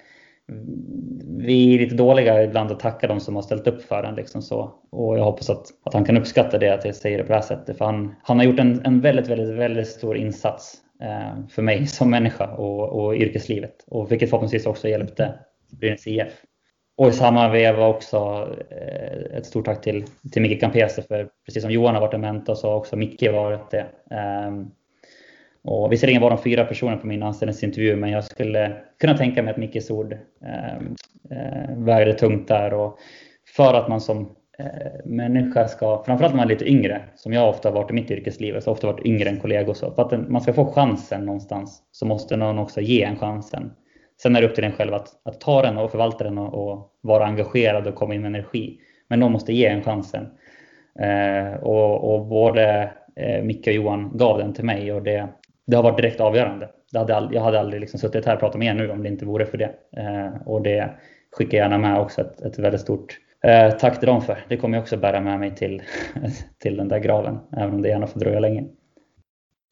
vi 1.39 1.75
är 1.75 1.79
lite 1.79 1.95
dåliga 1.95 2.43
ibland 2.43 2.73
att 2.73 2.81
tacka 2.81 3.07
de 3.07 3.21
som 3.21 3.35
har 3.35 3.43
ställt 3.43 3.67
upp 3.67 3.83
för 3.83 4.05
en. 4.05 4.15
Liksom 4.15 4.43
så. 4.43 4.75
Och 4.91 5.19
jag 5.19 5.25
hoppas 5.25 5.51
att, 5.51 5.67
att 5.85 5.95
han 5.95 6.05
kan 6.05 6.17
uppskatta 6.17 6.59
det, 6.59 6.75
att 6.75 6.85
jag 6.85 6.95
säger 6.95 7.19
det 7.19 7.25
på 7.25 7.29
det 7.29 7.35
här 7.35 7.43
sättet. 7.43 7.79
För 7.79 7.85
han, 7.85 8.15
han 8.23 8.39
har 8.39 8.45
gjort 8.45 8.61
en, 8.61 8.81
en 8.85 9.01
väldigt, 9.01 9.29
väldigt, 9.29 9.59
väldigt 9.59 9.89
stor 9.89 10.17
insats 10.17 10.77
eh, 11.03 11.47
för 11.49 11.63
mig 11.63 11.87
som 11.87 12.11
människa 12.11 12.47
och, 12.47 12.89
och 12.89 13.15
yrkeslivet. 13.15 13.85
Och 13.87 14.13
vilket 14.13 14.31
förhoppningsvis 14.31 14.67
också 14.67 14.89
hjälpte 14.89 15.35
Brynäs 15.71 16.07
IF. 16.07 16.33
Och 16.97 17.09
i 17.09 17.13
samma 17.13 17.49
veva 17.49 17.87
också 17.87 18.49
eh, 18.71 19.37
ett 19.37 19.47
stort 19.47 19.65
tack 19.65 19.81
till, 19.81 20.05
till 20.33 20.43
Micke 20.43 20.61
Campese 20.61 21.03
för 21.03 21.29
precis 21.47 21.63
som 21.63 21.71
Johan 21.71 21.95
har 21.95 22.01
varit 22.01 22.15
en 22.15 22.21
mentor 22.21 22.55
så 22.55 22.69
har 22.69 22.77
också 22.77 22.97
Micke 22.97 23.33
varit 23.33 23.71
det. 23.71 23.87
Eh, 24.11 24.51
och 25.65 25.93
visserligen 25.93 26.23
var 26.23 26.31
de 26.31 26.39
fyra 26.39 26.65
personer 26.65 26.97
på 26.97 27.07
min 27.07 27.23
anställningsintervju, 27.23 27.97
men 27.97 28.11
jag 28.11 28.25
skulle 28.25 28.77
kunna 29.01 29.17
tänka 29.17 29.43
mig 29.43 29.51
att 29.51 29.57
Mickes 29.57 29.91
ord 29.91 30.13
ehm, 30.13 30.97
eh, 31.31 31.71
eh, 31.71 31.77
vägde 31.77 32.15
tungt 32.15 32.49
där. 32.49 32.75
Och 32.75 32.99
för 33.57 33.75
att 33.75 33.89
man 33.89 34.01
som 34.01 34.37
eh, 34.59 34.67
människa 35.05 35.69
ska, 35.69 36.03
framförallt 36.07 36.35
när 36.35 36.37
man 36.37 36.47
är 36.47 36.55
lite 36.55 36.71
yngre, 36.71 37.03
som 37.15 37.33
jag 37.33 37.49
ofta 37.49 37.69
har 37.69 37.75
varit 37.75 37.91
i 37.91 37.95
mitt 37.95 38.11
yrkesliv, 38.11 38.61
så 38.61 38.71
ofta 38.71 38.87
varit 38.87 39.07
yngre 39.07 39.29
än 39.29 39.41
kollegor. 39.41 39.75
Så 39.75 39.91
för 39.91 40.03
att 40.03 40.29
man 40.29 40.41
ska 40.41 40.53
få 40.53 40.73
chansen 40.73 41.27
någonstans 41.27 41.83
så 41.93 42.07
måste 42.07 42.37
någon 42.37 42.59
också 42.59 42.81
ge 42.81 43.03
en 43.03 43.17
chansen. 43.17 43.73
Sen 44.23 44.37
är 44.37 44.41
det 44.41 44.47
upp 44.47 44.55
till 44.55 44.65
en 44.65 44.73
själv 44.73 44.95
att, 44.95 45.09
att 45.25 45.41
ta 45.41 45.63
den 45.63 45.79
och 45.79 45.91
förvalta 45.91 46.25
den 46.25 46.39
och, 46.39 46.55
och 46.55 46.91
vara 47.01 47.27
engagerad 47.27 47.87
och 47.87 47.95
komma 47.95 48.15
in 48.15 48.21
med 48.21 48.29
energi. 48.29 48.79
Men 49.09 49.21
någon 49.21 49.33
måste 49.33 49.53
ge 49.53 49.67
en 49.67 49.83
chansen. 49.83 50.27
Eh, 51.01 51.55
och, 51.55 52.15
och 52.15 52.27
både 52.27 52.93
eh, 53.17 53.43
Micke 53.43 53.67
och 53.67 53.73
Johan 53.73 54.11
gav 54.17 54.39
den 54.39 54.55
till 54.55 54.65
mig 54.65 54.93
och 54.93 55.03
det, 55.03 55.29
det 55.67 55.77
har 55.77 55.83
varit 55.83 55.97
direkt 55.97 56.21
avgörande. 56.21 56.69
Hade 56.95 57.17
aldrig, 57.17 57.39
jag 57.39 57.45
hade 57.45 57.61
aldrig 57.61 57.81
liksom 57.81 58.01
suttit 58.01 58.27
här 58.27 58.35
och 58.35 58.41
pratat 58.41 58.59
med 58.59 58.69
er 58.69 58.75
nu 58.75 58.91
om 58.91 59.03
det 59.03 59.09
inte 59.09 59.25
vore 59.25 59.47
för 59.47 59.59
det. 59.59 59.75
Eh, 59.97 60.43
och 60.47 60.63
det 60.63 60.91
skickar 61.33 61.59
jag 61.59 61.65
gärna 61.65 61.79
med 61.79 62.01
också 62.01 62.21
ett, 62.21 62.41
ett 62.41 62.59
väldigt 62.59 62.81
stort 62.81 63.19
eh, 63.45 63.71
tack 63.71 63.99
till 63.99 64.07
dem 64.07 64.23
för. 64.23 64.45
Det 64.49 64.57
kommer 64.57 64.77
jag 64.77 64.83
också 64.83 64.97
bära 64.97 65.21
med 65.21 65.41
mig 65.41 65.55
till, 65.57 65.83
till 66.59 66.77
den 66.77 66.89
där 66.89 66.99
graven, 66.99 67.39
även 67.57 67.75
om 67.75 67.83
det 67.83 67.89
gärna 67.89 68.07
får 68.07 68.21
dröja 68.21 68.41
länge. 68.41 68.65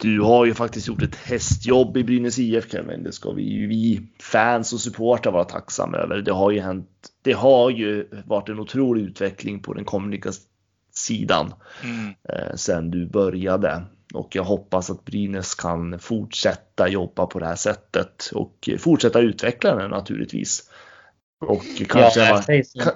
Du 0.02 0.20
har 0.20 0.44
ju 0.44 0.54
faktiskt 0.54 0.88
gjort 0.88 1.02
ett 1.02 1.16
hästjobb 1.16 1.96
i 1.96 2.04
Brynäs 2.04 2.38
IF 2.38 2.70
Kevin. 2.72 3.02
Det 3.02 3.12
ska 3.12 3.32
vi 3.32 3.42
ju 3.42 3.66
vi 3.66 4.00
fans 4.32 4.72
och 4.72 4.80
supportrar 4.80 5.32
vara 5.32 5.44
tacksamma 5.44 5.96
över. 5.96 6.16
Det 6.16 6.32
har 6.32 6.50
ju 6.50 6.60
hänt. 6.60 6.88
Det 7.22 7.32
har 7.32 7.70
ju 7.70 8.08
varit 8.26 8.48
en 8.48 8.60
otrolig 8.60 9.02
utveckling 9.02 9.62
på 9.62 9.74
den 9.74 9.84
kommunikativa 9.84 10.50
sidan 10.92 11.54
mm. 11.84 12.14
eh, 12.28 12.54
sen 12.54 12.90
du 12.90 13.06
började 13.06 13.82
och 14.14 14.36
jag 14.36 14.44
hoppas 14.44 14.90
att 14.90 15.04
Brynäs 15.04 15.54
kan 15.54 15.98
fortsätta 15.98 16.88
jobba 16.88 17.26
på 17.26 17.38
det 17.38 17.46
här 17.46 17.56
sättet 17.56 18.30
och 18.34 18.68
fortsätta 18.78 19.20
utveckla 19.20 19.74
den 19.74 19.90
naturligtvis. 19.90 20.70
Och 21.46 21.64
kanske... 21.88 22.20
Ja, 22.20 22.42
så. 22.64 22.80
Kan... 22.80 22.92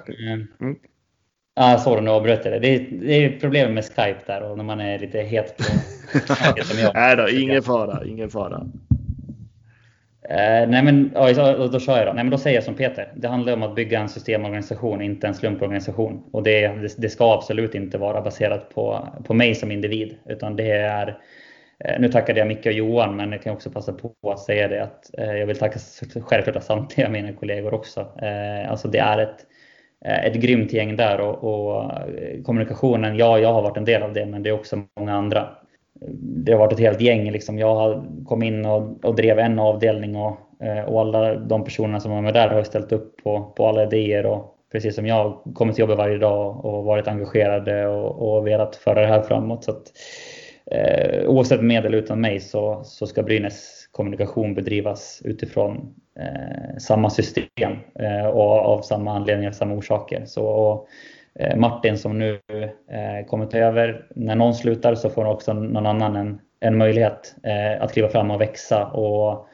Mm. 0.59 0.75
Ah, 1.55 1.77
sorry, 1.77 2.01
nu 2.01 2.09
avbröt 2.09 2.45
jag 2.45 2.53
det. 2.53 2.59
Det 2.59 2.75
är, 2.75 2.87
det 2.91 3.13
är 3.13 3.39
problem 3.39 3.73
med 3.73 3.85
Skype 3.85 4.19
där 4.25 4.43
och 4.43 4.57
när 4.57 4.63
man 4.63 4.79
är 4.79 4.99
lite 4.99 5.19
het 5.19 5.57
på 5.57 5.63
Nej 6.93 7.15
då, 7.15 7.29
ingen 7.29 7.63
fara, 7.63 8.05
ingen 8.05 8.29
fara. 8.29 8.67
Eh, 10.29 10.67
nej 10.67 10.83
men, 10.83 11.11
ja, 11.15 11.33
då, 11.33 11.67
då 11.67 11.79
kör 11.79 11.97
jag 11.97 12.07
då. 12.07 12.13
Nej 12.13 12.23
men 12.23 12.31
då 12.31 12.37
säger 12.37 12.57
jag 12.57 12.63
som 12.63 12.75
Peter. 12.75 13.11
Det 13.15 13.27
handlar 13.27 13.53
om 13.53 13.63
att 13.63 13.75
bygga 13.75 13.99
en 13.99 14.09
systemorganisation, 14.09 15.01
inte 15.01 15.27
en 15.27 15.33
slumporganisation. 15.33 16.23
Och 16.31 16.43
det, 16.43 16.67
det, 16.67 16.95
det 16.97 17.09
ska 17.09 17.33
absolut 17.33 17.75
inte 17.75 17.97
vara 17.97 18.21
baserat 18.21 18.69
på, 18.75 19.07
på 19.23 19.33
mig 19.33 19.55
som 19.55 19.71
individ. 19.71 20.15
Utan 20.25 20.55
det 20.55 20.71
är 20.71 21.19
eh, 21.79 21.99
nu 21.99 22.09
tackade 22.09 22.39
jag 22.39 22.47
Micke 22.47 22.65
och 22.65 22.71
Johan, 22.71 23.15
men 23.15 23.31
jag 23.31 23.41
kan 23.41 23.53
också 23.53 23.69
passa 23.69 23.93
på 23.93 24.31
att 24.31 24.39
säga 24.39 24.67
det 24.67 24.83
att 24.83 25.19
eh, 25.19 25.33
jag 25.33 25.47
vill 25.47 25.57
tacka 25.57 25.79
självklart 26.21 26.63
samtliga 26.63 27.09
mina 27.09 27.33
kollegor 27.33 27.73
också. 27.73 27.99
Eh, 28.21 28.71
alltså 28.71 28.87
det 28.87 28.99
är 28.99 29.17
ett, 29.17 29.45
eh, 30.05 30.25
ett 30.25 30.35
grymt 30.35 30.73
gäng 30.73 30.95
där 30.95 31.19
och, 31.19 31.43
och, 31.43 31.91
eh, 31.91 32.43
kommunikationen, 32.43 33.17
ja, 33.17 33.39
jag 33.39 33.53
har 33.53 33.61
varit 33.61 33.77
en 33.77 33.85
del 33.85 34.03
av 34.03 34.13
det, 34.13 34.25
men 34.25 34.43
det 34.43 34.49
är 34.49 34.53
också 34.53 34.81
många 34.99 35.13
andra 35.13 35.49
det 36.19 36.51
har 36.51 36.59
varit 36.59 36.73
ett 36.73 36.79
helt 36.79 37.01
gäng. 37.01 37.31
Liksom. 37.31 37.59
Jag 37.59 38.05
kom 38.25 38.43
in 38.43 38.65
och, 38.65 39.05
och 39.05 39.15
drev 39.15 39.39
en 39.39 39.59
avdelning 39.59 40.15
och, 40.15 40.37
eh, 40.63 40.83
och 40.83 41.01
alla 41.01 41.35
de 41.35 41.63
personerna 41.63 41.99
som 41.99 42.11
var 42.11 42.21
med 42.21 42.33
där 42.33 42.49
har 42.49 42.63
ställt 42.63 42.91
upp 42.91 43.23
på, 43.23 43.53
på 43.57 43.67
alla 43.67 43.83
idéer. 43.83 44.25
Och 44.25 44.55
precis 44.71 44.95
som 44.95 45.07
jag 45.07 45.41
kommit 45.53 45.75
till 45.75 45.81
jobbet 45.81 45.97
varje 45.97 46.17
dag 46.17 46.65
och 46.65 46.83
varit 46.83 47.07
engagerade 47.07 47.87
och, 47.87 48.35
och 48.35 48.47
velat 48.47 48.75
föra 48.75 49.01
det 49.01 49.07
här 49.07 49.21
framåt. 49.21 49.63
Så 49.63 49.71
att, 49.71 49.91
eh, 50.71 51.29
oavsett 51.29 51.61
med 51.61 51.85
eller 51.85 51.97
utan 51.97 52.21
mig 52.21 52.39
så, 52.39 52.81
så 52.83 53.07
ska 53.07 53.23
Brynäs 53.23 53.87
kommunikation 53.91 54.53
bedrivas 54.53 55.21
utifrån 55.25 55.95
eh, 56.19 56.77
samma 56.77 57.09
system 57.09 57.71
eh, 57.99 58.25
och 58.25 58.51
av 58.51 58.81
samma 58.81 59.15
anledningar, 59.15 59.51
samma 59.51 59.75
orsaker. 59.75 60.25
Så, 60.25 60.45
och, 60.45 60.87
Eh, 61.39 61.57
Martin 61.57 61.97
som 61.97 62.19
nu 62.19 62.39
eh, 62.91 63.25
kommer 63.27 63.45
ta 63.45 63.57
över. 63.57 64.07
När 64.15 64.35
någon 64.35 64.55
slutar 64.55 64.95
så 64.95 65.09
får 65.09 65.25
också 65.25 65.53
någon 65.53 65.85
annan 65.85 66.15
en, 66.15 66.39
en 66.59 66.77
möjlighet 66.77 67.35
eh, 67.43 67.83
att 67.83 67.93
kliva 67.93 68.09
fram 68.09 68.31
och 68.31 68.41
växa. 68.41 68.85
Och 68.85 69.47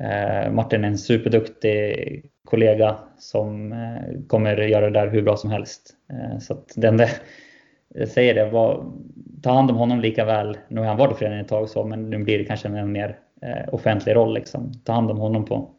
eh, 0.00 0.52
Martin 0.52 0.84
är 0.84 0.88
en 0.88 0.98
superduktig 0.98 2.30
kollega 2.44 2.96
som 3.18 3.72
eh, 3.72 4.26
kommer 4.28 4.56
göra 4.56 4.90
det 4.90 5.00
där 5.00 5.08
hur 5.08 5.22
bra 5.22 5.36
som 5.36 5.50
helst. 5.50 5.90
Så 6.40 6.52
att 6.52 6.72
den 6.76 6.96
där, 6.96 7.10
jag 7.94 8.08
säger 8.08 8.34
det, 8.34 8.50
var, 8.50 8.84
ta 9.42 9.52
hand 9.52 9.70
om 9.70 9.76
honom 9.76 10.00
lika 10.00 10.24
väl. 10.24 10.56
Nu 10.68 10.80
har 10.80 10.88
han 10.88 10.96
varit 10.96 11.12
i 11.12 11.18
föreningen 11.18 11.44
ett 11.44 11.50
tag 11.50 11.68
så, 11.68 11.84
men 11.84 12.10
nu 12.10 12.18
blir 12.18 12.38
det 12.38 12.44
kanske 12.44 12.68
en 12.68 12.92
mer 12.92 13.18
offentlig 13.72 14.16
roll. 14.16 14.34
Liksom. 14.34 14.72
Ta 14.84 14.92
hand 14.92 15.10
om 15.10 15.18
honom 15.18 15.44
på, 15.44 15.70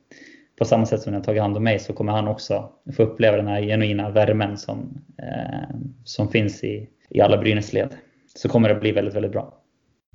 på 0.57 0.65
samma 0.65 0.85
sätt 0.85 1.01
som 1.01 1.11
den 1.13 1.21
har 1.21 1.25
tagit 1.25 1.41
hand 1.41 1.57
om 1.57 1.63
mig 1.63 1.79
så 1.79 1.93
kommer 1.93 2.11
han 2.11 2.27
också 2.27 2.69
få 2.95 3.03
uppleva 3.03 3.37
den 3.37 3.47
här 3.47 3.61
genuina 3.61 4.09
värmen 4.09 4.57
som, 4.57 5.01
eh, 5.19 5.75
som 6.03 6.29
finns 6.29 6.63
i, 6.63 6.89
i 7.09 7.21
alla 7.21 7.37
Brynäsled. 7.37 7.89
Så 8.35 8.49
kommer 8.49 8.69
det 8.69 8.75
bli 8.75 8.91
väldigt, 8.91 9.15
väldigt 9.15 9.31
bra. 9.31 9.53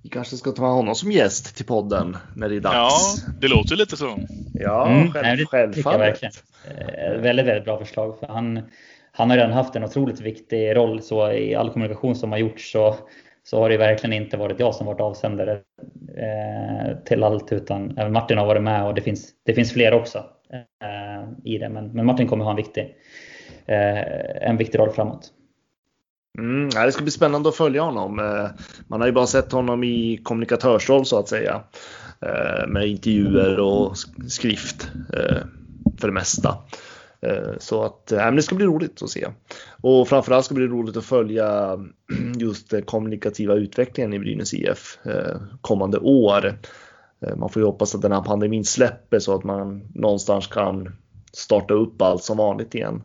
vi 0.03 0.09
kanske 0.09 0.37
ska 0.37 0.51
ta 0.51 0.67
honom 0.67 0.95
som 0.95 1.13
gäst 1.13 1.57
till 1.57 1.67
podden 1.67 2.17
när 2.37 2.49
det 2.49 2.57
är 2.57 2.61
dags. 2.61 2.75
Ja, 3.27 3.33
det 3.41 3.49
låter 3.49 3.77
lite 3.77 3.97
så. 3.97 4.19
Ja, 4.55 4.87
Mm, 4.89 5.11
själv, 5.13 5.23
nej, 5.27 5.37
det 5.37 5.45
självfallet. 5.45 6.01
verkligen. 6.01 6.33
Eh, 6.79 7.21
väldigt, 7.21 7.47
väldigt 7.47 7.65
bra 7.65 7.79
förslag. 7.79 8.19
För 8.19 8.27
han, 8.27 8.61
han 9.13 9.31
har 9.31 9.37
redan 9.37 9.53
haft 9.53 9.77
en 9.77 9.85
otroligt 9.85 10.21
viktig 10.21 10.77
roll. 10.77 11.03
Så 11.03 11.33
i 11.33 11.55
all 11.55 11.71
kommunikation 11.71 12.15
som 12.15 12.31
har 12.33 12.39
gjorts 12.39 12.73
så, 12.73 12.97
så 13.45 13.61
har 13.61 13.69
det 13.69 13.77
verkligen 13.77 14.23
inte 14.23 14.37
varit 14.37 14.61
jag 14.61 14.75
som 14.75 14.87
varit 14.87 15.01
avsändare 15.01 15.53
eh, 16.17 16.97
till 17.05 17.23
allt. 17.23 17.53
Utan 17.53 17.99
även 17.99 18.13
Martin 18.13 18.39
har 18.39 18.47
varit 18.47 18.63
med 18.63 18.85
och 18.85 18.95
det 18.95 19.01
finns, 19.01 19.31
det 19.47 19.55
finns 19.55 19.73
fler 19.73 19.95
också 19.95 20.19
eh, 20.53 21.29
i 21.45 21.59
det. 21.59 21.69
Men, 21.69 21.93
men 21.93 22.07
Martin 22.07 22.29
kommer 22.29 22.45
ha 22.45 22.51
en 22.51 22.57
viktig, 22.57 22.97
eh, 23.67 24.49
en 24.49 24.57
viktig 24.57 24.79
roll 24.79 24.91
framåt. 24.91 25.33
Mm, 26.39 26.69
det 26.69 26.93
ska 26.93 27.03
bli 27.03 27.11
spännande 27.11 27.49
att 27.49 27.57
följa 27.57 27.83
honom. 27.83 28.19
Eh, 28.19 28.47
man 28.89 29.01
har 29.01 29.09
ju 29.09 29.13
bara 29.13 29.27
sett 29.27 29.53
honom 29.53 29.85
i 29.85 30.21
kommunikatörsroll 30.23 31.07
så 31.07 31.19
att 31.19 31.29
säga. 31.29 31.63
Eh, 32.21 32.67
med 32.69 32.87
intervjuer 32.87 33.61
och 33.61 33.97
skrift 34.29 34.91
eh, 35.13 35.37
för 36.01 36.09
det 36.09 36.15
mesta. 36.15 36.59
Eh, 37.27 37.59
Så 37.59 37.83
att 37.85 38.13
äh, 38.13 38.19
men 38.19 38.37
det 38.37 38.43
ska 38.43 38.55
bli 38.55 38.67
roligt 38.67 39.03
att 39.03 39.11
se. 39.11 39.29
Och 39.83 40.09
framförallt 40.09 40.45
ska 40.45 40.55
det 40.55 40.59
bli 40.69 40.69
roligt 40.79 40.97
att 40.97 41.05
följa 41.05 41.79
just 42.39 42.71
den 42.71 42.83
kommunikativa 42.83 43.55
utvecklingen 43.55 44.13
i 44.13 44.19
Brynäs 44.19 44.55
IF 44.55 44.99
eh, 45.07 45.37
kommande 45.61 45.99
år. 45.99 46.59
Man 47.37 47.49
får 47.49 47.63
ju 47.63 47.67
hoppas 47.67 47.95
att 47.95 48.03
den 48.03 48.13
här 48.13 48.23
pandemin 48.23 48.65
släpper 48.65 49.19
så 49.19 49.35
att 49.35 49.45
man 49.45 49.89
någonstans 49.95 50.47
kan 50.47 50.97
starta 51.33 51.75
upp 51.75 52.03
allt 52.03 52.23
som 52.23 52.37
vanligt 52.37 52.75
igen. 52.75 53.03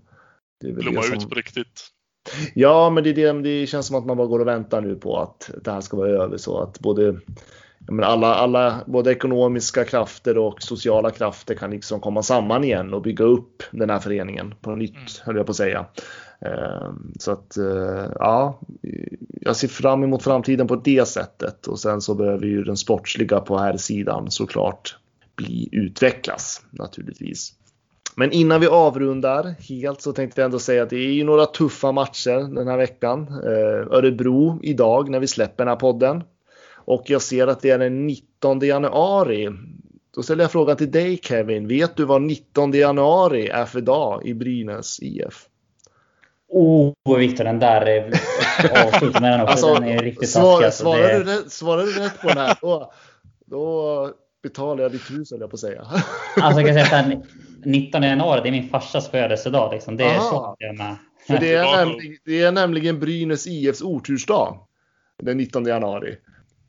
Blomma 0.64 1.02
som- 1.02 1.18
ut 1.18 1.30
på 1.30 1.36
riktigt. 1.36 1.82
Ja, 2.54 2.90
men 2.90 3.04
det, 3.04 3.14
det, 3.14 3.32
det 3.42 3.68
känns 3.68 3.88
som 3.88 3.96
att 3.96 4.06
man 4.06 4.18
bara 4.18 4.28
går 4.28 4.40
och 4.40 4.48
väntar 4.48 4.82
nu 4.82 4.96
på 4.96 5.18
att 5.20 5.52
det 5.64 5.72
här 5.72 5.82
ska 5.82 5.98
vara 5.98 6.10
över 6.10 6.38
så 6.38 6.60
att 6.62 6.80
både 6.80 7.20
menar, 7.94 8.10
alla, 8.10 8.36
alla, 8.36 8.84
både 8.86 9.12
ekonomiska 9.12 9.84
krafter 9.84 10.38
och 10.38 10.62
sociala 10.64 11.12
krafter 11.12 11.56
kan 11.56 11.72
liksom 11.72 12.00
komma 12.00 12.24
samman 12.24 12.64
igen 12.64 12.94
och 12.94 13.02
bygga 13.02 13.26
upp 13.26 13.64
den 13.72 13.90
här 13.90 14.00
föreningen 14.00 14.54
på 14.62 14.76
nytt, 14.76 14.92
Mm. 14.96 15.06
höll 15.26 15.36
jag 15.36 15.46
på 15.46 15.50
att 15.50 15.56
säga. 15.56 15.86
Eh, 16.42 16.92
Så 17.20 17.32
att, 17.32 17.58
eh, 17.58 18.12
ja, 18.20 18.60
jag 19.42 19.56
ser 19.56 19.68
fram 19.68 20.04
emot 20.04 20.24
framtiden 20.24 20.68
på 20.68 20.76
det 20.76 21.08
sättet 21.08 21.68
och 21.68 21.80
sen 21.80 22.02
så 22.02 22.16
behöver 22.16 22.46
ju 22.46 22.64
den 22.64 22.78
sportsliga 22.78 23.40
på 23.40 23.58
här 23.58 23.78
sidan 23.78 24.32
såklart 24.32 24.96
bli 25.36 25.70
utvecklas 25.72 26.62
naturligtvis. 26.72 27.54
Men 28.16 28.32
innan 28.32 28.62
vi 28.62 28.68
avrundar 28.68 29.56
helt 29.70 30.02
så 30.02 30.14
tänkte 30.14 30.42
jag 30.42 30.46
ändå 30.46 30.60
säga 30.60 30.84
att 30.84 30.90
det 30.90 30.96
är 30.96 31.12
ju 31.14 31.24
några 31.24 31.46
tuffa 31.46 31.92
matcher 31.92 32.56
den 32.56 32.68
här 32.68 32.78
veckan. 32.78 33.28
Eh, 33.44 33.98
Örebro 33.98 34.60
idag 34.64 35.10
när 35.10 35.20
vi 35.20 35.28
släpper 35.28 35.66
den 35.66 35.68
här 35.72 35.76
podden. 35.76 36.24
Och 36.88 37.04
jag 37.08 37.22
ser 37.22 37.48
att 37.48 37.62
det 37.62 37.70
är 37.70 37.80
den 37.80 38.08
19 38.08 38.60
januari. 38.60 39.50
Då 40.16 40.24
ställer 40.24 40.44
jag 40.44 40.52
frågan 40.52 40.78
till 40.78 40.92
dig 40.92 41.18
Kevin. 41.24 41.68
Vet 41.68 41.96
du 41.96 42.06
vad 42.06 42.22
19 42.22 42.72
januari 42.72 43.48
är 43.48 43.66
för 43.66 43.82
dag 43.82 44.26
i 44.26 44.34
Brynäs 44.34 45.00
IF? 45.02 45.46
Oh, 46.50 46.94
Viktor, 47.18 47.44
den 47.44 47.60
där 47.60 47.82
är 47.82 48.12
avsluta 48.88 49.20
med 49.20 49.32
den 49.32 49.42
också. 49.42 49.52
Alltså, 49.52 49.74
den 49.74 49.84
är 49.84 50.00
riktigt 50.04 50.30
svar, 50.30 50.62
taskig. 50.62 50.66
Alltså, 50.66 50.84
svarar, 50.84 51.14
det- 51.14 51.24
du 51.24 51.24
rätt, 51.24 51.52
svarar 51.52 51.84
du 51.84 51.92
rätt 51.92 52.22
på 52.22 52.28
den 52.28 52.38
här 52.38 52.58
då, 52.62 52.94
då 53.46 54.12
betalar 54.44 54.84
jag 54.84 54.92
ditt 54.92 55.12
hus 55.12 55.32
höll 55.32 55.40
jag 55.40 55.50
på 55.50 55.56
att 55.56 55.60
säga. 55.60 55.88
Alltså 56.42 56.62
jag 56.62 56.76
kan 56.76 56.86
säga 56.86 57.00
att 57.00 57.10
den 57.10 57.24
19 57.66 58.04
januari, 58.04 58.42
det 58.44 58.50
är 58.50 58.52
min 58.52 58.70
farsas 58.70 59.10
födelsedag. 59.10 59.74
Liksom. 59.74 59.98
Det 59.98 60.04
är 60.04 60.16
Aha. 60.18 60.30
så 60.30 60.56
jag 60.60 60.78
med. 60.78 60.96
För 61.28 61.38
det 61.38 61.54
är, 61.54 61.76
nämligen, 61.86 62.18
det 62.26 62.42
är 62.42 62.52
nämligen 62.52 63.00
Brynäs 63.00 63.48
IFs 63.48 63.82
otursdag. 63.82 64.60
Den 65.24 65.38
19 65.38 65.66
januari. 65.66 66.16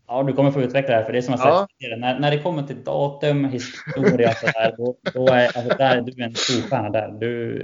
Ja, 0.09 0.22
du 0.22 0.32
kommer 0.32 0.51
få 0.51 0.62
utveckla 0.62 0.90
det 0.90 0.97
här. 1.01 1.05
För 1.05 1.12
det 1.12 1.18
är 1.18 1.22
som 1.22 1.32
jag 1.32 1.40
sagt 1.40 1.72
Ja. 1.78 1.97
när, 1.97 2.18
när 2.18 2.30
det 2.30 2.39
kommer 2.39 2.62
till 2.62 2.85
datum, 2.85 3.44
historia 3.44 4.30
och 4.30 4.36
sådär, 4.36 4.74
då, 4.78 4.94
då 5.14 5.26
är 5.28 5.44
alltså, 5.44 5.76
där, 5.78 6.01
du 6.01 6.22
är 6.22 6.26
en 6.26 6.35
storstjärna 6.35 6.90
där. 6.90 7.09
Du, 7.20 7.62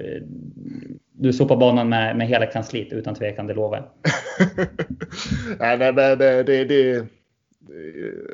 du 1.12 1.32
sopar 1.32 1.56
banan 1.56 1.88
med, 1.88 2.16
med 2.16 2.28
hela 2.28 2.46
kansliet 2.46 2.92
utan 2.92 3.14
tvekan, 3.14 3.46
det 3.46 3.54
lovar 3.54 3.76
jag. 3.76 3.86
nej, 5.58 5.78
nej, 5.78 5.92
nej, 5.92 6.16
det, 6.16 6.42
det, 6.42 6.64
det, 6.64 7.06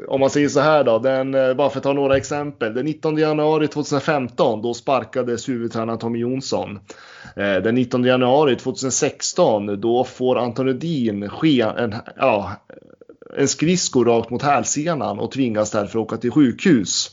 om 0.09 0.21
man 0.21 0.31
säger 0.31 0.49
så 0.49 0.61
här 0.61 0.85
då, 0.85 0.99
den, 0.99 1.35
eh, 1.35 1.55
bara 1.55 1.71
för 1.71 1.79
att 1.79 1.83
ta 1.85 1.93
några 1.93 2.17
exempel. 2.17 2.75
Den 2.75 2.85
19 2.85 3.17
januari 3.19 3.69
2015 3.69 4.63
då 4.63 4.75
sparkades 4.75 5.49
huvudtränaren 5.49 5.99
Tommy 5.99 6.19
Jonsson. 6.19 6.79
Eh, 7.37 7.57
Den 7.57 7.75
19 7.75 8.05
januari 8.05 8.57
2016 8.57 9.81
då 9.81 10.05
får 10.05 10.39
Anton 10.39 10.67
Rudin 10.67 11.29
ske 11.29 11.61
en, 11.61 11.95
ja, 12.17 12.51
en 13.37 13.49
skridsko 13.49 14.05
rakt 14.05 14.31
mot 14.31 14.43
hälsenan 14.43 15.19
och 15.19 15.31
tvingas 15.31 15.71
därför 15.71 15.99
åka 15.99 16.17
till 16.17 16.31
sjukhus. 16.31 17.11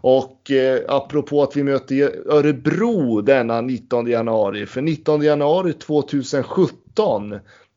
Och 0.00 0.50
eh, 0.50 0.80
apropå 0.88 1.42
att 1.42 1.56
vi 1.56 1.62
möter 1.62 2.30
Örebro 2.32 3.20
denna 3.20 3.60
19 3.60 4.06
januari. 4.06 4.66
För 4.66 4.82
19 4.82 5.22
januari 5.22 5.72
2017 5.72 7.34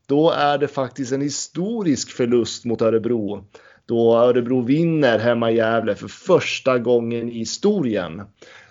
då 0.08 0.32
är 0.32 0.58
det 0.58 0.68
faktiskt 0.68 1.12
en 1.12 1.22
historisk 1.22 2.12
förlust 2.12 2.66
mot 2.66 2.82
Örebro. 2.82 3.44
Då 3.86 4.18
Örebro 4.18 4.62
vinner 4.62 5.20
hemma 5.20 5.52
i 5.52 5.56
Gävle 5.56 5.96
för 5.96 6.08
första 6.08 6.80
gången 6.80 7.30
i 7.30 7.38
historien. 7.38 8.22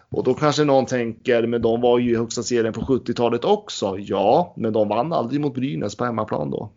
Och 0.09 0.25
då 0.25 0.35
kanske 0.35 0.65
någon 0.65 0.87
tänker, 0.87 1.47
men 1.47 1.63
de 1.63 1.81
var 1.81 1.99
ju 1.99 2.13
i 2.13 2.17
högsta 2.17 2.43
serien 2.43 2.73
på 2.73 2.81
70-talet 2.81 3.45
också. 3.45 3.97
Ja, 3.99 4.55
men 4.57 4.73
de 4.73 4.89
vann 4.89 5.13
aldrig 5.13 5.41
mot 5.41 5.55
Brynäs 5.55 5.97
på 5.97 6.05
hemmaplan 6.05 6.51
då. 6.51 6.73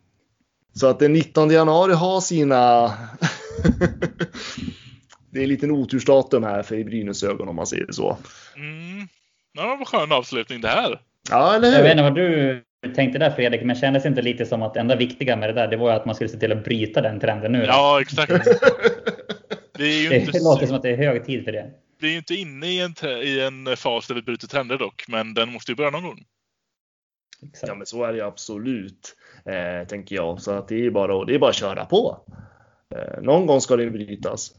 Så 0.80 0.88
att 0.88 1.00
den 1.00 1.14
19 1.14 1.50
januari 1.50 1.94
har 1.94 2.22
sina... 2.22 2.88
det 5.32 5.40
är 5.40 5.44
en 5.44 5.50
liten 5.50 5.72
otursdatum 5.72 6.44
här 6.44 6.64
för 6.64 6.76
i 6.76 6.84
Brynäs 6.84 7.24
ögon 7.24 7.50
om 7.50 7.56
man 7.56 7.68
säger 7.68 7.86
det 7.86 7.94
så. 7.94 8.18
Mm. 8.56 9.08
Ja, 9.54 9.76
vad 9.80 9.88
skön 9.88 10.12
avslutning 10.12 10.62
det 10.62 10.68
här. 10.68 11.02
Ja, 11.30 11.56
eller 11.56 11.68
Jag 11.72 11.84
vet 11.84 11.86
hur? 11.86 11.92
inte 11.92 12.04
vad 12.04 12.16
du 12.16 12.64
tänkte 12.96 13.20
där 13.20 13.32
Fredrik, 13.32 13.64
men 13.64 13.76
kändes 13.76 14.06
inte 14.06 14.22
lite 14.22 14.46
som 14.46 14.62
att 14.62 14.74
det 14.74 14.80
enda 14.80 14.96
viktiga 14.96 15.36
med 15.36 15.50
det 15.50 15.54
där, 15.54 15.68
det 15.68 15.78
var 15.78 15.92
att 15.92 16.06
man 16.06 16.16
skulle 16.16 16.30
se 16.30 16.38
till 16.38 16.52
att 16.52 16.64
bryta 16.64 17.02
den 17.02 17.20
trenden 17.20 17.52
nu. 17.52 17.60
då? 17.60 17.66
Ja, 17.66 18.02
exakt. 18.02 18.32
Vi 19.78 19.98
är 19.98 20.04
ju 20.04 20.10
det 20.10 20.20
inte, 20.20 20.40
låter 20.40 20.68
som 20.68 20.76
att 20.76 20.82
det 20.82 20.90
är 20.90 20.98
hög 20.98 21.26
tid 21.26 21.46
för 21.46 21.52
det. 21.52 21.72
vi 22.00 22.08
är 22.08 22.12
ju 22.12 22.18
inte 22.18 22.36
inne 22.36 22.68
i 22.68 22.80
en, 22.80 22.94
i 23.24 23.40
en 23.40 23.78
fas 23.78 24.08
där 24.08 24.16
vi 24.16 24.22
bryter 24.22 24.48
trender 24.48 24.78
dock, 24.78 25.06
men 25.08 25.34
den 25.34 25.52
måste 25.52 25.72
ju 25.72 25.76
börja 25.76 25.90
någon 25.90 26.04
gång. 26.04 26.24
Exakt. 27.44 27.68
Ja, 27.68 27.76
men 27.76 27.86
så 27.86 28.04
är 28.04 28.14
det 28.14 28.26
absolut, 28.26 29.16
eh, 29.48 29.88
tänker 29.88 30.16
jag. 30.16 30.42
Så 30.42 30.52
att 30.52 30.68
det 30.68 30.86
är 30.86 30.92
bara, 30.92 31.26
det 31.26 31.36
är 31.36 31.40
bara 31.40 31.50
att 31.50 31.56
köra 31.56 31.86
på. 31.86 32.18
Eh, 32.96 33.22
någon 33.22 33.46
gång 33.46 33.62
ska 33.62 33.76
det 33.76 33.90
brytas. 33.90 34.52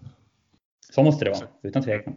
Så 0.92 1.02
måste 1.02 1.24
det 1.24 1.30
vara, 1.30 1.48
utan 1.62 1.82
tvekan. 1.82 2.14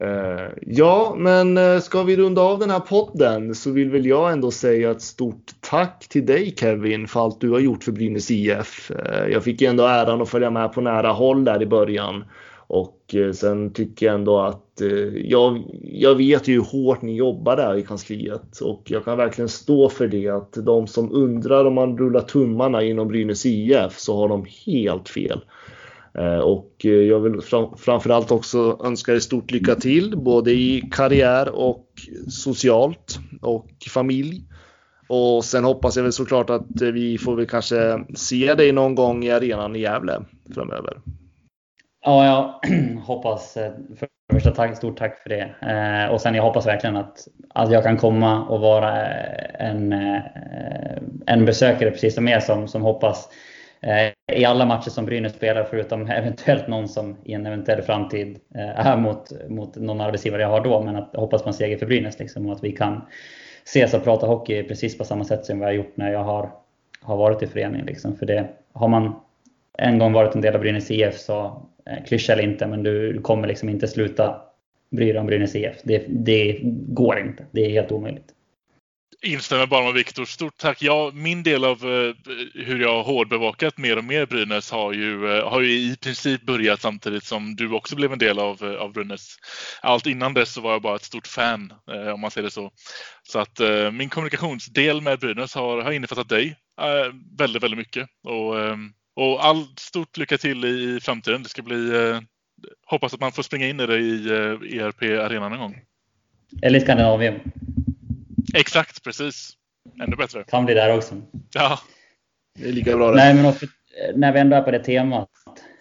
Eh, 0.00 0.48
ja, 0.60 1.14
men 1.18 1.58
eh, 1.58 1.80
ska 1.80 2.02
vi 2.02 2.16
runda 2.16 2.42
av 2.42 2.58
den 2.58 2.70
här 2.70 2.80
podden 2.80 3.54
så 3.54 3.70
vill 3.70 3.90
väl 3.90 4.06
jag 4.06 4.32
ändå 4.32 4.50
säga 4.50 4.90
ett 4.90 5.02
stort 5.02 5.52
tack 5.60 6.06
till 6.08 6.26
dig 6.26 6.54
Kevin 6.56 7.08
för 7.08 7.20
allt 7.20 7.40
du 7.40 7.50
har 7.50 7.60
gjort 7.60 7.84
för 7.84 7.92
Brynäs 7.92 8.30
IF. 8.30 8.90
Eh, 8.90 9.26
jag 9.28 9.44
fick 9.44 9.60
ju 9.60 9.66
ändå 9.66 9.84
äran 9.86 10.22
att 10.22 10.28
följa 10.28 10.50
med 10.50 10.72
på 10.72 10.80
nära 10.80 11.12
håll 11.12 11.44
där 11.44 11.62
i 11.62 11.66
början. 11.66 12.24
Och 12.66 13.14
sen 13.34 13.72
tycker 13.72 14.06
jag 14.06 14.14
ändå 14.14 14.40
att 14.40 14.63
eh, 14.80 15.28
jag, 15.30 15.62
jag 15.82 16.14
vet 16.14 16.48
ju 16.48 16.54
hur 16.54 16.64
hårt 16.64 17.02
ni 17.02 17.16
jobbar 17.16 17.56
där 17.56 17.76
i 17.76 17.82
kansliet 17.82 18.60
och 18.60 18.82
jag 18.86 19.04
kan 19.04 19.16
verkligen 19.16 19.48
stå 19.48 19.88
för 19.88 20.08
det 20.08 20.28
att 20.28 20.52
de 20.52 20.86
som 20.86 21.12
undrar 21.12 21.64
om 21.64 21.74
man 21.74 21.98
rullar 21.98 22.20
tummarna 22.20 22.82
inom 22.82 23.08
Brynäs 23.08 23.46
IF 23.46 23.98
så 23.98 24.16
har 24.16 24.28
de 24.28 24.46
helt 24.66 25.08
fel. 25.08 25.40
Eh, 26.18 26.38
Och 26.38 26.70
eh, 26.84 26.90
jag 26.90 27.20
vill 27.20 27.40
fram, 27.40 27.76
framförallt 27.76 28.30
också 28.30 28.78
önska 28.84 29.12
dig 29.12 29.20
stort 29.20 29.50
lycka 29.50 29.74
till 29.74 30.16
både 30.18 30.52
i 30.52 30.88
karriär 30.92 31.48
och 31.48 31.86
socialt 32.28 33.18
och 33.42 33.68
familj. 33.90 34.44
Och 35.08 35.44
sen 35.44 35.64
hoppas 35.64 35.96
jag 35.96 36.02
väl 36.02 36.12
såklart 36.12 36.50
att 36.50 36.82
eh, 36.82 36.88
vi 36.88 37.18
får 37.18 37.36
väl 37.36 37.46
kanske 37.46 38.04
se 38.14 38.54
dig 38.54 38.72
någon 38.72 38.94
gång 38.94 39.24
i 39.24 39.30
arenan 39.30 39.76
i 39.76 39.80
Gävle 39.80 40.24
framöver. 40.54 41.00
Ja, 42.04 42.24
jag 42.26 42.70
hoppas 43.04 43.56
eh, 43.56 43.72
för 43.98 44.08
första 44.32 44.50
tack, 44.50 44.76
stort 44.76 44.98
tack 44.98 45.18
för 45.18 45.28
det. 45.28 45.54
Eh, 45.62 46.12
och 46.12 46.20
sen 46.20 46.34
jag 46.34 46.42
hoppas 46.42 46.66
verkligen 46.66 46.96
att, 46.96 47.28
att 47.54 47.70
jag 47.70 47.82
kan 47.82 47.96
komma 47.96 48.44
och 48.44 48.60
vara 48.60 49.06
eh, 49.06 49.68
en, 49.68 49.92
eh, 49.92 50.22
en 51.26 51.44
besökare 51.44 51.90
precis 51.90 52.14
som 52.14 52.28
er 52.28 52.40
som, 52.40 52.68
som 52.68 52.82
hoppas 52.82 53.28
eh, 53.80 54.36
i 54.38 54.44
alla 54.44 54.66
matcher 54.66 54.90
som 54.90 55.06
Brynäs 55.06 55.34
spelar 55.34 55.64
förutom 55.64 56.06
eventuellt 56.10 56.68
någon 56.68 56.88
som 56.88 57.16
i 57.24 57.32
en 57.32 57.46
eventuell 57.46 57.82
framtid 57.82 58.38
eh, 58.54 58.86
är 58.86 58.96
mot, 58.96 59.48
mot 59.48 59.76
någon 59.76 60.00
arbetsgivare 60.00 60.42
jag 60.42 60.48
har 60.48 60.64
då. 60.64 60.82
Men 60.82 60.96
att 60.96 61.16
hoppas 61.16 61.42
på 61.42 61.48
en 61.48 61.54
seger 61.54 61.78
för 61.78 61.86
Brynäs 61.86 62.18
liksom, 62.18 62.46
och 62.46 62.52
att 62.52 62.64
vi 62.64 62.72
kan 62.72 63.06
ses 63.64 63.94
och 63.94 64.04
prata 64.04 64.26
hockey 64.26 64.62
precis 64.62 64.98
på 64.98 65.04
samma 65.04 65.24
sätt 65.24 65.44
som 65.44 65.58
vi 65.58 65.64
har 65.64 65.72
gjort 65.72 65.96
när 65.96 66.12
jag 66.12 66.24
har, 66.24 66.50
har 67.02 67.16
varit 67.16 67.42
i 67.42 67.46
föreningen. 67.46 67.86
Liksom. 67.86 68.16
För 68.16 68.26
det 68.26 68.48
har 68.72 68.88
man 68.88 69.20
en 69.78 69.98
gång 69.98 70.12
varit 70.12 70.34
en 70.34 70.40
del 70.40 70.54
av 70.54 70.60
Brynäs 70.60 70.90
IF 70.90 71.18
så 71.18 71.62
Eh, 71.90 72.04
klyscha 72.04 72.32
eller 72.32 72.42
inte, 72.42 72.66
men 72.66 72.82
du 72.82 73.20
kommer 73.22 73.48
liksom 73.48 73.68
inte 73.68 73.88
sluta 73.88 74.40
bry 74.90 75.12
dig 75.12 75.20
om 75.20 75.26
Brynäs 75.26 75.54
IF. 75.54 75.76
Det, 75.84 76.04
det 76.08 76.58
går 76.88 77.18
inte. 77.18 77.46
Det 77.52 77.66
är 77.66 77.70
helt 77.70 77.92
omöjligt. 77.92 78.26
Instämmer 79.22 79.66
bara 79.66 79.84
med 79.84 79.94
Viktor. 79.94 80.24
Stort 80.24 80.56
tack. 80.56 80.82
Ja, 80.82 81.10
min 81.14 81.42
del 81.42 81.64
av 81.64 81.84
eh, 81.84 82.14
hur 82.54 82.80
jag 82.80 82.94
har 82.94 83.02
hårdbevakat 83.02 83.78
mer 83.78 83.96
och 83.98 84.04
mer 84.04 84.26
Brynäs 84.26 84.70
har 84.70 84.92
ju, 84.92 85.36
eh, 85.36 85.48
har 85.48 85.60
ju 85.60 85.72
i 85.72 85.96
princip 85.96 86.42
börjat 86.42 86.80
samtidigt 86.80 87.24
som 87.24 87.56
du 87.56 87.72
också 87.72 87.96
blev 87.96 88.12
en 88.12 88.18
del 88.18 88.38
av, 88.38 88.76
av 88.80 88.92
Brynäs. 88.92 89.36
Allt 89.82 90.06
innan 90.06 90.34
dess 90.34 90.52
så 90.52 90.60
var 90.60 90.72
jag 90.72 90.82
bara 90.82 90.96
ett 90.96 91.04
stort 91.04 91.26
fan, 91.26 91.72
om 92.14 92.20
man 92.20 92.30
säger 92.30 92.44
det 92.44 92.50
så. 92.50 92.70
Så 93.22 93.38
att 93.38 93.60
min 93.92 94.08
kommunikationsdel 94.08 95.00
med 95.00 95.18
Brynäs 95.18 95.54
har, 95.54 95.82
har 95.82 95.92
innefattat 95.92 96.28
dig 96.28 96.56
väldigt, 97.38 97.62
väldigt 97.62 97.78
mycket. 97.78 98.08
Och, 98.24 98.60
ehm, 98.60 98.92
och 99.16 99.44
all 99.44 99.64
stort 99.78 100.16
lycka 100.16 100.38
till 100.38 100.64
i, 100.64 100.96
i 100.96 101.00
framtiden. 101.00 101.42
Det 101.42 101.48
ska 101.48 101.62
bli 101.62 101.92
hoppas 102.86 103.14
att 103.14 103.20
man 103.20 103.32
får 103.32 103.42
springa 103.42 103.66
in 103.66 103.80
i 103.80 103.86
det 103.86 103.98
i 103.98 104.28
ERP 104.78 105.02
Arenan 105.02 105.52
en 105.52 105.58
gång. 105.58 105.80
Eller 106.62 106.78
i 106.78 106.82
Skandinavien. 106.82 107.40
Exakt, 108.54 109.04
precis. 109.04 109.52
Ännu 110.02 110.16
bättre. 110.16 110.44
Kan 110.44 110.64
bli 110.64 110.74
där 110.74 110.96
också. 110.96 111.14
Ja. 111.54 111.78
Det 112.58 112.68
är 112.68 112.72
lika 112.72 112.96
bra 112.96 113.10
det. 113.10 113.16
Nej, 113.16 113.34
men 113.34 113.46
också, 113.46 113.66
när 114.14 114.32
vi 114.32 114.40
ändå 114.40 114.56
är 114.56 114.62
på 114.62 114.70
det 114.70 114.78
temat. 114.78 115.28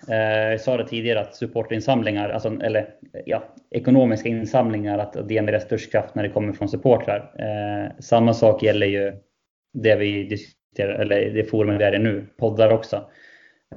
Eh, 0.09 0.51
jag 0.51 0.61
sa 0.61 0.77
det 0.77 0.87
tidigare 0.87 1.21
att 1.21 1.35
supportinsamlingar, 1.35 2.29
alltså, 2.29 2.59
eller 2.61 2.89
ja, 3.25 3.55
ekonomiska 3.71 4.29
insamlingar, 4.29 4.97
att 4.97 5.13
det 5.13 5.33
genererar 5.33 5.59
störst 5.59 5.91
kraft 5.91 6.15
när 6.15 6.23
det 6.23 6.29
kommer 6.29 6.53
från 6.53 6.69
supportrar. 6.69 7.31
Eh, 7.39 7.91
samma 7.99 8.33
sak 8.33 8.63
gäller 8.63 8.87
ju 8.87 9.13
det 9.73 9.95
vi 9.95 10.23
diskuterar, 10.23 10.93
eller 10.93 11.29
det 11.29 11.43
forumet 11.43 11.79
vi 11.79 11.83
är 11.83 11.95
i 11.95 11.99
nu, 11.99 12.27
poddar 12.37 12.69
också. 12.69 13.09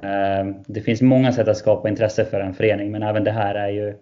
Ehm, 0.01 0.55
det 0.67 0.81
finns 0.81 1.01
många 1.01 1.31
sätt 1.31 1.47
att 1.47 1.57
skapa 1.57 1.89
intresse 1.89 2.25
för 2.25 2.39
en 2.39 2.53
förening, 2.53 2.91
men 2.91 3.03
även 3.03 3.23
det 3.23 3.31
här 3.31 3.55
är 3.55 3.69
ju 3.69 3.95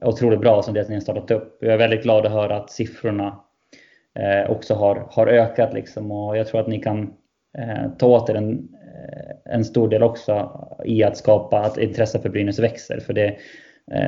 otroligt 0.00 0.40
bra 0.40 0.62
som 0.62 0.74
det 0.74 0.88
ni 0.88 0.94
har 0.94 1.00
startat 1.00 1.30
upp. 1.30 1.58
Jag 1.60 1.72
är 1.72 1.78
väldigt 1.78 2.02
glad 2.02 2.26
att 2.26 2.32
höra 2.32 2.56
att 2.56 2.70
siffrorna 2.70 3.40
eh, 4.18 4.50
också 4.50 4.74
har, 4.74 5.06
har 5.10 5.26
ökat. 5.26 5.74
Liksom. 5.74 6.10
Och 6.12 6.36
jag 6.36 6.46
tror 6.46 6.60
att 6.60 6.68
ni 6.68 6.82
kan 6.82 7.12
eh, 7.58 7.90
ta 7.98 8.06
åt 8.06 8.30
er 8.30 8.34
en, 8.34 8.52
eh, 8.52 9.54
en 9.54 9.64
stor 9.64 9.88
del 9.88 10.02
också 10.02 10.60
i 10.84 11.04
att 11.04 11.16
skapa 11.16 11.60
att 11.60 11.78
intresse 11.78 12.18
för 12.18 12.28
Brynäs 12.28 12.58
växer. 12.58 13.00
För 13.00 13.12
det, 13.12 13.36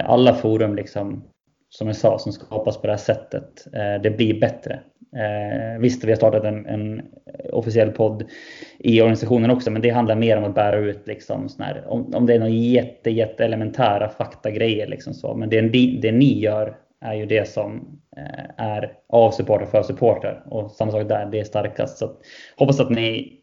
alla 0.05 0.35
forum, 0.35 0.75
liksom, 0.75 1.25
som 1.71 1.87
jag 1.87 1.97
sa, 1.97 2.19
som 2.19 2.33
skapas 2.33 2.77
på 2.77 2.87
det 2.87 2.93
här 2.93 2.99
sättet, 2.99 3.67
eh, 3.73 4.03
det 4.03 4.11
blir 4.11 4.41
bättre. 4.41 4.81
Eh, 5.17 5.81
visst, 5.81 6.05
vi 6.05 6.11
har 6.11 6.17
startat 6.17 6.45
en, 6.45 6.67
en, 6.67 7.03
officiell 7.53 7.91
podd 7.91 8.25
i 8.79 9.01
organisationen 9.01 9.51
också, 9.51 9.71
men 9.71 9.83
det 9.83 9.91
handlar 9.91 10.17
mer 10.17 10.37
om 10.37 10.45
att 10.45 10.55
bära 10.55 10.77
ut 10.77 11.07
liksom, 11.07 11.49
här, 11.59 11.85
om, 11.87 12.15
om 12.15 12.27
det 12.27 12.35
är 12.35 12.39
några 12.39 12.53
jätte, 12.53 13.11
jätte 13.11 13.45
elementära 13.45 14.09
faktagrejer. 14.09 14.87
Liksom 14.87 15.15
så. 15.15 15.35
Men 15.35 15.51
det, 15.51 15.61
det 16.03 16.13
ni 16.13 16.39
gör 16.39 16.77
är 17.01 17.15
ju 17.15 17.27
det 17.27 17.49
som 17.49 18.01
eh, 18.17 18.65
är 18.67 18.93
av 19.09 19.31
supporter 19.31 19.67
för 19.67 19.83
supporter. 19.83 20.43
Och 20.47 20.71
samma 20.71 20.91
sak 20.91 21.09
där, 21.09 21.27
det 21.27 21.41
är 21.41 21.45
starkast. 21.45 21.99
Så 21.99 22.11
hoppas 22.57 22.81
att 22.81 22.91
ni 22.91 23.39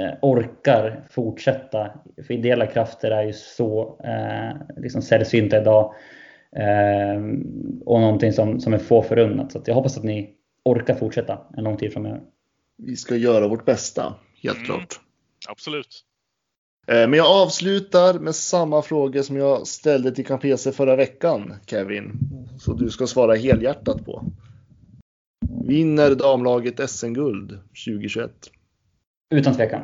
eh, 0.00 0.12
orkar 0.22 1.06
fortsätta. 1.10 1.90
För 2.26 2.34
ideella 2.34 2.66
krafter 2.66 3.10
är 3.10 3.22
ju 3.22 3.32
så 3.32 4.00
eh, 4.04 4.80
liksom 4.82 5.02
sällsynta 5.02 5.60
idag. 5.60 5.94
Eh, 6.56 7.22
och 7.84 8.00
någonting 8.00 8.32
som, 8.32 8.60
som 8.60 8.72
är 8.72 8.78
få 8.78 9.02
förunnat. 9.02 9.52
Så 9.52 9.62
jag 9.66 9.74
hoppas 9.74 9.96
att 9.96 10.04
ni 10.04 10.34
orkar 10.64 10.94
fortsätta 10.94 11.38
en 11.56 11.64
lång 11.64 11.76
tid 11.76 11.92
framöver. 11.92 12.20
Vi 12.78 12.96
ska 12.96 13.16
göra 13.16 13.48
vårt 13.48 13.64
bästa, 13.64 14.14
helt 14.42 14.56
mm, 14.56 14.66
klart. 14.66 15.00
Absolut. 15.48 16.04
Eh, 16.86 17.08
men 17.08 17.12
jag 17.12 17.26
avslutar 17.26 18.18
med 18.18 18.34
samma 18.34 18.82
fråga 18.82 19.22
som 19.22 19.36
jag 19.36 19.66
ställde 19.66 20.12
till 20.12 20.26
Campese 20.26 20.72
förra 20.72 20.96
veckan, 20.96 21.54
Kevin. 21.66 22.12
Så 22.58 22.72
du 22.72 22.90
ska 22.90 23.06
svara 23.06 23.34
helhjärtat 23.34 24.04
på. 24.04 24.24
Vinner 25.66 26.14
damlaget 26.14 26.90
SM-guld 26.90 27.58
2021? 27.86 28.30
Utan 29.34 29.54
tvekan. 29.54 29.82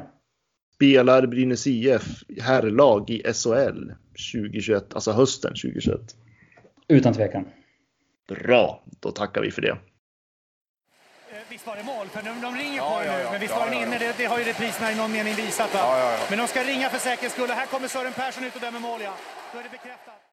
Spelar 0.74 1.26
Brynäs 1.26 1.66
IF 1.66 2.24
herrlag 2.40 3.10
i 3.10 3.22
SHL 3.32 3.92
2021, 4.32 4.94
alltså 4.94 5.12
hösten 5.12 5.50
2021? 5.50 6.16
Utan 6.88 7.14
tvekan. 7.14 7.48
Bra, 8.28 8.82
då 9.00 9.10
tackar 9.10 9.40
vi 9.40 9.50
för 9.50 9.62
det 9.62 9.78
visst 11.48 11.66
var 11.66 11.76
det 11.76 11.82
mål? 11.82 12.06
För 12.08 12.22
de, 12.22 12.40
de 12.40 12.56
ringer 12.56 12.76
ja, 12.76 12.98
på 12.98 13.04
ja, 13.06 13.16
nu, 13.16 13.22
ja, 13.22 13.30
men 13.30 13.40
visst 13.40 13.54
var 13.54 13.70
den 13.70 13.82
inne? 13.82 13.98
Det, 13.98 14.14
det, 14.18 14.24
har 14.24 14.38
ju 14.38 14.44
repriserna 14.44 14.92
i 14.92 14.94
någon 14.94 15.12
mening 15.12 15.34
visat. 15.34 15.74
Va? 15.74 16.18
Men 16.30 16.38
de 16.38 16.48
ska 16.48 16.64
ringa 16.64 16.88
för 16.88 16.98
säkerhets 16.98 17.34
skull. 17.34 17.50
Här 17.50 17.66
kommer 17.66 17.88
Sören 17.88 18.12
Persson 18.12 18.44
ut 18.44 18.54
och 18.54 18.60
dömer 18.60 18.80
mål, 18.80 19.00
ja. 19.02 19.14
Då 19.52 19.58
är 19.58 19.62
det 19.62 19.70
bekräftat. 19.70 20.16